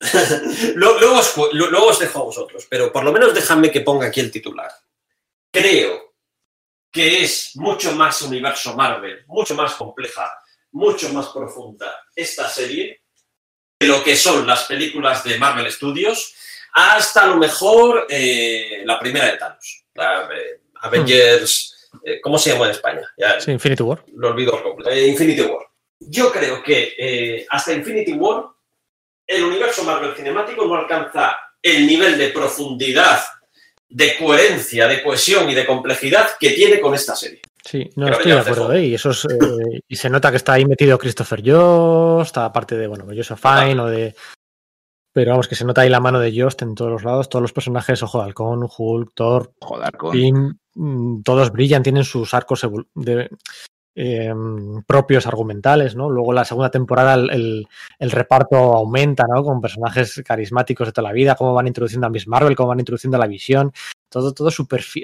luego, 0.74 0.98
luego 0.98 1.18
os, 1.18 1.36
luego 1.52 1.86
os 1.86 1.98
dejo 1.98 2.20
a 2.20 2.24
vosotros, 2.24 2.66
pero 2.70 2.92
por 2.92 3.04
lo 3.04 3.12
menos 3.12 3.34
déjame 3.34 3.70
que 3.70 3.80
ponga 3.82 4.06
aquí 4.06 4.20
el 4.20 4.30
titular. 4.30 4.70
Creo 5.52 6.14
que 6.90 7.22
es 7.22 7.52
mucho 7.56 7.92
más 7.92 8.22
universo 8.22 8.74
Marvel, 8.76 9.24
mucho 9.26 9.54
más 9.54 9.74
compleja, 9.74 10.30
mucho 10.72 11.12
más 11.12 11.28
profunda 11.28 11.94
esta 12.14 12.48
serie 12.48 13.02
de 13.78 13.86
lo 13.86 14.02
que 14.04 14.14
son 14.16 14.46
las 14.46 14.64
películas 14.64 15.24
de 15.24 15.38
Marvel 15.38 15.70
Studios, 15.72 16.34
hasta 16.72 17.22
a 17.22 17.26
lo 17.26 17.36
mejor 17.36 18.06
eh, 18.08 18.82
la 18.84 18.98
primera 18.98 19.26
de 19.26 19.36
Thanos, 19.38 19.84
la, 19.94 20.28
eh, 20.34 20.60
Avengers. 20.82 21.88
eh, 22.04 22.20
¿Cómo 22.20 22.38
se 22.38 22.52
llama 22.52 22.66
en 22.66 22.70
España? 22.72 23.02
Ya, 23.16 23.40
Sí, 23.40 23.50
Infinity 23.50 23.82
War. 23.82 24.04
lo 24.14 24.28
olvido 24.28 24.62
completo. 24.62 24.90
Eh, 24.90 25.08
Infinity 25.08 25.42
War. 25.42 25.66
Yo 25.98 26.30
creo 26.32 26.62
que 26.62 27.46
hasta 27.50 27.72
Infinity 27.72 28.12
War 28.12 28.46
el 29.26 29.44
universo 29.44 29.84
Marvel 29.84 30.14
cinemático 30.16 30.64
no 30.64 30.74
alcanza 30.74 31.38
el 31.62 31.86
nivel 31.86 32.16
de 32.18 32.28
profundidad, 32.30 33.22
de 33.88 34.16
coherencia, 34.16 34.88
de 34.88 35.02
cohesión 35.02 35.48
y 35.50 35.54
de 35.54 35.66
complejidad 35.66 36.30
que 36.38 36.50
tiene 36.50 36.80
con 36.80 36.94
esta 36.94 37.14
serie. 37.14 37.42
Sí, 37.64 37.90
no 37.96 38.08
estoy 38.08 38.32
de 38.32 38.38
acuerdo. 38.38 38.72
¿eh? 38.72 38.86
Y, 38.86 38.94
eso 38.94 39.10
es, 39.10 39.24
eh, 39.26 39.80
y 39.86 39.96
se 39.96 40.10
nota 40.10 40.30
que 40.30 40.36
está 40.36 40.54
ahí 40.54 40.64
metido 40.64 40.98
Christopher 40.98 41.42
Jost, 41.44 42.28
está 42.28 42.44
aparte 42.46 42.76
de, 42.76 42.86
bueno, 42.86 43.04
Joseph 43.14 43.40
Fine 43.40 43.80
o 43.80 43.86
de. 43.86 44.14
Pero 45.12 45.32
vamos, 45.32 45.48
que 45.48 45.56
se 45.56 45.64
nota 45.64 45.80
ahí 45.80 45.88
la 45.88 46.00
mano 46.00 46.20
de 46.20 46.32
Jost 46.38 46.62
en 46.62 46.74
todos 46.74 46.90
los 46.90 47.04
lados. 47.04 47.28
Todos 47.28 47.42
los 47.42 47.52
personajes, 47.52 48.02
Ojo 48.02 48.22
Halcón, 48.22 48.66
Hulk, 48.76 49.12
Thor. 49.14 49.52
Pym, 50.12 50.54
mm, 50.74 51.22
todos 51.22 51.50
brillan, 51.50 51.82
tienen 51.82 52.04
sus 52.04 52.32
arcos 52.32 52.66
de- 52.94 53.28
em, 53.94 54.82
propios 54.84 55.26
argumentales, 55.26 55.94
¿no? 55.96 56.08
Luego 56.10 56.32
la 56.32 56.44
segunda 56.44 56.70
temporada 56.70 57.14
el, 57.14 57.66
reparto 58.10 58.56
aumenta, 58.56 59.24
¿no? 59.28 59.42
Con 59.42 59.60
personajes 59.60 60.22
carismáticos 60.24 60.88
de 60.88 60.92
toda 60.92 61.08
la 61.08 61.12
vida, 61.14 61.34
cómo 61.34 61.54
van 61.54 61.66
introduciendo 61.66 62.06
a 62.06 62.10
Miss 62.10 62.26
Marvel, 62.28 62.56
cómo 62.56 62.68
van 62.70 62.78
introduciendo 62.80 63.16
a 63.16 63.20
la 63.20 63.26
visión, 63.26 63.72
todo, 64.08 64.32
todo 64.32 64.50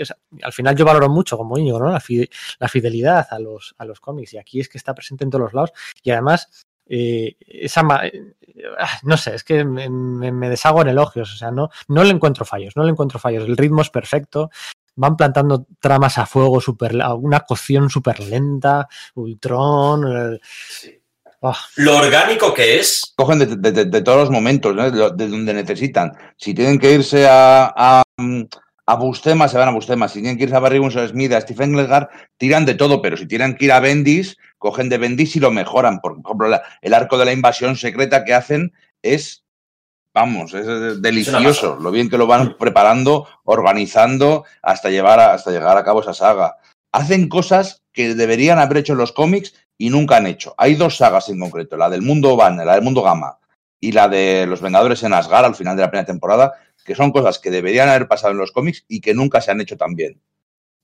sea, 0.05 0.17
al 0.43 0.53
final 0.53 0.75
yo 0.77 0.85
valoro 0.85 1.09
mucho 1.09 1.37
como 1.37 1.57
niño, 1.57 1.79
¿no? 1.79 1.91
La, 1.91 2.01
fi- 2.01 2.29
la 2.59 2.69
fidelidad 2.69 3.27
a 3.31 3.39
los, 3.39 3.75
a 3.79 3.85
los 3.85 4.01
cómics. 4.01 4.35
Y 4.35 4.39
aquí 4.39 4.61
es 4.61 4.69
que 4.69 4.79
está 4.79 4.95
presente 4.95 5.25
en 5.25 5.31
todos 5.31 5.43
los 5.45 5.55
lados. 5.55 5.73
Y 6.03 6.11
además, 6.11 6.65
eh, 6.89 7.37
esa 7.41 7.83
eh, 8.05 8.33
ah, 8.79 8.99
no 9.03 9.17
sé, 9.17 9.35
es 9.35 9.45
que 9.45 9.65
me, 9.65 9.89
me- 9.89 10.33
me 10.33 10.49
deshago 10.49 10.83
en 10.83 10.89
elogios. 10.89 11.33
O 11.33 11.37
sea, 11.37 11.51
no, 11.51 11.71
no 11.89 12.03
le 12.05 12.11
encuentro 12.11 12.45
fallos, 12.45 12.77
no 12.77 12.83
le 12.85 12.91
encuentro 12.91 13.19
fallos. 13.19 13.45
El 13.45 13.57
ritmo 13.57 13.83
es 13.83 13.91
perfecto. 13.91 14.51
Van 14.97 15.17
plantando 15.17 15.67
tramas 15.79 16.19
a 16.19 16.27
fuego, 16.27 16.61
super, 16.61 16.97
una 17.19 17.41
cocción 17.41 17.91
súper 17.91 18.21
lenta, 18.21 18.89
Ultron. 19.15 20.39
ah, 21.43 21.57
Lo 21.77 21.99
orgánico 21.99 22.53
que 22.55 22.79
es, 22.81 23.13
Cogen 23.17 23.39
de, 23.39 23.47
de- 23.57 23.73
de- 23.73 23.85
de 23.85 24.03
todos 24.03 24.19
los 24.19 24.31
momentos, 24.31 24.75
¿no? 24.75 24.91
de, 24.91 25.29
donde 25.29 25.55
necesitan. 25.55 26.13
Si 26.37 26.55
tienen 26.55 26.79
que 26.79 26.93
irse 26.93 27.27
a, 27.29 27.73
a, 27.77 28.03
a 28.87 28.95
Bustema, 28.97 29.49
se 29.49 29.59
van 29.59 29.69
a 29.69 29.73
Bustema. 29.73 30.09
Si 30.09 30.21
tienen 30.21 30.37
que 30.39 30.45
irse 30.45 30.57
a 30.57 30.61
Barry 30.61 30.79
Winsor 30.79 31.09
Smith, 31.09 31.33
a 31.33 31.41
Stephen 31.41 31.73
Glegar, 31.73 32.09
tiran 32.37 32.65
de 32.65 32.75
todo. 32.75 33.01
Pero 33.03 33.17
si 33.17 33.27
tienen 33.27 33.55
que 33.57 33.67
ir 33.67 33.73
a 33.73 33.81
Bendis, 33.81 34.37
cogen 34.59 34.89
de 34.89 34.99
Bendis 34.99 35.37
y 35.37 35.41
lo 35.41 35.51
mejoran. 35.51 36.01
Por 36.01 36.19
ejemplo, 36.25 36.49
la- 36.49 36.63
el 36.81 36.95
arco 36.95 37.19
de 37.19 37.25
la 37.27 37.33
invasión 37.33 37.77
secreta 37.77 38.25
que 38.25 38.35
hacen 38.35 38.73
es, 39.03 39.45
vamos, 40.17 40.55
es 40.55 40.67
delicioso. 41.03 41.77
Lo 41.79 41.91
bien 41.91 42.09
que 42.09 42.17
lo 42.17 42.27
van 42.27 42.57
preparando, 42.57 43.29
organizando, 43.45 44.45
hasta, 44.63 44.89
llevar 44.89 45.21
a- 45.21 45.35
hasta 45.35 45.51
llegar 45.51 45.77
a 45.77 45.85
cabo 45.85 46.01
esa 46.01 46.15
saga. 46.15 46.57
Hacen 46.91 47.29
cosas 47.29 47.83
que 47.93 48.15
deberían 48.15 48.59
haber 48.59 48.79
hecho 48.79 48.95
en 48.95 48.99
los 48.99 49.13
cómics 49.13 49.53
y 49.77 49.91
nunca 49.91 50.17
han 50.17 50.27
hecho. 50.27 50.55
Hay 50.57 50.75
dos 50.75 50.97
sagas 50.97 51.29
en 51.29 51.39
concreto, 51.39 51.77
la 51.77 51.91
del 51.91 52.01
mundo 52.01 52.35
Banner, 52.35 52.65
la 52.65 52.75
del 52.77 52.83
mundo 52.83 53.03
Gamma 53.03 53.39
y 53.79 53.93
la 53.93 54.09
de 54.09 54.47
los 54.49 54.63
Vengadores 54.63 55.03
en 55.03 55.13
Asgard 55.13 55.45
al 55.45 55.55
final 55.55 55.77
de 55.77 55.83
la 55.83 55.91
primera 55.91 56.07
temporada, 56.07 56.55
que 56.83 56.95
son 56.95 57.13
cosas 57.13 57.39
que 57.39 57.51
deberían 57.51 57.91
haber 57.91 58.09
pasado 58.09 58.33
en 58.33 58.39
los 58.39 58.53
cómics 58.53 58.87
y 58.89 59.03
que 59.03 59.13
nunca 59.13 59.43
se 59.43 59.51
han 59.51 59.61
hecho 59.61 59.77
tan 59.77 59.95
bien. 59.95 60.23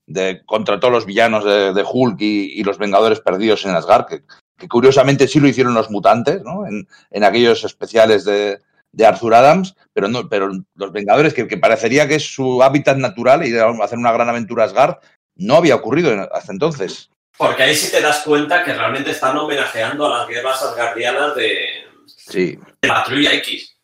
De, 0.05 0.43
contra 0.45 0.79
todos 0.79 0.93
los 0.93 1.05
villanos 1.07 1.43
de, 1.43 1.73
de 1.73 1.83
Hulk 1.91 2.21
y, 2.21 2.59
y 2.59 2.63
los 2.63 2.77
Vengadores 2.77 3.19
perdidos 3.21 3.65
en 3.65 3.71
Asgard, 3.73 4.05
que, 4.05 4.23
que 4.59 4.67
curiosamente 4.67 5.27
sí 5.27 5.39
lo 5.39 5.47
hicieron 5.47 5.73
los 5.73 5.89
mutantes, 5.89 6.43
¿no? 6.43 6.67
En, 6.67 6.87
en 7.09 7.23
aquellos 7.23 7.63
especiales 7.63 8.25
de, 8.25 8.59
de 8.93 9.05
Arthur 9.05 9.33
Adams, 9.33 9.75
pero 9.91 10.07
no, 10.07 10.29
pero 10.29 10.49
los 10.75 10.91
Vengadores, 10.93 11.33
que, 11.33 11.47
que 11.47 11.57
parecería 11.57 12.07
que 12.07 12.15
es 12.15 12.33
su 12.33 12.63
hábitat 12.63 12.95
natural 12.97 13.45
y 13.45 13.57
hacer 13.57 13.97
una 13.97 14.11
gran 14.13 14.29
aventura 14.29 14.63
Asgard, 14.63 14.97
no 15.35 15.55
había 15.55 15.75
ocurrido 15.75 16.11
hasta 16.31 16.51
entonces. 16.53 17.09
porque 17.37 17.63
ahí 17.63 17.75
sí 17.75 17.91
te 17.91 17.99
das 18.01 18.19
cuenta 18.21 18.63
que 18.63 18.73
realmente 18.73 19.11
están 19.11 19.35
homenajeando 19.35 20.05
a 20.05 20.19
las 20.19 20.27
guerras 20.27 20.61
asgardianas 20.61 21.35
de, 21.35 21.65
Sí. 22.05 22.57
de 22.81 22.87
Patrulla 22.87 23.33
X. 23.33 23.75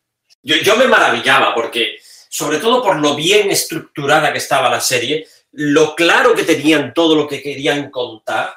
Yo, 0.42 0.56
yo 0.56 0.76
me 0.76 0.86
maravillaba 0.86 1.54
porque, 1.54 1.96
sobre 2.28 2.58
todo 2.58 2.82
por 2.82 2.96
lo 3.00 3.14
bien 3.16 3.50
estructurada 3.50 4.32
que 4.32 4.38
estaba 4.38 4.70
la 4.70 4.80
serie, 4.80 5.26
lo 5.52 5.96
claro 5.96 6.34
que 6.34 6.44
tenían 6.44 6.94
todo 6.94 7.16
lo 7.16 7.26
que 7.26 7.42
querían 7.42 7.90
contar. 7.90 8.54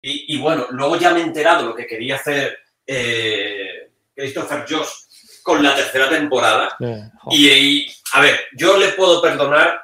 Y, 0.00 0.36
y 0.36 0.38
bueno, 0.38 0.66
luego 0.70 0.96
ya 0.96 1.10
me 1.12 1.18
he 1.20 1.24
enterado 1.24 1.66
lo 1.66 1.74
que 1.74 1.86
quería 1.86 2.14
hacer 2.16 2.56
eh, 2.86 3.90
Christopher 4.14 4.64
Joss 4.68 5.03
con 5.44 5.62
la 5.62 5.76
tercera 5.76 6.08
temporada. 6.08 6.76
Y, 7.30 7.48
y, 7.50 7.86
a 8.14 8.20
ver, 8.22 8.40
yo 8.56 8.76
le 8.78 8.88
puedo 8.88 9.20
perdonar 9.22 9.80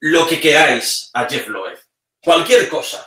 lo 0.00 0.26
que 0.26 0.40
queráis 0.40 1.08
a 1.14 1.26
Jeff 1.26 1.48
Loeb. 1.48 1.78
Cualquier 2.22 2.68
cosa. 2.68 3.06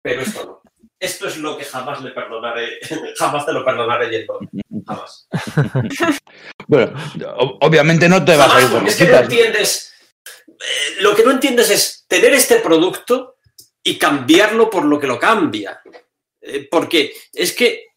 Pero 0.00 0.22
esto 0.22 0.44
no. 0.46 0.62
Esto 0.98 1.28
es 1.28 1.36
lo 1.38 1.58
que 1.58 1.64
jamás 1.64 2.00
le 2.02 2.12
perdonaré. 2.12 2.78
jamás 3.18 3.44
te 3.44 3.52
lo 3.52 3.64
perdonaré, 3.64 4.08
Jeff 4.08 4.28
Loeb. 4.28 4.48
Jamás. 4.86 5.28
Bueno, 6.66 6.94
obviamente 7.60 8.08
no 8.08 8.24
te 8.24 8.36
vas 8.36 8.46
a 8.46 8.50
Jamás, 8.52 8.64
ir 8.64 8.70
con 8.70 8.86
es 8.86 8.96
que 8.96 9.04
no 9.04 9.10
rositas. 9.10 9.32
entiendes. 9.32 9.94
eh, 10.48 10.96
lo 11.00 11.14
que 11.14 11.22
no 11.24 11.30
entiendes 11.32 11.70
es 11.70 12.04
tener 12.08 12.32
este 12.32 12.56
producto 12.60 13.36
y 13.82 13.98
cambiarlo 13.98 14.70
por 14.70 14.84
lo 14.86 14.98
que 14.98 15.06
lo 15.06 15.18
cambia. 15.18 15.82
Eh, 16.40 16.66
porque 16.70 17.12
es 17.32 17.52
que 17.52 17.88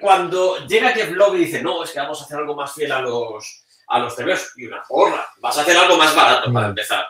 cuando 0.00 0.66
llega 0.66 0.92
Jeff 0.92 1.10
y 1.10 1.38
dice, 1.38 1.62
no, 1.62 1.82
es 1.84 1.90
que 1.90 1.98
vamos 2.00 2.20
a 2.20 2.24
hacer 2.24 2.38
algo 2.38 2.54
más 2.54 2.72
fiel 2.72 2.92
a 2.92 3.00
los, 3.00 3.64
a 3.88 3.98
los 3.98 4.14
TVOs, 4.16 4.52
y 4.56 4.66
una 4.66 4.82
porra, 4.86 5.26
vas 5.40 5.58
a 5.58 5.62
hacer 5.62 5.76
algo 5.76 5.96
más 5.96 6.14
barato 6.14 6.52
para 6.52 6.66
Mm. 6.66 6.70
empezar. 6.70 7.06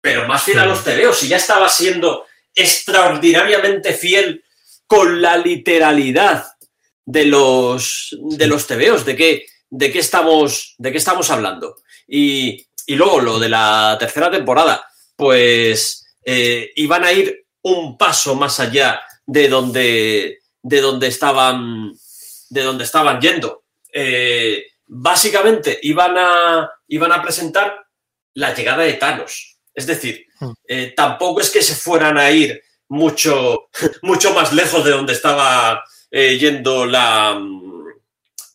Pero 0.00 0.26
más 0.26 0.42
fiel 0.42 0.58
a 0.60 0.66
los 0.66 0.82
TVOs, 0.82 1.18
si 1.18 1.28
ya 1.28 1.36
estaba 1.36 1.68
siendo 1.68 2.26
extraordinariamente 2.54 3.92
fiel 3.92 4.44
con 4.86 5.20
la 5.20 5.36
literalidad 5.36 6.46
de 7.04 7.26
los, 7.26 8.16
de 8.20 8.46
los 8.46 8.66
TVOs, 8.66 9.04
de 9.04 9.16
qué, 9.16 9.46
de 9.68 9.92
qué 9.92 9.98
estamos, 9.98 10.74
de 10.78 10.92
qué 10.92 10.98
estamos 10.98 11.30
hablando. 11.30 11.76
Y, 12.06 12.66
y 12.86 12.94
luego 12.94 13.20
lo 13.20 13.38
de 13.38 13.48
la 13.50 13.96
tercera 13.98 14.30
temporada, 14.30 14.86
pues 15.16 16.06
eh, 16.24 16.70
iban 16.76 17.04
a 17.04 17.12
ir 17.12 17.46
un 17.62 17.98
paso 17.98 18.34
más 18.34 18.60
allá 18.60 19.00
de 19.26 19.48
donde, 19.48 20.38
de 20.68 20.80
donde 20.80 21.06
estaban, 21.08 21.92
de 22.50 22.62
donde 22.62 22.84
estaban 22.84 23.20
yendo. 23.20 23.64
Eh, 23.92 24.64
básicamente 24.86 25.78
iban 25.82 26.16
a, 26.18 26.70
iban 26.88 27.12
a 27.12 27.22
presentar 27.22 27.86
la 28.34 28.54
llegada 28.54 28.82
de 28.84 28.94
Thanos. 28.94 29.58
Es 29.74 29.86
decir, 29.86 30.24
Hmm. 30.40 30.52
eh, 30.68 30.92
tampoco 30.96 31.40
es 31.40 31.50
que 31.50 31.62
se 31.62 31.74
fueran 31.74 32.16
a 32.16 32.30
ir 32.30 32.62
mucho, 32.88 33.70
mucho 34.02 34.32
más 34.34 34.52
lejos 34.52 34.84
de 34.84 34.92
donde 34.92 35.12
estaba 35.12 35.82
eh, 36.12 36.38
yendo 36.38 36.86
la 36.86 37.40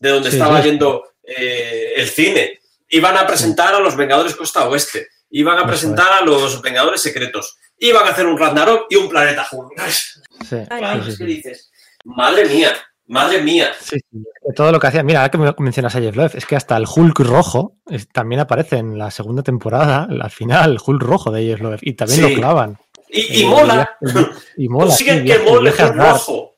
de 0.00 0.08
donde 0.08 0.30
Sí, 0.30 0.36
estaba 0.36 0.62
sí. 0.62 0.68
yendo 0.70 1.04
eh, 1.22 1.92
el 1.96 2.08
cine. 2.08 2.58
Iban 2.88 3.16
a 3.18 3.26
presentar 3.26 3.74
a 3.74 3.80
los 3.80 3.96
Vengadores 3.96 4.34
Costa 4.34 4.66
Oeste. 4.66 5.08
Iban 5.30 5.56
a 5.56 5.60
Eso 5.60 5.68
presentar 5.68 6.12
a 6.12 6.20
los 6.22 6.62
Vengadores 6.62 7.02
Secretos. 7.02 7.56
Iban 7.78 8.06
a 8.06 8.10
hacer 8.12 8.24
un 8.26 8.38
Ragnarok 8.38 8.86
y 8.88 8.96
un 8.96 9.08
planeta 9.10 9.46
Hulk. 9.50 9.72
Sí, 10.48 10.56
Ay, 10.70 10.78
Claro, 10.78 11.02
sí, 11.04 11.10
es 11.10 11.16
sí, 11.16 11.24
que 11.24 11.30
sí. 11.30 11.36
dices, 11.36 11.70
madre 12.04 12.44
mía, 12.48 12.70
madre 13.06 13.42
mía. 13.42 13.68
Sí, 13.80 13.98
sí, 14.10 14.24
todo 14.54 14.72
lo 14.72 14.78
que 14.80 14.86
hacía. 14.86 15.02
Mira, 15.02 15.20
ahora 15.20 15.30
que 15.30 15.38
me- 15.38 15.54
mencionas 15.58 15.94
a 15.96 16.00
Jeff 16.00 16.34
es 16.34 16.46
que 16.46 16.56
hasta 16.56 16.76
el 16.76 16.84
Hulk 16.94 17.18
rojo 17.20 17.76
es- 17.86 18.08
también 18.08 18.40
aparece 18.40 18.76
en 18.78 18.98
la 18.98 19.10
segunda 19.10 19.42
temporada, 19.42 20.04
al 20.08 20.30
final, 20.30 20.72
el 20.72 20.78
Hulk 20.84 21.02
rojo 21.02 21.30
de 21.30 21.44
Jeff 21.44 21.60
Loeb, 21.60 21.78
y 21.82 21.94
también 21.94 22.20
Sí. 22.26 22.30
lo 22.30 22.34
clavan. 22.40 22.78
Y, 23.08 23.40
y 23.40 23.42
Eh, 23.44 23.46
mola. 23.46 23.90
Y 24.56 24.68
mola. 24.68 24.86
Consiguen 24.86 25.24
que 25.24 25.38
mole 25.40 25.70
a 25.78 25.86
Hulk 25.86 25.96
rojo. 25.96 26.50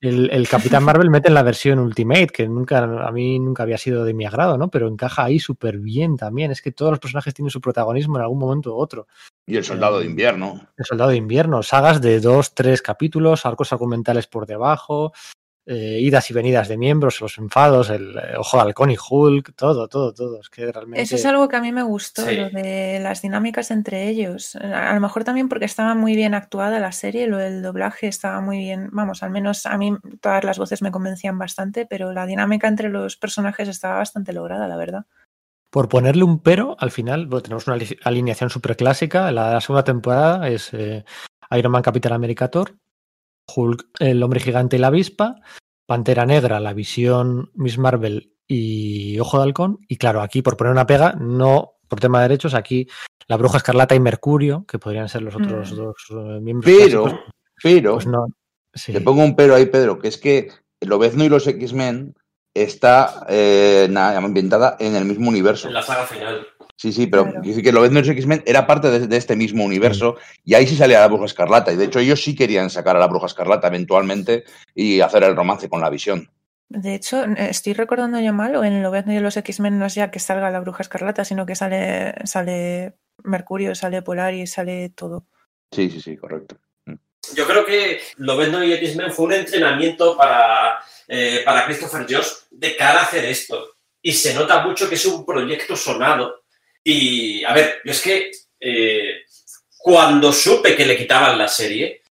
el, 0.00 0.28
el 0.30 0.46
Capitán 0.48 0.84
Marvel 0.84 1.08
mete 1.08 1.28
en 1.28 1.34
la 1.34 1.42
versión 1.42 1.78
Ultimate, 1.78 2.26
que 2.26 2.46
nunca 2.46 2.80
a 2.84 3.10
mí 3.10 3.38
nunca 3.38 3.62
había 3.62 3.78
sido 3.78 4.04
de 4.04 4.12
mi 4.12 4.26
agrado, 4.26 4.58
¿no? 4.58 4.68
Pero 4.68 4.86
encaja 4.86 5.24
ahí 5.24 5.38
súper 5.38 5.78
bien 5.78 6.18
también. 6.18 6.50
Es 6.50 6.60
que 6.60 6.72
todos 6.72 6.90
los 6.90 6.98
personajes 7.00 7.32
tienen 7.32 7.48
su 7.50 7.62
protagonismo 7.62 8.16
en 8.16 8.22
algún 8.22 8.38
momento 8.38 8.74
u 8.74 8.78
otro. 8.78 9.06
Y 9.46 9.56
el 9.56 9.64
soldado 9.64 10.00
de 10.00 10.06
invierno. 10.06 10.68
El 10.76 10.84
Soldado 10.86 11.10
de 11.10 11.16
Invierno, 11.16 11.62
sagas 11.62 12.00
de 12.00 12.20
dos, 12.20 12.54
tres 12.54 12.80
capítulos, 12.80 13.44
arcos 13.44 13.72
argumentales 13.72 14.26
por 14.26 14.46
debajo, 14.46 15.12
eh, 15.66 15.98
idas 16.00 16.30
y 16.30 16.34
venidas 16.34 16.68
de 16.68 16.76
miembros, 16.76 17.22
los 17.22 17.38
enfados, 17.38 17.88
el 17.88 18.16
eh, 18.18 18.36
Ojo 18.36 18.58
de 18.58 18.62
Halcón 18.64 18.90
y 18.90 18.96
Hulk, 18.96 19.54
todo, 19.54 19.88
todo, 19.88 20.12
todo. 20.12 20.40
Es 20.40 20.50
que 20.50 20.70
realmente. 20.70 21.00
Eso 21.02 21.16
es 21.16 21.24
algo 21.24 21.48
que 21.48 21.56
a 21.56 21.60
mí 21.60 21.72
me 21.72 21.82
gustó, 21.82 22.22
Sí. 22.26 22.36
lo 22.36 22.50
de 22.50 23.00
las 23.02 23.22
dinámicas 23.22 23.70
entre 23.70 24.08
ellos. 24.08 24.56
A 24.56 24.90
a 24.90 24.94
lo 24.94 25.00
mejor 25.00 25.24
también 25.24 25.48
porque 25.48 25.64
estaba 25.64 25.94
muy 25.94 26.16
bien 26.16 26.34
actuada 26.34 26.80
la 26.80 26.92
serie, 26.92 27.26
lo 27.26 27.38
del 27.38 27.62
doblaje 27.62 28.08
estaba 28.08 28.40
muy 28.42 28.58
bien. 28.58 28.90
Vamos, 28.92 29.22
al 29.22 29.30
menos 29.30 29.64
a 29.66 29.76
mí 29.78 29.96
todas 30.20 30.44
las 30.44 30.58
voces 30.58 30.82
me 30.82 30.90
convencían 30.90 31.38
bastante, 31.38 31.86
pero 31.86 32.12
la 32.12 32.26
dinámica 32.26 32.68
entre 32.68 32.90
los 32.90 33.16
personajes 33.16 33.68
estaba 33.68 33.96
bastante 33.96 34.32
lograda, 34.34 34.68
la 34.68 34.76
verdad. 34.76 35.06
Por 35.74 35.88
ponerle 35.88 36.22
un 36.22 36.38
pero, 36.38 36.76
al 36.78 36.92
final 36.92 37.26
bueno, 37.26 37.42
tenemos 37.42 37.66
una 37.66 37.74
ali- 37.74 37.98
alineación 38.04 38.48
súper 38.48 38.76
clásica. 38.76 39.32
La, 39.32 39.54
la 39.54 39.60
segunda 39.60 39.82
temporada 39.82 40.48
es 40.48 40.72
eh, 40.72 41.04
Iron 41.50 41.72
Man, 41.72 41.82
Capitán 41.82 42.12
América, 42.12 42.48
Thor, 42.48 42.76
Hulk, 43.52 43.88
el 43.98 44.22
hombre 44.22 44.38
gigante 44.38 44.76
y 44.76 44.78
la 44.78 44.86
avispa, 44.86 45.40
Pantera 45.84 46.26
Negra, 46.26 46.60
la 46.60 46.74
visión, 46.74 47.50
Miss 47.54 47.76
Marvel 47.76 48.36
y 48.46 49.18
Ojo 49.18 49.38
de 49.38 49.42
Halcón. 49.42 49.80
Y 49.88 49.96
claro, 49.96 50.20
aquí 50.22 50.42
por 50.42 50.56
poner 50.56 50.70
una 50.72 50.86
pega, 50.86 51.14
no 51.18 51.72
por 51.88 51.98
tema 51.98 52.20
de 52.22 52.28
derechos, 52.28 52.54
aquí 52.54 52.86
la 53.26 53.36
Bruja 53.36 53.56
Escarlata 53.56 53.96
y 53.96 54.00
Mercurio, 54.00 54.64
que 54.68 54.78
podrían 54.78 55.08
ser 55.08 55.22
los 55.22 55.34
otros 55.34 55.72
Mm. 55.72 55.76
dos 55.76 55.96
eh, 56.10 56.40
miembros. 56.40 56.72
Pero, 56.72 57.02
clásicos, 57.02 57.30
pero, 57.64 57.94
pues 57.94 58.06
no. 58.06 58.26
Sí. 58.74 58.92
pongo 59.00 59.24
un 59.24 59.34
pero 59.34 59.56
ahí, 59.56 59.66
Pedro, 59.66 59.98
que 59.98 60.06
es 60.06 60.18
que 60.18 60.50
Lobezno 60.80 61.24
y 61.24 61.28
los 61.28 61.48
X-Men 61.48 62.14
está 62.54 63.26
eh, 63.28 63.92
ambientada 63.94 64.76
en 64.78 64.96
el 64.96 65.04
mismo 65.04 65.28
universo. 65.28 65.68
En 65.68 65.74
la 65.74 65.82
saga 65.82 66.06
final. 66.06 66.46
Sí, 66.76 66.92
sí, 66.92 67.06
pero 67.06 67.24
Claro. 67.24 67.42
que 67.42 67.48
y 67.50 67.72
los 67.72 68.08
X-Men 68.08 68.42
era 68.46 68.66
parte 68.66 68.90
de, 68.90 69.06
de 69.06 69.16
este 69.16 69.36
mismo 69.36 69.64
universo 69.64 70.16
y 70.44 70.54
ahí 70.54 70.66
sí 70.66 70.76
salía 70.76 71.00
la 71.00 71.08
Bruja 71.08 71.26
Escarlata. 71.26 71.72
Y 71.72 71.76
de 71.76 71.84
hecho 71.84 72.00
ellos 72.00 72.22
sí 72.22 72.34
querían 72.34 72.70
sacar 72.70 72.96
a 72.96 73.00
la 73.00 73.06
Bruja 73.06 73.26
Escarlata 73.26 73.68
eventualmente 73.68 74.44
y 74.74 75.00
hacer 75.00 75.22
el 75.24 75.36
romance 75.36 75.68
con 75.68 75.80
la 75.80 75.90
visión. 75.90 76.30
De 76.68 76.94
hecho, 76.94 77.24
estoy 77.36 77.74
recordando 77.74 78.18
yo 78.20 78.32
mal, 78.32 78.56
o 78.56 78.64
en 78.64 78.82
Lobezno 78.82 79.12
y 79.12 79.20
los 79.20 79.36
X-Men 79.36 79.78
no 79.78 79.86
es 79.86 79.94
ya 79.94 80.10
que 80.10 80.18
salga 80.18 80.50
la 80.50 80.60
bruja 80.60 80.82
escarlata, 80.82 81.24
sino 81.24 81.46
que 81.46 81.54
sale, 81.54 82.14
sale 82.24 82.94
Mercurio, 83.22 83.74
sale 83.74 84.02
Polaris, 84.02 84.52
sale 84.52 84.88
todo. 84.88 85.26
Sí, 85.70 85.90
sí, 85.90 86.00
sí, 86.00 86.16
correcto. 86.16 86.56
Yo 87.36 87.46
creo 87.46 87.64
que 87.64 88.00
Lobezno 88.16 88.64
y 88.64 88.72
X-Men 88.72 89.12
fue 89.12 89.26
un 89.26 89.32
entrenamiento 89.34 90.16
para, 90.16 90.78
eh, 91.08 91.42
para 91.44 91.66
Christopher 91.66 92.06
Josh 92.08 92.28
de 92.50 92.76
cara 92.76 93.00
a 93.00 93.04
hacer 93.04 93.24
esto. 93.24 93.76
Y 94.00 94.12
se 94.12 94.34
nota 94.34 94.60
mucho 94.60 94.88
que 94.88 94.96
es 94.96 95.04
un 95.06 95.24
proyecto 95.24 95.76
sonado. 95.76 96.44
Y, 96.82 97.42
a 97.44 97.54
ver, 97.54 97.80
yo 97.84 97.92
es 97.92 98.02
que 98.02 98.30
eh, 98.60 99.22
cuando 99.78 100.32
supe 100.32 100.76
que 100.76 100.86
le 100.86 100.96
quitaban 100.96 101.38
la 101.38 101.48
serie, 101.48 102.02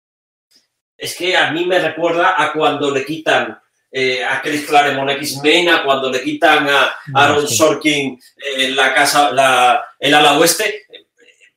es 0.97 1.17
que 1.17 1.37
a 1.37 1.51
mí 1.51 1.67
me 1.67 1.79
recuerda 1.79 2.35
a 2.37 2.53
cuando 2.53 2.91
le 2.91 3.05
quitan 3.05 3.61
eh, 3.91 4.25
a 4.25 4.41
Chris 4.41 4.67
Claremont 4.67 5.11
X-Men, 5.11 5.69
a 5.69 5.85
cuando 5.85 6.11
le 6.11 6.23
quitan 6.23 6.69
a 6.69 6.95
Aaron 7.15 7.47
Sí. 7.47 7.57
Sorkin 7.57 8.19
eh, 8.37 8.71
la 8.71 8.95
casa, 8.95 9.33
la, 9.33 9.85
el 9.99 10.15
ala 10.15 10.39
oeste. 10.39 10.87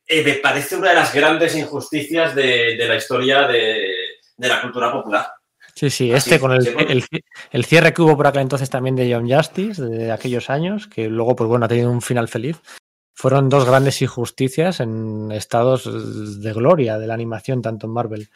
Eh, 0.07 0.23
me 0.23 0.33
parece 0.33 0.75
una 0.75 0.89
de 0.89 0.95
las 0.95 1.13
grandes 1.13 1.55
injusticias 1.55 2.35
de, 2.35 2.75
de 2.75 2.87
la 2.87 2.95
historia 2.95 3.47
de, 3.47 3.93
de 4.35 4.47
la 4.47 4.61
cultura 4.61 4.91
popular. 4.91 5.31
Sí, 5.75 5.89
sí, 5.89 6.11
Así, 6.13 6.29
este 6.29 6.39
con 6.39 6.53
el, 6.53 6.65
el, 6.67 7.03
el 7.51 7.65
cierre 7.65 7.93
que 7.93 8.01
hubo 8.01 8.15
por 8.15 8.27
aquel 8.27 8.43
entonces 8.43 8.69
también 8.69 8.95
de 8.95 9.09
Young 9.09 9.29
Justice, 9.29 9.81
de 9.81 10.11
aquellos 10.11 10.49
años, 10.49 10.87
que 10.87 11.09
luego, 11.09 11.35
pues 11.35 11.49
bueno, 11.49 11.65
ha 11.65 11.69
tenido 11.69 11.91
un 11.91 12.01
final 12.01 12.29
feliz. 12.29 12.61
Fueron 13.13 13.49
dos 13.49 13.65
grandes 13.65 14.01
injusticias 14.01 14.79
en 14.79 15.31
estados 15.31 16.41
de 16.41 16.53
gloria 16.53 16.97
de 16.97 17.07
la 17.07 17.13
animación, 17.13 17.61
tanto 17.61 17.87
en 17.87 17.93
Marvel 17.93 18.29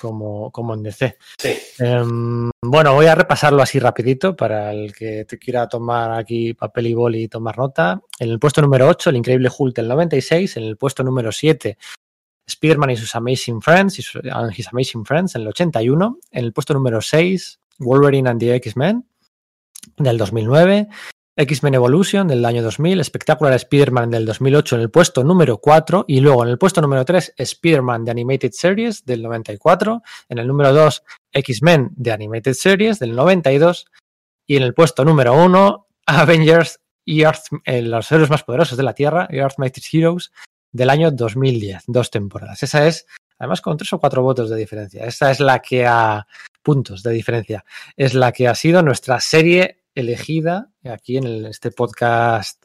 como, 0.00 0.50
como 0.50 0.74
en 0.74 0.82
DC. 0.82 1.16
Sí. 1.38 1.56
Em, 1.78 2.50
bueno, 2.62 2.94
voy 2.94 3.06
a 3.06 3.14
repasarlo 3.14 3.62
así 3.62 3.78
rapidito 3.78 4.34
para 4.34 4.72
el 4.72 4.94
que 4.94 5.24
te 5.26 5.38
quiera 5.38 5.68
tomar 5.68 6.12
aquí 6.12 6.54
papel 6.54 6.86
y 6.88 6.94
boli 6.94 7.22
y 7.24 7.28
tomar 7.28 7.58
nota. 7.58 8.00
En 8.18 8.30
el 8.30 8.38
puesto 8.38 8.62
número 8.62 8.88
8, 8.88 9.10
el 9.10 9.16
increíble 9.16 9.50
Hulk 9.56 9.76
del 9.76 9.88
96. 9.88 10.56
En 10.56 10.64
el 10.64 10.76
puesto 10.76 11.02
número 11.02 11.30
7, 11.32 11.76
Spider-Man 12.46 12.90
y 12.90 12.96
sus 12.96 13.14
Amazing 13.14 13.62
Friends 13.62 14.00
and 14.32 14.52
His 14.56 14.68
Amazing 14.68 15.04
Friends 15.04 15.34
en 15.34 15.42
el 15.42 15.48
81. 15.48 16.18
En 16.30 16.44
el 16.44 16.52
puesto 16.52 16.74
número 16.74 17.00
6, 17.00 17.60
Wolverine 17.78 18.28
and 18.28 18.40
the 18.40 18.54
X-Men 18.54 19.06
del 19.96 20.18
2009. 20.18 20.88
X-Men 21.36 21.74
Evolution 21.74 22.28
del 22.28 22.44
año 22.44 22.62
2000, 22.62 23.02
Spectacular 23.02 23.54
Spider-Man 23.54 24.10
del 24.10 24.26
2008 24.26 24.76
en 24.76 24.82
el 24.82 24.90
puesto 24.90 25.24
número 25.24 25.58
4 25.58 26.04
y 26.06 26.20
luego 26.20 26.42
en 26.44 26.50
el 26.50 26.58
puesto 26.58 26.82
número 26.82 27.04
3 27.04 27.34
Spider-Man 27.36 28.04
The 28.04 28.10
Animated 28.10 28.52
Series 28.52 29.06
del 29.06 29.22
94, 29.22 30.02
en 30.28 30.38
el 30.38 30.46
número 30.46 30.72
2 30.74 31.02
X-Men 31.32 31.92
The 32.02 32.12
Animated 32.12 32.52
Series 32.52 32.98
del 32.98 33.14
92 33.14 33.86
y 34.46 34.56
en 34.56 34.64
el 34.64 34.74
puesto 34.74 35.04
número 35.04 35.32
1 35.34 35.86
Avengers 36.06 36.80
y 37.06 37.22
Earth, 37.22 37.44
eh, 37.64 37.80
los 37.82 38.12
héroes 38.12 38.28
más 38.28 38.44
poderosos 38.44 38.76
de 38.76 38.84
la 38.84 38.92
Tierra 38.92 39.26
Earth 39.30 39.54
Mightiest 39.56 39.94
Heroes 39.94 40.32
del 40.72 40.90
año 40.90 41.10
2010, 41.10 41.84
dos 41.86 42.10
temporadas. 42.10 42.62
Esa 42.62 42.86
es, 42.86 43.06
además 43.38 43.60
con 43.60 43.76
tres 43.76 43.92
o 43.92 43.98
cuatro 43.98 44.22
votos 44.22 44.50
de 44.50 44.56
diferencia, 44.56 45.04
esa 45.04 45.30
es 45.30 45.40
la 45.40 45.60
que 45.60 45.86
a 45.86 46.26
puntos 46.62 47.02
de 47.02 47.12
diferencia, 47.12 47.64
es 47.96 48.14
la 48.14 48.32
que 48.32 48.48
ha 48.48 48.54
sido 48.54 48.82
nuestra 48.82 49.20
serie 49.20 49.82
elegida 49.94 50.70
aquí 50.84 51.16
en 51.16 51.24
el- 51.24 51.46
este 51.46 51.70
podcast. 51.70 52.62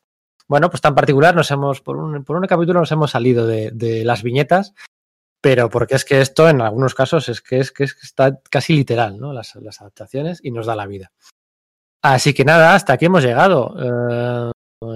Bueno, 0.48 0.70
pues 0.70 0.82
tan 0.82 0.94
particular, 0.94 1.36
nos 1.36 1.50
hemos, 1.52 1.82
por 1.82 1.98
un, 1.98 2.24
por 2.24 2.38
un 2.38 2.46
capítulo 2.46 2.80
nos 2.82 2.92
hemos 2.92 3.12
salido 3.12 3.48
de, 3.48 3.72
de 3.72 4.06
las 4.06 4.22
viñetas, 4.22 4.74
pero 5.42 5.70
porque 5.70 5.94
es 5.96 6.06
que 6.06 6.22
esto 6.22 6.50
en 6.50 6.60
algunos 6.62 6.96
casos 6.96 7.30
es 7.30 7.40
que, 7.40 7.60
es 7.60 7.72
que, 7.72 7.84
es 7.84 7.94
que 7.94 8.02
está 8.02 8.42
casi 8.50 8.74
literal, 8.74 9.20
¿no? 9.20 9.32
Las, 9.32 9.56
adaptaciones 9.56 10.40
y 10.44 10.50
nos 10.50 10.66
da 10.66 10.76
la 10.76 10.88
vida. 10.88 11.12
Así 12.02 12.34
que 12.34 12.44
nada, 12.46 12.74
hasta 12.74 12.94
aquí 12.94 13.06
hemos 13.06 13.24
llegado. 13.24 13.76
Eh, 13.80 14.52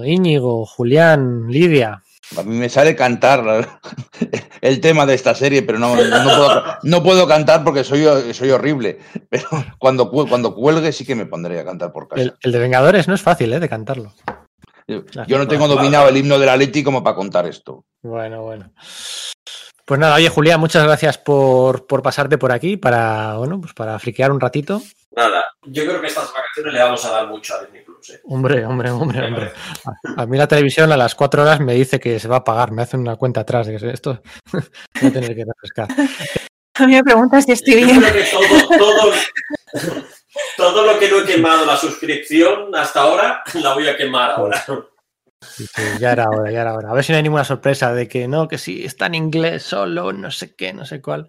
Íñigo, 0.06 0.66
Julián, 0.66 1.46
Lidia. 1.48 2.02
A 2.38 2.42
mí 2.44 2.56
me 2.56 2.68
sale 2.68 2.94
cantar 2.94 3.42
el 4.60 4.80
tema 4.80 5.04
de 5.06 5.14
esta 5.14 5.34
serie, 5.34 5.62
pero 5.62 5.78
no, 5.78 5.96
no, 5.96 6.22
puedo, 6.24 6.64
no 6.82 7.02
puedo 7.02 7.26
cantar 7.26 7.64
porque 7.64 7.82
soy, 7.82 8.04
soy 8.34 8.50
horrible. 8.50 8.98
Pero 9.28 9.48
cuando, 9.78 10.10
cu- 10.10 10.28
cuando 10.28 10.54
cuelgue 10.54 10.92
sí 10.92 11.04
que 11.04 11.14
me 11.16 11.26
pondré 11.26 11.58
a 11.60 11.64
cantar 11.64 11.92
por 11.92 12.08
casa. 12.08 12.22
El, 12.22 12.34
el 12.40 12.52
de 12.52 12.58
Vengadores 12.58 13.08
no 13.08 13.14
es 13.14 13.22
fácil, 13.22 13.52
¿eh? 13.52 13.60
De 13.60 13.68
cantarlo. 13.68 14.12
Yo, 14.86 15.04
yo 15.26 15.38
no 15.38 15.46
tengo 15.48 15.68
dominado 15.68 16.08
el 16.08 16.16
himno 16.16 16.38
de 16.38 16.46
la 16.46 16.56
Leti 16.56 16.82
como 16.82 17.02
para 17.02 17.14
contar 17.16 17.46
esto. 17.46 17.84
Bueno, 18.02 18.42
bueno. 18.42 18.72
Pues 19.84 19.98
nada, 19.98 20.14
oye 20.16 20.28
Julián, 20.28 20.60
muchas 20.60 20.84
gracias 20.84 21.18
por, 21.18 21.86
por 21.86 22.00
pasarte 22.02 22.38
por 22.38 22.52
aquí 22.52 22.76
para, 22.76 23.34
bueno, 23.38 23.60
pues 23.60 23.72
para 23.74 23.98
friquear 23.98 24.30
un 24.30 24.40
ratito. 24.40 24.80
Nada, 25.16 25.44
yo 25.66 25.84
creo 25.84 26.00
que 26.00 26.06
estas 26.06 26.32
vacaciones 26.32 26.74
le 26.74 26.80
vamos 26.80 27.04
a 27.04 27.10
dar 27.10 27.26
mucho 27.28 27.54
a 27.54 27.60
Disney 27.62 27.82
¿eh? 28.08 28.20
Hombre, 28.24 28.64
hombre, 28.64 28.90
hombre, 28.90 29.26
hombre. 29.26 29.52
A, 30.16 30.22
a 30.22 30.26
mí 30.26 30.38
la 30.38 30.48
televisión 30.48 30.90
a 30.92 30.96
las 30.96 31.14
cuatro 31.14 31.42
horas 31.42 31.60
me 31.60 31.74
dice 31.74 32.00
que 32.00 32.18
se 32.18 32.28
va 32.28 32.36
a 32.36 32.44
pagar, 32.44 32.72
me 32.72 32.82
hace 32.82 32.96
una 32.96 33.16
cuenta 33.16 33.40
atrás 33.40 33.66
de 33.66 33.76
que 33.76 33.90
esto 33.90 34.22
voy 34.52 35.10
a 35.10 35.12
tener 35.12 35.34
que 35.34 35.44
refrescar. 35.44 35.88
A 36.74 36.86
mí 36.86 36.94
me 36.94 37.02
preguntas 37.02 37.44
si 37.44 37.52
estoy 37.52 37.84
bien. 37.84 38.00
todo, 38.30 38.78
todo, 38.78 39.12
todo 40.56 40.86
lo 40.86 40.98
que 40.98 41.10
no 41.10 41.20
he 41.20 41.24
quemado 41.26 41.66
la 41.66 41.76
suscripción 41.76 42.74
hasta 42.74 43.02
ahora, 43.02 43.42
la 43.54 43.74
voy 43.74 43.86
a 43.88 43.96
quemar 43.96 44.30
ahora. 44.30 44.64
Sí, 45.42 45.66
sí, 45.66 45.82
ya 45.98 46.12
era 46.12 46.28
hora, 46.28 46.50
ya 46.50 46.60
era 46.62 46.74
hora. 46.74 46.90
A 46.90 46.94
ver 46.94 47.04
si 47.04 47.12
no 47.12 47.16
hay 47.16 47.22
ninguna 47.22 47.44
sorpresa 47.44 47.92
de 47.92 48.08
que 48.08 48.28
no, 48.28 48.46
que 48.46 48.58
sí, 48.58 48.84
está 48.84 49.06
en 49.06 49.14
inglés 49.14 49.62
solo, 49.62 50.12
no 50.12 50.30
sé 50.30 50.54
qué, 50.54 50.72
no 50.72 50.84
sé 50.84 51.00
cuál. 51.00 51.28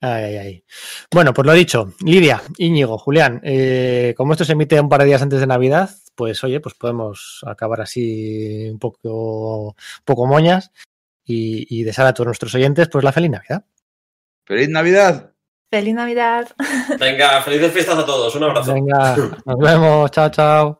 Ay, 0.00 0.24
ay, 0.24 0.36
ay. 0.36 0.64
Bueno, 1.10 1.34
pues 1.34 1.46
lo 1.46 1.52
dicho, 1.52 1.92
Lidia, 2.00 2.42
Íñigo, 2.56 2.96
Julián, 2.96 3.40
eh, 3.44 4.14
como 4.16 4.32
esto 4.32 4.44
se 4.44 4.52
emite 4.52 4.80
un 4.80 4.88
par 4.88 5.00
de 5.00 5.06
días 5.06 5.20
antes 5.20 5.40
de 5.40 5.46
Navidad, 5.46 5.90
pues 6.14 6.42
oye, 6.42 6.60
pues 6.60 6.74
podemos 6.74 7.42
acabar 7.46 7.82
así 7.82 8.68
un 8.70 8.78
poco, 8.78 9.76
poco 10.04 10.26
moñas 10.26 10.72
y, 11.24 11.66
y 11.78 11.84
desear 11.84 12.06
a 12.06 12.14
todos 12.14 12.26
nuestros 12.26 12.54
oyentes 12.54 12.88
pues 12.88 13.04
la 13.04 13.12
feliz 13.12 13.30
Navidad. 13.30 13.64
¡Feliz 14.46 14.68
Navidad! 14.68 15.32
Feliz 15.70 15.94
Navidad. 15.94 16.48
Venga, 16.98 17.40
felices 17.42 17.72
fiestas 17.72 17.98
a 17.98 18.04
todos. 18.04 18.34
Un 18.34 18.42
abrazo. 18.42 18.74
Venga, 18.74 19.16
nos 19.44 19.58
vemos, 19.58 20.10
chao, 20.10 20.28
chao. 20.30 20.79